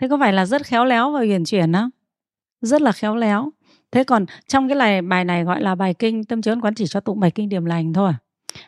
Thế 0.00 0.08
có 0.08 0.18
phải 0.20 0.32
là 0.32 0.46
rất 0.46 0.66
khéo 0.66 0.84
léo 0.84 1.10
và 1.12 1.20
uyển 1.20 1.44
chuyển 1.44 1.72
không? 1.72 1.90
Rất 2.60 2.82
là 2.82 2.92
khéo 2.92 3.16
léo. 3.16 3.50
Thế 3.92 4.04
còn 4.04 4.26
trong 4.46 4.68
cái 4.68 4.76
này 4.76 5.02
bài 5.02 5.24
này 5.24 5.44
gọi 5.44 5.62
là 5.62 5.74
bài 5.74 5.94
kinh 5.94 6.24
tâm 6.24 6.42
chấn 6.42 6.60
quán 6.60 6.74
chỉ 6.74 6.86
cho 6.86 7.00
tụng 7.00 7.20
bài 7.20 7.30
kinh 7.30 7.48
điểm 7.48 7.64
lành 7.64 7.92
thôi. 7.92 8.12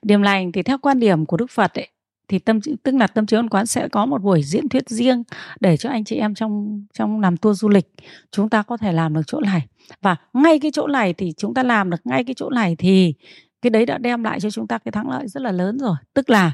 Điểm 0.03 0.22
lành 0.22 0.53
thì 0.53 0.62
theo 0.62 0.78
quan 0.78 1.01
điểm 1.01 1.26
của 1.26 1.36
Đức 1.36 1.51
Phật 1.51 1.74
ấy, 1.74 1.88
thì 2.28 2.38
tâm 2.38 2.61
tức 2.82 2.95
là 2.95 3.07
tâm 3.07 3.26
trí 3.26 3.36
ôn 3.36 3.49
quán 3.49 3.66
sẽ 3.66 3.88
có 3.88 4.07
một 4.07 4.22
buổi 4.22 4.43
diễn 4.43 4.68
thuyết 4.68 4.88
riêng 4.88 5.22
để 5.61 5.76
cho 5.76 5.90
anh 5.90 6.05
chị 6.05 6.16
em 6.16 6.34
trong 6.34 6.84
trong 6.95 7.20
làm 7.20 7.36
tour 7.36 7.61
du 7.61 7.68
lịch 7.68 7.93
chúng 8.30 8.49
ta 8.49 8.62
có 8.62 8.76
thể 8.76 8.93
làm 8.93 9.14
được 9.14 9.22
chỗ 9.26 9.40
này. 9.40 9.66
Và 10.03 10.16
ngay 10.32 10.59
cái 10.59 10.70
chỗ 10.74 10.86
này 10.86 11.12
thì 11.12 11.32
chúng 11.36 11.55
ta 11.55 11.62
làm 11.62 11.90
được 11.90 12.01
ngay 12.05 12.24
cái 12.24 12.34
chỗ 12.34 12.51
này 12.51 12.76
thì 12.76 13.14
cái 13.62 13.70
đấy 13.70 13.86
đã 13.86 13.99
đem 13.99 14.24
lại 14.24 14.40
cho 14.40 14.51
chúng 14.51 14.66
ta 14.66 14.78
cái 14.78 14.93
thắng 14.93 15.11
lợi 15.11 15.28
rất 15.28 15.43
là 15.43 15.53
lớn 15.53 15.78
rồi. 15.78 15.97
Tức 16.14 16.30
là 16.30 16.53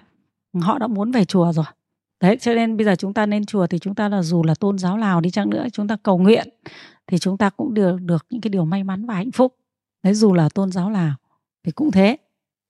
họ 0.61 0.79
đã 0.79 0.87
muốn 0.87 1.11
về 1.11 1.25
chùa 1.25 1.53
rồi 1.53 1.65
đấy, 2.21 2.37
cho 2.41 2.55
nên 2.55 2.77
bây 2.77 2.85
giờ 2.85 2.95
chúng 2.95 3.15
ta 3.15 3.27
lên 3.27 3.45
chùa 3.45 3.67
thì 3.67 3.79
chúng 3.79 3.95
ta 3.95 4.09
là 4.09 4.23
dù 4.23 4.43
là 4.45 4.55
tôn 4.55 4.79
giáo 4.79 4.99
nào 4.99 5.21
đi 5.21 5.31
chăng 5.31 5.51
nữa, 5.51 5.67
chúng 5.73 5.89
ta 5.89 5.97
cầu 6.03 6.19
nguyện 6.19 6.49
thì 7.07 7.19
chúng 7.19 7.39
ta 7.39 7.51
cũng 7.51 7.75
được 7.75 7.97
được 8.01 8.27
những 8.31 8.41
cái 8.41 8.51
điều 8.51 8.65
may 8.65 8.85
mắn 8.85 9.07
và 9.07 9.15
hạnh 9.15 9.31
phúc. 9.31 9.57
Đấy, 10.03 10.15
dù 10.15 10.35
là 10.35 10.49
tôn 10.55 10.73
giáo 10.73 10.91
nào 10.91 11.15
thì 11.65 11.73
cũng 11.73 11.91
thế. 11.91 12.17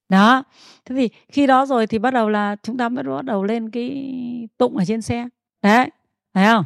Đó. 0.09 0.45
Thế 0.85 0.95
thì 0.95 1.09
khi 1.29 1.47
đó 1.47 1.67
rồi 1.67 1.87
thì 1.87 1.99
bắt 1.99 2.15
đầu 2.15 2.29
là 2.29 2.57
chúng 2.63 2.77
ta 2.77 2.89
mới 2.89 3.05
bắt 3.05 3.25
đầu 3.25 3.45
lên 3.45 3.71
cái 3.71 4.15
tụng 4.59 4.77
ở 4.77 4.85
trên 4.85 5.03
xe. 5.03 5.29
Đấy, 5.63 5.91
thấy 6.35 6.47
không? 6.47 6.65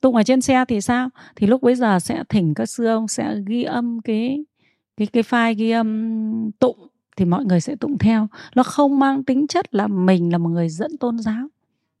Tụng 0.00 0.16
ở 0.16 0.22
trên 0.22 0.40
xe 0.40 0.64
thì 0.68 0.80
sao? 0.80 1.08
Thì 1.36 1.46
lúc 1.46 1.62
bấy 1.62 1.74
giờ 1.74 1.98
sẽ 2.00 2.24
thỉnh 2.28 2.54
các 2.54 2.66
sư 2.66 2.86
ông, 2.86 3.08
sẽ 3.08 3.36
ghi 3.46 3.62
âm 3.62 4.00
cái 4.00 4.44
cái 4.96 5.06
cái 5.06 5.22
file 5.22 5.54
ghi 5.54 5.70
âm 5.70 6.50
tụng 6.58 6.88
thì 7.16 7.24
mọi 7.24 7.44
người 7.44 7.60
sẽ 7.60 7.76
tụng 7.76 7.98
theo. 7.98 8.28
Nó 8.54 8.62
không 8.62 8.98
mang 8.98 9.24
tính 9.24 9.46
chất 9.46 9.74
là 9.74 9.86
mình 9.86 10.32
là 10.32 10.38
một 10.38 10.48
người 10.48 10.68
dẫn 10.68 10.96
tôn 10.98 11.18
giáo 11.18 11.48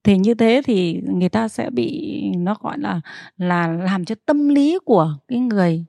thì 0.04 0.18
như 0.18 0.34
thế 0.34 0.62
thì 0.64 1.00
người 1.04 1.28
ta 1.28 1.48
sẽ 1.48 1.70
bị 1.70 2.20
nó 2.36 2.56
gọi 2.60 2.78
là 2.78 3.00
là 3.36 3.68
làm 3.68 4.04
cho 4.04 4.14
tâm 4.26 4.48
lý 4.48 4.78
của 4.84 5.18
cái 5.28 5.38
người 5.38 5.84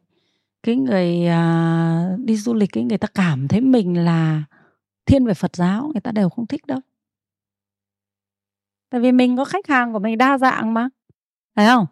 cái 0.64 0.76
người 0.76 1.28
à, 1.28 2.18
đi 2.18 2.38
du 2.38 2.54
lịch 2.54 2.70
cái 2.74 2.84
người 2.84 2.98
ta 2.98 3.08
cảm 3.16 3.48
thấy 3.48 3.62
mình 3.62 4.06
là 4.06 4.44
thiên 5.06 5.26
về 5.26 5.34
Phật 5.34 5.56
giáo 5.56 5.90
người 5.94 6.02
ta 6.02 6.12
đều 6.12 6.30
không 6.30 6.48
thích 6.48 6.68
đâu. 6.68 6.80
Tại 8.90 9.02
vì 9.02 9.12
mình 9.12 9.38
có 9.38 9.46
khách 9.46 9.68
hàng 9.68 9.94
của 9.94 10.00
mình 10.00 10.18
đa 10.18 10.38
dạng 10.38 10.74
mà 10.74 10.90
phải 11.56 11.68
không? 11.68 11.86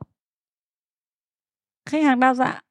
Khách 1.85 2.03
hàng 2.03 2.19
đa 2.19 2.33
dạng 2.33 2.62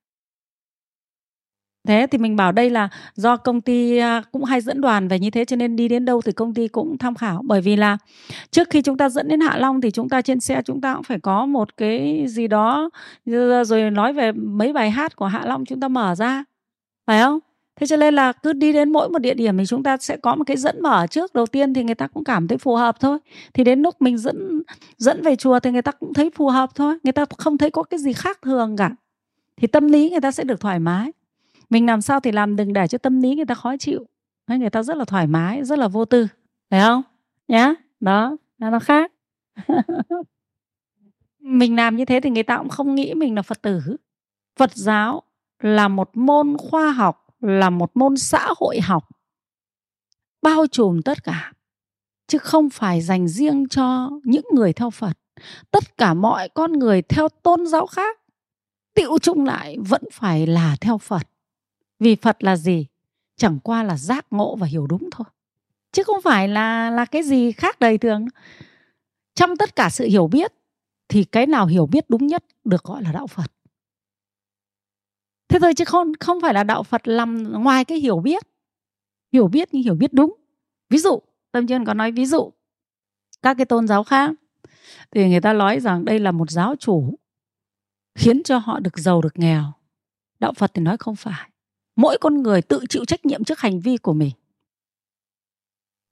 thế 1.89 2.07
thì 2.11 2.19
mình 2.19 2.37
bảo 2.37 2.53
đây 2.53 2.71
là 2.71 2.89
do 3.15 3.37
công 3.37 3.61
ty 3.61 3.97
à, 3.97 4.23
cũng 4.33 4.45
hay 4.45 4.61
dẫn 4.61 4.81
đoàn 4.81 5.09
về 5.09 5.19
như 5.19 5.31
thế, 5.31 5.45
cho 5.45 5.57
nên 5.57 5.77
đi 5.77 5.89
đến 5.89 6.05
đâu 6.05 6.21
thì 6.21 6.33
công 6.33 6.55
ty 6.55 6.69
cũng 6.69 6.99
tham 6.99 7.15
khảo. 7.15 7.43
Bởi 7.45 7.61
vì 7.61 7.77
là 7.77 7.99
trước 8.51 8.71
khi 8.71 8.83
chúng 8.83 8.97
ta 8.97 9.09
dẫn 9.09 9.29
đến 9.29 9.41
hạ 9.41 9.57
long 9.59 9.81
thì 9.81 9.91
chúng 9.91 10.09
ta 10.09 10.23
trên 10.23 10.41
xe 10.41 10.63
chúng 10.65 10.81
ta 10.81 10.95
cũng 10.95 11.03
phải 11.03 11.21
có 11.21 11.47
một 11.47 11.77
cái 11.77 12.25
gì 12.29 12.49
đó 12.49 12.91
rồi 13.65 13.91
nói 13.91 14.13
về 14.13 14.33
mấy 14.33 14.73
bài 14.73 14.91
hát 14.91 15.17
của 15.17 15.27
hạ 15.27 15.43
long 15.45 15.65
chúng 15.65 15.81
ta 15.81 15.89
mở 15.89 16.15
ra, 16.15 16.45
phải 17.07 17.23
không? 17.23 17.39
Thế 17.81 17.87
cho 17.87 17.97
nên 17.97 18.15
là 18.15 18.33
cứ 18.33 18.53
đi 18.53 18.73
đến 18.73 18.93
mỗi 18.93 19.09
một 19.09 19.19
địa 19.19 19.35
điểm 19.35 19.59
thì 19.59 19.65
chúng 19.67 19.83
ta 19.83 19.97
sẽ 19.97 20.17
có 20.17 20.35
một 20.35 20.45
cái 20.47 20.57
dẫn 20.57 20.83
mở 20.83 21.07
trước. 21.07 21.35
Đầu 21.35 21.47
tiên 21.47 21.75
thì 21.75 21.85
người 21.85 21.95
ta 21.95 22.07
cũng 22.07 22.25
cảm 22.25 22.49
thấy 22.49 22.59
phù 22.59 22.75
hợp 22.75 23.01
thôi. 23.01 23.19
Thì 23.55 23.65
đến 23.65 23.83
lúc 23.83 24.03
mình 24.03 24.19
dẫn 24.19 24.63
dẫn 24.97 25.23
về 25.23 25.37
chùa 25.37 25.61
thì 25.61 25.71
người 25.71 25.83
ta 25.83 25.93
cũng 25.93 26.15
thấy 26.15 26.31
phù 26.35 26.49
hợp 26.49 26.71
thôi. 26.75 26.99
Người 27.05 27.13
ta 27.13 27.25
không 27.39 27.59
thấy 27.59 27.71
có 27.71 27.83
cái 27.83 28.01
gì 28.01 28.13
khác 28.13 28.39
thường 28.43 28.77
cả. 28.77 28.91
Thì 29.57 29.67
tâm 29.67 29.89
lý 29.89 30.11
người 30.11 30.21
ta 30.21 30.31
sẽ 30.31 30.45
được 30.45 30.61
thoải 30.61 30.79
mái 30.79 31.13
mình 31.73 31.87
làm 31.87 32.03
sao 32.03 32.21
thì 32.21 32.33
làm 32.33 32.57
đừng 32.57 32.73
để 32.73 32.87
cho 32.89 32.99
tâm 32.99 33.23
lý 33.23 33.35
người 33.35 33.45
ta 33.45 33.55
khó 33.55 33.77
chịu. 33.77 34.07
Đấy, 34.47 34.59
người 34.59 34.71
ta 34.71 34.83
rất 34.83 34.97
là 34.97 35.05
thoải 35.05 35.27
mái 35.27 35.65
rất 35.65 35.79
là 35.79 35.89
vô 35.89 36.05
tư. 36.05 36.27
Phải 36.71 36.81
không? 36.81 37.03
Nhá. 37.49 37.75
Đó 38.01 38.37
là 38.59 38.71
nó 38.71 38.79
khác. 38.79 39.13
Mình 41.39 41.77
làm 41.77 41.97
như 41.97 42.05
thế 42.05 42.21
thì 42.21 42.31
người 42.31 42.43
ta 42.43 42.59
cũng 42.59 42.69
không 42.69 42.95
nghĩ 42.95 43.15
mình 43.15 43.35
là 43.35 43.43
phật 43.43 43.63
tử. 43.63 43.81
Phật 44.59 44.71
giáo 44.75 45.23
là 45.63 45.89
một 45.89 46.11
môn 46.17 46.57
khoa 46.59 46.93
học 46.93 47.27
là 47.41 47.71
một 47.71 47.91
môn 47.97 48.17
xã 48.17 48.49
hội 48.57 48.81
học 48.81 49.09
bao 50.43 50.67
trùm 50.67 51.03
tất 51.03 51.25
cả 51.25 51.53
chứ 52.27 52.39
không 52.39 52.71
phải 52.71 53.01
dành 53.01 53.29
riêng 53.29 53.69
cho 53.69 54.11
những 54.25 54.45
người 54.55 54.73
theo 54.73 54.91
phật. 54.91 55.19
Tất 55.71 55.97
cả 55.97 56.15
mọi 56.15 56.49
con 56.49 56.73
người 56.73 57.03
theo 57.03 57.29
tôn 57.29 57.67
giáo 57.67 57.87
khác 57.87 58.19
tựu 58.95 59.19
chung 59.19 59.45
lại 59.45 59.77
vẫn 59.89 60.03
phải 60.13 60.47
là 60.47 60.77
theo 60.81 60.99
phật 60.99 61.32
vì 62.03 62.17
phật 62.17 62.45
là 62.45 62.57
gì? 62.57 62.87
Chẳng 63.37 63.59
qua 63.59 63.83
là 63.83 63.97
giác 63.97 64.27
ngộ 64.31 64.57
và 64.57 64.67
hiểu 64.67 64.87
đúng 64.87 65.09
thôi. 65.13 65.27
Chứ 65.93 66.03
không 66.03 66.23
phải 66.23 66.49
là 66.49 66.91
là 66.91 67.05
cái 67.05 67.23
gì 67.23 67.53
khác 67.53 67.81
đời 67.81 67.99
thường. 67.99 68.27
Trong 69.35 69.57
tất 69.57 69.77
cả 69.77 69.91
sự 69.91 70.05
hiểu 70.05 70.27
biết, 70.27 70.53
thì 71.09 71.25
cái 71.25 71.47
nào 71.47 71.67
hiểu 71.67 71.87
biết 71.87 72.05
đúng 72.09 72.27
nhất 72.27 72.45
được 72.65 72.85
gọi 72.85 73.03
là 73.03 73.13
đạo 73.13 73.27
phật. 73.27 73.53
Thế 75.49 75.59
thôi 75.61 75.75
chứ 75.75 75.85
không 75.85 76.13
không 76.21 76.41
phải 76.41 76.55
là 76.55 76.65
đạo 76.65 76.83
phật 76.83 77.03
nằm 77.07 77.63
ngoài 77.63 77.85
cái 77.85 77.99
hiểu 77.99 78.21
biết. 78.21 78.43
Hiểu 79.33 79.49
biết 79.49 79.69
nhưng 79.73 79.83
hiểu 79.83 79.95
biết 79.95 80.13
đúng. 80.13 80.37
Ví 80.91 80.99
dụ, 80.99 81.23
tâm 81.53 81.67
chân 81.67 81.85
có 81.85 81.95
nói 81.95 82.13
ví 82.13 82.27
dụ, 82.27 82.53
các 83.43 83.55
cái 83.55 83.67
tôn 83.67 83.89
giáo 83.89 84.05
khác, 84.05 84.31
thì 85.11 85.29
người 85.29 85.41
ta 85.41 85.53
nói 85.53 85.81
rằng 85.81 86.05
đây 86.05 86.19
là 86.19 86.33
một 86.33 86.51
giáo 86.51 86.77
chủ 86.77 87.19
khiến 88.15 88.43
cho 88.43 88.59
họ 88.59 88.81
được 88.81 88.99
giàu, 88.99 89.23
được 89.23 89.39
nghèo. 89.39 89.73
Đạo 90.39 90.53
phật 90.53 90.71
thì 90.75 90.83
nói 90.83 90.97
không 90.97 91.17
phải 91.17 91.52
mỗi 92.03 92.19
con 92.21 92.43
người 92.43 92.63
tự 92.63 92.81
chịu 92.89 93.05
trách 93.05 93.27
nhiệm 93.27 93.45
trước 93.45 93.61
hành 93.61 93.81
vi 93.81 93.97
của 93.97 94.13
mình. 94.13 94.31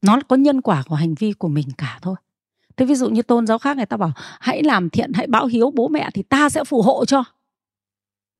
Nó 0.02 0.20
có 0.28 0.36
nhân 0.36 0.60
quả 0.60 0.82
của 0.88 0.94
hành 0.94 1.14
vi 1.14 1.32
của 1.32 1.48
mình 1.48 1.68
cả 1.78 1.98
thôi. 2.02 2.16
Thế 2.76 2.86
ví 2.86 2.94
dụ 2.94 3.08
như 3.08 3.22
tôn 3.22 3.46
giáo 3.46 3.58
khác, 3.58 3.76
người 3.76 3.86
ta 3.86 3.96
bảo, 3.96 4.12
hãy 4.40 4.62
làm 4.62 4.90
thiện, 4.90 5.12
hãy 5.12 5.26
báo 5.26 5.46
hiếu 5.46 5.70
bố 5.70 5.88
mẹ 5.88 6.10
thì 6.14 6.22
ta 6.22 6.48
sẽ 6.48 6.64
phù 6.64 6.82
hộ 6.82 7.04
cho. 7.04 7.24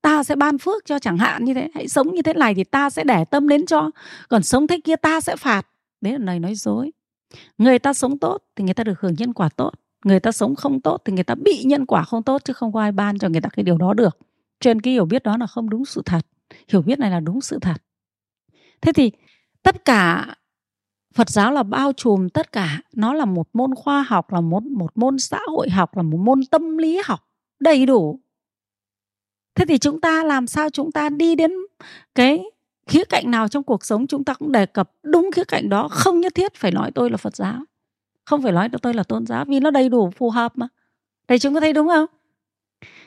Ta 0.01 0.23
sẽ 0.23 0.35
ban 0.35 0.57
phước 0.57 0.85
cho 0.85 0.99
chẳng 0.99 1.17
hạn 1.17 1.45
như 1.45 1.53
thế, 1.53 1.69
hãy 1.75 1.87
sống 1.87 2.15
như 2.15 2.21
thế 2.21 2.33
này 2.33 2.55
thì 2.55 2.63
ta 2.63 2.89
sẽ 2.89 3.03
để 3.03 3.25
tâm 3.25 3.47
đến 3.47 3.65
cho. 3.65 3.89
Còn 4.29 4.43
sống 4.43 4.67
thế 4.67 4.79
kia 4.83 4.95
ta 4.95 5.21
sẽ 5.21 5.35
phạt. 5.35 5.67
Đấy 6.01 6.13
là 6.13 6.19
lời 6.25 6.39
nói 6.39 6.55
dối. 6.55 6.91
Người 7.57 7.79
ta 7.79 7.93
sống 7.93 8.17
tốt 8.17 8.43
thì 8.55 8.63
người 8.63 8.73
ta 8.73 8.83
được 8.83 8.99
hưởng 8.99 9.15
nhân 9.17 9.33
quả 9.33 9.49
tốt. 9.49 9.71
Người 10.03 10.19
ta 10.19 10.31
sống 10.31 10.55
không 10.55 10.81
tốt 10.81 11.01
thì 11.05 11.13
người 11.13 11.23
ta 11.23 11.35
bị 11.35 11.63
nhân 11.63 11.85
quả 11.85 12.03
không 12.03 12.23
tốt 12.23 12.41
chứ 12.45 12.53
không 12.53 12.73
có 12.73 12.81
ai 12.81 12.91
ban 12.91 13.19
cho 13.19 13.29
người 13.29 13.41
ta 13.41 13.49
cái 13.49 13.63
điều 13.63 13.77
đó 13.77 13.93
được. 13.93 14.17
Trên 14.59 14.81
cái 14.81 14.93
hiểu 14.93 15.05
biết 15.05 15.23
đó 15.23 15.37
là 15.37 15.47
không 15.47 15.69
đúng 15.69 15.85
sự 15.85 16.01
thật 16.05 16.25
hiểu 16.67 16.81
biết 16.81 16.99
này 16.99 17.11
là 17.11 17.19
đúng 17.19 17.41
sự 17.41 17.59
thật. 17.61 17.83
Thế 18.81 18.93
thì 18.93 19.11
tất 19.63 19.85
cả 19.85 20.35
Phật 21.13 21.29
giáo 21.29 21.51
là 21.51 21.63
bao 21.63 21.93
trùm 21.93 22.29
tất 22.29 22.51
cả. 22.51 22.81
Nó 22.93 23.13
là 23.13 23.25
một 23.25 23.49
môn 23.53 23.75
khoa 23.75 24.03
học, 24.03 24.33
là 24.33 24.41
một 24.41 24.63
một 24.63 24.97
môn 24.97 25.19
xã 25.19 25.39
hội 25.47 25.69
học, 25.69 25.97
là 25.97 26.03
một 26.03 26.17
môn 26.17 26.45
tâm 26.51 26.77
lý 26.77 27.01
học 27.05 27.27
đầy 27.59 27.85
đủ. 27.85 28.19
Thế 29.55 29.65
thì 29.65 29.77
chúng 29.77 30.01
ta 30.01 30.23
làm 30.23 30.47
sao 30.47 30.69
chúng 30.69 30.91
ta 30.91 31.09
đi 31.09 31.35
đến 31.35 31.51
cái 32.15 32.43
khía 32.87 33.03
cạnh 33.03 33.31
nào 33.31 33.47
trong 33.47 33.63
cuộc 33.63 33.85
sống 33.85 34.07
chúng 34.07 34.23
ta 34.23 34.33
cũng 34.33 34.51
đề 34.51 34.65
cập 34.65 34.91
đúng 35.03 35.29
khía 35.35 35.43
cạnh 35.43 35.69
đó, 35.69 35.87
không 35.87 36.21
nhất 36.21 36.35
thiết 36.35 36.55
phải 36.55 36.71
nói 36.71 36.91
tôi 36.95 37.09
là 37.09 37.17
phật 37.17 37.35
giáo, 37.35 37.63
không 38.25 38.41
phải 38.41 38.51
nói 38.51 38.69
tôi 38.81 38.93
là 38.93 39.03
tôn 39.03 39.25
giáo 39.25 39.45
vì 39.47 39.59
nó 39.59 39.71
đầy 39.71 39.89
đủ, 39.89 40.11
phù 40.11 40.29
hợp 40.29 40.51
mà. 40.55 40.67
Đây 41.27 41.39
chúng 41.39 41.53
có 41.53 41.59
thấy 41.59 41.73
đúng 41.73 41.87
không? 41.87 42.05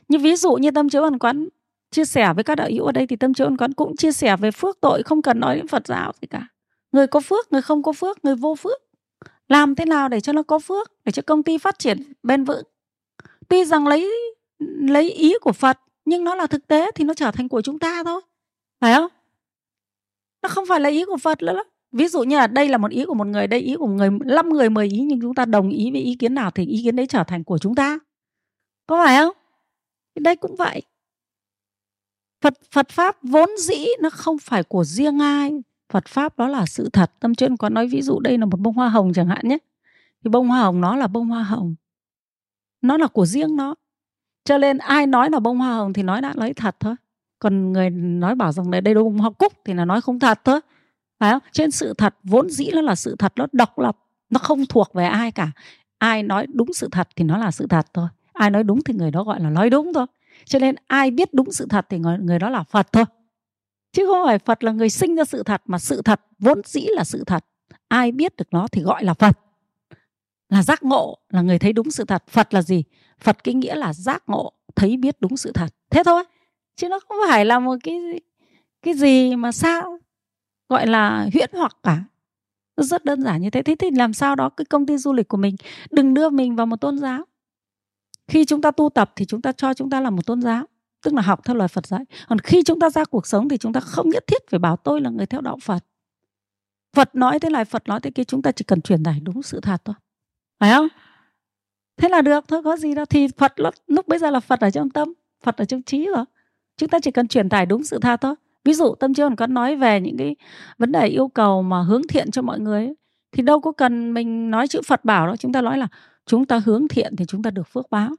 Như 0.09 0.19
ví 0.19 0.37
dụ 0.37 0.55
như 0.55 0.71
tâm 0.71 0.89
chiếu 0.89 1.03
ẩn 1.03 1.19
quán 1.19 1.49
chia 1.95 2.05
sẻ 2.05 2.33
với 2.35 2.45
các 2.45 2.55
đạo 2.55 2.69
hữu 2.71 2.85
ở 2.85 2.93
đây 2.93 3.07
thì 3.07 3.17
tâm 3.17 3.35
chiếu 3.35 3.51
con 3.59 3.73
cũng 3.73 3.97
chia 3.97 4.13
sẻ 4.13 4.37
về 4.37 4.51
phước 4.51 4.81
tội, 4.81 5.03
không 5.03 5.23
cần 5.23 5.41
nói 5.41 5.57
đến 5.57 5.69
phật 5.69 5.87
giáo 5.87 6.13
gì 6.23 6.27
cả. 6.27 6.49
Người 6.93 7.07
có 7.07 7.21
phước, 7.21 7.53
người 7.53 7.63
không 7.63 7.83
có 7.83 7.93
phước, 7.93 8.25
người 8.25 8.35
vô 8.37 8.55
phước. 8.55 8.83
Làm 9.49 9.75
thế 9.75 9.85
nào 9.85 10.09
để 10.09 10.21
cho 10.21 10.33
nó 10.33 10.43
có 10.43 10.59
phước, 10.59 10.93
để 11.05 11.13
cho 11.13 11.23
công 11.27 11.43
ty 11.43 11.59
phát 11.59 11.79
triển 11.79 12.13
bền 12.23 12.45
vững? 12.45 12.65
Tuy 13.49 13.65
rằng 13.65 13.87
lấy 13.87 14.13
lấy 14.81 15.11
ý 15.11 15.35
của 15.41 15.53
phật, 15.53 15.79
nhưng 16.05 16.25
nó 16.25 16.35
là 16.35 16.47
thực 16.47 16.67
tế 16.67 16.91
thì 16.95 17.05
nó 17.05 17.15
trở 17.15 17.31
thành 17.31 17.49
của 17.49 17.63
chúng 17.63 17.79
ta 17.79 18.03
thôi. 18.05 18.21
Phải 18.81 18.95
không? 18.95 19.11
Nó 20.43 20.49
không 20.49 20.67
phải 20.67 20.81
là 20.81 20.89
ý 20.89 21.05
của 21.05 21.17
phật 21.17 21.43
nữa 21.43 21.63
ví 21.95 22.09
dụ 22.09 22.23
như 22.23 22.37
là 22.37 22.47
đây 22.47 22.69
là 22.69 22.79
một 22.79 22.91
ý 22.91 23.05
của 23.05 23.15
một 23.15 23.27
người, 23.27 23.47
đây 23.47 23.61
ý 23.61 23.75
của 23.77 23.87
một 23.87 23.93
người, 23.93 24.11
năm 24.25 24.49
người, 24.49 24.71
mười 24.71 24.89
ý, 24.89 25.01
nhưng 25.01 25.21
chúng 25.21 25.35
ta 25.35 25.45
đồng 25.45 25.71
ý 25.71 25.91
với 25.91 26.01
ý 26.01 26.17
kiến 26.19 26.35
nào 26.35 26.51
thì 26.51 26.67
ý 26.67 26.81
kiến 26.85 26.97
đấy 26.97 27.07
trở 27.07 27.25
thành 27.25 27.45
của 27.45 27.59
chúng 27.59 27.75
ta. 27.75 27.99
Có 28.87 29.05
phải 29.05 29.17
không? 29.17 29.37
Đây 30.21 30.37
cũng 30.37 30.57
vậy 30.57 30.83
phật 32.45 32.55
phật 32.71 32.89
pháp 32.89 33.17
vốn 33.23 33.51
dĩ 33.59 33.87
nó 34.01 34.11
không 34.11 34.39
phải 34.39 34.63
của 34.63 34.85
riêng 34.85 35.19
ai. 35.19 35.63
Phật 35.93 36.09
pháp 36.09 36.39
đó 36.39 36.49
là 36.49 36.67
sự 36.67 36.89
thật. 36.93 37.13
Tâm 37.21 37.35
chuyên 37.35 37.57
có 37.57 37.69
nói 37.69 37.87
ví 37.87 38.03
dụ 38.03 38.21
đây 38.21 38.39
là 38.39 38.47
một 38.47 38.61
bông 38.61 38.75
hoa 38.75 38.89
hồng 38.89 39.13
chẳng 39.13 39.29
hạn 39.29 39.49
nhé. 39.49 39.59
Thì 40.25 40.31
bông 40.31 40.49
hoa 40.49 40.61
hồng 40.61 40.81
nó 40.81 40.97
là 40.97 41.07
bông 41.07 41.29
hoa 41.29 41.43
hồng. 41.43 41.75
Nó 42.83 42.97
là 42.97 43.07
của 43.07 43.27
riêng 43.27 43.57
nó. 43.57 43.75
Cho 44.45 44.59
nên 44.59 44.79
ai 44.79 45.07
nói 45.07 45.31
là 45.31 45.41
bông 45.41 45.59
hoa 45.59 45.77
hồng 45.77 45.93
thì 45.93 46.03
nói 46.03 46.21
đã 46.21 46.33
nói 46.37 46.53
thật 46.55 46.77
thôi. 46.81 46.95
Còn 47.39 47.73
người 47.73 47.91
nói 47.91 48.35
bảo 48.35 48.53
rằng 48.53 48.71
đây 48.71 48.81
đây 48.81 48.95
bông 48.95 49.19
hoa 49.19 49.31
cúc 49.31 49.53
thì 49.65 49.75
là 49.75 49.85
nói 49.85 50.01
không 50.01 50.19
thật 50.19 50.41
thôi. 50.45 50.61
Phải 51.19 51.33
không? 51.33 51.43
Trên 51.53 51.71
sự 51.71 51.95
thật, 51.95 52.15
vốn 52.23 52.51
dĩ 52.51 52.71
nó 52.75 52.81
là 52.81 52.95
sự 52.95 53.17
thật, 53.19 53.33
nó 53.37 53.47
độc 53.53 53.79
lập, 53.79 53.99
nó 54.31 54.39
không 54.39 54.67
thuộc 54.67 54.95
về 54.95 55.05
ai 55.05 55.31
cả. 55.31 55.51
Ai 55.99 56.23
nói 56.23 56.47
đúng 56.55 56.73
sự 56.73 56.89
thật 56.93 57.09
thì 57.17 57.25
nó 57.25 57.39
là 57.39 57.51
sự 57.51 57.67
thật 57.67 57.87
thôi. 57.95 58.09
Ai 58.33 58.51
nói 58.51 58.65
đúng 58.65 58.83
thì 58.83 58.95
người 58.95 59.11
đó 59.11 59.25
gọi 59.25 59.41
là 59.41 59.51
nói 59.51 59.71
đúng 59.71 59.93
thôi 59.95 60.07
cho 60.45 60.59
nên 60.59 60.75
ai 60.87 61.11
biết 61.11 61.35
đúng 61.35 61.53
sự 61.53 61.67
thật 61.71 61.87
thì 61.91 61.99
người, 61.99 62.19
người 62.19 62.39
đó 62.39 62.51
là 62.51 62.63
phật 62.63 62.93
thôi. 62.93 63.05
Chứ 63.93 64.07
không 64.07 64.27
phải 64.27 64.39
phật 64.39 64.65
là 64.65 64.73
người 64.73 64.91
sinh 64.91 65.15
ra 65.15 65.25
sự 65.25 65.43
thật 65.43 65.63
mà 65.67 65.79
sự 65.79 66.03
thật 66.03 66.21
vốn 66.39 66.61
dĩ 66.65 66.87
là 66.89 67.05
sự 67.05 67.25
thật. 67.25 67.45
Ai 67.89 68.13
biết 68.13 68.37
được 68.37 68.49
nó 68.51 68.69
thì 68.69 68.83
gọi 68.83 69.05
là 69.05 69.15
phật. 69.15 69.39
Là 70.49 70.63
giác 70.63 70.83
ngộ 70.83 71.19
là 71.29 71.43
người 71.43 71.59
thấy 71.59 71.73
đúng 71.73 71.91
sự 71.91 72.05
thật. 72.05 72.25
Phật 72.29 72.55
là 72.55 72.63
gì? 72.63 72.85
Phật 73.21 73.45
cái 73.45 73.55
nghĩa 73.55 73.75
là 73.75 73.93
giác 73.93 74.23
ngộ 74.27 74.53
thấy 74.77 74.97
biết 74.97 75.17
đúng 75.21 75.37
sự 75.37 75.53
thật. 75.53 75.69
Thế 75.91 76.03
thôi. 76.05 76.25
Chứ 76.77 76.89
nó 76.89 76.99
không 77.09 77.17
phải 77.29 77.45
là 77.45 77.59
một 77.59 77.77
cái 77.85 78.01
cái 78.83 78.95
gì 78.95 79.37
mà 79.37 79.53
sao 79.53 79.99
gọi 80.69 80.87
là 80.87 81.29
huyễn 81.33 81.51
hoặc 81.53 81.77
cả. 81.83 82.05
Nó 82.77 82.83
rất 82.83 83.05
đơn 83.05 83.23
giản 83.23 83.43
như 83.43 83.51
thế. 83.51 83.63
Thế 83.63 83.75
thì 83.79 83.91
làm 83.91 84.13
sao 84.13 84.37
đó 84.37 84.49
cái 84.49 84.65
công 84.65 84.87
ty 84.87 84.97
du 84.97 85.13
lịch 85.13 85.29
của 85.29 85.37
mình 85.37 85.57
đừng 85.91 86.15
đưa 86.15 86.31
mình 86.31 86.57
vào 86.57 86.67
một 86.67 86.81
tôn 86.81 86.99
giáo 86.99 87.25
khi 88.29 88.45
chúng 88.45 88.61
ta 88.61 88.71
tu 88.71 88.89
tập 88.89 89.13
thì 89.17 89.25
chúng 89.25 89.43
ta 89.43 89.53
cho 89.53 89.75
chúng 89.75 89.91
ta 89.91 90.01
là 90.01 90.11
một 90.11 90.27
tôn 90.27 90.43
giáo 90.43 90.67
tức 91.03 91.15
là 91.15 91.23
học 91.23 91.41
theo 91.45 91.57
lời 91.57 91.69
Phật 91.69 91.87
dạy. 91.87 92.05
Còn 92.29 92.39
khi 92.39 92.63
chúng 92.63 92.81
ta 92.81 92.91
ra 92.91 93.05
cuộc 93.05 93.27
sống 93.27 93.49
thì 93.49 93.57
chúng 93.57 93.73
ta 93.73 93.81
không 93.81 94.09
nhất 94.09 94.25
thiết 94.27 94.51
phải 94.51 94.59
bảo 94.59 94.77
tôi 94.77 95.01
là 95.01 95.11
người 95.11 95.27
theo 95.27 95.41
đạo 95.41 95.59
Phật. 95.63 95.85
Phật 96.97 97.15
nói 97.15 97.41
thế 97.41 97.51
này 97.51 97.65
Phật 97.65 97.89
nói 97.89 98.01
thế 98.01 98.11
kia 98.11 98.25
chúng 98.25 98.43
ta 98.43 98.53
chỉ 98.53 98.65
cần 98.65 98.81
truyền 98.81 99.03
tải 99.03 99.21
đúng 99.21 99.43
sự 99.43 99.61
thật 99.61 99.83
thôi. 99.85 99.95
Phải 100.61 100.73
không? 100.73 100.89
Thế 101.97 102.09
là 102.09 102.23
được 102.23 102.49
thôi 102.49 102.63
có 102.65 102.77
gì 102.77 102.95
đâu. 102.95 103.05
Thì 103.05 103.29
phật 103.29 103.53
lúc, 103.57 103.75
lúc 103.87 104.09
bây 104.09 104.19
giờ 104.19 104.31
là 104.31 104.41
phật 104.41 104.61
ở 104.61 104.71
trong 104.71 104.91
tâm 104.91 105.13
phật 105.43 105.57
ở 105.57 105.65
trong 105.65 105.83
trí 105.83 106.07
rồi. 106.07 106.25
Chúng 106.77 106.89
ta 106.89 106.99
chỉ 107.03 107.11
cần 107.11 107.29
truyền 107.29 107.49
tải 107.49 107.67
đúng 107.67 107.85
sự 107.85 107.99
thật 107.99 108.21
thôi. 108.21 108.35
Ví 108.65 108.75
dụ 108.75 108.95
tâm 108.95 109.15
chưa 109.15 109.25
còn 109.25 109.37
có 109.37 109.47
nói 109.47 109.77
về 109.77 110.01
những 110.01 110.17
cái 110.17 110.37
vấn 110.79 110.93
đề 110.93 111.07
yêu 111.07 111.29
cầu 111.29 111.63
mà 111.63 111.83
hướng 111.83 112.03
thiện 112.09 112.31
cho 112.31 112.43
mọi 112.43 112.61
người 112.61 112.85
ấy, 112.87 112.95
thì 113.33 113.43
đâu 113.43 113.61
có 113.61 113.73
cần 113.73 114.15
mình 114.15 114.51
nói 114.51 114.69
chữ 114.69 114.81
phật 114.87 115.05
bảo 115.05 115.27
đâu. 115.27 115.37
Chúng 115.37 115.53
ta 115.53 115.61
nói 115.61 115.79
là 115.79 115.89
chúng 116.27 116.47
ta 116.47 116.59
hướng 116.59 116.89
thiện 116.89 117.17
thì 117.17 117.25
chúng 117.29 117.43
ta 117.43 117.51
được 117.51 117.69
phước 117.69 117.91
báo. 117.91 118.11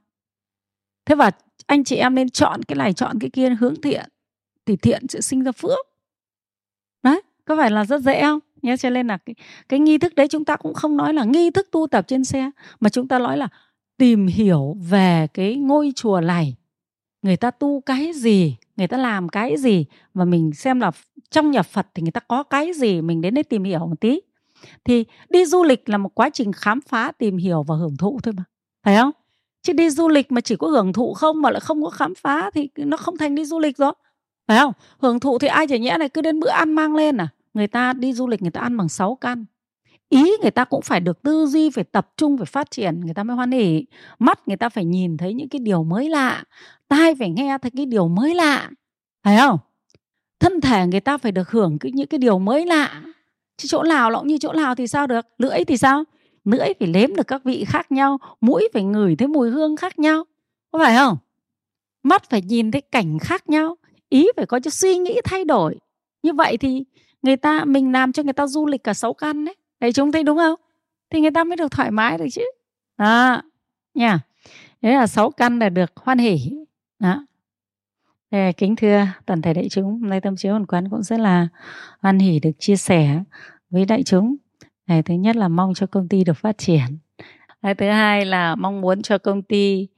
Thế 1.04 1.14
và 1.14 1.30
anh 1.66 1.84
chị 1.84 1.96
em 1.96 2.14
nên 2.14 2.28
chọn 2.28 2.62
cái 2.62 2.76
này 2.76 2.92
chọn 2.92 3.18
cái 3.20 3.30
kia 3.30 3.50
hướng 3.60 3.80
thiện 3.80 4.04
thì 4.66 4.76
thiện 4.76 5.08
sẽ 5.08 5.20
sinh 5.20 5.44
ra 5.44 5.52
phước. 5.52 5.86
Đấy 7.02 7.22
có 7.44 7.56
phải 7.56 7.70
là 7.70 7.84
rất 7.84 8.02
dễ 8.02 8.22
không? 8.22 8.38
Nhé 8.62 8.76
cho 8.76 8.90
nên 8.90 9.06
là 9.06 9.16
cái, 9.16 9.34
cái 9.68 9.80
nghi 9.80 9.98
thức 9.98 10.14
đấy 10.14 10.28
chúng 10.28 10.44
ta 10.44 10.56
cũng 10.56 10.74
không 10.74 10.96
nói 10.96 11.14
là 11.14 11.24
nghi 11.24 11.50
thức 11.50 11.68
tu 11.72 11.86
tập 11.86 12.04
trên 12.08 12.24
xe 12.24 12.50
mà 12.80 12.88
chúng 12.88 13.08
ta 13.08 13.18
nói 13.18 13.36
là 13.36 13.48
tìm 13.96 14.26
hiểu 14.26 14.76
về 14.90 15.26
cái 15.34 15.56
ngôi 15.56 15.92
chùa 15.96 16.20
này. 16.20 16.56
Người 17.22 17.36
ta 17.36 17.50
tu 17.50 17.80
cái 17.80 18.12
gì 18.12 18.56
người 18.76 18.88
ta 18.88 18.96
làm 18.96 19.28
cái 19.28 19.56
gì 19.56 19.84
và 20.14 20.24
mình 20.24 20.52
xem 20.52 20.80
là 20.80 20.90
trong 21.30 21.50
nhà 21.50 21.62
phật 21.62 21.86
thì 21.94 22.02
người 22.02 22.12
ta 22.12 22.20
có 22.20 22.42
cái 22.42 22.72
gì 22.72 23.00
mình 23.00 23.20
đến 23.20 23.34
đấy 23.34 23.44
tìm 23.44 23.64
hiểu 23.64 23.78
một 23.78 24.00
tí 24.00 24.20
thì 24.84 25.04
đi 25.30 25.44
du 25.44 25.64
lịch 25.64 25.88
là 25.88 25.98
một 25.98 26.14
quá 26.14 26.30
trình 26.30 26.52
khám 26.52 26.80
phá, 26.80 27.12
tìm 27.18 27.36
hiểu 27.36 27.62
và 27.62 27.76
hưởng 27.76 27.96
thụ 27.96 28.20
thôi 28.22 28.34
mà. 28.36 28.44
Phải 28.84 28.96
không? 28.96 29.10
Chứ 29.62 29.72
đi 29.72 29.90
du 29.90 30.08
lịch 30.08 30.32
mà 30.32 30.40
chỉ 30.40 30.56
có 30.56 30.66
hưởng 30.66 30.92
thụ 30.92 31.14
không 31.14 31.42
mà 31.42 31.50
lại 31.50 31.60
không 31.60 31.82
có 31.82 31.90
khám 31.90 32.14
phá 32.14 32.50
thì 32.54 32.68
nó 32.76 32.96
không 32.96 33.16
thành 33.16 33.34
đi 33.34 33.44
du 33.44 33.58
lịch 33.58 33.76
rồi. 33.76 33.92
Phải 34.46 34.58
không? 34.58 34.72
Hưởng 34.98 35.20
thụ 35.20 35.38
thì 35.38 35.48
ai 35.48 35.66
chả 35.66 35.76
nhẽ 35.76 35.96
này 35.98 36.08
cứ 36.08 36.20
đến 36.20 36.40
bữa 36.40 36.48
ăn 36.48 36.74
mang 36.74 36.94
lên 36.94 37.16
à? 37.16 37.28
Người 37.54 37.66
ta 37.66 37.92
đi 37.92 38.12
du 38.12 38.28
lịch 38.28 38.42
người 38.42 38.50
ta 38.50 38.60
ăn 38.60 38.76
bằng 38.76 38.88
6 38.88 39.14
căn. 39.14 39.44
Ý 40.08 40.32
người 40.42 40.50
ta 40.50 40.64
cũng 40.64 40.82
phải 40.82 41.00
được 41.00 41.22
tư 41.22 41.46
duy, 41.46 41.70
phải 41.70 41.84
tập 41.84 42.08
trung, 42.16 42.38
phải 42.38 42.46
phát 42.46 42.70
triển, 42.70 43.00
người 43.00 43.14
ta 43.14 43.24
mới 43.24 43.36
hoan 43.36 43.50
hỉ. 43.50 43.84
Mắt 44.18 44.48
người 44.48 44.56
ta 44.56 44.68
phải 44.68 44.84
nhìn 44.84 45.16
thấy 45.16 45.34
những 45.34 45.48
cái 45.48 45.58
điều 45.58 45.84
mới 45.84 46.08
lạ. 46.08 46.44
Tai 46.88 47.14
phải 47.18 47.30
nghe 47.30 47.58
thấy 47.62 47.70
cái 47.76 47.86
điều 47.86 48.08
mới 48.08 48.34
lạ. 48.34 48.70
Phải 49.24 49.38
không? 49.38 49.58
Thân 50.40 50.60
thể 50.60 50.86
người 50.86 51.00
ta 51.00 51.18
phải 51.18 51.32
được 51.32 51.50
hưởng 51.50 51.78
cái, 51.78 51.92
những 51.92 52.06
cái 52.06 52.18
điều 52.18 52.38
mới 52.38 52.66
lạ 52.66 53.02
chứ 53.56 53.68
chỗ 53.68 53.82
nào 53.82 54.10
nó 54.10 54.18
cũng 54.18 54.28
như 54.28 54.38
chỗ 54.38 54.52
nào 54.52 54.74
thì 54.74 54.86
sao 54.86 55.06
được? 55.06 55.26
Lưỡi 55.38 55.64
thì 55.64 55.76
sao? 55.76 56.04
Lưỡi 56.44 56.68
phải 56.78 56.88
nếm 56.88 57.14
được 57.16 57.26
các 57.26 57.44
vị 57.44 57.64
khác 57.68 57.92
nhau, 57.92 58.18
mũi 58.40 58.68
phải 58.72 58.84
ngửi 58.84 59.16
thấy 59.16 59.28
mùi 59.28 59.50
hương 59.50 59.76
khác 59.76 59.98
nhau, 59.98 60.24
có 60.70 60.78
phải 60.78 60.96
không? 60.96 61.16
Mắt 62.02 62.30
phải 62.30 62.42
nhìn 62.42 62.70
thấy 62.70 62.80
cảnh 62.80 63.18
khác 63.18 63.48
nhau, 63.48 63.76
ý 64.08 64.26
phải 64.36 64.46
có 64.46 64.60
cho 64.60 64.70
suy 64.70 64.98
nghĩ 64.98 65.20
thay 65.24 65.44
đổi. 65.44 65.78
Như 66.22 66.32
vậy 66.32 66.56
thì 66.56 66.84
người 67.22 67.36
ta, 67.36 67.64
mình 67.64 67.92
làm 67.92 68.12
cho 68.12 68.22
người 68.22 68.32
ta 68.32 68.46
du 68.46 68.66
lịch 68.66 68.84
cả 68.84 68.94
sáu 68.94 69.12
căn 69.12 69.44
đấy 69.44 69.54
đấy 69.80 69.92
chúng 69.92 70.12
thấy 70.12 70.22
đúng 70.22 70.38
không? 70.38 70.60
Thì 71.10 71.20
người 71.20 71.30
ta 71.30 71.44
mới 71.44 71.56
được 71.56 71.70
thoải 71.70 71.90
mái 71.90 72.18
được 72.18 72.26
chứ. 72.32 72.42
Đó 72.98 73.42
nha 73.94 74.20
thế 74.82 74.92
là 74.92 75.06
sáu 75.06 75.30
căn 75.30 75.58
là 75.58 75.68
được 75.68 75.92
hoan 75.96 76.18
hỉ 76.18 76.38
đó. 76.98 77.26
Kính 78.56 78.76
thưa 78.76 79.06
toàn 79.26 79.42
thể 79.42 79.54
đại 79.54 79.68
chúng 79.68 79.84
hôm 79.84 80.10
nay 80.10 80.20
tâm 80.20 80.36
chiếu 80.36 80.52
hồn 80.52 80.66
quán 80.66 80.88
cũng 80.90 81.02
rất 81.02 81.20
là 81.20 81.48
hoan 82.00 82.18
hỉ 82.18 82.40
được 82.40 82.50
chia 82.58 82.76
sẻ 82.76 83.22
với 83.70 83.84
đại 83.84 84.02
chúng. 84.02 84.36
Đấy, 84.86 85.02
thứ 85.02 85.14
nhất 85.14 85.36
là 85.36 85.48
mong 85.48 85.74
cho 85.74 85.86
công 85.86 86.08
ty 86.08 86.24
được 86.24 86.36
phát 86.36 86.58
triển. 86.58 86.98
Đấy, 87.62 87.74
thứ 87.74 87.88
hai 87.88 88.24
là 88.24 88.54
mong 88.54 88.80
muốn 88.80 89.02
cho 89.02 89.18
công 89.18 89.42
ty 89.42 89.88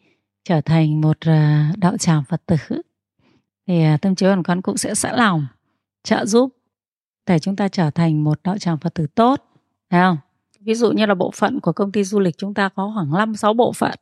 trở 0.44 0.60
thành 0.60 1.00
một 1.00 1.16
ờ, 1.20 1.62
đạo 1.76 1.96
tràng 1.96 2.24
phật 2.28 2.42
tử. 2.46 2.56
Thì 3.66 3.82
à, 3.82 3.98
tâm 4.02 4.14
chiếu 4.14 4.30
hồn 4.30 4.42
quán 4.42 4.62
cũng 4.62 4.76
sẽ 4.76 4.94
sẵn 4.94 5.16
lòng 5.16 5.46
trợ 6.04 6.26
giúp 6.26 6.56
để 7.26 7.38
chúng 7.38 7.56
ta 7.56 7.68
trở 7.68 7.90
thành 7.90 8.24
một 8.24 8.40
đạo 8.44 8.58
tràng 8.58 8.78
phật 8.78 8.94
tử 8.94 9.06
tốt 9.14 9.44
thấy 9.90 10.00
không? 10.00 10.16
Ví 10.60 10.74
dụ 10.74 10.92
như 10.92 11.06
là 11.06 11.14
bộ 11.14 11.30
phận 11.34 11.60
của 11.60 11.72
công 11.72 11.92
ty 11.92 12.04
du 12.04 12.20
lịch 12.20 12.38
chúng 12.38 12.54
ta 12.54 12.68
có 12.68 12.92
khoảng 12.94 13.12
5 13.12 13.36
6 13.36 13.54
bộ 13.54 13.72
phận 13.72 13.94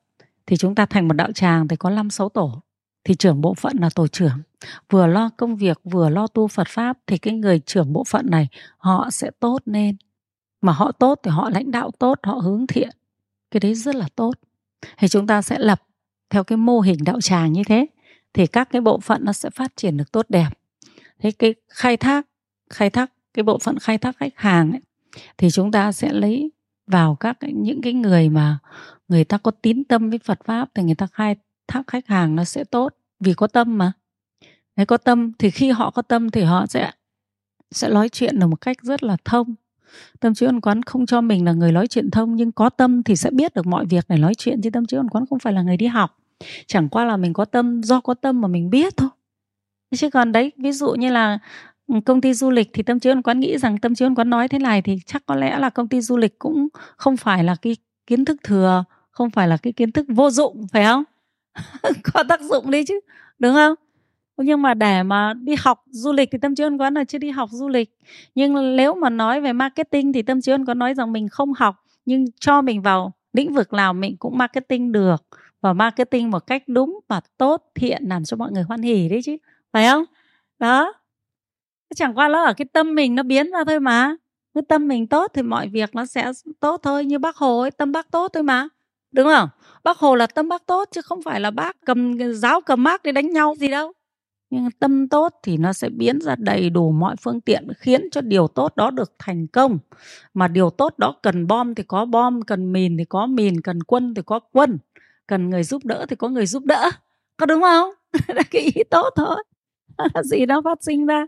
thì 0.47 0.57
chúng 0.57 0.74
ta 0.74 0.87
thành 0.87 1.09
một 1.09 1.14
đạo 1.14 1.33
tràng 1.33 1.68
thì 1.68 1.77
có 1.77 1.91
5 1.91 2.11
6 2.11 2.29
tổ 2.29 2.62
thì 3.07 3.15
trưởng 3.15 3.41
bộ 3.41 3.55
phận 3.55 3.77
là 3.81 3.91
tổ 3.95 4.07
trưởng. 4.07 4.43
Vừa 4.91 5.07
lo 5.07 5.31
công 5.37 5.57
việc 5.57 5.81
vừa 5.85 6.09
lo 6.09 6.27
tu 6.27 6.49
Phật 6.49 6.69
pháp 6.69 6.99
thì 7.07 7.19
cái 7.19 7.35
người 7.35 7.59
trưởng 7.59 7.93
bộ 7.93 8.05
phận 8.05 8.31
này 8.31 8.49
họ 8.79 9.11
sẽ 9.11 9.31
tốt 9.41 9.59
lên 9.65 9.97
mà 10.61 10.73
họ 10.73 10.93
tốt 10.93 11.21
thì 11.23 11.31
họ 11.31 11.51
lãnh 11.51 11.71
đạo 11.71 11.91
tốt 11.99 12.19
họ 12.23 12.33
hướng 12.33 12.67
thiện. 12.67 12.91
Cái 13.51 13.61
đấy 13.61 13.75
rất 13.75 13.95
là 13.95 14.09
tốt. 14.17 14.33
Thì 14.99 15.09
chúng 15.09 15.27
ta 15.27 15.43
sẽ 15.43 15.59
lập 15.59 15.83
theo 16.31 16.45
cái 16.45 16.57
mô 16.57 16.81
hình 16.81 16.99
đạo 17.05 17.21
tràng 17.21 17.53
như 17.53 17.63
thế 17.67 17.87
thì 18.35 18.47
các 18.47 18.71
cái 18.71 18.81
bộ 18.81 19.01
phận 19.01 19.25
nó 19.25 19.33
sẽ 19.33 19.51
phát 19.51 19.77
triển 19.77 19.97
được 19.97 20.13
tốt 20.13 20.27
đẹp. 20.29 20.49
Thế 21.19 21.31
cái 21.31 21.55
khai 21.69 21.97
thác 21.97 22.27
khai 22.71 22.91
thác 22.91 23.13
cái 23.35 23.43
bộ 23.43 23.59
phận 23.59 23.79
khai 23.79 23.99
thác 23.99 24.17
khách 24.17 24.33
hàng 24.37 24.73
ấy, 24.73 24.81
thì 25.39 25.51
chúng 25.51 25.73
ta 25.73 25.93
sẽ 25.93 26.13
lấy 26.13 26.51
vào 26.87 27.17
các 27.21 27.37
những 27.55 27.83
cái 27.83 27.93
người 27.93 28.29
mà 28.29 28.59
người 29.09 29.25
ta 29.25 29.39
có 29.39 29.51
tín 29.51 29.85
tâm 29.85 30.11
với 30.11 30.19
Phật 30.19 30.45
pháp 30.45 30.69
thì 30.75 30.83
người 30.83 30.95
ta 30.95 31.07
khai 31.13 31.37
thác 31.69 31.83
khách 31.87 32.07
hàng 32.07 32.37
nó 32.37 32.45
sẽ 32.45 32.64
tốt 32.64 32.95
vì 33.21 33.35
có 33.35 33.47
tâm 33.47 33.79
mà. 33.79 33.93
Đấy, 34.77 34.87
có 34.87 34.97
tâm 34.97 35.33
thì 35.39 35.51
khi 35.51 35.71
họ 35.71 35.91
có 35.91 36.03
tâm 36.03 36.31
thì 36.31 36.43
họ 36.43 36.67
sẽ 36.67 36.91
sẽ 37.71 37.89
nói 37.89 38.09
chuyện 38.09 38.39
được 38.39 38.47
một 38.47 38.61
cách 38.61 38.77
rất 38.83 39.03
là 39.03 39.17
thông. 39.25 39.55
Tâm 40.21 40.35
trí 40.35 40.47
ẩn 40.47 40.61
quán 40.61 40.83
không 40.83 41.07
cho 41.07 41.21
mình 41.21 41.45
là 41.45 41.53
người 41.53 41.73
nói 41.73 41.87
chuyện 41.87 42.11
thông 42.11 42.37
nhưng 42.37 42.53
có 42.53 42.71
tâm 42.71 43.03
thì 43.03 43.17
sẽ 43.17 43.31
biết 43.31 43.55
được 43.55 43.67
mọi 43.67 43.87
việc 43.87 44.05
để 44.09 44.17
nói 44.17 44.35
chuyện 44.35 44.61
chứ 44.62 44.71
tâm 44.71 44.87
trí 44.87 44.97
ẩn 44.97 45.09
quán 45.09 45.27
không 45.27 45.39
phải 45.39 45.53
là 45.53 45.62
người 45.62 45.77
đi 45.77 45.87
học. 45.87 46.19
Chẳng 46.67 46.89
qua 46.89 47.05
là 47.05 47.17
mình 47.17 47.33
có 47.33 47.45
tâm 47.45 47.83
do 47.83 48.01
có 48.01 48.14
tâm 48.14 48.41
mà 48.41 48.49
mình 48.49 48.71
biết 48.71 48.97
thôi. 48.97 49.09
Chứ 49.97 50.11
còn 50.11 50.33
đấy 50.33 50.53
ví 50.57 50.73
dụ 50.73 50.95
như 50.95 51.11
là 51.11 51.39
ừ, 51.87 51.95
công 52.07 52.21
ty 52.21 52.35
du 52.35 52.51
lịch 52.51 52.71
thì 52.73 52.83
tâm 52.83 53.01
trí 53.01 53.11
ẩn 53.11 53.23
quán 53.23 53.41
nghĩ 53.41 53.59
rằng 53.59 53.79
tâm 53.79 53.95
trí 53.95 54.05
ẩn 54.05 54.14
quán 54.14 54.31
nói 54.31 54.49
thế 54.49 54.59
này 54.59 54.83
thì 54.83 54.99
chắc 55.07 55.27
có 55.27 55.35
lẽ 55.35 55.59
là 55.59 55.71
công 55.71 55.89
ty 55.89 56.01
du 56.01 56.17
lịch 56.17 56.39
cũng 56.39 56.69
không 56.97 57.17
phải 57.17 57.45
là 57.45 57.57
cái 57.62 57.77
kiến 58.07 58.25
thức 58.25 58.37
thừa 58.45 58.85
không 59.11 59.31
phải 59.31 59.49
là 59.49 59.57
cái 59.57 59.73
kiến 59.73 59.93
thức 59.93 60.07
vô 60.09 60.31
dụng 60.31 60.67
phải 60.73 60.85
không? 60.85 61.05
có 62.13 62.23
tác 62.29 62.41
dụng 62.41 62.71
đi 62.71 62.85
chứ, 62.85 63.01
đúng 63.39 63.55
không? 63.55 63.75
Nhưng 64.37 64.63
mà 64.63 64.75
để 64.75 65.03
mà 65.03 65.35
đi 65.35 65.55
học 65.59 65.83
du 65.91 66.13
lịch 66.13 66.29
thì 66.33 66.39
tâm 66.39 66.55
trí 66.55 66.63
ân 66.63 66.81
quán 66.81 66.95
là 66.95 67.05
chưa 67.05 67.19
đi 67.19 67.31
học 67.31 67.49
du 67.53 67.69
lịch. 67.69 67.99
Nhưng 68.35 68.77
nếu 68.77 68.95
mà 68.95 69.11
nói 69.11 69.41
về 69.41 69.53
marketing 69.53 70.13
thì 70.13 70.23
tâm 70.23 70.41
trí 70.41 70.53
ân 70.53 70.65
quán 70.65 70.79
nói 70.79 70.95
rằng 70.95 71.13
mình 71.13 71.29
không 71.29 71.53
học, 71.53 71.77
nhưng 72.05 72.25
cho 72.41 72.63
mình 72.63 72.83
vào 72.83 73.13
lĩnh 73.33 73.55
vực 73.55 73.73
nào 73.73 73.93
mình 73.93 74.17
cũng 74.17 74.39
marketing 74.39 74.93
được. 74.93 75.25
Và 75.61 75.73
marketing 75.73 76.31
một 76.31 76.47
cách 76.47 76.63
đúng 76.67 77.01
và 77.09 77.21
tốt, 77.39 77.63
thiện 77.75 78.03
làm 78.09 78.25
cho 78.25 78.37
mọi 78.37 78.53
người 78.53 78.63
hoan 78.63 78.83
hỉ 78.83 79.09
đấy 79.09 79.21
chứ, 79.25 79.37
phải 79.73 79.89
không? 79.89 80.05
Đó. 80.59 80.93
Chẳng 81.95 82.19
qua 82.19 82.29
là 82.29 82.45
ở 82.45 82.55
cái 82.57 82.67
tâm 82.73 82.95
mình 82.95 83.15
nó 83.15 83.23
biến 83.23 83.51
ra 83.51 83.65
thôi 83.67 83.81
mà. 83.81 84.17
Cái 84.55 84.63
tâm 84.69 84.89
mình 84.89 85.07
tốt 85.07 85.31
thì 85.35 85.43
mọi 85.43 85.69
việc 85.69 85.95
nó 85.95 86.07
sẽ 86.07 86.33
tốt 86.61 86.81
thôi, 86.83 87.05
như 87.05 87.19
bác 87.19 87.37
hồ 87.37 87.61
ấy, 87.61 87.71
tâm 87.71 87.93
bác 87.93 88.11
tốt 88.11 88.31
thôi 88.35 88.43
mà 88.43 88.69
đúng 89.17 89.27
không? 89.27 89.49
Bác 89.85 89.99
hồ 89.99 90.14
là 90.14 90.27
tâm 90.27 90.49
bác 90.49 90.67
tốt 90.67 90.89
chứ 90.93 91.01
không 91.03 91.23
phải 91.23 91.41
là 91.41 91.51
bác 91.51 91.77
cầm 91.87 92.19
giáo 92.33 92.61
cầm 92.61 92.83
mác 92.83 93.03
để 93.03 93.12
đánh 93.12 93.33
nhau 93.33 93.55
gì 93.59 93.69
đâu. 93.69 93.93
Nhưng 94.51 94.71
tâm 94.71 95.09
tốt 95.09 95.35
thì 95.43 95.57
nó 95.57 95.73
sẽ 95.73 95.89
biến 95.89 96.19
ra 96.21 96.35
đầy 96.39 96.71
đủ 96.71 96.93
mọi 96.93 97.17
phương 97.23 97.41
tiện 97.41 97.69
khiến 97.79 98.09
cho 98.11 98.21
điều 98.21 98.49
tốt 98.49 98.77
đó 98.77 98.91
được 98.91 99.12
thành 99.19 99.47
công. 99.47 99.79
Mà 100.35 100.49
điều 100.49 100.71
tốt 100.71 100.99
đó 100.99 101.14
cần 101.23 101.47
bom 101.47 101.75
thì 101.75 101.83
có 101.83 102.05
bom, 102.05 102.43
cần 102.43 102.73
mìn 102.73 102.97
thì 102.99 103.05
có 103.05 103.27
mìn, 103.27 103.61
cần 103.61 103.83
quân 103.83 104.14
thì 104.14 104.23
có 104.27 104.41
quân, 104.53 104.79
cần 105.27 105.51
người 105.51 105.62
giúp 105.62 105.85
đỡ 105.85 106.07
thì 106.09 106.17
có 106.17 106.29
người 106.29 106.47
giúp 106.47 106.64
đỡ. 106.64 106.91
Có 107.37 107.47
đúng 107.47 107.62
không? 107.62 107.91
Là 108.29 108.43
cái 108.51 108.62
ý 108.62 108.85
tốt 108.91 109.11
thôi. 109.17 109.45
Gì 110.25 110.47
đó 110.47 110.61
phát 110.64 110.79
sinh 110.83 111.07
ra 111.07 111.27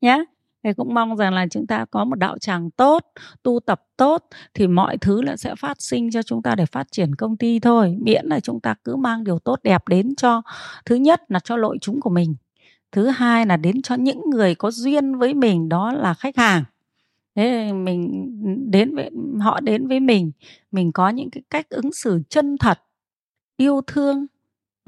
nhé 0.00 0.24
thì 0.68 0.74
cũng 0.74 0.94
mong 0.94 1.16
rằng 1.16 1.34
là 1.34 1.46
chúng 1.50 1.66
ta 1.66 1.84
có 1.90 2.04
một 2.04 2.14
đạo 2.14 2.38
tràng 2.38 2.70
tốt, 2.70 3.04
tu 3.42 3.60
tập 3.60 3.82
tốt 3.96 4.26
thì 4.54 4.66
mọi 4.66 4.98
thứ 4.98 5.22
là 5.22 5.36
sẽ 5.36 5.54
phát 5.54 5.82
sinh 5.82 6.10
cho 6.10 6.22
chúng 6.22 6.42
ta 6.42 6.54
để 6.54 6.66
phát 6.66 6.86
triển 6.92 7.14
công 7.14 7.36
ty 7.36 7.60
thôi. 7.60 7.96
Miễn 8.00 8.26
là 8.26 8.40
chúng 8.40 8.60
ta 8.60 8.74
cứ 8.84 8.96
mang 8.96 9.24
điều 9.24 9.38
tốt 9.38 9.58
đẹp 9.62 9.88
đến 9.88 10.14
cho 10.16 10.42
thứ 10.84 10.94
nhất 10.94 11.22
là 11.28 11.40
cho 11.40 11.56
lội 11.56 11.78
chúng 11.80 12.00
của 12.00 12.10
mình, 12.10 12.36
thứ 12.92 13.06
hai 13.06 13.46
là 13.46 13.56
đến 13.56 13.82
cho 13.82 13.94
những 13.94 14.30
người 14.30 14.54
có 14.54 14.70
duyên 14.70 15.14
với 15.14 15.34
mình, 15.34 15.68
đó 15.68 15.92
là 15.92 16.14
khách 16.14 16.36
hàng. 16.36 16.64
Thế 17.34 17.72
mình 17.72 18.26
đến 18.70 18.94
với, 18.94 19.10
họ 19.40 19.60
đến 19.60 19.88
với 19.88 20.00
mình 20.00 20.32
mình 20.72 20.92
có 20.92 21.08
những 21.08 21.30
cái 21.30 21.42
cách 21.50 21.68
ứng 21.68 21.92
xử 21.92 22.22
chân 22.28 22.58
thật, 22.58 22.80
yêu 23.56 23.80
thương 23.86 24.26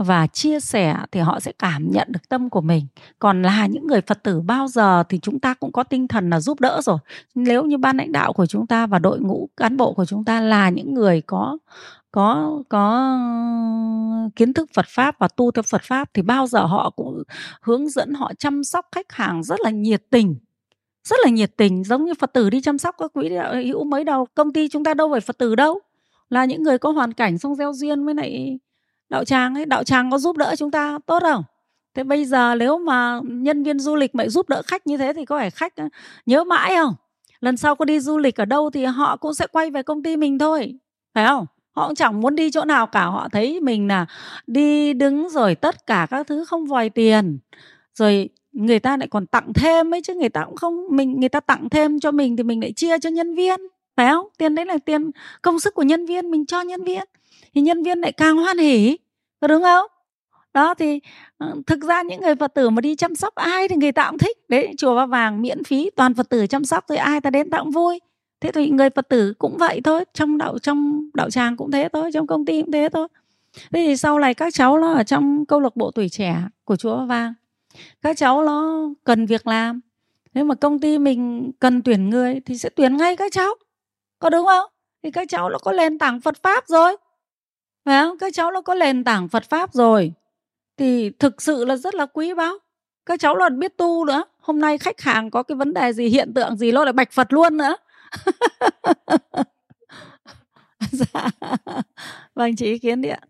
và 0.03 0.26
chia 0.26 0.61
sẻ 0.61 0.96
thì 1.12 1.20
họ 1.20 1.40
sẽ 1.40 1.53
cảm 1.59 1.90
nhận 1.90 2.09
được 2.11 2.28
tâm 2.28 2.51
của 2.51 2.61
mình. 2.61 2.86
Còn 3.18 3.42
là 3.42 3.66
những 3.66 3.86
người 3.86 4.01
phật 4.01 4.22
tử 4.22 4.40
bao 4.40 4.68
giờ 4.68 5.05
thì 5.09 5.18
chúng 5.18 5.40
ta 5.40 5.55
cũng 5.55 5.72
có 5.72 5.82
tinh 5.82 6.09
thần 6.09 6.30
là 6.30 6.40
giúp 6.40 6.61
đỡ 6.61 6.80
rồi. 6.82 6.98
Nếu 7.34 7.64
như 7.64 7.78
ban 7.78 7.96
lãnh 7.96 8.12
đạo 8.12 8.32
của 8.32 8.46
chúng 8.46 8.66
ta 8.66 8.86
và 8.86 8.98
đội 8.98 9.20
ngũ 9.20 9.48
cán 9.57 9.76
bộ 9.76 9.92
của 9.92 10.05
chúng 10.05 10.24
ta 10.24 10.40
là 10.40 10.68
những 10.68 10.94
người 10.94 11.20
có 11.20 11.59
có 12.12 12.59
có 12.68 13.16
kiến 14.36 14.53
thức 14.53 14.70
Phật 14.74 14.86
pháp 14.88 15.18
và 15.18 15.28
tu 15.28 15.51
theo 15.51 15.62
Phật 15.62 15.82
pháp 15.82 16.11
thì 16.14 16.22
bao 16.22 16.46
giờ 16.46 16.66
họ 16.66 16.90
cũng 16.90 17.22
hướng 17.62 17.88
dẫn, 17.88 18.14
họ 18.14 18.32
chăm 18.38 18.64
sóc 18.64 18.86
khách 18.92 19.12
hàng 19.12 19.42
rất 19.42 19.61
là 19.61 19.70
nhiệt 19.70 20.03
tình. 20.11 20.36
Rất 21.05 21.16
là 21.24 21.30
nhiệt 21.30 21.57
tình, 21.57 21.84
giống 21.84 22.05
như 22.05 22.14
Phật 22.14 22.32
tử 22.32 22.51
đi 22.51 22.61
chăm 22.61 22.78
sóc 22.78 22.94
các 22.98 23.11
quý 23.14 23.30
hữu 23.64 23.85
mấy 23.85 24.05
đầu. 24.05 24.27
Công 24.35 24.52
ty 24.52 24.68
chúng 24.68 24.85
ta 24.85 24.94
đâu 24.94 25.10
phải 25.12 25.20
Phật 25.20 25.39
tử 25.39 25.55
đâu. 25.55 25.81
Là 26.31 26.44
những 26.44 26.62
người 26.62 26.78
có 26.78 26.90
hoàn 26.90 27.12
cảnh 27.12 27.39
xong 27.39 27.55
gieo 27.55 27.72
duyên 27.72 28.05
với 28.05 28.14
lại 28.14 28.59
đạo 29.11 29.24
tràng 29.24 29.55
ấy, 29.55 29.66
đạo 29.66 29.85
tràng 29.85 30.11
có 30.11 30.19
giúp 30.19 30.37
đỡ 30.37 30.55
chúng 30.59 30.70
ta 30.70 30.99
tốt 31.07 31.23
không? 31.23 31.45
Thế 31.95 32.05
bây 32.05 32.24
giờ 32.24 32.55
nếu 32.55 32.78
mà 32.78 33.20
nhân 33.24 33.62
viên 33.62 33.78
du 33.78 33.97
lịch 33.97 34.15
mà 34.15 34.28
giúp 34.28 34.49
đỡ 34.49 34.62
khách 34.66 34.87
như 34.87 34.97
thế 34.97 35.12
thì 35.12 35.24
có 35.24 35.39
phải 35.39 35.51
khách 35.51 35.77
ờ, 35.77 35.89
nhớ 36.27 36.45
mãi 36.45 36.74
không? 36.77 36.95
Lần 37.41 37.57
sau 37.57 37.74
có 37.77 37.85
đi 37.85 38.01
du 38.01 38.19
lịch 38.19 38.41
ở 38.41 38.45
đâu 38.45 38.70
thì 38.70 38.85
họ 38.85 39.16
cũng 39.16 39.35
sẽ 39.35 39.47
quay 39.53 39.70
về 39.70 39.82
công 39.82 40.03
ty 40.03 40.16
mình 40.16 40.39
thôi, 40.39 40.74
phải 41.15 41.27
không? 41.27 41.47
Họ 41.73 41.87
cũng 41.87 41.95
chẳng 41.95 42.20
muốn 42.20 42.37
đi 42.37 42.51
chỗ 42.51 42.65
nào 42.65 42.87
cả, 42.87 43.05
họ 43.05 43.28
thấy 43.32 43.61
mình 43.61 43.89
là 43.89 44.07
đi 44.47 44.93
đứng 44.93 45.28
rồi 45.31 45.55
tất 45.55 45.87
cả 45.87 46.07
các 46.11 46.27
thứ 46.27 46.45
không 46.45 46.66
vòi 46.66 46.91
tiền, 46.91 47.39
rồi 47.95 48.28
người 48.53 48.78
ta 48.78 48.97
lại 48.97 49.09
còn 49.09 49.27
tặng 49.27 49.53
thêm 49.55 49.95
ấy 49.95 50.01
chứ 50.03 50.15
người 50.15 50.28
ta 50.28 50.45
cũng 50.45 50.57
không, 50.57 50.87
mình, 50.91 51.20
người 51.20 51.28
ta 51.28 51.41
tặng 51.41 51.69
thêm 51.70 52.01
cho 52.01 52.11
mình 52.11 52.37
thì 52.37 52.43
mình 52.43 52.61
lại 52.61 52.73
chia 52.73 52.99
cho 52.99 53.11
nhân 53.11 53.35
viên 53.35 53.61
phải 54.01 54.10
không 54.10 54.27
tiền 54.39 54.55
đấy 54.55 54.66
là 54.66 54.78
tiền 54.78 55.10
công 55.43 55.60
sức 55.60 55.74
của 55.74 55.82
nhân 55.82 56.06
viên, 56.06 56.31
mình 56.31 56.47
cho 56.47 56.60
nhân 56.60 56.85
viên. 56.85 57.05
Thì 57.55 57.60
nhân 57.60 57.82
viên 57.82 57.98
lại 58.01 58.12
càng 58.12 58.36
hoan 58.36 58.59
hỉ, 58.59 58.97
có 59.40 59.48
đúng 59.48 59.62
không? 59.62 59.86
Đó, 60.55 60.74
thì 60.74 61.01
ờ, 61.39 61.56
thực 61.66 61.81
ra 61.81 62.02
những 62.02 62.20
người 62.20 62.35
phật 62.35 62.55
tử 62.55 62.70
mà 62.70 62.81
đi 62.81 62.94
chăm 62.94 63.14
sóc 63.14 63.35
ai 63.35 63.68
thì 63.68 63.77
người 63.77 63.93
ta 63.93 64.06
cũng 64.10 64.18
thích. 64.18 64.39
Đấy, 64.48 64.74
chùa 64.78 64.97
ba 64.97 65.06
vàng 65.06 65.43
miễn 65.43 65.64
phí 65.64 65.90
toàn 65.97 66.14
phật 66.14 66.28
tử 66.28 66.47
chăm 66.47 66.64
sóc 66.64 66.89
rồi 66.89 66.98
ai 66.98 67.20
ta 67.20 67.31
đến 67.31 67.51
ta 67.51 67.59
cũng 67.59 67.70
vui. 67.70 68.01
Thế 68.40 68.52
thì 68.52 68.70
người 68.70 68.90
phật 68.90 69.09
tử 69.09 69.35
cũng 69.39 69.56
vậy 69.59 69.81
thôi, 69.85 70.05
trong 70.14 70.39
đạo 70.39 70.59
trong 70.59 71.10
đạo 71.14 71.31
tràng 71.31 71.56
cũng 71.56 71.70
thế 71.70 71.89
thôi, 71.93 72.10
trong 72.14 72.27
công 72.27 72.44
ty 72.44 72.62
cũng 72.62 72.72
thế 72.72 72.89
thôi. 72.93 73.09
Thế 73.55 73.86
thì 73.86 73.97
sau 73.97 74.18
này 74.18 74.35
các 74.35 74.55
cháu 74.55 74.78
nó 74.78 74.93
ở 74.93 75.02
trong 75.02 75.47
câu 75.47 75.60
lạc 75.60 75.77
bộ 75.77 75.90
tuổi 75.90 76.09
trẻ 76.09 76.36
của 76.64 76.77
chùa 76.77 76.97
ba 76.97 77.05
vàng, 77.05 77.35
các 78.02 78.16
cháu 78.16 78.43
nó 78.44 78.89
cần 79.05 79.27
việc 79.27 79.47
làm. 79.47 79.81
Nếu 80.35 80.44
mà 80.44 80.55
công 80.55 80.81
ty 80.81 80.98
mình 80.98 81.52
cần 81.59 81.82
tuyển 81.82 82.10
người 82.10 82.40
thì 82.47 82.59
sẽ 82.59 82.68
tuyển 82.68 82.97
ngay 82.97 83.16
các 83.16 83.32
cháu 83.32 83.55
có 84.20 84.30
đúng 84.30 84.47
không? 84.47 84.70
Thì 85.02 85.10
các 85.10 85.28
cháu 85.28 85.51
nó 85.51 85.59
có 85.59 85.72
nền 85.72 85.98
tảng 85.98 86.20
phật 86.20 86.42
pháp 86.42 86.68
rồi. 86.68 86.97
Phải 87.84 88.05
không? 88.05 88.18
Các 88.18 88.34
cháu 88.34 88.51
nó 88.51 88.60
có 88.60 88.74
nền 88.74 89.05
tảng 89.05 89.28
phật 89.28 89.44
pháp 89.44 89.72
rồi. 89.74 90.12
Thì 90.76 91.10
thực 91.10 91.42
sự 91.42 91.64
là 91.64 91.76
rất 91.76 91.94
là 91.94 92.06
quý 92.06 92.34
báu. 92.34 92.59
Các 93.06 93.20
cháu 93.20 93.36
còn 93.38 93.59
biết 93.59 93.76
tu 93.76 94.05
nữa. 94.05 94.24
Hôm 94.40 94.60
nay 94.60 94.78
khách 94.78 95.01
hàng 95.01 95.30
có 95.30 95.42
cái 95.42 95.56
vấn 95.56 95.74
đề 95.74 95.92
gì, 95.92 96.09
hiện 96.09 96.34
tượng 96.34 96.56
gì 96.56 96.72
nó 96.72 96.84
lại 96.84 96.92
bạch 96.92 97.12
phật 97.12 97.32
luôn 97.32 97.56
nữa. 97.56 97.76
Dạ. 100.92 101.30
Vâng 102.34 102.56
chị 102.56 102.66
ý 102.66 102.78
kiến 102.78 103.02
đi 103.02 103.09
ạ. 103.09 103.20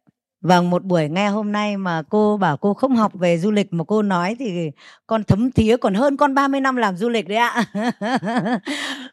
Vâng, 0.41 0.71
một 0.71 0.85
buổi 0.85 1.09
nghe 1.09 1.29
hôm 1.29 1.53
nay 1.53 1.77
mà 1.77 2.03
cô 2.11 2.37
bảo 2.37 2.57
cô 2.57 2.75
không 2.75 2.97
học 2.97 3.13
về 3.15 3.39
du 3.39 3.51
lịch 3.51 3.73
mà 3.73 3.85
cô 3.85 4.03
nói 4.03 4.37
thì 4.39 4.71
con 5.07 5.25
thấm 5.25 5.53
thía 5.53 5.77
còn 5.77 5.95
hơn 5.95 6.17
con 6.17 6.35
30 6.35 6.61
năm 6.61 6.77
làm 6.77 6.97
du 6.97 7.09
lịch 7.09 7.29
đấy 7.29 7.39
ạ. 7.39 7.65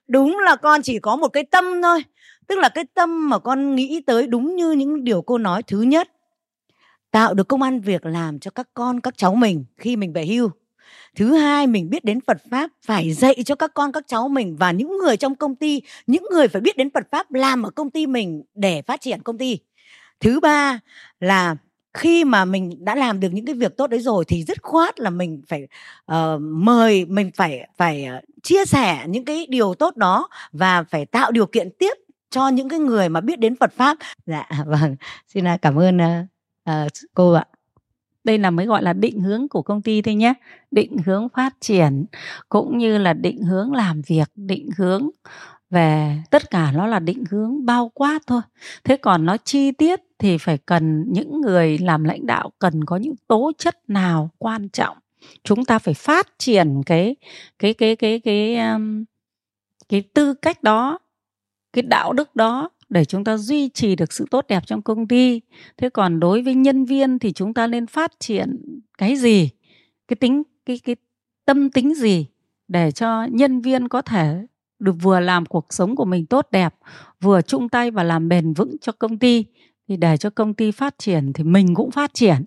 đúng 0.07 0.39
là 0.39 0.55
con 0.55 0.81
chỉ 0.81 0.99
có 0.99 1.15
một 1.15 1.27
cái 1.27 1.43
tâm 1.43 1.63
thôi. 1.83 2.03
Tức 2.47 2.59
là 2.59 2.69
cái 2.69 2.83
tâm 2.93 3.29
mà 3.29 3.39
con 3.39 3.75
nghĩ 3.75 4.01
tới 4.07 4.27
đúng 4.27 4.55
như 4.55 4.71
những 4.71 5.03
điều 5.03 5.21
cô 5.21 5.37
nói. 5.37 5.63
Thứ 5.63 5.81
nhất, 5.81 6.09
tạo 7.11 7.33
được 7.33 7.47
công 7.47 7.61
ăn 7.61 7.79
việc 7.79 8.05
làm 8.05 8.39
cho 8.39 8.51
các 8.51 8.67
con 8.73 8.99
các 8.99 9.17
cháu 9.17 9.35
mình 9.35 9.65
khi 9.77 9.95
mình 9.95 10.13
về 10.13 10.25
hưu 10.25 10.49
thứ 11.15 11.33
hai 11.33 11.67
mình 11.67 11.89
biết 11.89 12.05
đến 12.05 12.19
phật 12.21 12.37
pháp 12.51 12.69
phải 12.85 13.13
dạy 13.13 13.43
cho 13.45 13.55
các 13.55 13.73
con 13.73 13.91
các 13.91 14.03
cháu 14.07 14.27
mình 14.27 14.55
và 14.59 14.71
những 14.71 14.97
người 14.97 15.17
trong 15.17 15.35
công 15.35 15.55
ty 15.55 15.81
những 16.07 16.23
người 16.31 16.47
phải 16.47 16.61
biết 16.61 16.77
đến 16.77 16.89
phật 16.89 17.07
pháp 17.11 17.31
làm 17.31 17.63
ở 17.63 17.69
công 17.69 17.89
ty 17.89 18.07
mình 18.07 18.43
để 18.55 18.81
phát 18.81 19.01
triển 19.01 19.21
công 19.21 19.37
ty 19.37 19.59
thứ 20.19 20.39
ba 20.39 20.80
là 21.19 21.56
khi 21.94 22.26
mà 22.26 22.45
mình 22.45 22.85
đã 22.85 22.95
làm 22.95 23.19
được 23.19 23.30
những 23.31 23.45
cái 23.45 23.56
việc 23.56 23.77
tốt 23.77 23.88
đấy 23.88 23.99
rồi 23.99 24.26
thì 24.27 24.44
dứt 24.44 24.64
khoát 24.64 24.99
là 24.99 25.10
mình 25.10 25.41
phải 25.48 25.68
uh, 26.11 26.41
mời 26.41 27.06
mình 27.06 27.31
phải 27.35 27.68
phải 27.77 28.07
uh, 28.18 28.23
chia 28.44 28.65
sẻ 28.65 29.06
những 29.07 29.26
cái 29.26 29.48
điều 29.49 29.73
tốt 29.73 29.98
đó 29.98 30.30
và 30.52 30.84
phải 30.84 31.06
tạo 31.06 31.31
điều 31.31 31.45
kiện 31.45 31.69
tiếp 31.80 31.94
cho 32.30 32.48
những 32.48 32.69
cái 32.69 32.80
người 32.80 33.10
mà 33.10 33.22
biết 33.22 33.39
đến 33.39 33.56
Phật 33.56 33.73
pháp. 33.73 33.98
Dạ 34.26 34.49
vâng, 34.65 34.95
xin 35.27 35.48
à, 35.48 35.57
cảm 35.61 35.76
ơn 35.80 35.98
uh, 35.98 36.26
uh, 36.69 36.91
cô 37.14 37.34
ạ. 37.34 37.45
Đây 38.23 38.38
là 38.38 38.52
mới 38.52 38.65
gọi 38.65 38.84
là 38.84 38.94
định 38.94 39.19
hướng 39.22 39.48
của 39.48 39.61
công 39.61 39.81
ty 39.81 40.02
thôi 40.02 40.15
nhé. 40.15 40.34
Định 40.72 40.98
hướng 41.06 41.30
phát 41.30 41.53
triển 41.60 42.06
cũng 42.49 42.77
như 42.77 42.98
là 42.98 43.14
định 43.14 43.44
hướng 43.44 43.73
làm 43.73 44.02
việc 44.02 44.31
định 44.35 44.69
hướng 44.77 45.10
về 45.69 46.18
tất 46.31 46.52
cả 46.52 46.72
nó 46.72 46.88
là 46.88 46.99
định 46.99 47.23
hướng 47.30 47.65
bao 47.65 47.91
quát 47.94 48.19
thôi. 48.27 48.41
Thế 48.84 48.98
còn 48.98 49.26
nó 49.26 49.38
chi 49.38 49.72
tiết 49.72 49.99
thì 50.19 50.38
phải 50.38 50.57
cần 50.57 51.06
những 51.07 51.41
người 51.41 51.77
làm 51.77 52.03
lãnh 52.03 52.26
đạo 52.26 52.52
cần 52.60 52.84
có 52.84 52.98
những 52.98 53.15
tố 53.27 53.52
chất 53.57 53.89
nào 53.89 54.30
quan 54.38 54.69
trọng. 54.69 54.98
Chúng 55.44 55.65
ta 55.65 55.80
phải 55.80 55.94
phát 55.94 56.27
triển 56.38 56.84
cái 56.85 57.15
cái 57.60 57.73
cái 57.73 57.95
cái 57.95 58.19
cái 58.19 58.56
cái, 58.56 58.80
cái 59.89 60.02
tư 60.02 60.34
cách 60.34 60.64
đó 60.64 60.99
cái 61.73 61.81
đạo 61.81 62.14
đức 62.14 62.35
đó 62.35 62.69
để 62.89 63.06
chúng 63.06 63.23
ta 63.23 63.38
duy 63.38 63.69
trì 63.69 63.95
được 63.95 64.14
sự 64.14 64.26
tốt 64.31 64.45
đẹp 64.48 64.64
trong 64.65 64.81
công 64.81 65.07
ty. 65.07 65.41
Thế 65.77 65.89
còn 65.89 66.19
đối 66.19 66.41
với 66.41 66.56
nhân 66.56 66.85
viên 66.85 67.19
thì 67.19 67.31
chúng 67.31 67.53
ta 67.53 67.68
nên 67.68 67.88
phát 67.88 68.11
triển 68.19 68.80
cái 68.98 69.15
gì? 69.15 69.49
Cái 70.07 70.15
tính 70.15 70.44
cái 70.65 70.80
cái 70.84 70.95
tâm 71.45 71.69
tính 71.69 71.95
gì 71.95 72.26
để 72.68 72.91
cho 72.91 73.27
nhân 73.31 73.61
viên 73.61 73.88
có 73.88 74.02
thể 74.02 74.45
được 74.79 74.95
vừa 75.01 75.19
làm 75.19 75.45
cuộc 75.45 75.65
sống 75.69 75.95
của 75.95 76.05
mình 76.05 76.25
tốt 76.25 76.47
đẹp, 76.51 76.75
vừa 77.21 77.41
chung 77.41 77.69
tay 77.69 77.91
và 77.91 78.03
làm 78.03 78.29
bền 78.29 78.53
vững 78.53 78.75
cho 78.81 78.91
công 78.91 79.19
ty. 79.19 79.45
Thì 79.89 79.97
để 79.97 80.17
cho 80.17 80.29
công 80.29 80.53
ty 80.53 80.71
phát 80.71 80.95
triển 80.97 81.33
thì 81.33 81.43
mình 81.43 81.75
cũng 81.75 81.91
phát 81.91 82.13
triển. 82.13 82.43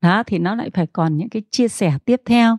Đó, 0.00 0.22
thì 0.26 0.38
nó 0.38 0.54
lại 0.54 0.70
phải 0.74 0.86
còn 0.86 1.16
những 1.16 1.28
cái 1.28 1.42
chia 1.50 1.68
sẻ 1.68 1.92
tiếp 2.04 2.20
theo. 2.26 2.56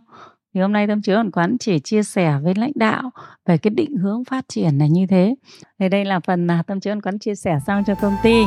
Thì 0.54 0.60
hôm 0.60 0.72
nay 0.72 0.86
tâm 0.86 1.02
chứa 1.02 1.16
còn 1.16 1.30
quán 1.30 1.56
chỉ 1.60 1.78
chia 1.78 2.02
sẻ 2.02 2.38
với 2.42 2.54
lãnh 2.54 2.72
đạo 2.74 3.10
về 3.46 3.58
cái 3.58 3.70
định 3.70 3.96
hướng 3.96 4.24
phát 4.24 4.44
triển 4.48 4.78
là 4.78 4.86
như 4.86 5.06
thế. 5.06 5.34
Thì 5.78 5.88
đây 5.88 6.04
là 6.04 6.20
phần 6.20 6.46
mà 6.46 6.62
tâm 6.66 6.80
chứa 6.80 6.90
còn 6.90 7.00
quán 7.00 7.18
chia 7.18 7.34
sẻ 7.34 7.58
xong 7.66 7.84
cho 7.86 7.94
công 7.94 8.16
ty. 8.22 8.42